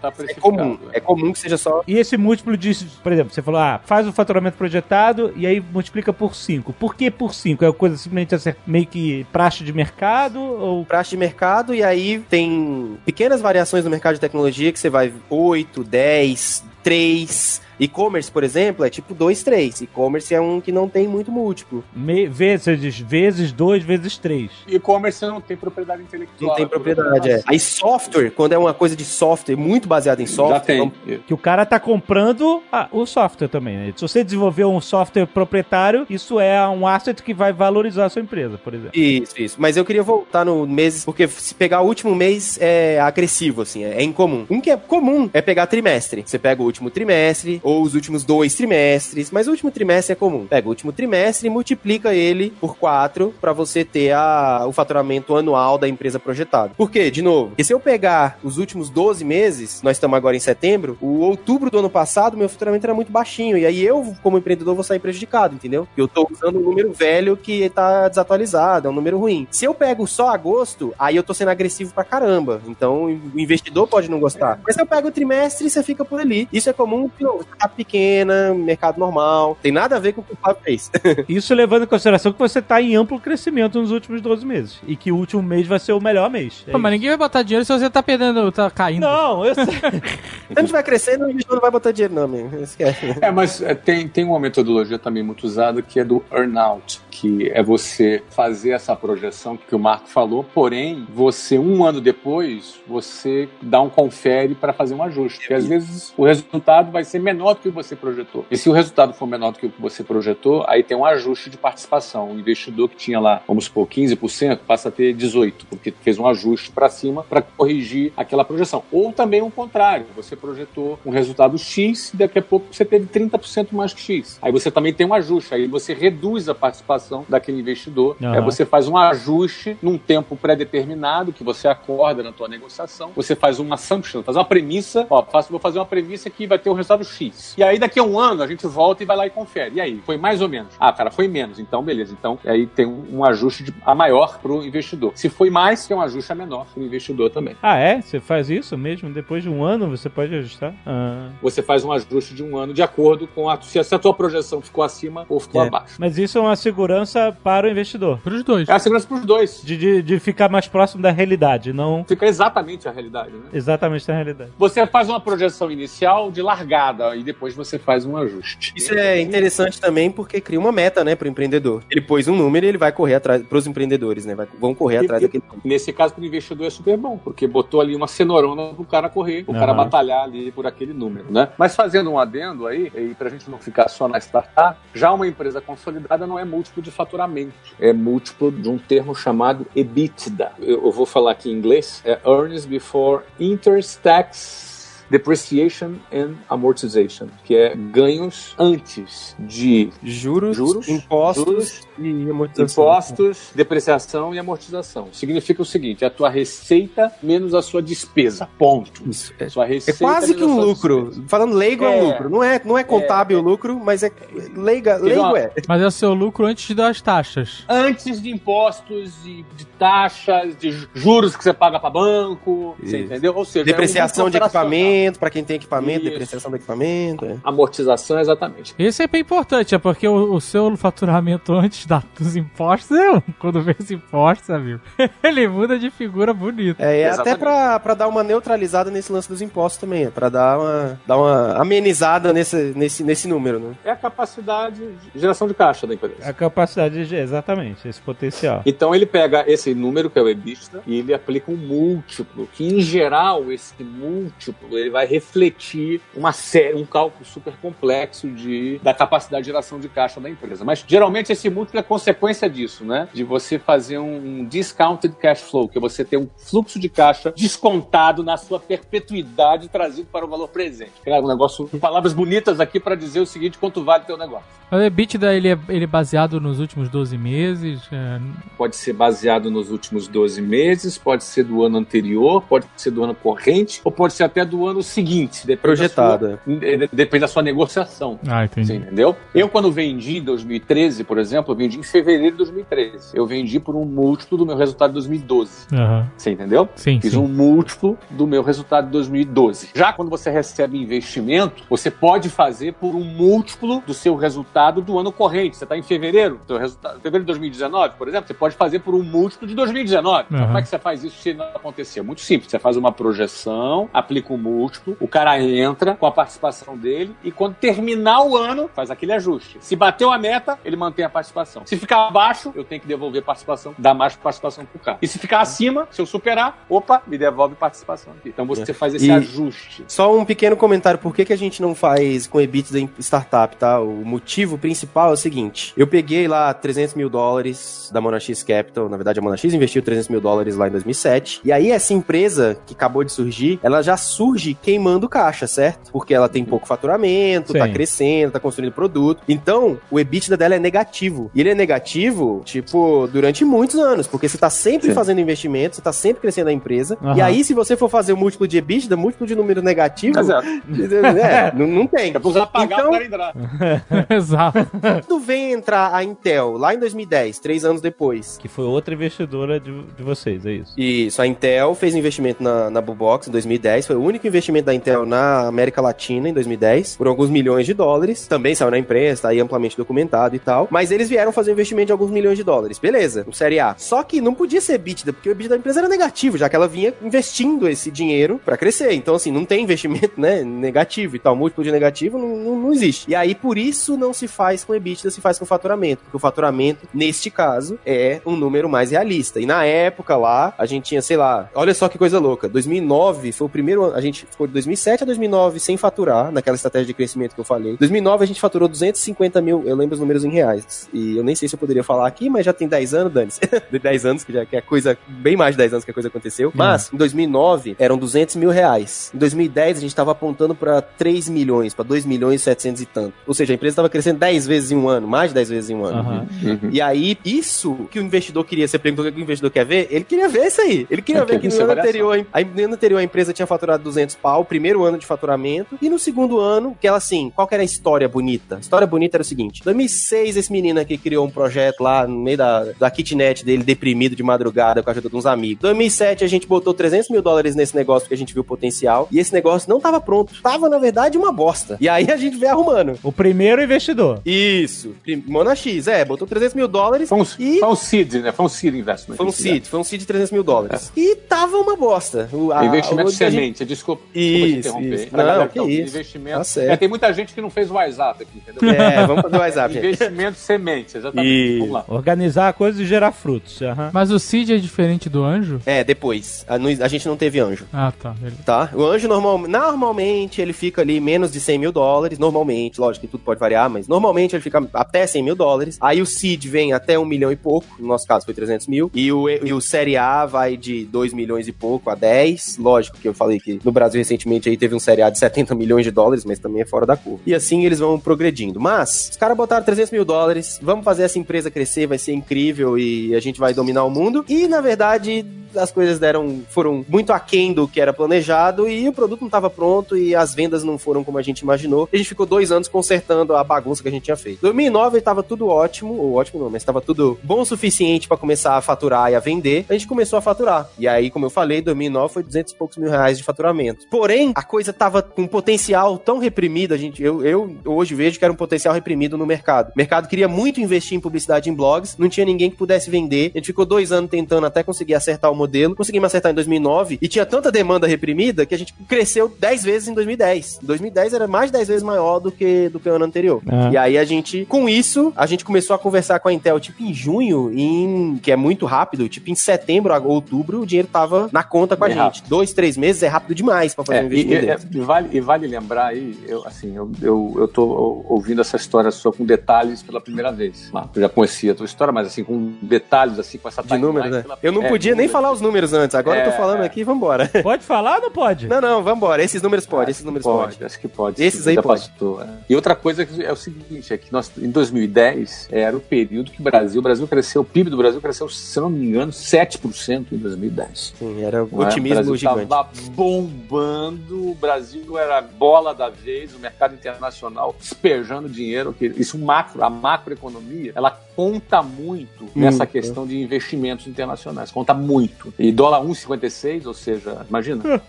tá 0.00 0.12
é 0.28 0.34
comum. 0.34 0.78
É 0.92 1.00
comum 1.00 1.32
que 1.32 1.38
seja 1.38 1.56
só 1.56 1.82
E 1.86 1.98
esse 1.98 2.16
múltiplo 2.16 2.56
diz, 2.56 2.82
por 2.82 3.12
exemplo, 3.12 3.32
você 3.32 3.42
falou, 3.42 3.60
ah, 3.60 3.80
faz 3.84 4.06
o 4.06 4.12
faturamento 4.12 4.56
projetado 4.56 5.32
e 5.36 5.46
aí 5.46 5.60
multiplica 5.60 6.12
por 6.12 6.34
5. 6.34 6.72
Por 6.72 6.94
que 6.94 7.10
por 7.10 7.34
5? 7.34 7.64
É 7.64 7.68
uma 7.68 7.74
coisa 7.74 7.96
simplesmente 7.96 8.34
assim, 8.34 8.54
meio 8.66 8.86
que 8.86 9.26
praxe 9.32 9.64
de 9.64 9.72
mercado 9.72 10.40
ou. 10.40 10.84
praxe 10.84 11.10
de 11.10 11.16
mercado 11.16 11.74
e 11.74 11.82
aí 11.82 12.18
tem 12.28 12.98
pequenas 13.04 13.40
variações 13.40 13.84
no 13.84 13.90
mercado 13.90 14.14
de 14.14 14.20
tecnologia 14.20 14.72
que 14.72 14.78
você 14.78 14.90
vai 14.90 15.12
8, 15.28 15.84
10, 15.84 16.64
3. 16.82 17.62
E-commerce, 17.82 18.30
por 18.30 18.44
exemplo, 18.44 18.84
é 18.84 18.90
tipo 18.90 19.12
2, 19.14 19.42
3. 19.42 19.80
E-commerce 19.82 20.32
é 20.34 20.40
um 20.40 20.60
que 20.60 20.70
não 20.70 20.88
tem 20.88 21.08
muito 21.08 21.32
múltiplo. 21.32 21.82
Me, 21.94 22.26
vezes, 22.28 22.98
vezes 23.00 23.50
2, 23.52 23.82
vezes 23.82 24.16
3. 24.18 24.50
E-commerce 24.68 25.24
não 25.26 25.40
tem 25.40 25.56
propriedade 25.56 26.02
intelectual. 26.02 26.50
Não 26.50 26.56
tem 26.56 26.66
propriedade, 26.66 27.30
é. 27.30 27.42
Aí 27.46 27.58
software, 27.58 28.30
quando 28.30 28.52
é 28.52 28.58
uma 28.58 28.72
coisa 28.72 28.94
de 28.94 29.04
software, 29.04 29.56
muito 29.56 29.88
baseado 29.88 30.20
em 30.20 30.26
software. 30.26 30.58
Já 30.58 30.60
tem. 30.60 30.76
então- 30.84 31.18
Que 31.26 31.34
o 31.34 31.38
cara 31.38 31.66
tá 31.66 31.80
comprando 31.80 32.62
ah, 32.70 32.88
o 32.92 33.04
software 33.04 33.48
também, 33.48 33.76
né? 33.76 33.92
Se 33.96 34.02
você 34.02 34.22
desenvolver 34.22 34.64
um 34.64 34.80
software 34.80 35.26
proprietário, 35.26 36.06
isso 36.08 36.38
é 36.38 36.66
um 36.68 36.86
asset 36.86 37.20
que 37.22 37.34
vai 37.34 37.52
valorizar 37.52 38.04
a 38.04 38.08
sua 38.08 38.22
empresa, 38.22 38.58
por 38.58 38.74
exemplo. 38.74 38.92
Isso, 38.98 39.40
isso. 39.40 39.56
Mas 39.58 39.76
eu 39.76 39.84
queria 39.84 40.02
voltar 40.02 40.44
no 40.44 40.66
meses, 40.66 41.04
porque 41.04 41.26
se 41.26 41.54
pegar 41.54 41.80
o 41.80 41.86
último 41.86 42.14
mês 42.14 42.58
é 42.60 43.00
agressivo, 43.00 43.62
assim, 43.62 43.82
é, 43.84 43.96
é 43.98 44.02
incomum. 44.02 44.46
Um 44.48 44.60
que 44.60 44.70
é 44.70 44.76
comum 44.76 45.28
é 45.32 45.40
pegar 45.42 45.66
trimestre. 45.66 46.22
Você 46.24 46.38
pega 46.38 46.62
o 46.62 46.64
último 46.64 46.90
trimestre, 46.90 47.60
ou 47.62 47.71
os 47.80 47.94
últimos 47.94 48.24
dois 48.24 48.54
trimestres, 48.54 49.30
mas 49.30 49.48
o 49.48 49.50
último 49.50 49.70
trimestre 49.70 50.12
é 50.12 50.16
comum. 50.16 50.46
Pega 50.46 50.66
o 50.66 50.70
último 50.70 50.92
trimestre 50.92 51.46
e 51.46 51.50
multiplica 51.50 52.14
ele 52.14 52.52
por 52.60 52.76
quatro 52.76 53.34
pra 53.40 53.52
você 53.52 53.84
ter 53.84 54.12
a, 54.12 54.64
o 54.66 54.72
faturamento 54.72 55.36
anual 55.36 55.78
da 55.78 55.88
empresa 55.88 56.18
projetado. 56.18 56.74
Por 56.76 56.90
quê? 56.90 57.10
De 57.10 57.22
novo, 57.22 57.50
porque 57.50 57.64
se 57.64 57.72
eu 57.72 57.80
pegar 57.80 58.38
os 58.42 58.58
últimos 58.58 58.90
12 58.90 59.24
meses, 59.24 59.80
nós 59.82 59.96
estamos 59.96 60.16
agora 60.16 60.36
em 60.36 60.40
setembro, 60.40 60.98
o 61.00 61.20
outubro 61.20 61.70
do 61.70 61.78
ano 61.78 61.90
passado, 61.90 62.36
meu 62.36 62.48
faturamento 62.48 62.86
era 62.86 62.94
muito 62.94 63.12
baixinho, 63.12 63.56
e 63.56 63.64
aí 63.64 63.82
eu, 63.82 64.14
como 64.22 64.38
empreendedor, 64.38 64.74
vou 64.74 64.84
sair 64.84 64.98
prejudicado, 64.98 65.54
entendeu? 65.54 65.86
Eu 65.96 66.08
tô 66.08 66.28
usando 66.30 66.58
um 66.58 66.62
número 66.62 66.92
velho 66.92 67.36
que 67.36 67.68
tá 67.70 68.08
desatualizado, 68.08 68.88
é 68.88 68.90
um 68.90 68.94
número 68.94 69.18
ruim. 69.18 69.46
Se 69.50 69.64
eu 69.64 69.74
pego 69.74 70.06
só 70.06 70.28
agosto, 70.28 70.94
aí 70.98 71.16
eu 71.16 71.22
tô 71.22 71.34
sendo 71.34 71.50
agressivo 71.50 71.92
pra 71.94 72.04
caramba. 72.04 72.60
Então 72.66 73.04
o 73.04 73.38
investidor 73.38 73.86
pode 73.86 74.10
não 74.10 74.18
gostar. 74.18 74.60
Mas 74.64 74.74
se 74.74 74.82
eu 74.82 74.86
pego 74.86 75.08
o 75.08 75.12
trimestre, 75.12 75.68
você 75.68 75.82
fica 75.82 76.04
por 76.04 76.20
ali. 76.20 76.48
Isso 76.52 76.68
é 76.70 76.72
comum, 76.72 77.08
tá 77.56 77.68
pequena, 77.68 78.54
mercado 78.54 78.98
normal. 78.98 79.56
Tem 79.62 79.72
nada 79.72 79.96
a 79.96 79.98
ver 79.98 80.12
com 80.12 80.20
o 80.20 80.24
que 80.24 80.32
o 80.32 80.36
Fábio 80.36 80.62
fez. 80.62 80.90
Isso 81.28 81.54
levando 81.54 81.84
em 81.84 81.86
consideração 81.86 82.32
que 82.32 82.38
você 82.38 82.60
tá 82.60 82.80
em 82.80 82.96
amplo 82.96 83.20
crescimento 83.20 83.80
nos 83.80 83.90
últimos 83.90 84.20
12 84.20 84.44
meses. 84.44 84.80
E 84.86 84.96
que 84.96 85.12
o 85.12 85.16
último 85.16 85.42
mês 85.42 85.66
vai 85.66 85.78
ser 85.78 85.92
o 85.92 86.00
melhor 86.00 86.30
mês. 86.30 86.64
É 86.66 86.72
Pô, 86.72 86.78
mas 86.78 86.92
ninguém 86.92 87.08
vai 87.08 87.18
botar 87.18 87.42
dinheiro 87.42 87.64
se 87.64 87.72
você 87.72 87.88
tá 87.88 88.02
perdendo, 88.02 88.50
tá 88.52 88.70
caindo. 88.70 89.02
Não, 89.02 89.44
eu 89.44 89.54
sei. 89.54 89.64
Se 90.52 90.58
a 90.58 90.60
gente 90.60 90.72
vai 90.72 90.82
crescendo, 90.82 91.24
o 91.24 91.30
investidor 91.30 91.54
não 91.54 91.62
vai 91.62 91.70
botar 91.70 91.92
dinheiro, 91.92 92.14
não, 92.14 92.24
amigo. 92.24 92.56
Esquece. 92.62 93.16
É, 93.20 93.30
mas 93.30 93.62
é, 93.62 93.74
tem, 93.74 94.06
tem 94.06 94.24
uma 94.24 94.38
metodologia 94.38 94.98
também 94.98 95.22
muito 95.22 95.44
usada 95.44 95.80
que 95.80 95.98
é 95.98 96.04
do 96.04 96.22
earnout, 96.30 97.00
que 97.10 97.50
é 97.50 97.62
você 97.62 98.22
fazer 98.30 98.70
essa 98.70 98.94
projeção 98.94 99.56
que 99.56 99.74
o 99.74 99.78
Marco 99.78 100.08
falou, 100.08 100.44
porém, 100.44 101.06
você, 101.12 101.58
um 101.58 101.84
ano 101.84 102.00
depois, 102.00 102.80
você 102.86 103.48
dá 103.62 103.80
um 103.80 103.88
confere 103.88 104.54
para 104.54 104.72
fazer 104.72 104.94
um 104.94 105.02
ajuste. 105.02 105.40
Porque 105.40 105.54
às 105.54 105.66
vezes 105.66 106.12
o 106.16 106.24
resultado 106.24 106.90
vai 106.90 107.04
ser 107.04 107.18
menor 107.18 107.41
menor 107.42 107.54
do 107.54 107.60
que 107.60 107.68
você 107.68 107.96
projetou. 107.96 108.46
E 108.50 108.56
se 108.56 108.68
o 108.68 108.72
resultado 108.72 109.12
for 109.12 109.26
menor 109.26 109.52
do 109.52 109.58
que 109.58 109.66
o 109.66 109.70
que 109.70 109.82
você 109.82 110.04
projetou, 110.04 110.64
aí 110.68 110.82
tem 110.82 110.96
um 110.96 111.04
ajuste 111.04 111.50
de 111.50 111.58
participação. 111.58 112.30
O 112.30 112.38
investidor 112.38 112.88
que 112.88 112.96
tinha 112.96 113.18
lá, 113.18 113.42
vamos 113.46 113.64
supor, 113.64 113.86
15%, 113.88 114.60
passa 114.66 114.88
a 114.88 114.92
ter 114.92 115.14
18%, 115.14 115.52
porque 115.68 115.90
fez 115.90 116.18
um 116.18 116.26
ajuste 116.26 116.70
para 116.70 116.88
cima 116.88 117.24
para 117.24 117.42
corrigir 117.42 118.12
aquela 118.16 118.44
projeção. 118.44 118.84
Ou 118.92 119.12
também 119.12 119.42
o 119.42 119.50
contrário, 119.50 120.06
você 120.14 120.36
projetou 120.36 120.98
um 121.04 121.10
resultado 121.10 121.58
X 121.58 122.14
e 122.14 122.16
daqui 122.16 122.38
a 122.38 122.42
pouco 122.42 122.66
você 122.70 122.84
teve 122.84 123.06
30% 123.06 123.68
mais 123.72 123.92
que 123.92 124.00
X. 124.00 124.38
Aí 124.40 124.52
você 124.52 124.70
também 124.70 124.92
tem 124.94 125.06
um 125.06 125.12
ajuste, 125.14 125.54
aí 125.54 125.66
você 125.66 125.92
reduz 125.92 126.48
a 126.48 126.54
participação 126.54 127.26
daquele 127.28 127.60
investidor, 127.60 128.16
Aham. 128.22 128.34
aí 128.34 128.40
você 128.40 128.64
faz 128.64 128.86
um 128.86 128.96
ajuste 128.96 129.76
num 129.82 129.98
tempo 129.98 130.36
pré-determinado 130.36 131.32
que 131.32 131.42
você 131.42 131.66
acorda 131.66 132.22
na 132.22 132.32
tua 132.32 132.48
negociação, 132.48 133.10
você 133.16 133.34
faz 133.34 133.58
uma 133.58 133.74
assumption, 133.74 134.22
faz 134.22 134.36
uma 134.36 134.44
premissa, 134.44 135.06
ó, 135.10 135.22
faço, 135.22 135.50
vou 135.50 135.58
fazer 135.58 135.78
uma 135.78 135.86
premissa 135.86 136.30
que 136.30 136.46
vai 136.46 136.58
ter 136.58 136.70
um 136.70 136.74
resultado 136.74 137.04
X. 137.04 137.31
E 137.56 137.62
aí 137.62 137.78
daqui 137.78 137.98
a 137.98 138.02
um 138.02 138.18
ano 138.18 138.42
a 138.42 138.46
gente 138.46 138.66
volta 138.66 139.02
e 139.02 139.06
vai 139.06 139.16
lá 139.16 139.26
e 139.26 139.30
confere. 139.30 139.76
E 139.76 139.80
aí, 139.80 140.00
foi 140.04 140.16
mais 140.16 140.40
ou 140.40 140.48
menos? 140.48 140.74
Ah, 140.78 140.92
cara, 140.92 141.10
foi 141.10 141.28
menos. 141.28 141.58
Então, 141.58 141.82
beleza. 141.82 142.14
Então, 142.18 142.38
aí 142.44 142.66
tem 142.66 142.86
um, 142.86 143.18
um 143.18 143.24
ajuste 143.24 143.62
de- 143.64 143.74
a 143.84 143.94
maior 143.94 144.38
para 144.40 144.52
o 144.52 144.64
investidor. 144.64 145.12
Se 145.14 145.28
foi 145.28 145.50
mais, 145.50 145.86
tem 145.86 145.96
um 145.96 146.00
ajuste 146.00 146.30
a 146.32 146.34
menor 146.34 146.66
para 146.72 146.82
o 146.82 146.84
investidor 146.86 147.30
também. 147.30 147.56
Ah, 147.62 147.76
é? 147.78 148.00
Você 148.00 148.20
faz 148.20 148.50
isso 148.50 148.76
mesmo? 148.76 149.10
Depois 149.10 149.42
de 149.42 149.48
um 149.48 149.64
ano 149.64 149.88
você 149.88 150.08
pode 150.08 150.34
ajustar? 150.34 150.74
Ah. 150.86 151.28
Você 151.42 151.62
faz 151.62 151.84
um 151.84 151.92
ajuste 151.92 152.34
de 152.34 152.42
um 152.42 152.56
ano 152.56 152.72
de 152.74 152.82
acordo 152.82 153.26
com 153.26 153.48
a, 153.48 153.60
se 153.60 153.78
a 153.78 153.98
tua 153.98 154.14
projeção 154.14 154.60
ficou 154.60 154.82
acima 154.84 155.24
ou 155.28 155.38
ficou 155.40 155.62
É. 155.62 155.66
abaixo. 155.66 155.96
Mas 155.98 156.18
isso 156.18 156.38
é 156.38 156.40
uma 156.40 156.56
segurança 156.56 157.36
para 157.42 157.66
o 157.66 157.70
investidor. 157.70 158.18
Pros 158.18 158.42
dois. 158.42 158.68
É 158.68 158.72
a 158.72 158.78
segurança 158.78 159.06
para 159.06 159.16
os 159.18 159.24
dois. 159.24 159.60
De, 159.62 159.76
de, 159.76 160.02
de 160.02 160.18
ficar 160.18 160.48
mais 160.48 160.66
próximo 160.66 161.02
da 161.02 161.10
realidade, 161.10 161.72
não 161.72 162.04
Fica 162.04 162.26
exatamente 162.26 162.88
a 162.88 162.90
realidade, 162.92 163.30
né? 163.32 163.46
exatamente 163.52 164.06
da 164.06 164.14
realidade. 164.14 164.50
Você 164.58 164.86
faz 164.86 165.08
uma 165.08 165.20
projeção 165.20 165.70
inicial 165.70 166.30
de 166.30 166.42
largada 166.42 167.14
e 167.22 167.24
depois 167.24 167.54
você 167.54 167.78
faz 167.78 168.04
um 168.04 168.16
ajuste. 168.16 168.72
Isso 168.76 168.92
é 168.94 169.20
interessante 169.20 169.80
também 169.80 170.10
porque 170.10 170.40
cria 170.40 170.58
uma 170.58 170.72
meta, 170.72 171.02
né, 171.04 171.14
pro 171.14 171.28
empreendedor. 171.28 171.82
Ele 171.90 172.00
pôs 172.00 172.28
um 172.28 172.36
número 172.36 172.66
e 172.66 172.68
ele 172.68 172.78
vai 172.78 172.92
correr 172.92 173.14
atrás, 173.14 173.42
pros 173.42 173.66
empreendedores, 173.66 174.26
né, 174.26 174.34
vai- 174.34 174.48
vão 174.58 174.74
correr 174.74 174.96
E- 174.96 175.04
atrás 175.04 175.22
e- 175.22 175.26
daquele 175.26 175.44
número. 175.46 175.62
Nesse 175.64 175.92
caso, 175.92 176.12
para 176.14 176.22
o 176.22 176.26
investidor 176.26 176.66
é 176.66 176.70
super 176.70 176.96
bom, 176.96 177.16
porque 177.16 177.46
botou 177.46 177.80
ali 177.80 177.94
uma 177.94 178.08
cenourona 178.08 178.74
pro 178.74 178.84
cara 178.84 179.08
correr, 179.08 179.44
o 179.46 179.52
cara 179.52 179.66
Aham. 179.72 179.76
batalhar 179.76 180.24
ali 180.24 180.50
por 180.52 180.66
aquele 180.66 180.92
número, 180.92 181.26
né? 181.30 181.48
Mas 181.56 181.74
fazendo 181.76 182.10
um 182.10 182.18
adendo 182.18 182.66
aí, 182.66 182.90
e 182.94 183.14
pra 183.14 183.28
gente 183.30 183.48
não 183.50 183.58
ficar 183.58 183.88
só 183.88 184.08
na 184.08 184.18
startup, 184.18 184.78
já 184.94 185.12
uma 185.12 185.26
empresa 185.26 185.60
consolidada 185.60 186.26
não 186.26 186.38
é 186.38 186.44
múltiplo 186.44 186.82
de 186.82 186.90
faturamento, 186.90 187.52
é 187.80 187.92
múltiplo 187.92 188.50
de 188.50 188.68
um 188.68 188.76
termo 188.78 189.14
chamado 189.14 189.66
EBITDA. 189.76 190.52
Eu, 190.60 190.84
eu 190.86 190.90
vou 190.90 191.06
falar 191.06 191.32
aqui 191.32 191.50
em 191.50 191.54
inglês, 191.54 192.02
é 192.04 192.18
Earnings 192.26 192.64
Before 192.66 193.22
Interest 193.38 193.98
Tax 194.00 194.71
Depreciation 195.12 196.00
and 196.10 196.36
Amortization, 196.48 197.28
que 197.44 197.54
é 197.54 197.76
ganhos 197.76 198.54
antes 198.58 199.36
de 199.38 199.90
Juros, 200.02 200.56
Juros, 200.56 200.88
impostos 200.88 201.44
juros, 201.44 201.80
e 202.10 202.30
amortização. 202.30 202.84
Impostos, 202.84 203.50
depreciação 203.54 204.34
e 204.34 204.38
amortização. 204.38 205.08
Significa 205.12 205.62
o 205.62 205.64
seguinte: 205.64 206.04
é 206.04 206.06
a 206.06 206.10
tua 206.10 206.28
receita 206.28 207.12
menos 207.22 207.54
a 207.54 207.62
sua 207.62 207.82
despesa. 207.82 208.48
Ponto. 208.58 209.02
Isso, 209.08 209.32
é. 209.38 209.48
Sua 209.48 209.64
É 209.64 209.68
receita 209.68 209.98
quase 210.04 210.34
que 210.34 210.44
um 210.44 210.58
lucro. 210.60 211.06
despesa. 211.06 211.28
Falando 211.28 211.54
leigo 211.54 211.84
é, 211.84 211.88
um 211.88 211.92
É. 211.92 212.02
lucro. 212.02 212.30
Não 212.30 212.42
é, 212.42 212.60
não 212.64 212.78
é 212.78 212.84
contábil 212.84 213.38
o 213.38 213.42
lucro, 213.42 213.78
mas 213.82 214.02
é 214.02 214.10
leiga, 214.54 214.96
leigo 214.96 215.36
é. 215.36 215.50
Mas 215.68 215.82
é 215.82 215.86
o 215.86 215.90
seu 215.90 216.14
lucro 216.14 216.46
antes 216.46 216.74
das 216.74 217.00
taxas. 217.00 217.64
Antes 217.68 218.20
de 218.20 218.30
impostos, 218.30 219.22
de, 219.22 219.42
de 219.56 219.64
taxas, 219.78 220.56
de 220.56 220.70
ju- 220.72 220.88
juros 220.94 221.36
que 221.36 221.42
você 221.42 221.52
paga 221.52 221.78
para 221.78 221.90
banco, 221.90 222.76
você 222.80 222.96
Isso. 222.98 223.06
entendeu? 223.06 223.34
Ou 223.34 223.44
seja, 223.44 223.64
Depreciação 223.64 224.24
é 224.24 224.28
um 224.28 224.30
de 224.30 224.36
equipamento, 224.36 225.18
pra 225.18 225.30
quem 225.30 225.44
tem 225.44 225.56
equipamento, 225.56 226.00
Isso. 226.02 226.10
depreciação 226.10 226.50
do 226.50 226.56
equipamento. 226.56 227.24
é. 227.24 227.36
Amortização, 227.44 228.18
exatamente. 228.20 228.74
Esse 228.78 229.02
é 229.02 229.06
bem 229.06 229.20
importante, 229.20 229.74
é 229.74 229.78
porque 229.78 230.06
o, 230.06 230.34
o 230.34 230.40
seu 230.40 230.74
faturamento 230.76 231.52
antes 231.52 231.86
da, 231.92 232.02
dos 232.18 232.36
impostos 232.36 232.96
é 232.96 233.10
um. 233.10 233.20
Quando 233.38 233.60
vem 233.60 233.74
os 233.78 233.90
impostos, 233.90 234.48
amigo, 234.48 234.80
ele 235.22 235.46
muda 235.46 235.78
de 235.78 235.90
figura 235.90 236.32
bonita. 236.32 236.82
É, 236.82 237.08
Exatamente. 237.08 237.34
até 237.34 237.38
pra, 237.38 237.80
pra 237.80 237.94
dar 237.94 238.08
uma 238.08 238.22
neutralizada 238.22 238.90
nesse 238.90 239.12
lance 239.12 239.28
dos 239.28 239.42
impostos 239.42 239.78
também, 239.78 240.04
é 240.04 240.10
pra 240.10 240.30
dar 240.30 240.58
uma, 240.58 241.00
dar 241.06 241.18
uma 241.18 241.60
amenizada 241.60 242.32
nesse, 242.32 242.72
nesse, 242.74 243.04
nesse 243.04 243.28
número, 243.28 243.58
né? 243.58 243.74
É 243.84 243.90
a 243.90 243.96
capacidade 243.96 244.80
de 245.12 245.20
geração 245.20 245.46
de 245.46 245.52
caixa 245.52 245.86
da 245.86 245.92
empresa. 245.92 246.14
A 246.22 246.32
capacidade 246.32 247.06
de. 247.06 247.12
Exatamente, 247.14 247.86
esse 247.86 248.00
potencial. 248.00 248.62
Então 248.64 248.94
ele 248.94 249.04
pega 249.04 249.44
esse 249.46 249.74
número 249.74 250.08
que 250.08 250.18
é 250.18 250.22
o 250.22 250.28
EBITDA 250.28 250.82
e 250.86 250.98
ele 250.98 251.12
aplica 251.12 251.50
um 251.50 251.56
múltiplo, 251.56 252.48
que 252.54 252.66
em 252.66 252.80
geral 252.80 253.52
esse 253.52 253.82
múltiplo 253.82 254.78
ele 254.78 254.88
vai 254.88 255.06
refletir 255.06 256.00
uma 256.16 256.32
série, 256.32 256.74
um 256.74 256.86
cálculo 256.86 257.24
super 257.24 257.54
complexo 257.60 258.28
de 258.28 258.80
da 258.82 258.94
capacidade 258.94 259.42
de 259.42 259.50
geração 259.50 259.78
de 259.78 259.88
caixa 259.88 260.20
da 260.20 260.30
empresa. 260.30 260.64
Mas 260.64 260.84
geralmente 260.86 261.30
esse 261.30 261.50
múltiplo 261.50 261.71
é 261.78 261.82
consequência 261.82 262.48
disso, 262.48 262.84
né? 262.84 263.08
De 263.12 263.24
você 263.24 263.58
fazer 263.58 263.98
um 263.98 264.44
discounted 264.44 265.14
cash 265.16 265.40
flow, 265.40 265.68
que 265.68 265.78
é 265.78 265.80
você 265.80 266.04
ter 266.04 266.16
um 266.16 266.28
fluxo 266.36 266.78
de 266.78 266.88
caixa 266.88 267.32
descontado 267.36 268.22
na 268.22 268.36
sua 268.36 268.58
perpetuidade 268.60 269.68
trazido 269.68 270.08
para 270.10 270.24
o 270.24 270.28
valor 270.28 270.48
presente. 270.48 270.92
É 271.04 271.20
um 271.20 271.26
negócio, 271.28 271.66
palavras 271.80 272.12
bonitas 272.12 272.60
aqui 272.60 272.78
para 272.78 272.94
dizer 272.94 273.20
o 273.20 273.26
seguinte, 273.26 273.58
quanto 273.58 273.82
vale 273.84 274.04
teu 274.04 274.16
negócio. 274.16 274.44
O 274.70 274.76
EBITDA 274.76 275.34
ele 275.34 275.48
é, 275.50 275.58
ele 275.68 275.84
é 275.84 275.86
baseado 275.86 276.40
nos 276.40 276.58
últimos 276.58 276.88
12 276.88 277.18
meses. 277.18 277.82
é, 277.92 278.18
Pode 278.56 278.74
ser 278.76 278.94
baseado 278.94 279.50
nos 279.50 279.70
últimos 279.70 280.08
12 280.08 280.40
meses, 280.40 280.96
pode 280.96 281.24
ser 281.24 281.44
do 281.44 281.62
ano 281.62 281.76
anterior, 281.76 282.42
pode 282.42 282.66
ser 282.76 282.90
do 282.90 283.04
ano 283.04 283.14
corrente, 283.14 283.82
ou 283.84 283.92
pode 283.92 284.14
ser 284.14 284.24
até 284.24 284.44
do 284.46 284.66
ano 284.66 284.82
seguinte. 284.82 285.46
Depende 285.46 285.60
Projetado, 285.62 286.28
Da 286.28 286.38
sua, 286.38 286.56
de- 286.56 286.88
depende 286.90 287.20
da 287.20 287.28
sua 287.28 287.42
negociação. 287.42 288.18
Ah, 288.26 288.46
Você 288.46 288.60
entendi. 288.62 288.76
entendeu? 288.86 289.14
Eu, 289.34 289.46
quando 289.48 289.70
vendi 289.70 290.16
em 290.18 290.22
2013, 290.22 291.04
por 291.04 291.18
exemplo, 291.18 291.52
eu 291.52 291.56
vendi 291.62 291.78
em 291.78 291.82
fevereiro 291.82 292.32
de 292.32 292.38
2013. 292.38 293.16
Eu 293.16 293.26
vendi 293.26 293.60
por 293.60 293.76
um 293.76 293.84
múltiplo 293.84 294.36
do 294.36 294.44
meu 294.44 294.56
resultado 294.56 294.90
de 294.90 294.94
2012. 294.94 295.66
Aham. 295.72 296.10
Você 296.16 296.30
entendeu? 296.30 296.68
Sim, 296.74 297.00
Fiz 297.00 297.12
sim. 297.12 297.18
um 297.18 297.28
múltiplo 297.28 297.96
do 298.10 298.26
meu 298.26 298.42
resultado 298.42 298.86
de 298.86 298.92
2012. 298.92 299.70
Já 299.74 299.92
quando 299.92 300.08
você 300.10 300.30
recebe 300.30 300.76
investimento, 300.76 301.62
você 301.70 301.90
pode 301.90 302.28
fazer 302.28 302.72
por 302.74 302.94
um 302.94 303.04
múltiplo 303.04 303.82
do 303.86 303.94
seu 303.94 304.16
resultado 304.16 304.80
do 304.82 304.98
ano 304.98 305.12
corrente. 305.12 305.56
Você 305.56 305.64
está 305.64 305.76
em 305.76 305.82
fevereiro, 305.82 306.40
seu 306.46 306.58
resultado, 306.58 306.94
fevereiro 306.96 307.24
de 307.24 307.26
2019, 307.26 307.94
por 307.96 308.08
exemplo, 308.08 308.26
você 308.26 308.34
pode 308.34 308.56
fazer 308.56 308.80
por 308.80 308.94
um 308.94 309.02
múltiplo 309.02 309.46
de 309.46 309.54
2019. 309.54 310.24
Então, 310.26 310.38
Aham. 310.38 310.46
como 310.46 310.58
é 310.58 310.62
que 310.62 310.68
você 310.68 310.78
faz 310.78 311.04
isso 311.04 311.20
se 311.22 311.32
não 311.34 311.46
acontecer? 311.46 312.02
Muito 312.02 312.20
simples. 312.22 312.50
Você 312.50 312.58
faz 312.58 312.76
uma 312.76 312.90
projeção, 312.92 313.88
aplica 313.92 314.32
um 314.32 314.38
múltiplo, 314.38 314.96
o 315.00 315.06
cara 315.06 315.40
entra 315.40 315.94
com 315.94 316.06
a 316.06 316.10
participação 316.12 316.76
dele 316.76 317.14
e 317.22 317.30
quando 317.30 317.54
terminar 317.54 318.22
o 318.24 318.36
ano, 318.36 318.68
faz 318.74 318.90
aquele 318.90 319.12
ajuste. 319.12 319.58
Se 319.60 319.76
bateu 319.76 320.10
a 320.10 320.18
meta, 320.18 320.58
ele 320.64 320.76
mantém 320.76 321.04
a 321.04 321.08
participação. 321.10 321.51
Se 321.64 321.76
ficar 321.76 322.08
abaixo, 322.08 322.52
eu 322.54 322.64
tenho 322.64 322.80
que 322.80 322.86
devolver 322.86 323.22
participação, 323.22 323.74
dar 323.78 323.94
mais 323.94 324.16
participação 324.16 324.64
pro 324.64 324.78
cara. 324.78 324.98
E 325.02 325.06
se 325.08 325.18
ficar 325.18 325.40
acima, 325.40 325.86
se 325.90 326.00
eu 326.00 326.06
superar, 326.06 326.64
opa, 326.68 327.02
me 327.06 327.18
devolve 327.18 327.54
participação 327.54 328.12
aqui. 328.18 328.28
Então 328.30 328.46
você 328.46 328.72
faz 328.72 328.94
esse 328.94 329.06
E- 329.06 329.10
ajuste. 329.10 329.84
Só 329.88 330.16
um 330.16 330.24
pequeno 330.24 330.56
comentário, 330.56 330.98
por 330.98 331.14
que, 331.14 331.24
que 331.24 331.32
a 331.32 331.38
gente 331.38 331.60
não 331.60 331.74
faz 331.74 332.26
com 332.26 332.40
EBITDA 332.40 332.80
em 332.80 332.90
startup, 332.98 333.56
tá? 333.56 333.80
O 333.80 334.04
motivo 334.04 334.56
principal 334.58 335.10
é 335.10 335.12
o 335.12 335.16
seguinte, 335.16 335.72
eu 335.76 335.86
peguei 335.86 336.26
lá 336.28 336.52
300 336.54 336.94
mil 336.94 337.08
dólares 337.10 337.90
da 337.92 338.00
Monax 338.00 338.42
Capital, 338.42 338.88
na 338.88 338.96
verdade 338.96 339.18
a 339.18 339.22
Monax 339.22 339.44
investiu 339.44 339.82
300 339.82 340.08
mil 340.08 340.20
dólares 340.20 340.56
lá 340.56 340.68
em 340.68 340.70
2007, 340.70 341.40
e 341.44 341.52
aí 341.52 341.70
essa 341.70 341.92
empresa 341.92 342.58
que 342.66 342.74
acabou 342.74 343.02
de 343.04 343.12
surgir, 343.12 343.58
ela 343.62 343.82
já 343.82 343.96
surge 343.96 344.54
queimando 344.54 345.08
caixa, 345.08 345.46
certo? 345.46 345.90
Porque 345.92 346.14
ela 346.14 346.28
tem 346.28 346.44
pouco 346.44 346.66
faturamento, 346.66 347.52
tá 347.52 347.66
Sim. 347.66 347.72
crescendo, 347.72 348.32
tá 348.32 348.40
construindo 348.40 348.72
produto, 348.72 349.22
então 349.28 349.78
o 349.90 349.98
EBITDA 349.98 350.36
dela 350.36 350.54
é 350.54 350.58
negativo, 350.58 351.30
e 351.34 351.40
ele 351.42 351.50
é 351.50 351.54
negativo, 351.54 352.40
tipo, 352.44 353.08
durante 353.12 353.44
muitos 353.44 353.76
anos, 353.78 354.06
porque 354.06 354.28
você 354.28 354.38
tá 354.38 354.50
sempre 354.50 354.88
Sim. 354.88 354.94
fazendo 354.94 355.20
investimento, 355.20 355.76
você 355.76 355.82
tá 355.82 355.92
sempre 355.92 356.22
crescendo 356.22 356.48
a 356.48 356.52
empresa, 356.52 356.96
e 357.02 357.06
Aham. 357.06 357.22
aí 357.24 357.44
se 357.44 357.54
você 357.54 357.76
for 357.76 357.88
fazer 357.88 358.12
o 358.12 358.16
múltiplo 358.16 358.48
de 358.48 358.58
EBITDA, 358.58 358.96
múltiplo 358.96 359.26
de 359.26 359.34
número 359.34 359.60
negativo, 359.62 360.18
é, 360.18 361.52
não, 361.54 361.66
não 361.66 361.86
tem. 361.86 362.12
É 362.14 362.18
pra 362.18 362.46
pagar 362.46 362.78
Então- 362.80 362.96
entrar. 363.02 363.34
Exato. 364.10 364.66
Quando 365.06 365.20
vem 365.20 365.52
entrar 365.52 365.94
a 365.94 366.02
Intel, 366.04 366.56
lá 366.56 366.74
em 366.74 366.78
2010, 366.78 367.38
três 367.38 367.64
anos 367.64 367.80
depois, 367.80 368.38
Que 368.38 368.48
foi 368.48 368.64
outra 368.64 368.94
investidora 368.94 369.58
de, 369.60 369.70
de 369.96 370.02
vocês, 370.02 370.44
é 370.46 370.52
isso. 370.52 370.72
Isso, 370.78 371.20
a 371.20 371.26
Intel 371.26 371.74
fez 371.74 371.94
investimento 371.94 372.42
na, 372.42 372.70
na 372.70 372.80
Bubox 372.80 373.28
em 373.28 373.30
2010, 373.30 373.86
foi 373.86 373.96
o 373.96 374.02
único 374.02 374.26
investimento 374.26 374.66
da 374.66 374.74
Intel 374.74 375.04
na 375.06 375.46
América 375.46 375.80
Latina 375.80 376.28
em 376.28 376.32
2010, 376.32 376.96
por 376.96 377.06
alguns 377.06 377.30
milhões 377.30 377.66
de 377.66 377.74
dólares, 377.74 378.26
também 378.26 378.54
saiu 378.54 378.70
na 378.70 378.78
imprensa, 378.78 379.22
tá 379.22 379.28
aí 379.28 379.40
amplamente 379.40 379.76
documentado 379.76 380.36
e 380.36 380.38
tal, 380.38 380.68
mas 380.70 380.90
eles 380.90 381.08
vieram 381.08 381.31
fazer 381.32 381.50
um 381.50 381.54
investimento 381.54 381.86
de 381.86 381.92
alguns 381.92 382.10
milhões 382.10 382.36
de 382.36 382.44
dólares, 382.44 382.78
beleza, 382.78 383.24
no 383.26 383.32
Série 383.32 383.60
A. 383.60 383.74
Só 383.78 384.02
que 384.02 384.20
não 384.20 384.34
podia 384.34 384.60
ser 384.60 384.74
EBITDA, 384.74 385.12
porque 385.12 385.28
o 385.28 385.32
EBITDA 385.32 385.50
da 385.50 385.56
empresa 385.56 385.80
era 385.80 385.88
negativo, 385.88 386.38
já 386.38 386.48
que 386.48 386.56
ela 386.56 386.68
vinha 386.68 386.94
investindo 387.02 387.68
esse 387.68 387.90
dinheiro 387.90 388.40
pra 388.44 388.56
crescer, 388.56 388.92
então 388.92 389.14
assim, 389.14 389.30
não 389.30 389.44
tem 389.44 389.62
investimento, 389.62 390.20
né, 390.20 390.42
negativo 390.42 391.16
e 391.16 391.18
tal, 391.18 391.36
múltiplo 391.36 391.64
de 391.64 391.72
negativo 391.72 392.18
não, 392.18 392.36
não, 392.36 392.58
não 392.58 392.72
existe. 392.72 393.10
E 393.10 393.14
aí, 393.14 393.34
por 393.34 393.58
isso, 393.58 393.96
não 393.96 394.12
se 394.12 394.28
faz 394.28 394.64
com 394.64 394.74
EBITDA, 394.74 395.10
se 395.10 395.20
faz 395.20 395.38
com 395.38 395.44
faturamento, 395.44 396.02
porque 396.02 396.16
o 396.16 396.20
faturamento, 396.20 396.86
neste 396.92 397.30
caso, 397.30 397.78
é 397.84 398.20
um 398.24 398.36
número 398.36 398.68
mais 398.68 398.90
realista. 398.90 399.40
E 399.40 399.46
na 399.46 399.64
época 399.64 400.16
lá, 400.16 400.54
a 400.56 400.66
gente 400.66 400.84
tinha, 400.84 401.02
sei 401.02 401.16
lá, 401.16 401.50
olha 401.54 401.74
só 401.74 401.88
que 401.88 401.98
coisa 401.98 402.18
louca, 402.18 402.48
2009 402.48 403.32
foi 403.32 403.46
o 403.46 403.50
primeiro 403.50 403.84
ano, 403.84 403.96
a 403.96 404.00
gente 404.00 404.26
ficou 404.26 404.46
de 404.46 404.52
2007 404.52 405.02
a 405.02 405.06
2009 405.06 405.60
sem 405.60 405.76
faturar, 405.76 406.30
naquela 406.30 406.54
estratégia 406.54 406.86
de 406.86 406.94
crescimento 406.94 407.34
que 407.34 407.40
eu 407.40 407.44
falei. 407.44 407.76
2009 407.76 408.24
a 408.24 408.26
gente 408.26 408.40
faturou 408.40 408.68
250 408.68 409.40
mil, 409.40 409.62
eu 409.64 409.76
lembro 409.76 409.94
os 409.94 410.00
números 410.00 410.24
em 410.24 410.30
reais. 410.30 410.88
E 410.92 411.18
eu 411.22 411.24
nem 411.24 411.34
sei 411.34 411.48
se 411.48 411.54
eu 411.54 411.58
poderia 411.58 411.82
falar 411.82 412.06
aqui, 412.06 412.28
mas 412.28 412.44
já 412.44 412.52
tem 412.52 412.68
10 412.68 412.94
anos, 412.94 413.12
dane-se. 413.12 413.40
de 413.70 413.78
10 413.78 414.06
anos, 414.06 414.24
que 414.24 414.32
já 414.32 414.44
que 414.44 414.56
é 414.56 414.60
coisa, 414.60 414.98
bem 415.08 415.36
mais 415.36 415.54
de 415.54 415.58
10 415.58 415.72
anos 415.74 415.84
que 415.84 415.90
a 415.90 415.94
coisa 415.94 416.08
aconteceu. 416.08 416.52
Mas, 416.54 416.92
em 416.92 416.96
2009, 416.96 417.76
eram 417.78 417.96
200 417.96 418.36
mil 418.36 418.50
reais. 418.50 419.10
Em 419.14 419.18
2010, 419.18 419.78
a 419.78 419.80
gente 419.80 419.94
tava 419.94 420.12
apontando 420.12 420.54
para 420.54 420.82
3 420.82 421.28
milhões, 421.28 421.72
para 421.72 421.84
2 421.84 422.04
milhões 422.04 422.40
e 422.40 422.44
700 422.44 422.82
e 422.82 422.86
tanto. 422.86 423.14
Ou 423.26 423.34
seja, 423.34 423.52
a 423.52 423.54
empresa 423.54 423.76
tava 423.76 423.88
crescendo 423.88 424.18
10 424.18 424.46
vezes 424.46 424.72
em 424.72 424.76
um 424.76 424.88
ano, 424.88 425.06
mais 425.06 425.30
de 425.30 425.34
10 425.34 425.48
vezes 425.48 425.70
em 425.70 425.76
um 425.76 425.84
ano. 425.84 426.28
Uhum. 426.42 426.70
E 426.70 426.80
aí, 426.80 427.16
isso 427.24 427.88
que 427.90 427.98
o 427.98 428.02
investidor 428.02 428.44
queria, 428.44 428.66
você 428.66 428.78
perguntou 428.78 429.06
o 429.06 429.12
que 429.12 429.20
o 429.20 429.22
investidor 429.22 429.50
quer 429.50 429.64
ver? 429.64 429.88
Ele 429.90 430.04
queria 430.04 430.28
ver 430.28 430.46
isso 430.46 430.60
aí. 430.60 430.86
Ele 430.90 431.02
queria 431.02 431.24
ver 431.24 431.40
que 431.40 431.48
no 431.48 431.54
ano, 431.54 431.72
essa 431.72 431.80
anterior, 431.80 432.26
a, 432.32 432.40
no 432.40 432.64
ano 432.64 432.74
anterior 432.74 432.98
a 432.98 433.02
empresa 433.02 433.32
tinha 433.32 433.46
faturado 433.46 433.84
200 433.84 434.16
pau, 434.16 434.44
primeiro 434.44 434.84
ano 434.84 434.98
de 434.98 435.06
faturamento, 435.06 435.78
e 435.80 435.88
no 435.88 435.98
segundo 435.98 436.38
ano, 436.38 436.76
que 436.80 436.86
ela 436.86 436.98
assim, 436.98 437.30
qual 437.34 437.46
que 437.46 437.54
era 437.54 437.62
a 437.62 437.64
história 437.64 438.08
bonita? 438.08 438.56
A 438.56 438.60
história 438.60 438.86
bonita 438.86 439.16
era 439.16 439.22
o 439.22 439.24
seguinte: 439.24 439.62
2006, 439.64 440.36
esse 440.36 440.52
menino 440.52 440.80
aqui 440.80 440.96
criou 440.96 441.11
um 441.18 441.30
projeto 441.30 441.80
lá 441.82 442.06
no 442.06 442.18
meio 442.18 442.36
da, 442.38 442.64
da 442.78 442.90
kitnet 442.90 443.44
dele, 443.44 443.62
deprimido 443.62 444.14
de 444.16 444.22
madrugada, 444.22 444.82
com 444.82 444.90
a 444.90 444.92
ajuda 444.92 445.08
de 445.08 445.16
uns 445.16 445.26
amigos. 445.26 445.60
2007, 445.62 446.24
a 446.24 446.28
gente 446.28 446.46
botou 446.46 446.72
300 446.72 447.10
mil 447.10 447.22
dólares 447.22 447.54
nesse 447.54 447.74
negócio 447.74 448.02
porque 448.06 448.14
a 448.14 448.18
gente 448.18 448.32
viu 448.32 448.42
o 448.42 448.44
potencial, 448.44 449.08
e 449.10 449.18
esse 449.18 449.32
negócio 449.32 449.68
não 449.68 449.80
tava 449.80 450.00
pronto. 450.00 450.34
Tava, 450.42 450.68
na 450.68 450.78
verdade, 450.78 451.16
uma 451.18 451.32
bosta. 451.32 451.76
E 451.80 451.88
aí 451.88 452.10
a 452.10 452.16
gente 452.16 452.36
veio 452.36 452.52
arrumando. 452.52 452.98
O 453.02 453.12
primeiro 453.12 453.62
investidor. 453.62 454.20
Isso. 454.24 454.94
Prim- 455.02 455.22
Mona 455.26 455.54
X, 455.54 455.86
é, 455.88 456.04
botou 456.04 456.26
300 456.26 456.54
mil 456.54 456.68
dólares 456.68 457.08
Foi 457.08 457.18
um, 457.18 457.26
e 457.38 457.58
foi 457.60 457.68
um 457.68 457.76
seed, 457.76 458.14
né? 458.14 458.32
Foi 458.32 458.46
um 458.46 458.48
seed 458.48 458.74
investment. 458.74 459.16
foi 459.16 459.26
um 459.26 459.32
seed, 459.32 459.64
foi 459.66 459.80
um 459.80 459.84
seed 459.84 460.00
de 460.00 460.06
300 460.06 460.32
mil 460.32 460.42
dólares. 460.42 460.92
E 460.96 461.16
tava 461.16 461.56
uma 461.56 461.76
bosta. 461.76 462.28
O, 462.32 462.52
a- 462.52 462.64
Investimento 462.64 463.04
o- 463.04 463.08
a 463.08 463.10
gente- 463.10 463.18
semente, 463.32 463.64
desculpa, 463.64 464.02
desculpa 464.12 464.12
te 464.12 464.50
Isso, 464.50 464.58
interromper. 464.68 464.94
isso. 464.94 465.08
Não, 465.12 465.24
galera 465.24 465.48
que 465.48 465.58
tá 465.58 465.64
isso. 465.66 465.96
Investimento. 465.96 466.54
Tá. 466.54 466.62
É, 466.62 466.76
tem 466.76 466.88
muita 466.88 467.12
gente 467.12 467.34
que 467.34 467.40
não 467.40 467.50
fez 467.50 467.70
o 467.70 467.74
WhatsApp 467.74 468.22
aqui, 468.22 468.38
entendeu? 468.38 468.70
É, 468.80 469.06
vamos 469.06 469.22
fazer 469.22 469.36
o 469.36 469.38
WhatsApp, 469.40 469.74
gente. 469.74 469.86
Investimento 469.86 470.38
semente, 470.38 470.90
exatamente. 471.02 471.32
Isso. 471.32 471.58
Vamos 471.58 471.72
lá. 471.74 471.84
Organizar 471.88 472.48
a 472.48 472.52
coisa 472.52 472.82
e 472.82 472.86
gerar 472.86 473.12
frutos. 473.12 473.60
aham. 473.62 473.90
Mas 473.92 474.10
o 474.10 474.18
Cid 474.18 474.54
é 474.54 474.56
diferente 474.56 475.08
do 475.08 475.22
anjo? 475.22 475.60
É, 475.66 475.84
depois. 475.84 476.44
A, 476.48 476.54
a 476.54 476.88
gente 476.88 477.06
não 477.06 477.16
teve 477.16 477.40
anjo. 477.40 477.66
Ah, 477.72 477.92
tá. 477.92 478.10
beleza. 478.10 478.42
Tá? 478.44 478.70
O 478.74 478.84
anjo 478.84 479.08
normal, 479.08 479.38
normalmente 479.38 480.40
ele 480.40 480.52
fica 480.52 480.82
ali 480.82 481.00
menos 481.00 481.32
de 481.32 481.40
100 481.40 481.58
mil 481.58 481.72
dólares. 481.72 482.18
Normalmente, 482.18 482.80
lógico 482.80 483.06
que 483.06 483.10
tudo 483.10 483.24
pode 483.24 483.40
variar, 483.40 483.68
mas 483.68 483.88
normalmente 483.88 484.34
ele 484.34 484.42
fica 484.42 484.66
até 484.72 485.06
100 485.06 485.22
mil 485.22 485.34
dólares. 485.34 485.78
Aí 485.80 486.00
o 486.00 486.06
seed 486.06 486.46
vem 486.46 486.72
até 486.72 486.98
1 486.98 487.04
milhão 487.04 487.32
e 487.32 487.36
pouco. 487.36 487.66
No 487.78 487.88
nosso 487.88 488.06
caso 488.06 488.24
foi 488.24 488.34
300 488.34 488.66
mil. 488.66 488.90
E 488.94 489.12
o, 489.12 489.28
e 489.28 489.52
o 489.52 489.60
série 489.60 489.96
A 489.96 490.26
vai 490.26 490.56
de 490.56 490.84
2 490.84 491.12
milhões 491.12 491.48
e 491.48 491.52
pouco 491.52 491.90
a 491.90 491.94
10. 491.94 492.58
Lógico 492.58 492.98
que 492.98 493.08
eu 493.08 493.14
falei 493.14 493.40
que 493.40 493.58
no 493.64 493.72
Brasil 493.72 493.98
recentemente 493.98 494.48
aí 494.48 494.56
teve 494.56 494.74
um 494.74 494.80
série 494.80 495.02
A 495.02 495.10
de 495.10 495.18
70 495.18 495.54
milhões 495.54 495.84
de 495.84 495.90
dólares, 495.90 496.24
mas 496.24 496.38
também 496.38 496.62
é 496.62 496.66
fora 496.66 496.86
da 496.86 496.96
curva. 496.96 497.20
E 497.26 497.34
assim 497.34 497.64
eles 497.64 497.78
vão 497.78 497.98
progredindo. 497.98 498.60
Mas, 498.60 499.08
os 499.10 499.16
caras 499.16 499.36
botaram 499.36 499.64
300 499.64 499.90
mil 499.92 500.04
dólares. 500.04 500.58
Vamos 500.62 500.81
fazer 500.82 501.04
essa 501.04 501.18
empresa 501.18 501.50
crescer, 501.50 501.86
vai 501.86 501.98
ser 501.98 502.12
incrível 502.12 502.78
e 502.78 503.14
a 503.14 503.20
gente 503.20 503.38
vai 503.38 503.54
dominar 503.54 503.84
o 503.84 503.90
mundo. 503.90 504.24
E 504.28 504.46
na 504.46 504.60
verdade, 504.60 505.24
as 505.56 505.70
coisas 505.70 505.98
deram 505.98 506.42
foram 506.48 506.84
muito 506.88 507.12
aquém 507.12 507.52
do 507.52 507.68
que 507.68 507.80
era 507.80 507.92
planejado 507.92 508.68
e 508.68 508.88
o 508.88 508.92
produto 508.92 509.20
não 509.20 509.28
estava 509.28 509.50
pronto 509.50 509.96
e 509.96 510.14
as 510.14 510.34
vendas 510.34 510.64
não 510.64 510.78
foram 510.78 511.04
como 511.04 511.18
a 511.18 511.22
gente 511.22 511.40
imaginou. 511.40 511.88
A 511.92 511.96
gente 511.96 512.08
ficou 512.08 512.26
dois 512.26 512.52
anos 512.52 512.68
consertando 512.68 513.34
a 513.34 513.44
bagunça 513.44 513.82
que 513.82 513.88
a 513.88 513.92
gente 513.92 514.04
tinha 514.04 514.16
feito. 514.16 514.40
2009 514.40 514.98
estava 514.98 515.22
tudo 515.22 515.48
ótimo, 515.48 515.94
ou 515.94 516.14
ótimo 516.14 516.42
não, 516.42 516.50
mas 516.50 516.62
estava 516.62 516.80
tudo 516.80 517.18
bom 517.22 517.40
o 517.40 517.44
suficiente 517.44 518.08
para 518.08 518.16
começar 518.16 518.56
a 518.56 518.60
faturar 518.60 519.10
e 519.10 519.14
a 519.14 519.20
vender. 519.20 519.64
A 519.68 519.72
gente 519.72 519.86
começou 519.86 520.18
a 520.18 520.22
faturar. 520.22 520.68
E 520.78 520.86
aí, 520.86 521.10
como 521.10 521.26
eu 521.26 521.30
falei, 521.30 521.60
2009 521.60 522.12
foi 522.12 522.22
200 522.22 522.52
e 522.52 522.56
poucos 522.56 522.76
mil 522.76 522.90
reais 522.90 523.18
de 523.18 523.24
faturamento. 523.24 523.86
Porém, 523.90 524.32
a 524.34 524.42
coisa 524.42 524.72
tava 524.72 525.02
com 525.02 525.22
um 525.22 525.26
potencial 525.26 525.98
tão 525.98 526.18
reprimido, 526.18 526.74
a 526.74 526.76
gente, 526.76 527.02
eu, 527.02 527.24
eu 527.24 527.56
hoje 527.64 527.94
vejo 527.94 528.18
que 528.18 528.24
era 528.24 528.32
um 528.32 528.36
potencial 528.36 528.74
reprimido 528.74 529.16
no 529.18 529.26
mercado. 529.26 529.68
O 529.68 529.72
mercado 529.76 530.08
queria 530.08 530.28
muito 530.28 530.60
investir 530.60 530.71
em 530.94 531.00
publicidade 531.00 531.48
em 531.50 531.54
blogs, 531.54 531.96
não 531.98 532.08
tinha 532.08 532.24
ninguém 532.26 532.50
que 532.50 532.56
pudesse 532.56 532.90
vender. 532.90 533.30
A 533.34 533.38
gente 533.38 533.46
ficou 533.46 533.64
dois 533.64 533.92
anos 533.92 534.10
tentando 534.10 534.46
até 534.46 534.62
conseguir 534.62 534.94
acertar 534.94 535.30
o 535.30 535.34
modelo. 535.34 535.74
Conseguimos 535.74 536.06
acertar 536.06 536.32
em 536.32 536.34
2009 536.34 536.98
e 537.00 537.08
tinha 537.08 537.24
tanta 537.26 537.50
demanda 537.50 537.86
reprimida 537.86 538.44
que 538.46 538.54
a 538.54 538.58
gente 538.58 538.72
cresceu 538.88 539.32
10 539.38 539.64
vezes 539.64 539.88
em 539.88 539.94
2010. 539.94 540.58
2010 540.62 541.14
era 541.14 541.26
mais 541.26 541.50
de 541.50 541.58
10 541.58 541.68
vezes 541.68 541.82
maior 541.82 542.18
do 542.18 542.30
que, 542.30 542.68
do 542.68 542.78
que 542.80 542.88
o 542.88 542.94
ano 542.94 543.04
anterior. 543.04 543.42
Ah. 543.46 543.70
E 543.72 543.76
aí 543.76 543.98
a 543.98 544.04
gente, 544.04 544.44
com 544.46 544.68
isso, 544.68 545.12
a 545.16 545.26
gente 545.26 545.44
começou 545.44 545.74
a 545.74 545.78
conversar 545.78 546.18
com 546.20 546.28
a 546.28 546.32
Intel, 546.32 546.58
tipo, 546.60 546.82
em 546.82 546.92
junho, 546.94 547.50
em, 547.52 548.18
que 548.22 548.30
é 548.30 548.36
muito 548.36 548.66
rápido, 548.66 549.08
tipo, 549.08 549.30
em 549.30 549.34
setembro, 549.34 549.92
a- 549.92 549.98
outubro, 549.98 550.60
o 550.60 550.66
dinheiro 550.66 550.88
tava 550.92 551.28
na 551.32 551.42
conta 551.42 551.76
com 551.76 551.84
a 551.84 551.88
Bem 551.88 551.96
gente. 551.96 552.04
rápido. 552.04 552.28
Dois, 552.28 552.52
três 552.52 552.76
meses 552.76 553.02
é 553.02 553.08
rápido 553.08 553.34
demais 553.34 553.74
pra 553.74 553.84
fazer 553.84 554.00
um 554.04 554.08
É, 554.10 554.14
e, 554.14 554.22
investimento 554.24 554.66
e- 554.72 554.76
e 554.76 554.80
vale, 554.80 555.08
e 555.12 555.20
vale 555.20 555.46
lembrar 555.46 555.86
aí, 555.86 556.16
eu, 556.26 556.46
assim, 556.46 556.76
eu, 556.76 556.90
eu, 557.00 557.34
eu 557.38 557.48
tô 557.48 558.04
ouvindo 558.08 558.40
essa 558.40 558.56
história 558.56 558.90
sua 558.90 559.12
com 559.12 559.24
detalhes 559.24 559.82
pela 559.82 560.00
primeira 560.00 560.30
vez. 560.30 560.61
Ah, 560.74 560.86
Eu 560.94 561.02
já 561.02 561.08
conhecia 561.08 561.52
a 561.52 561.54
tua 561.54 561.66
história, 561.66 561.92
mas 561.92 562.06
assim, 562.06 562.22
com 562.24 562.54
detalhes, 562.62 563.18
assim, 563.18 563.38
com 563.38 563.48
essa 563.48 563.62
De 563.62 563.76
números, 563.78 564.10
né? 564.10 564.22
pela- 564.22 564.38
Eu 564.42 564.52
não 564.52 564.62
é, 564.64 564.68
podia 564.68 564.94
nem 564.94 565.08
falar 565.08 565.30
os 565.32 565.40
números 565.40 565.72
antes, 565.72 565.94
agora 565.94 566.20
eu 566.20 566.24
tô 566.24 566.30
É, 566.30 566.36
falando 566.36 566.62
é. 566.62 566.66
aqui, 566.66 566.84
vambora. 566.84 567.28
Pode 567.42 567.64
falar 567.64 567.96
ou 567.96 568.02
não 568.02 568.10
pode? 568.10 568.46
Não, 568.46 568.60
não, 568.60 568.82
vambora. 568.82 569.22
Esses 569.22 569.40
números 569.42 569.66
pode, 569.66 569.90
esses 569.90 570.04
números 570.04 570.24
pode. 570.24 570.52
Pode, 570.56 570.64
acho 570.64 570.78
que 570.80 570.88
pode. 570.88 571.22
Esses 571.22 571.46
aí 571.46 571.60
pode. 571.60 571.90
é. 572.22 572.26
E 572.48 572.54
outra 572.54 572.74
coisa 572.74 573.06
é 573.22 573.32
o 573.32 573.36
seguinte, 573.36 573.92
é 573.92 573.96
que 573.98 574.12
nós, 574.12 574.30
em 574.38 574.50
2010 574.50 575.48
era 575.50 575.76
o 575.76 575.80
período 575.80 576.30
que 576.30 576.40
o 576.40 576.44
Brasil, 576.44 576.80
o 576.80 576.82
Brasil 576.82 577.06
cresceu, 577.08 577.42
o 577.42 577.44
PIB 577.44 577.70
do 577.70 577.76
Brasil 577.76 578.00
cresceu, 578.00 578.28
se 578.28 578.58
não 578.60 578.70
me 578.70 578.86
engano, 578.86 579.12
7% 579.12 580.06
em 580.12 580.16
2010. 580.18 580.94
Sim, 580.98 581.22
era 581.22 581.44
Não 581.44 581.62
é? 581.62 581.66
otimismo 581.66 582.00
o 582.00 582.04
Brasil 582.04 582.16
gigante. 582.16 582.46
tava 582.46 582.68
bombando, 582.94 584.30
o 584.30 584.34
Brasil 584.34 584.98
era 584.98 585.18
a 585.18 585.22
bola 585.22 585.74
da 585.74 585.88
vez, 585.88 586.34
o 586.34 586.38
mercado 586.38 586.74
internacional 586.74 587.54
despejando 587.58 588.28
dinheiro. 588.28 588.72
Que 588.72 588.86
isso 588.96 589.18
macro, 589.18 589.62
a 589.64 589.70
macroeconomia, 589.70 590.51
ela 590.74 590.90
conta 591.14 591.62
muito 591.62 592.28
nessa 592.34 592.66
questão 592.66 593.06
de 593.06 593.20
investimentos 593.20 593.86
internacionais, 593.86 594.50
conta 594.50 594.74
muito. 594.74 595.32
E 595.38 595.52
dólar 595.52 595.82
1,56, 595.82 596.66
ou 596.66 596.74
seja, 596.74 597.24
imagina, 597.28 597.62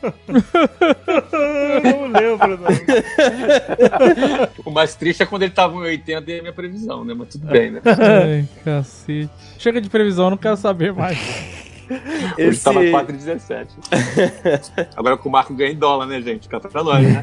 não 1.84 2.08
lembro, 2.08 2.60
não. 2.60 2.70
o 4.66 4.72
mais 4.72 4.96
triste 4.96 5.24
é 5.24 5.26
quando 5.26 5.44
ele 5.44 5.54
tava 5.54 5.76
em 5.76 5.80
80 5.80 6.32
e 6.32 6.40
a 6.40 6.42
minha 6.42 6.54
previsão, 6.54 7.06
né? 7.06 7.14
Mas 7.14 7.30
tudo 7.30 7.48
bem, 7.48 7.72
né? 7.72 7.82
Ai, 7.86 8.48
cacete. 8.64 9.30
Chega 9.58 9.80
de 9.80 9.90
previsão, 9.90 10.30
não 10.30 10.38
quero 10.38 10.58
saber 10.58 10.94
mais. 10.94 11.63
Ele 12.38 12.50
Esse... 12.50 12.64
tava 12.64 12.80
4,17. 12.84 13.68
Agora 14.96 15.18
que 15.18 15.28
o 15.28 15.32
Marco 15.32 15.54
ganha 15.54 15.72
em 15.72 15.76
dólar, 15.76 16.06
né, 16.06 16.22
gente? 16.22 16.44
Fica 16.44 16.60
pra 16.60 16.84
nós, 16.84 17.04
né? 17.04 17.22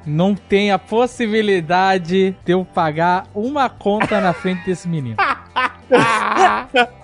Não 0.06 0.34
tem 0.34 0.70
a 0.70 0.78
possibilidade 0.78 2.36
de 2.44 2.52
eu 2.52 2.64
pagar 2.64 3.26
uma 3.34 3.68
conta 3.68 4.20
na 4.20 4.32
frente 4.32 4.64
desse 4.64 4.88
menino. 4.88 5.16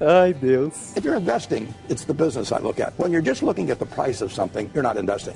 Ai, 0.00 0.34
Deus. 0.34 0.96
If 0.96 1.04
you're 1.04 1.18
investing, 1.18 1.68
it's 1.88 2.04
the 2.04 2.12
business 2.12 2.50
I 2.50 2.58
look 2.58 2.80
at. 2.80 2.92
When 2.98 3.12
you're 3.12 3.24
just 3.24 3.42
looking 3.42 3.70
at 3.70 3.78
the 3.78 3.86
price 3.86 4.22
of 4.22 4.32
something, 4.32 4.70
you're 4.74 4.82
not 4.82 4.98
investing. 4.98 5.34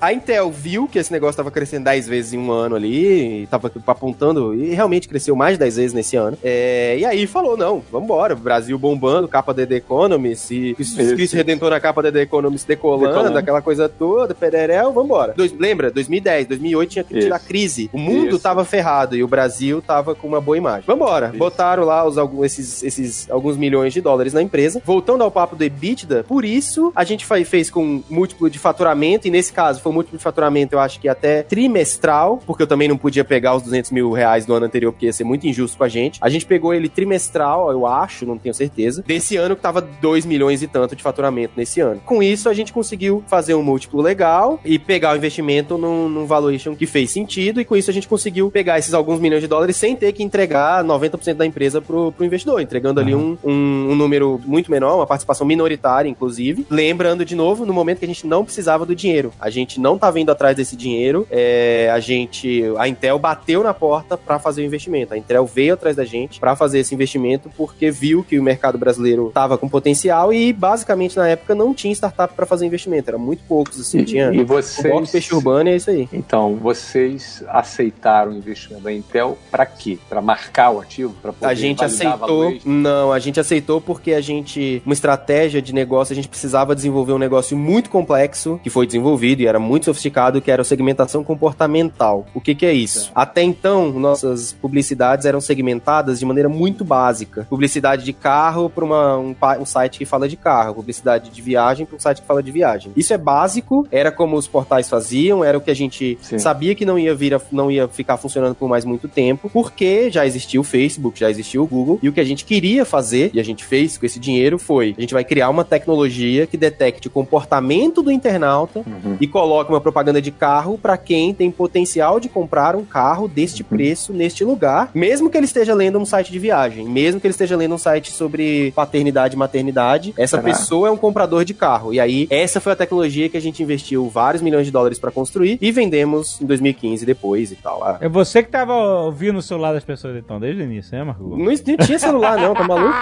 A 0.00 0.12
Intel 0.12 0.50
viu 0.50 0.86
que 0.86 0.98
esse 0.98 1.12
negócio 1.12 1.36
tava 1.36 1.50
crescendo 1.50 1.84
10 1.84 2.08
vezes 2.08 2.32
em 2.32 2.38
um 2.38 2.52
ano 2.52 2.76
ali, 2.76 3.42
e 3.42 3.46
tava 3.46 3.70
apontando, 3.86 4.54
e 4.54 4.74
realmente 4.74 5.08
cresceu 5.08 5.34
mais 5.34 5.54
de 5.54 5.58
10 5.60 5.76
vezes 5.76 5.92
nesse 5.92 6.16
ano. 6.16 6.38
É, 6.42 6.96
e 6.98 7.04
aí 7.04 7.26
falou, 7.26 7.56
não, 7.56 7.82
vambora, 7.90 8.34
Brasil 8.34 8.78
bombando, 8.78 9.26
capa 9.26 9.52
da 9.52 9.66
The 9.66 9.76
Economist, 9.76 10.54
e. 10.54 10.74
Cristo 10.74 11.36
Redentor 11.36 11.70
na 11.70 11.80
capa 11.80 12.02
da 12.02 12.12
The 12.12 12.22
Economist 12.22 12.66
decolando, 12.66 13.08
Decolando. 13.08 13.38
aquela 13.38 13.60
coisa 13.60 13.88
toda, 13.88 14.34
pererel, 14.34 14.92
vambora. 14.92 15.34
Dois, 15.36 15.52
lembra, 15.52 15.90
2010, 15.90 16.46
2008 16.46 16.90
tinha 16.90 17.04
tido 17.04 17.18
Isso. 17.18 17.34
a 17.34 17.38
crise, 17.38 17.90
o 17.92 17.98
mundo 17.98 18.36
Isso. 18.36 18.40
tava 18.40 18.64
ferrado 18.64 19.16
e 19.16 19.24
o 19.24 19.28
Brasil 19.28 19.82
tava 19.82 20.14
com 20.14 20.28
uma 20.28 20.40
boa 20.40 20.56
imagem. 20.56 20.84
Vambora, 20.86 21.28
Isso. 21.28 21.38
botaram 21.38 21.84
lá 21.84 22.06
os, 22.06 22.16
esses, 22.44 22.82
esses 22.82 23.30
alguns 23.30 23.56
milhões 23.56 23.92
de 23.92 24.00
dólares 24.00 24.32
na 24.32 24.42
empresa. 24.42 24.80
Voltando 24.84 25.24
ao 25.24 25.30
papo 25.30 25.56
do 25.56 25.64
EBITDA, 25.64 26.24
por 26.24 26.44
isso 26.44 26.92
a 26.94 27.02
gente 27.02 27.26
fez 27.44 27.68
com 27.68 28.02
múltiplo 28.08 28.48
de 28.48 28.58
faturamento, 28.58 29.26
e 29.26 29.30
nesse 29.30 29.52
caso 29.52 29.80
foi 29.80 29.87
um 29.88 29.92
múltiplo 29.92 30.18
de 30.18 30.24
faturamento, 30.24 30.74
eu 30.74 30.80
acho 30.80 31.00
que 31.00 31.08
até 31.08 31.42
trimestral, 31.42 32.40
porque 32.46 32.62
eu 32.62 32.66
também 32.66 32.88
não 32.88 32.96
podia 32.96 33.24
pegar 33.24 33.54
os 33.54 33.62
200 33.62 33.90
mil 33.90 34.12
reais 34.12 34.46
do 34.46 34.54
ano 34.54 34.66
anterior, 34.66 34.92
porque 34.92 35.06
ia 35.06 35.12
ser 35.12 35.24
muito 35.24 35.46
injusto 35.46 35.76
com 35.76 35.84
a 35.84 35.88
gente. 35.88 36.18
A 36.22 36.28
gente 36.28 36.46
pegou 36.46 36.74
ele 36.74 36.88
trimestral, 36.88 37.70
eu 37.70 37.86
acho, 37.86 38.26
não 38.26 38.38
tenho 38.38 38.54
certeza, 38.54 39.02
desse 39.06 39.36
ano 39.36 39.56
que 39.56 39.62
tava 39.62 39.80
2 39.80 40.26
milhões 40.26 40.62
e 40.62 40.66
tanto 40.66 40.94
de 40.94 41.02
faturamento 41.02 41.54
nesse 41.56 41.80
ano. 41.80 42.00
Com 42.04 42.22
isso, 42.22 42.48
a 42.48 42.54
gente 42.54 42.72
conseguiu 42.72 43.22
fazer 43.26 43.54
um 43.54 43.62
múltiplo 43.62 44.00
legal 44.00 44.60
e 44.64 44.78
pegar 44.78 45.12
o 45.12 45.16
investimento 45.16 45.78
num, 45.78 46.08
num 46.08 46.26
valuation 46.26 46.74
que 46.74 46.86
fez 46.86 47.10
sentido, 47.10 47.60
e 47.60 47.64
com 47.64 47.76
isso 47.76 47.90
a 47.90 47.94
gente 47.94 48.08
conseguiu 48.08 48.50
pegar 48.50 48.78
esses 48.78 48.94
alguns 48.94 49.20
milhões 49.20 49.42
de 49.42 49.48
dólares 49.48 49.76
sem 49.76 49.96
ter 49.96 50.12
que 50.12 50.22
entregar 50.22 50.84
90% 50.84 51.34
da 51.34 51.46
empresa 51.46 51.80
pro, 51.80 52.12
pro 52.12 52.24
investidor, 52.24 52.60
entregando 52.60 53.00
ali 53.00 53.14
um, 53.14 53.36
um, 53.44 53.88
um 53.90 53.94
número 53.96 54.40
muito 54.44 54.70
menor, 54.70 54.96
uma 54.96 55.06
participação 55.06 55.46
minoritária, 55.46 56.08
inclusive. 56.08 56.66
Lembrando 56.70 57.24
de 57.24 57.34
novo, 57.34 57.64
no 57.64 57.72
momento 57.72 57.98
que 57.98 58.04
a 58.04 58.08
gente 58.08 58.26
não 58.26 58.44
precisava 58.44 58.84
do 58.84 58.94
dinheiro. 58.94 59.32
A 59.40 59.50
gente 59.50 59.77
gente 59.78 59.80
não 59.80 59.94
estava 59.94 60.18
indo 60.20 60.30
atrás 60.32 60.56
desse 60.56 60.76
dinheiro, 60.76 61.26
é, 61.30 61.90
a 61.92 62.00
gente, 62.00 62.62
a 62.76 62.88
Intel 62.88 63.18
bateu 63.18 63.62
na 63.62 63.72
porta 63.72 64.16
para 64.16 64.38
fazer 64.38 64.62
o 64.62 64.64
investimento. 64.64 65.14
A 65.14 65.18
Intel 65.18 65.46
veio 65.46 65.74
atrás 65.74 65.96
da 65.96 66.04
gente 66.04 66.40
para 66.40 66.54
fazer 66.56 66.80
esse 66.80 66.94
investimento 66.94 67.50
porque 67.56 67.90
viu 67.90 68.24
que 68.24 68.38
o 68.38 68.42
mercado 68.42 68.76
brasileiro 68.76 69.28
estava 69.28 69.56
com 69.56 69.68
potencial 69.68 70.32
e 70.32 70.52
basicamente 70.52 71.16
na 71.16 71.28
época 71.28 71.54
não 71.54 71.72
tinha 71.72 71.92
startup 71.94 72.34
para 72.34 72.44
fazer 72.46 72.66
investimento, 72.66 73.08
era 73.08 73.18
muito 73.18 73.42
poucos 73.48 73.80
assim, 73.80 74.00
E- 74.00 74.04
tinha 74.04 74.32
e 74.32 74.42
vocês- 74.44 75.10
Peixe 75.10 75.34
Urbano 75.34 75.68
e 75.70 75.72
é 75.72 75.76
isso 75.76 75.90
aí. 75.90 76.08
Então, 76.12 76.56
vocês 76.56 77.42
aceitaram 77.48 78.32
o 78.32 78.36
investimento 78.36 78.82
da 78.84 78.92
Intel 78.92 79.38
para 79.50 79.64
quê? 79.64 79.98
Para 80.08 80.20
marcar 80.20 80.70
o 80.70 80.80
ativo? 80.80 81.14
Para 81.22 81.32
poder 81.32 81.46
A 81.46 81.54
gente 81.54 81.82
a 81.82 81.86
aceitou. 81.86 82.54
Não, 82.64 83.12
a 83.12 83.18
gente 83.18 83.38
aceitou 83.38 83.80
porque 83.80 84.12
a 84.12 84.20
gente. 84.20 84.82
Uma 84.84 84.92
estratégia 84.92 85.62
de 85.62 85.72
negócio, 85.72 86.12
a 86.12 86.16
gente 86.16 86.28
precisava 86.28 86.74
desenvolver 86.74 87.12
um 87.12 87.18
negócio 87.18 87.56
muito 87.56 87.90
complexo, 87.90 88.60
que 88.62 88.70
foi 88.70 88.86
desenvolvido 88.86 89.40
e 89.42 89.46
era 89.46 89.58
muito 89.68 89.84
sofisticado, 89.84 90.40
que 90.40 90.50
era 90.50 90.64
segmentação 90.64 91.22
comportamental. 91.22 92.26
O 92.34 92.40
que, 92.40 92.54
que 92.54 92.64
é 92.66 92.72
isso? 92.72 93.10
Até 93.14 93.42
então, 93.42 93.92
nossas 93.92 94.52
publicidades 94.52 95.26
eram 95.26 95.40
segmentadas 95.40 96.18
de 96.18 96.24
maneira 96.26 96.48
muito 96.48 96.84
básica. 96.84 97.46
Publicidade 97.50 98.04
de 98.04 98.12
carro 98.12 98.70
para 98.70 98.84
um, 98.84 99.34
um 99.60 99.64
site 99.66 99.98
que 99.98 100.04
fala 100.04 100.28
de 100.28 100.36
carro, 100.36 100.74
publicidade 100.74 101.30
de 101.30 101.42
viagem 101.42 101.84
para 101.86 101.96
um 101.96 102.00
site 102.00 102.20
que 102.20 102.26
fala 102.26 102.42
de 102.42 102.50
viagem. 102.50 102.92
Isso 102.96 103.12
é 103.12 103.18
básico, 103.18 103.86
era 103.90 104.10
como 104.12 104.36
os 104.36 104.46
portais 104.46 104.88
faziam, 104.88 105.44
era 105.44 105.58
o 105.58 105.60
que 105.60 105.70
a 105.70 105.74
gente 105.74 106.18
Sim. 106.22 106.38
sabia 106.38 106.74
que 106.74 106.84
não 106.84 106.98
ia 106.98 107.14
vir 107.14 107.34
a- 107.34 107.40
não 107.52 107.70
ia 107.70 107.88
ficar 107.88 108.16
funcionando 108.16 108.54
por 108.54 108.68
mais 108.68 108.84
muito 108.84 109.08
tempo, 109.08 109.50
porque 109.52 110.10
já 110.10 110.24
existia 110.26 110.60
o 110.60 110.64
Facebook, 110.64 111.18
já 111.18 111.30
existia 111.30 111.60
o 111.60 111.66
Google, 111.66 111.98
e 112.02 112.08
o 112.08 112.12
que 112.12 112.20
a 112.20 112.24
gente 112.24 112.44
queria 112.44 112.84
fazer, 112.84 113.30
e 113.34 113.40
a 113.40 113.42
gente 113.44 113.64
fez 113.64 113.98
com 113.98 114.06
esse 114.06 114.18
dinheiro, 114.18 114.58
foi 114.58 114.94
a 114.96 115.00
gente 115.00 115.14
vai 115.14 115.24
criar 115.24 115.50
uma 115.50 115.64
tecnologia 115.64 116.46
que 116.46 116.56
detecte 116.56 117.08
o 117.08 117.10
comportamento 117.10 118.02
do 118.02 118.10
internauta 118.10 118.78
Uhum. 118.86 119.16
e 119.20 119.26
coloque 119.26 119.57
uma 119.68 119.80
propaganda 119.80 120.20
de 120.20 120.30
carro 120.30 120.78
para 120.78 120.96
quem 120.96 121.34
tem 121.34 121.50
potencial 121.50 122.20
de 122.20 122.28
comprar 122.28 122.76
um 122.76 122.84
carro 122.84 123.28
deste 123.28 123.62
preço 123.64 124.12
neste 124.12 124.44
lugar, 124.44 124.90
mesmo 124.94 125.30
que 125.30 125.36
ele 125.36 125.46
esteja 125.46 125.74
lendo 125.74 125.98
um 125.98 126.04
site 126.04 126.30
de 126.30 126.38
viagem, 126.38 126.88
mesmo 126.88 127.20
que 127.20 127.26
ele 127.26 127.32
esteja 127.32 127.56
lendo 127.56 127.74
um 127.74 127.78
site 127.78 128.12
sobre 128.12 128.72
paternidade 128.72 129.34
e 129.34 129.38
maternidade, 129.38 130.14
essa 130.16 130.38
Caraca. 130.38 130.56
pessoa 130.56 130.88
é 130.88 130.90
um 130.90 130.96
comprador 130.96 131.44
de 131.44 131.54
carro. 131.54 131.92
E 131.92 132.00
aí, 132.00 132.26
essa 132.30 132.60
foi 132.60 132.72
a 132.72 132.76
tecnologia 132.76 133.28
que 133.28 133.36
a 133.36 133.40
gente 133.40 133.62
investiu 133.62 134.08
vários 134.08 134.42
milhões 134.42 134.66
de 134.66 134.72
dólares 134.72 134.98
para 134.98 135.10
construir 135.10 135.58
e 135.60 135.70
vendemos 135.70 136.40
em 136.40 136.46
2015 136.46 137.04
depois 137.04 137.52
e 137.52 137.56
tal. 137.56 137.82
Ah, 137.84 137.98
É 138.00 138.08
você 138.08 138.42
que 138.42 138.50
tava 138.50 138.74
ouvindo 138.74 139.38
o 139.38 139.42
celular 139.42 139.72
das 139.72 139.84
pessoas 139.84 140.16
então, 140.16 140.38
desde 140.40 140.62
o 140.62 140.64
início, 140.64 140.96
né, 140.96 141.04
Marco? 141.04 141.22
não, 141.22 141.38
não 141.38 141.54
tinha 141.54 141.98
celular, 141.98 142.38
não, 142.38 142.54
tá 142.54 142.64
maluco? 142.64 142.94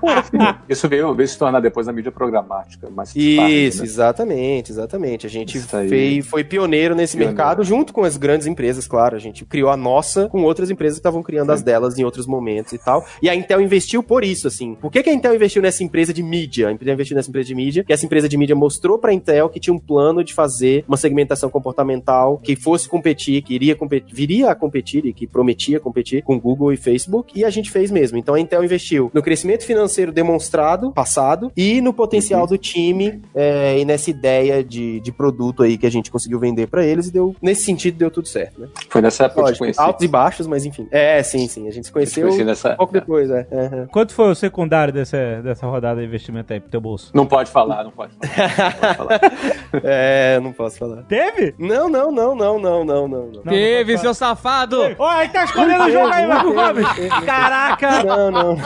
Isso 0.68 0.88
veio, 0.88 1.14
veio 1.14 1.28
se 1.28 1.38
tornar 1.38 1.60
depois 1.60 1.88
a 1.88 1.92
mídia 1.92 2.12
programática. 2.12 2.88
Mas 2.94 3.14
Isso, 3.14 3.82
exatamente, 3.82 4.70
exatamente. 4.72 5.26
A 5.26 5.30
gente 5.30 5.56
Isso 5.56 5.68
aí. 5.80 5.88
fei- 5.88 6.22
foi 6.22 6.44
pioneiro 6.44 6.94
nesse 6.94 7.16
Pioneiro. 7.16 7.36
mercado, 7.36 7.64
junto 7.64 7.92
com 7.92 8.04
as 8.04 8.16
grandes 8.16 8.46
empresas, 8.46 8.86
claro. 8.86 9.16
A 9.16 9.18
gente 9.18 9.44
criou 9.44 9.70
a 9.70 9.76
nossa 9.76 10.28
com 10.28 10.42
outras 10.42 10.70
empresas 10.70 10.98
que 10.98 11.00
estavam 11.00 11.22
criando 11.22 11.50
as 11.50 11.62
delas 11.62 11.98
em 11.98 12.04
outros 12.04 12.26
momentos 12.26 12.72
e 12.72 12.78
tal. 12.78 13.04
E 13.22 13.28
a 13.28 13.34
Intel 13.34 13.60
investiu 13.60 14.02
por 14.02 14.24
isso, 14.24 14.46
assim. 14.48 14.74
Por 14.74 14.90
que, 14.90 15.02
que 15.02 15.10
a 15.10 15.12
Intel 15.12 15.34
investiu 15.34 15.62
nessa 15.62 15.82
empresa 15.84 16.12
de 16.12 16.22
mídia? 16.22 16.68
A 16.68 16.72
Intel 16.72 16.94
investiu 16.94 17.16
nessa 17.16 17.28
empresa 17.28 17.48
de 17.48 17.54
mídia, 17.54 17.84
que 17.84 17.92
essa 17.92 18.04
empresa 18.06 18.28
de 18.28 18.36
mídia 18.36 18.54
mostrou 18.56 18.98
pra 18.98 19.12
Intel 19.12 19.48
que 19.48 19.60
tinha 19.60 19.74
um 19.74 19.78
plano 19.78 20.22
de 20.24 20.32
fazer 20.34 20.84
uma 20.86 20.96
segmentação 20.96 21.50
comportamental 21.50 22.38
que 22.38 22.54
fosse 22.56 22.88
competir, 22.88 23.42
que 23.42 23.54
iria 23.54 23.74
competir, 23.74 24.14
viria 24.14 24.50
a 24.50 24.54
competir 24.54 25.04
e 25.06 25.12
que 25.12 25.26
prometia 25.26 25.80
competir 25.80 26.22
com 26.22 26.38
Google 26.38 26.72
e 26.72 26.76
Facebook, 26.76 27.38
e 27.38 27.44
a 27.44 27.50
gente 27.50 27.70
fez 27.70 27.90
mesmo. 27.90 28.18
Então 28.18 28.34
a 28.34 28.40
Intel 28.40 28.64
investiu 28.64 29.10
no 29.14 29.22
crescimento 29.22 29.64
financeiro 29.64 30.12
demonstrado, 30.12 30.92
passado, 30.92 31.50
e 31.56 31.80
no 31.80 31.92
potencial 31.92 32.46
do 32.46 32.58
time 32.58 33.20
é, 33.34 33.78
e 33.78 33.84
nessa 33.84 34.10
ideia 34.10 34.62
de, 34.62 35.00
de 35.00 35.12
produto 35.12 35.62
aí 35.62 35.69
que 35.78 35.86
a 35.86 35.90
gente 35.90 36.10
conseguiu 36.10 36.38
vender 36.38 36.66
pra 36.68 36.84
eles 36.84 37.08
e 37.08 37.12
deu, 37.12 37.34
nesse 37.40 37.62
sentido, 37.64 37.96
deu 37.98 38.10
tudo 38.10 38.28
certo, 38.28 38.60
né? 38.60 38.68
Foi 38.88 39.00
nessa 39.00 39.24
época 39.24 39.40
que 39.40 39.46
Lógico, 39.46 39.64
conheci. 39.64 39.80
altos 39.80 40.04
e 40.04 40.08
baixos, 40.08 40.46
mas 40.46 40.64
enfim. 40.64 40.86
É, 40.90 41.22
sim, 41.22 41.46
sim. 41.48 41.68
A 41.68 41.70
gente 41.72 41.86
se 41.86 41.92
conheceu 41.92 42.30
nessa 42.44 42.72
um 42.72 42.76
pouco 42.76 42.92
depois, 42.92 43.30
é. 43.30 43.46
Aham. 43.52 43.86
Quanto 43.90 44.12
foi 44.14 44.30
o 44.30 44.34
secundário 44.34 44.92
dessa, 44.92 45.40
dessa 45.42 45.66
rodada 45.66 46.00
de 46.00 46.06
investimento 46.06 46.52
aí 46.52 46.60
pro 46.60 46.70
teu 46.70 46.80
bolso? 46.80 47.10
Não 47.14 47.26
pode 47.26 47.50
falar, 47.50 47.84
não 47.84 47.90
pode 47.90 48.12
falar. 48.14 48.48
Não 48.48 48.72
pode 48.72 48.96
falar. 48.96 49.20
É, 49.84 50.40
não 50.40 50.52
posso 50.52 50.78
falar. 50.78 51.02
Teve? 51.04 51.54
Não, 51.58 51.88
não, 51.88 52.10
não, 52.10 52.34
não, 52.34 52.58
não, 52.58 52.84
não, 52.84 53.08
não. 53.08 53.26
não. 53.32 53.42
Teve, 53.44 53.96
seu 53.98 54.12
safado! 54.12 54.76
Ó, 54.98 55.08
aí 55.08 55.28
tá 55.28 55.44
escolhendo 55.44 55.84
o 55.84 55.90
jogo 55.90 56.08
aí, 56.08 56.26
Marco 56.26 56.52
Gomes! 56.52 56.86
Caraca! 57.24 58.02
Não, 58.02 58.30
não. 58.30 58.56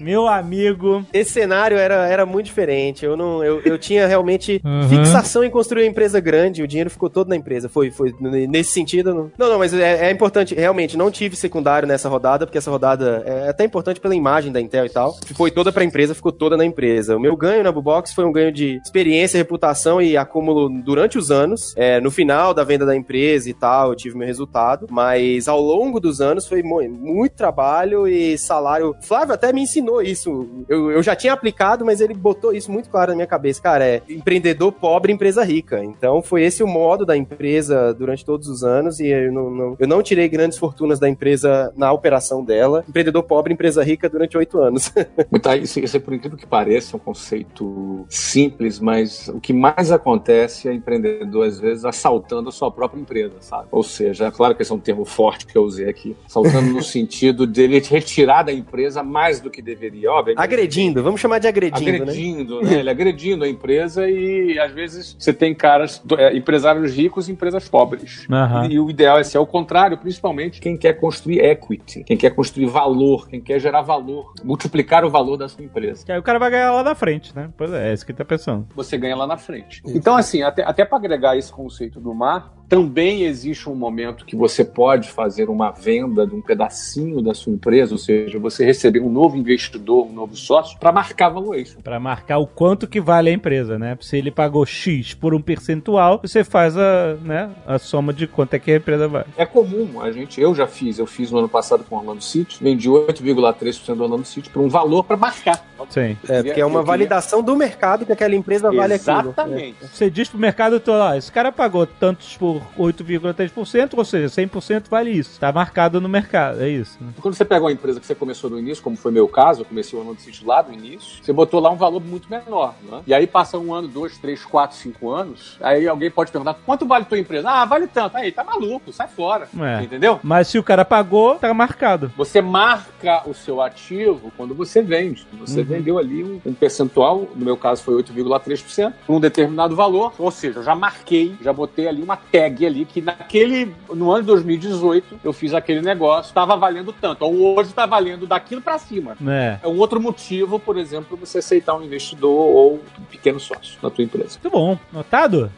Meu 0.00 0.26
amigo. 0.26 1.04
Esse 1.12 1.30
cenário 1.32 1.76
era, 1.76 2.06
era 2.08 2.26
muito 2.26 2.46
diferente. 2.46 3.04
Eu 3.04 3.16
não, 3.16 3.44
eu, 3.44 3.60
eu 3.64 3.78
tinha 3.78 4.06
realmente 4.06 4.60
Uhum. 4.64 4.88
fixação 4.88 5.44
em 5.44 5.50
construir 5.50 5.82
uma 5.84 5.88
empresa 5.90 6.13
grande. 6.20 6.62
O 6.62 6.66
dinheiro 6.68 6.90
ficou 6.90 7.08
todo 7.10 7.28
na 7.28 7.36
empresa. 7.36 7.68
Foi, 7.68 7.90
foi 7.90 8.14
nesse 8.20 8.72
sentido. 8.72 9.14
Não, 9.14 9.30
não, 9.38 9.48
não, 9.50 9.58
mas 9.58 9.72
é, 9.74 10.08
é 10.08 10.10
importante. 10.10 10.54
Realmente, 10.54 10.96
não 10.96 11.10
tive 11.10 11.36
secundário 11.36 11.86
nessa 11.88 12.08
rodada, 12.08 12.46
porque 12.46 12.58
essa 12.58 12.70
rodada 12.70 13.22
é 13.26 13.48
até 13.48 13.64
importante 13.64 14.00
pela 14.00 14.14
imagem 14.14 14.52
da 14.52 14.60
Intel 14.60 14.86
e 14.86 14.90
tal. 14.90 15.16
Foi 15.34 15.50
toda 15.50 15.72
pra 15.72 15.84
empresa, 15.84 16.14
ficou 16.14 16.32
toda 16.32 16.56
na 16.56 16.64
empresa. 16.64 17.16
O 17.16 17.20
meu 17.20 17.36
ganho 17.36 17.62
na 17.64 17.72
Bubox 17.72 18.12
foi 18.12 18.24
um 18.24 18.32
ganho 18.32 18.52
de 18.52 18.80
experiência, 18.84 19.38
reputação 19.38 20.00
e 20.00 20.16
acúmulo 20.16 20.68
durante 20.82 21.18
os 21.18 21.30
anos. 21.30 21.74
É, 21.76 22.00
no 22.00 22.10
final 22.10 22.52
da 22.54 22.64
venda 22.64 22.84
da 22.86 22.96
empresa 22.96 23.48
e 23.48 23.54
tal, 23.54 23.90
eu 23.90 23.94
tive 23.96 24.16
meu 24.16 24.26
resultado. 24.26 24.86
Mas 24.90 25.48
ao 25.48 25.60
longo 25.60 26.00
dos 26.00 26.20
anos 26.20 26.46
foi 26.46 26.62
mu- 26.62 26.88
muito 26.88 27.32
trabalho 27.34 28.06
e 28.06 28.36
salário. 28.38 28.94
Flávio 29.00 29.34
até 29.34 29.52
me 29.52 29.62
ensinou 29.62 30.02
isso. 30.02 30.64
Eu, 30.68 30.90
eu 30.90 31.02
já 31.02 31.14
tinha 31.16 31.32
aplicado, 31.32 31.84
mas 31.84 32.00
ele 32.00 32.14
botou 32.14 32.52
isso 32.52 32.70
muito 32.70 32.88
claro 32.90 33.10
na 33.10 33.16
minha 33.16 33.26
cabeça. 33.26 33.60
Cara, 33.62 33.84
é 33.84 34.02
empreendedor 34.08 34.72
pobre, 34.72 35.12
empresa 35.12 35.42
rica. 35.44 35.82
Então 35.84 36.03
foi 36.22 36.42
esse 36.42 36.62
o 36.62 36.66
modo 36.66 37.04
da 37.06 37.16
empresa 37.16 37.92
durante 37.94 38.24
todos 38.24 38.48
os 38.48 38.62
anos 38.64 39.00
e 39.00 39.08
eu 39.08 39.32
não, 39.32 39.50
não- 39.50 39.76
eu 39.78 39.88
não 39.88 40.02
tirei 40.02 40.28
grandes 40.28 40.58
fortunas 40.58 40.98
da 40.98 41.08
empresa 41.08 41.72
na 41.76 41.92
operação 41.92 42.44
dela. 42.44 42.84
Empreendedor 42.88 43.22
pobre, 43.22 43.52
empresa 43.52 43.82
rica 43.82 44.08
durante 44.08 44.36
oito 44.36 44.58
anos. 44.60 44.92
Tá, 45.42 45.56
isso, 45.56 45.78
isso 45.80 45.96
é 45.96 46.00
por 46.00 46.14
incrível 46.14 46.38
que 46.38 46.46
pareça, 46.46 46.96
um 46.96 47.00
conceito 47.00 48.06
simples, 48.08 48.78
mas 48.80 49.28
o 49.28 49.40
que 49.40 49.52
mais 49.52 49.90
acontece 49.92 50.68
é 50.68 50.72
empreendedor, 50.72 51.46
às 51.46 51.58
vezes, 51.60 51.84
assaltando 51.84 52.48
a 52.48 52.52
sua 52.52 52.70
própria 52.70 53.00
empresa, 53.00 53.34
sabe? 53.40 53.68
Ou 53.70 53.82
seja, 53.82 54.26
é 54.26 54.30
claro 54.30 54.54
que 54.54 54.62
esse 54.62 54.72
é 54.72 54.74
um 54.74 54.78
termo 54.78 55.04
forte 55.04 55.46
que 55.46 55.56
eu 55.56 55.62
usei 55.62 55.88
aqui, 55.88 56.16
assaltando 56.26 56.70
no 56.70 56.82
sentido 56.82 57.46
dele 57.46 57.80
retirar 57.80 58.42
da 58.44 58.52
empresa 58.52 59.02
mais 59.02 59.40
do 59.40 59.50
que 59.50 59.60
deveria, 59.60 60.10
óbvio. 60.12 60.34
agredindo, 60.38 61.02
vamos 61.02 61.20
chamar 61.20 61.38
de 61.40 61.46
agredindo, 61.48 61.90
né? 61.90 61.96
agredindo, 61.98 62.62
né? 62.62 62.78
Ele 62.80 62.90
agredindo 62.90 63.44
a 63.44 63.48
empresa 63.48 64.08
e 64.08 64.58
às 64.58 64.72
vezes 64.72 65.16
você 65.18 65.32
tem 65.32 65.54
caras, 65.54 65.93
é, 66.18 66.36
empresários 66.36 66.92
ricos 66.92 67.28
e 67.28 67.32
empresas 67.32 67.68
pobres. 67.68 68.26
Aham. 68.30 68.66
E, 68.66 68.78
o 68.78 68.90
ideal 68.90 69.18
é 69.18 69.24
ser 69.24 69.38
ao 69.38 69.46
contrário, 69.46 69.98
principalmente 69.98 70.60
quem 70.60 70.76
quer 70.76 70.94
construir 70.94 71.40
equity, 71.40 72.04
quem 72.04 72.16
quer 72.16 72.30
construir 72.30 72.66
valor, 72.66 73.28
quem 73.28 73.40
quer 73.40 73.58
gerar 73.58 73.82
valor, 73.82 74.32
multiplicar 74.42 75.04
o 75.04 75.10
valor 75.10 75.36
da 75.36 75.48
sua 75.48 75.64
empresa. 75.64 76.04
Que 76.04 76.12
aí 76.12 76.18
o 76.18 76.22
cara 76.22 76.38
vai 76.38 76.50
ganhar 76.50 76.72
lá 76.72 76.82
na 76.82 76.94
frente, 76.94 77.34
né? 77.34 77.50
Pois 77.56 77.72
é, 77.72 77.90
é 77.90 77.92
isso 77.92 78.04
que 78.04 78.12
ele 78.12 78.18
tá 78.18 78.24
pensando. 78.24 78.66
Você 78.74 78.96
ganha 78.96 79.16
lá 79.16 79.26
na 79.26 79.36
frente. 79.36 79.82
Então, 79.86 80.16
assim, 80.16 80.42
até, 80.42 80.62
até 80.62 80.84
para 80.84 80.98
agregar 80.98 81.36
esse 81.36 81.52
conceito 81.52 82.00
do 82.00 82.14
mar, 82.14 82.52
também 82.68 83.24
existe 83.24 83.68
um 83.68 83.74
momento 83.74 84.24
que 84.24 84.36
você 84.36 84.64
pode 84.64 85.10
fazer 85.10 85.48
uma 85.48 85.70
venda 85.70 86.26
de 86.26 86.34
um 86.34 86.40
pedacinho 86.40 87.20
da 87.22 87.34
sua 87.34 87.52
empresa, 87.52 87.92
ou 87.92 87.98
seja, 87.98 88.38
você 88.38 88.64
receber 88.64 89.00
um 89.00 89.10
novo 89.10 89.36
investidor, 89.36 90.06
um 90.06 90.12
novo 90.12 90.36
sócio, 90.36 90.78
para 90.78 90.92
marcar 90.92 91.28
valuation. 91.28 91.80
Pra 91.80 92.00
marcar 92.00 92.38
o 92.38 92.46
quanto 92.46 92.86
que 92.86 93.00
vale 93.00 93.30
a 93.30 93.32
empresa, 93.32 93.78
né? 93.78 93.96
Se 94.00 94.16
ele 94.16 94.30
pagou 94.30 94.64
X 94.64 95.14
por 95.14 95.34
um 95.34 95.40
percentual, 95.40 96.20
você 96.22 96.42
faz 96.42 96.76
a, 96.76 97.16
né, 97.22 97.50
a 97.66 97.78
soma 97.78 98.12
de 98.12 98.26
quanto 98.26 98.54
é 98.54 98.58
que 98.58 98.72
a 98.72 98.76
empresa 98.76 99.08
vale. 99.08 99.26
É 99.36 99.46
comum, 99.46 100.00
a 100.00 100.10
gente, 100.10 100.40
eu 100.40 100.54
já 100.54 100.66
fiz, 100.66 100.98
eu 100.98 101.06
fiz 101.06 101.30
no 101.30 101.38
ano 101.38 101.48
passado 101.48 101.84
com 101.84 101.96
o 101.96 101.98
Orlando 101.98 102.22
City, 102.22 102.58
vendi 102.62 102.88
8,3% 102.88 103.94
do 103.94 104.02
Orlando 104.04 104.24
City 104.24 104.48
por 104.50 104.62
um 104.62 104.68
valor 104.68 105.04
para 105.04 105.16
marcar. 105.16 105.64
Sim. 105.90 106.16
É, 106.28 106.42
porque 106.42 106.60
é 106.60 106.66
uma 106.66 106.82
validação 106.82 107.42
do 107.42 107.56
mercado 107.56 108.06
que 108.06 108.12
aquela 108.12 108.34
empresa 108.34 108.70
vale 108.70 108.94
aquilo. 108.94 109.20
Exatamente. 109.20 109.76
Você 109.82 110.10
diz 110.10 110.28
pro 110.28 110.38
mercado 110.38 110.80
ó, 110.86 111.14
esse 111.14 111.30
cara 111.30 111.52
pagou 111.52 111.86
tantos 111.86 112.36
por 112.36 112.53
8,3%, 112.78 113.94
ou 113.96 114.04
seja, 114.04 114.26
100% 114.42 114.84
vale 114.90 115.10
isso. 115.10 115.38
Tá 115.40 115.52
marcado 115.52 116.00
no 116.00 116.08
mercado, 116.08 116.62
é 116.62 116.68
isso. 116.68 116.96
né? 117.00 117.12
Quando 117.20 117.34
você 117.34 117.44
pega 117.44 117.64
uma 117.64 117.72
empresa 117.72 118.00
que 118.00 118.06
você 118.06 118.14
começou 118.14 118.50
no 118.50 118.58
início, 118.58 118.82
como 118.82 118.96
foi 118.96 119.10
meu 119.12 119.28
caso, 119.28 119.62
eu 119.62 119.64
comecei 119.64 119.98
o 119.98 120.02
Orlando 120.02 120.20
City 120.20 120.44
lá 120.44 120.62
do 120.62 120.72
início, 120.72 121.22
você 121.22 121.32
botou 121.32 121.60
lá 121.60 121.70
um 121.70 121.76
valor 121.76 122.00
muito 122.00 122.28
menor, 122.30 122.74
né? 122.90 123.00
E 123.06 123.14
aí 123.14 123.26
passa 123.26 123.58
um 123.58 123.72
ano, 123.74 123.88
dois, 123.88 124.18
três, 124.18 124.44
quatro, 124.44 124.76
cinco 124.76 125.10
anos, 125.10 125.56
aí 125.60 125.86
alguém 125.86 126.10
pode 126.10 126.30
perguntar, 126.30 126.54
quanto 126.66 126.86
vale 126.86 127.04
tua 127.04 127.18
empresa? 127.18 127.48
Ah, 127.50 127.64
vale 127.64 127.86
tanto. 127.86 128.16
Aí, 128.16 128.30
tá 128.32 128.44
maluco, 128.44 128.92
sai 128.92 129.08
fora. 129.08 129.48
É. 129.58 129.82
Entendeu? 129.82 130.20
Mas 130.22 130.48
se 130.48 130.58
o 130.58 130.62
cara 130.62 130.84
pagou, 130.84 131.36
tá 131.36 131.52
marcado. 131.54 132.12
Você 132.16 132.40
marca 132.40 133.22
o 133.28 133.34
seu 133.34 133.60
ativo 133.60 134.32
quando 134.36 134.54
você 134.54 134.82
vende. 134.82 135.26
Você 135.40 135.60
Uhum. 135.60 135.66
vendeu 135.66 135.98
ali 135.98 136.22
um, 136.24 136.40
um 136.44 136.52
percentual, 136.54 137.28
no 137.34 137.44
meu 137.44 137.56
caso 137.56 137.82
foi 137.82 137.94
8,3%, 138.02 138.92
por 139.06 139.14
um 139.16 139.20
determinado 139.20 139.74
valor, 139.76 140.12
ou 140.18 140.30
seja, 140.30 140.60
eu 140.60 140.62
já 140.62 140.74
marquei, 140.74 141.34
já 141.40 141.52
botei 141.52 141.86
ali 141.88 142.02
uma 142.02 142.16
tag 142.44 142.66
ali 142.66 142.84
que 142.84 143.00
naquele, 143.00 143.74
no 143.92 144.10
ano 144.10 144.22
de 144.22 144.26
2018, 144.28 145.20
eu 145.24 145.32
fiz 145.32 145.54
aquele 145.54 145.80
negócio, 145.80 146.28
estava 146.28 146.56
valendo 146.56 146.92
tanto. 146.92 147.24
Ou 147.24 147.58
hoje 147.58 147.70
está 147.70 147.86
valendo 147.86 148.26
daquilo 148.26 148.60
para 148.60 148.78
cima. 148.78 149.16
É. 149.26 149.58
É 149.62 149.68
um 149.68 149.78
outro 149.78 150.00
motivo, 150.00 150.58
por 150.58 150.76
exemplo, 150.76 151.16
você 151.16 151.38
aceitar 151.38 151.74
um 151.74 151.82
investidor 151.82 152.30
ou 152.30 152.74
um 152.98 153.04
pequeno 153.10 153.40
sócio 153.40 153.78
na 153.82 153.90
tua 153.90 154.04
empresa. 154.04 154.38
Muito 154.42 154.50
bom. 154.50 154.78
Notado? 154.92 155.50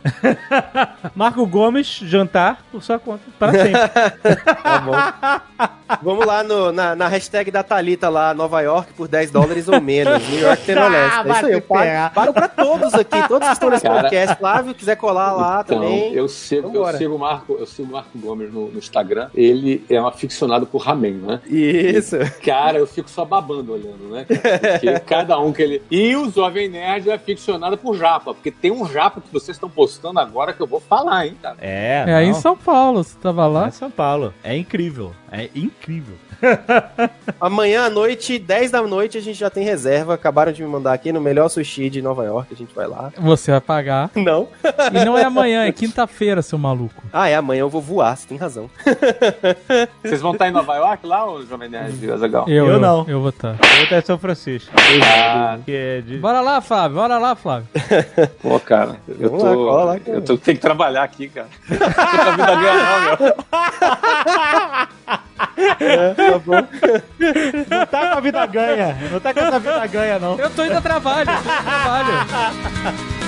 Marco 1.14 1.47
Gomes, 1.47 1.87
jantar 2.03 2.62
por 2.70 2.82
sua 2.82 2.99
conta. 2.99 3.22
Para 3.39 3.53
sempre. 3.53 3.76
Tá 4.66 4.80
bom. 4.80 4.93
Vamos 6.03 6.26
lá 6.26 6.43
no- 6.43 6.72
na, 6.72 6.97
na 6.97 7.07
hashtag 7.09 7.51
da 7.51 7.62
Thalita 7.62 8.09
lá, 8.09 8.34
Nova 8.34 8.61
York 8.61 8.93
por 8.95 9.07
10 9.07 9.30
dólares 9.30 9.68
ou 9.68 9.80
menos. 9.80 10.28
New 10.28 10.41
York 10.41 10.64
Tenoleste. 10.64 11.16
É 11.26 11.30
isso 11.32 11.47
aí, 11.47 11.53
eu 11.53 11.61
paro, 11.62 12.11
paro 12.14 12.32
pra 12.32 12.49
todos 12.49 12.93
aqui, 12.95 13.28
todos 13.28 13.47
que 13.47 13.53
estão 13.53 13.70
nesse 13.70 13.82
Cara. 13.84 14.01
podcast. 14.03 14.37
Flávio, 14.37 14.74
quiser 14.74 14.97
colar 14.97 15.32
lá 15.32 15.62
Então, 15.64 15.78
também. 15.80 16.12
eu 16.12 16.28
sigo, 16.76 16.88
eu 16.90 16.98
sigo 16.98 17.14
o 17.14 17.18
Marco, 17.18 17.56
eu 17.58 17.66
sigo 17.66 17.88
o 17.88 17.92
Marco 17.92 18.18
Gomes 18.18 18.52
no, 18.52 18.68
no 18.70 18.78
Instagram. 18.78 19.28
Ele 19.34 19.84
é 19.88 20.00
um 20.00 20.06
aficionado 20.06 20.66
por 20.66 20.78
ramen, 20.78 21.14
né? 21.14 21.40
Isso. 21.46 22.16
Cara, 22.44 22.78
eu 22.78 22.86
fico 22.86 23.10
só 23.10 23.24
babando 23.24 23.72
olhando, 23.72 24.08
né? 24.10 24.24
cara? 24.24 24.58
Porque 24.78 25.00
cada 25.06 25.38
um 25.38 25.52
que 25.52 25.62
ele. 25.62 25.82
E 25.90 26.14
o 26.16 26.30
Jovem 26.30 26.68
Nerd 26.68 27.08
é 27.10 27.14
aficionado 27.14 27.76
por 27.76 27.96
japa, 27.96 28.34
porque 28.34 28.50
tem 28.50 28.70
um 28.70 28.86
japa 28.88 29.20
que 29.20 29.32
vocês 29.32 29.56
estão 29.56 29.68
postando 29.68 30.18
agora 30.20 30.52
que 30.52 30.60
eu 30.60 30.66
vou 30.66 30.80
falar, 30.80 31.26
hein, 31.26 31.36
cara. 31.40 31.56
É, 31.60 32.04
É 32.06 32.14
aí 32.14 32.26
em 32.26 32.32
não. 32.32 32.40
São 32.40 32.56
Paulo, 32.56 33.02
você 33.02 33.16
tava 33.18 33.46
Lá 33.46 33.62
lá. 33.62 33.68
em 33.68 33.72
São 33.72 33.90
Paulo. 33.90 34.32
É 34.42 34.56
incrível. 34.56 35.12
É 35.30 35.48
incrível. 35.54 36.14
Amanhã 37.40 37.84
à 37.86 37.90
noite, 37.90 38.38
10 38.38 38.70
da 38.70 38.82
noite, 38.82 39.18
a 39.18 39.20
gente 39.20 39.38
já 39.38 39.50
tem 39.50 39.64
reserva. 39.64 40.14
Acabaram 40.14 40.52
de 40.52 40.62
me 40.62 40.68
mandar 40.68 40.92
aqui 40.92 41.12
no 41.12 41.20
melhor 41.20 41.48
sushi 41.48 41.88
de 41.90 42.00
Nova 42.02 42.24
York. 42.24 42.52
A 42.52 42.56
gente 42.56 42.74
vai 42.74 42.86
lá. 42.86 43.12
Você 43.18 43.50
vai 43.50 43.60
pagar. 43.60 44.10
Não. 44.14 44.48
E 44.92 45.04
não 45.04 45.16
é 45.16 45.24
amanhã, 45.24 45.64
é 45.64 45.72
quinta-feira, 45.72 46.42
seu 46.42 46.58
maluco. 46.66 47.02
Ah, 47.12 47.28
é 47.28 47.34
amanhã 47.36 47.60
eu 47.60 47.68
vou 47.70 47.80
voar, 47.80 48.16
você 48.16 48.26
tem 48.26 48.36
razão. 48.36 48.68
Vocês 50.02 50.20
vão 50.20 50.32
estar 50.32 50.48
em 50.48 50.50
Nova 50.50 50.74
York 50.76 51.06
lá, 51.06 51.26
ô 51.30 51.42
Jovem 51.44 51.68
Nerd 51.68 52.04
e 52.04 52.10
Azaghal? 52.10 52.48
Eu, 52.48 52.66
Eu 52.66 52.80
não. 52.80 53.04
Eu 53.08 53.20
vou 53.20 53.30
estar. 53.30 53.50
Eu 53.50 53.56
vou 53.76 53.84
até 53.84 54.00
São 54.00 54.18
Francisco. 54.18 54.72
Ah, 55.04 55.58
Que 55.64 55.72
é 55.72 56.00
de... 56.00 56.18
Bora 56.18 56.40
lá, 56.40 56.60
Flávio. 56.60 56.96
Bora 56.96 57.18
lá, 57.18 57.34
Flávio. 57.36 57.68
pô, 58.42 58.58
cara, 58.60 58.96
eu 59.08 59.30
Vamos 59.30 59.42
lá, 59.44 59.52
tô. 59.52 59.56
cola 59.64 59.84
lá, 59.84 60.00
cara. 60.00 60.16
eu 60.18 60.22
tô, 60.22 60.36
tenho 60.38 60.56
que 60.56 60.62
trabalhar 60.62 61.02
aqui, 61.02 61.28
cara. 61.28 61.48
Não 61.68 62.28
a 62.28 62.30
vida 62.36 62.54
ganha, 62.56 62.84
não, 62.84 63.26
meu. 63.26 63.36
Tá 66.16 66.38
bom. 66.38 66.66
Não 67.70 67.86
tá 67.86 68.00
com 68.10 68.18
a 68.18 68.20
vida 68.20 68.46
ganha. 68.46 68.96
Não 69.12 69.20
tá 69.20 69.34
com 69.34 69.40
essa 69.40 69.58
vida 69.58 69.86
ganha, 69.86 70.18
não. 70.18 70.38
Eu 70.38 70.50
tô 70.50 70.64
indo 70.64 70.76
a 70.76 70.80
trabalho, 70.80 71.30
eu 71.30 71.34
tô 71.36 71.40
indo 71.40 71.50
a 71.50 71.62
trabalho. 71.62 73.25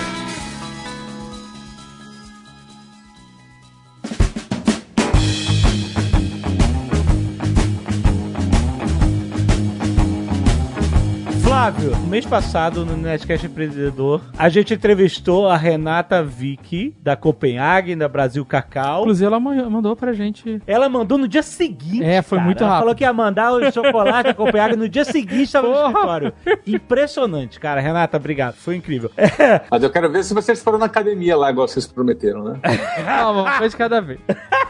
Flávio, 11.59 11.91
no 11.91 12.07
mês 12.07 12.25
passado, 12.25 12.87
no 12.87 12.97
Nerdcast 12.97 13.45
Empreendedor, 13.45 14.21
a 14.39 14.49
gente 14.49 14.72
entrevistou 14.75 15.49
a 15.49 15.57
Renata 15.57 16.22
Vicky, 16.22 16.95
da 17.03 17.17
Copenhagen, 17.17 17.99
da 17.99 18.07
Brasil 18.09 18.45
Cacau. 18.47 19.01
Inclusive, 19.01 19.26
ela 19.26 19.41
ma- 19.41 19.68
mandou 19.68 19.97
pra 19.97 20.13
gente. 20.13 20.63
Ela 20.68 20.89
mandou 20.89 21.18
no 21.18 21.26
dia 21.26 21.43
seguinte. 21.43 22.05
É, 22.05 22.22
foi 22.22 22.39
cara. 22.39 22.47
muito 22.47 22.63
Ela 22.63 22.68
rápido. 22.71 22.83
falou 22.83 22.95
que 22.95 23.03
ia 23.03 23.13
mandar 23.13 23.51
o 23.53 23.72
chocolate 23.72 24.29
da 24.29 24.35
Copenhagen 24.35 24.76
no 24.76 24.89
dia 24.89 25.05
seguinte, 25.05 25.43
estava 25.43 25.67
no 25.67 25.75
escritório. 25.89 26.33
Impressionante, 26.64 27.59
cara. 27.59 27.80
Renata, 27.80 28.17
obrigado. 28.18 28.55
Foi 28.55 28.76
incrível. 28.76 29.11
Mas 29.68 29.83
eu 29.83 29.91
quero 29.91 30.09
ver 30.13 30.22
se 30.22 30.33
vocês 30.35 30.63
foram 30.63 30.79
na 30.79 30.87
academia 30.87 31.37
lá, 31.37 31.51
igual 31.51 31.67
vocês 31.67 31.89
prometeram, 31.89 32.45
né? 32.45 32.61
Calma, 33.05 33.43
uma 33.43 33.59
coisa 33.59 33.71
de 33.71 33.76
cada 33.76 34.01
vez. 34.01 34.21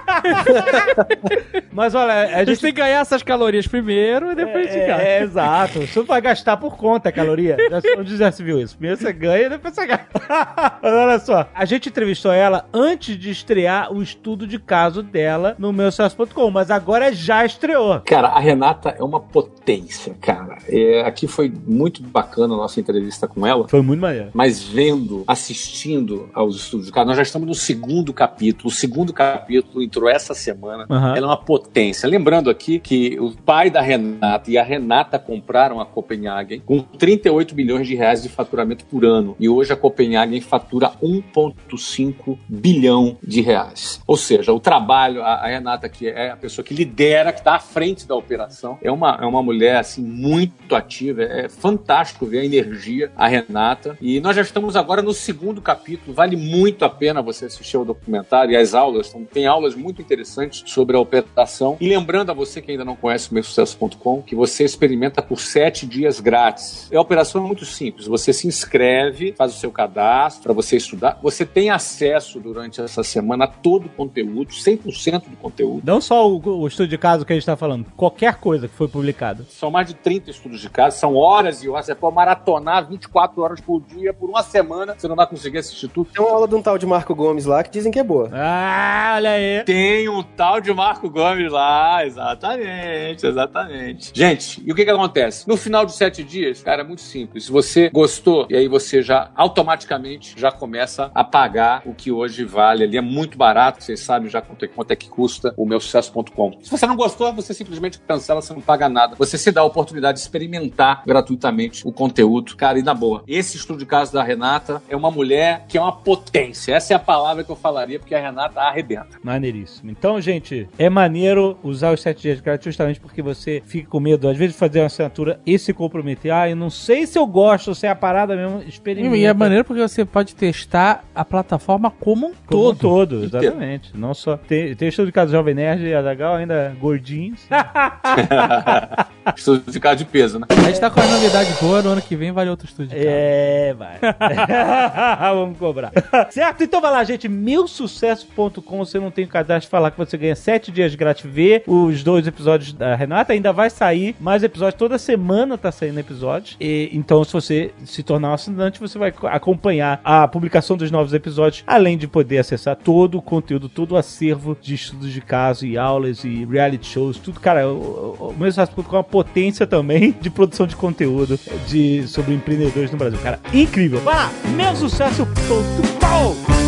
Mas 1.72 1.94
olha, 1.94 2.12
a 2.12 2.22
A 2.22 2.44
gente 2.44 2.58
gente 2.58 2.60
tem 2.60 2.72
que 2.72 2.80
ganhar 2.80 3.00
essas 3.00 3.22
calorias 3.22 3.66
primeiro 3.66 4.32
e 4.32 4.34
depois 4.34 4.68
a 4.68 4.72
gente 4.72 4.86
gasta. 4.86 5.02
É, 5.02 5.18
é, 5.18 5.22
exato. 5.22 5.80
Você 5.80 6.02
vai 6.02 6.20
gastar 6.20 6.56
por 6.56 6.76
conta 6.76 7.08
a 7.08 7.12
caloria. 7.12 7.56
Onde 7.98 8.16
já 8.18 8.30
se 8.32 8.42
viu 8.42 8.60
isso? 8.60 8.76
Primeiro 8.76 9.00
você 9.00 9.12
ganha, 9.12 9.50
depois 9.50 9.74
você 9.74 9.86
gasta. 9.86 10.08
Mas 10.82 10.92
olha 10.92 11.18
só, 11.18 11.48
a 11.54 11.64
gente 11.64 11.88
entrevistou 11.88 12.32
ela 12.32 12.66
antes 12.72 13.16
de 13.18 13.30
estrear 13.30 13.92
o 13.92 14.02
estudo 14.02 14.46
de 14.46 14.58
caso 14.58 15.02
dela 15.02 15.54
no 15.58 15.72
meu 15.72 15.90
sucesso.com, 15.90 16.50
mas 16.50 16.70
agora 16.70 17.12
já 17.12 17.44
estreou. 17.44 18.00
Cara, 18.00 18.28
a 18.28 18.38
Renata 18.38 18.94
é 18.98 19.02
uma 19.02 19.20
potência, 19.20 20.14
cara. 20.20 20.58
É, 20.68 21.02
aqui 21.02 21.26
foi 21.26 21.52
muito 21.66 22.02
bacana 22.02 22.54
a 22.54 22.56
nossa 22.56 22.80
entrevista 22.80 23.26
com 23.26 23.46
ela. 23.46 23.68
Foi 23.68 23.82
muito 23.82 24.00
maneiro. 24.00 24.30
Mas 24.34 24.62
vendo, 24.62 25.24
assistindo 25.26 26.28
aos 26.34 26.56
estudos 26.56 26.86
de 26.86 26.92
caso, 26.92 27.06
nós 27.06 27.16
já 27.16 27.22
estamos 27.22 27.46
no 27.46 27.54
segundo 27.54 28.12
capítulo. 28.12 28.68
O 28.68 28.72
segundo 28.72 29.12
capítulo 29.12 29.82
entrou 29.98 30.08
essa 30.08 30.32
semana. 30.32 30.86
Aham. 30.88 31.16
Ela 31.16 31.26
é 31.26 31.30
uma 31.30 31.36
potência. 31.36 32.08
Lembrando 32.08 32.48
aqui 32.48 32.78
que 32.78 33.18
o 33.20 33.32
pai 33.32 33.68
da 33.68 33.80
Renata 33.80 34.50
e 34.50 34.56
a 34.56 34.62
Renata 34.62 35.18
compraram 35.18 35.80
a 35.80 35.86
Copenhagen 35.86 36.60
com 36.60 36.80
38 36.80 37.54
milhões 37.54 37.86
de 37.86 37.94
reais 37.94 38.22
de 38.22 38.28
faturamento 38.28 38.84
por 38.86 39.04
ano. 39.04 39.36
E 39.38 39.48
hoje 39.48 39.72
a 39.72 39.76
Copenhagen 39.76 40.40
fatura 40.40 40.92
1,5 41.02 42.38
bilhão 42.48 43.16
de 43.22 43.40
reais. 43.40 44.00
Ou 44.06 44.16
seja, 44.16 44.52
o 44.52 44.60
trabalho, 44.60 45.22
a, 45.22 45.34
a 45.34 45.46
Renata, 45.48 45.88
que 45.88 46.08
é 46.08 46.30
a 46.30 46.36
pessoa 46.36 46.64
que 46.64 46.72
lidera, 46.72 47.32
que 47.32 47.40
está 47.40 47.56
à 47.56 47.60
frente 47.60 48.06
da 48.06 48.14
operação, 48.14 48.78
é 48.80 48.90
uma, 48.90 49.18
é 49.20 49.26
uma 49.26 49.42
mulher 49.42 49.76
assim 49.76 50.02
muito 50.02 50.74
ativa. 50.76 51.22
É 51.22 51.48
fantástico 51.48 52.26
ver 52.26 52.40
a 52.40 52.44
energia, 52.44 53.10
a 53.16 53.26
Renata. 53.26 53.98
E 54.00 54.20
nós 54.20 54.36
já 54.36 54.42
estamos 54.42 54.76
agora 54.76 55.02
no 55.02 55.12
segundo 55.12 55.60
capítulo. 55.60 56.14
Vale 56.14 56.36
muito 56.36 56.84
a 56.84 56.88
pena 56.88 57.20
você 57.20 57.46
assistir 57.46 57.76
ao 57.76 57.84
documentário 57.84 58.52
e 58.52 58.56
as 58.56 58.74
aulas. 58.74 59.08
Então, 59.08 59.24
tem 59.24 59.46
aulas 59.46 59.74
muito 59.74 59.87
interessantes 59.90 60.62
sobre 60.66 60.96
a 60.96 61.00
operação. 61.00 61.76
E 61.80 61.88
lembrando 61.88 62.30
a 62.30 62.34
você 62.34 62.60
que 62.60 62.70
ainda 62.70 62.84
não 62.84 62.96
conhece 62.96 63.30
o 63.30 63.34
meusucesso.com, 63.34 64.22
que 64.22 64.34
você 64.34 64.64
experimenta 64.64 65.22
por 65.22 65.40
sete 65.40 65.86
dias 65.86 66.20
grátis. 66.20 66.90
A 66.92 67.00
operação 67.00 67.42
é 67.42 67.46
muito 67.46 67.64
simples. 67.64 68.06
Você 68.06 68.32
se 68.32 68.46
inscreve, 68.46 69.34
faz 69.36 69.54
o 69.54 69.58
seu 69.58 69.70
cadastro 69.70 70.42
para 70.42 70.52
você 70.52 70.76
estudar. 70.76 71.18
Você 71.22 71.44
tem 71.44 71.70
acesso 71.70 72.40
durante 72.40 72.80
essa 72.80 73.02
semana 73.02 73.44
a 73.44 73.48
todo 73.48 73.86
o 73.86 73.88
conteúdo, 73.88 74.50
100% 74.50 75.28
do 75.28 75.36
conteúdo. 75.36 75.82
Não 75.84 76.00
só 76.00 76.28
o, 76.28 76.40
o 76.60 76.66
estudo 76.66 76.88
de 76.88 76.98
caso 76.98 77.24
que 77.24 77.32
a 77.32 77.36
gente 77.36 77.46
tá 77.46 77.56
falando, 77.56 77.86
qualquer 77.96 78.36
coisa 78.36 78.68
que 78.68 78.74
foi 78.74 78.88
publicada. 78.88 79.44
São 79.48 79.70
mais 79.70 79.88
de 79.88 79.94
30 79.94 80.30
estudos 80.30 80.60
de 80.60 80.70
caso, 80.70 80.98
são 80.98 81.14
horas 81.14 81.62
e 81.62 81.68
horas. 81.68 81.86
Você 81.86 81.94
pode 81.94 82.14
maratonar 82.14 82.88
24 82.88 83.42
horas 83.42 83.60
por 83.60 83.80
dia 83.80 84.12
por 84.12 84.28
uma 84.28 84.42
semana. 84.42 84.94
Você 84.96 85.08
não 85.08 85.16
vai 85.16 85.26
conseguir 85.26 85.58
assistir 85.58 85.88
tudo. 85.88 86.10
Tem 86.12 86.22
uma 86.24 86.32
aula 86.32 86.48
de 86.48 86.54
um 86.54 86.62
tal 86.62 86.78
de 86.78 86.86
Marco 86.86 87.14
Gomes 87.14 87.44
lá 87.44 87.62
que 87.62 87.70
dizem 87.70 87.92
que 87.92 87.98
é 87.98 88.04
boa. 88.04 88.30
Ah, 88.32 89.14
olha 89.16 89.30
aí. 89.30 89.64
Tem 89.64 89.77
um 90.08 90.22
tal 90.22 90.60
de 90.60 90.72
Marco 90.72 91.10
Gomes 91.10 91.50
lá, 91.50 92.04
exatamente, 92.04 93.26
exatamente. 93.26 94.12
Gente, 94.14 94.62
e 94.64 94.72
o 94.72 94.74
que 94.74 94.84
que 94.84 94.90
acontece? 94.90 95.46
No 95.48 95.56
final 95.56 95.84
de 95.84 95.92
sete 95.92 96.22
dias, 96.24 96.62
cara, 96.62 96.82
é 96.82 96.84
muito 96.84 97.02
simples. 97.02 97.44
Se 97.44 97.52
você 97.52 97.90
gostou, 97.90 98.46
e 98.50 98.56
aí 98.56 98.68
você 98.68 99.02
já 99.02 99.30
automaticamente 99.34 100.34
já 100.36 100.50
começa 100.50 101.10
a 101.14 101.24
pagar 101.24 101.82
o 101.84 101.94
que 101.94 102.10
hoje 102.10 102.44
vale 102.44 102.84
ali. 102.84 102.96
É 102.96 103.00
muito 103.00 103.36
barato, 103.36 103.82
vocês 103.82 104.00
sabem 104.00 104.28
já 104.28 104.40
quanto 104.40 104.64
é, 104.64 104.68
quanto 104.68 104.90
é 104.90 104.96
que 104.96 105.08
custa 105.08 105.52
o 105.56 105.66
meu 105.66 105.80
sucesso.com. 105.80 106.58
Se 106.62 106.70
você 106.70 106.86
não 106.86 106.96
gostou, 106.96 107.32
você 107.32 107.54
simplesmente 107.54 107.98
cancela, 108.00 108.40
você 108.40 108.52
não 108.52 108.60
paga 108.60 108.88
nada. 108.88 109.16
Você 109.16 109.36
se 109.38 109.50
dá 109.50 109.60
a 109.60 109.64
oportunidade 109.64 110.18
de 110.18 110.22
experimentar 110.22 111.02
gratuitamente 111.06 111.86
o 111.86 111.92
conteúdo. 111.92 112.56
Cara, 112.56 112.78
e 112.78 112.82
na 112.82 112.94
boa, 112.94 113.22
esse 113.26 113.56
estudo 113.56 113.78
de 113.78 113.86
caso 113.86 114.12
da 114.12 114.22
Renata 114.22 114.82
é 114.88 114.96
uma 114.96 115.10
mulher 115.10 115.66
que 115.68 115.76
é 115.78 115.80
uma 115.80 115.92
potência. 115.92 116.74
Essa 116.74 116.94
é 116.94 116.96
a 116.96 117.00
palavra 117.00 117.44
que 117.44 117.50
eu 117.50 117.56
falaria, 117.56 117.98
porque 117.98 118.14
a 118.14 118.20
Renata 118.20 118.60
arrebenta. 118.60 119.18
Maneiríssimo. 119.22 119.67
Então, 119.84 120.20
gente, 120.20 120.68
é 120.78 120.88
maneiro 120.88 121.58
usar 121.62 121.92
os 121.92 122.00
sete 122.00 122.22
dias 122.22 122.40
grátis 122.40 122.64
justamente 122.64 123.00
porque 123.00 123.22
você 123.22 123.62
fica 123.64 123.88
com 123.88 124.00
medo, 124.00 124.28
às 124.28 124.36
vezes, 124.36 124.54
de 124.54 124.58
fazer 124.58 124.80
uma 124.80 124.86
assinatura 124.86 125.40
e 125.46 125.58
se 125.58 125.72
comprometer. 125.72 126.32
Ah, 126.32 126.48
eu 126.48 126.56
não 126.56 126.70
sei 126.70 127.06
se 127.06 127.18
eu 127.18 127.26
gosto, 127.26 127.74
se 127.74 127.86
é 127.86 127.90
a 127.90 127.94
parada 127.94 128.36
mesmo, 128.36 128.62
experimenta. 128.66 129.16
E 129.16 129.24
é 129.24 129.32
maneiro 129.32 129.64
porque 129.64 129.80
você 129.80 130.04
pode 130.04 130.34
testar 130.34 131.04
a 131.14 131.24
plataforma 131.24 131.90
como 131.90 132.28
um 132.28 132.32
Como 132.46 132.70
um 132.70 132.74
todo. 132.74 132.78
todo, 132.78 133.24
exatamente. 133.24 133.96
Não 133.96 134.14
só. 134.14 134.36
Tem, 134.36 134.74
tem 134.74 134.88
estudo 134.88 135.06
de 135.06 135.12
caso 135.12 135.32
Jovem 135.32 135.54
Nerd 135.54 135.84
e 135.84 135.94
Azagal 135.94 136.36
ainda 136.36 136.76
gordinhos. 136.80 137.40
Estudo 139.36 139.70
de 139.70 139.80
caso 139.80 139.96
de 139.96 140.04
peso, 140.04 140.38
né? 140.38 140.46
A 140.50 140.54
gente 140.68 140.80
tá 140.80 140.90
com 140.90 141.00
a 141.00 141.06
novidade 141.06 141.52
boa, 141.60 141.82
no 141.82 141.90
ano 141.90 142.02
que 142.02 142.16
vem 142.16 142.32
vale 142.32 142.50
outro 142.50 142.66
estúdio. 142.66 142.90
de 142.90 142.96
casa. 142.96 143.08
É, 143.08 143.74
vai. 143.74 143.98
Vamos 145.34 145.58
cobrar. 145.58 145.92
certo? 146.30 146.64
Então 146.64 146.80
vai 146.80 146.90
lá, 146.90 147.04
gente. 147.04 147.28
Meusucesso.com. 147.28 148.78
Você 148.78 148.98
não 148.98 149.10
tem 149.10 149.26
cadastro 149.58 149.70
falar 149.70 149.90
que 149.90 149.98
você 149.98 150.16
ganha 150.16 150.36
sete 150.36 150.70
dias 150.70 150.94
grátis. 150.94 151.24
Ver 151.24 151.62
os 151.66 152.02
dois 152.02 152.26
episódios 152.26 152.72
da 152.72 152.94
Renata. 152.94 153.32
Ainda 153.32 153.52
vai 153.52 153.70
sair 153.70 154.14
mais 154.20 154.42
episódios. 154.42 154.78
Toda 154.78 154.98
semana 154.98 155.58
tá 155.58 155.70
saindo 155.70 155.98
episódio. 155.98 156.56
E, 156.60 156.90
então, 156.92 157.22
se 157.24 157.32
você 157.32 157.70
se 157.84 158.02
tornar 158.02 158.30
um 158.30 158.34
assinante, 158.34 158.80
você 158.80 158.98
vai 158.98 159.12
acompanhar 159.24 160.00
a 160.04 160.26
publicação 160.28 160.76
dos 160.76 160.90
novos 160.90 161.12
episódios. 161.12 161.64
Além 161.66 161.98
de 161.98 162.06
poder 162.06 162.38
acessar 162.38 162.76
todo 162.76 163.18
o 163.18 163.22
conteúdo, 163.22 163.68
todo 163.68 163.92
o 163.92 163.96
acervo 163.96 164.56
de 164.60 164.74
estudos 164.74 165.12
de 165.12 165.20
caso 165.20 165.66
e 165.66 165.76
aulas 165.76 166.24
e 166.24 166.44
reality 166.44 166.86
shows. 166.86 167.18
Tudo, 167.18 167.40
cara. 167.40 167.68
O, 167.68 168.16
o, 168.18 168.30
o 168.30 168.36
Meusucesso.com 168.38 168.96
é 168.96 168.98
uma 168.98 169.04
potência 169.04 169.66
também 169.66 170.14
de 170.20 170.30
produção 170.30 170.66
de 170.66 170.76
conteúdo 170.76 171.38
de, 171.66 172.06
sobre 172.06 172.34
empreendedores 172.34 172.90
no 172.90 172.98
Brasil. 172.98 173.18
Cara, 173.22 173.40
incrível. 173.52 174.00
Vai 174.00 174.14
lá, 174.14 174.30
meusucesso.com 174.54 176.67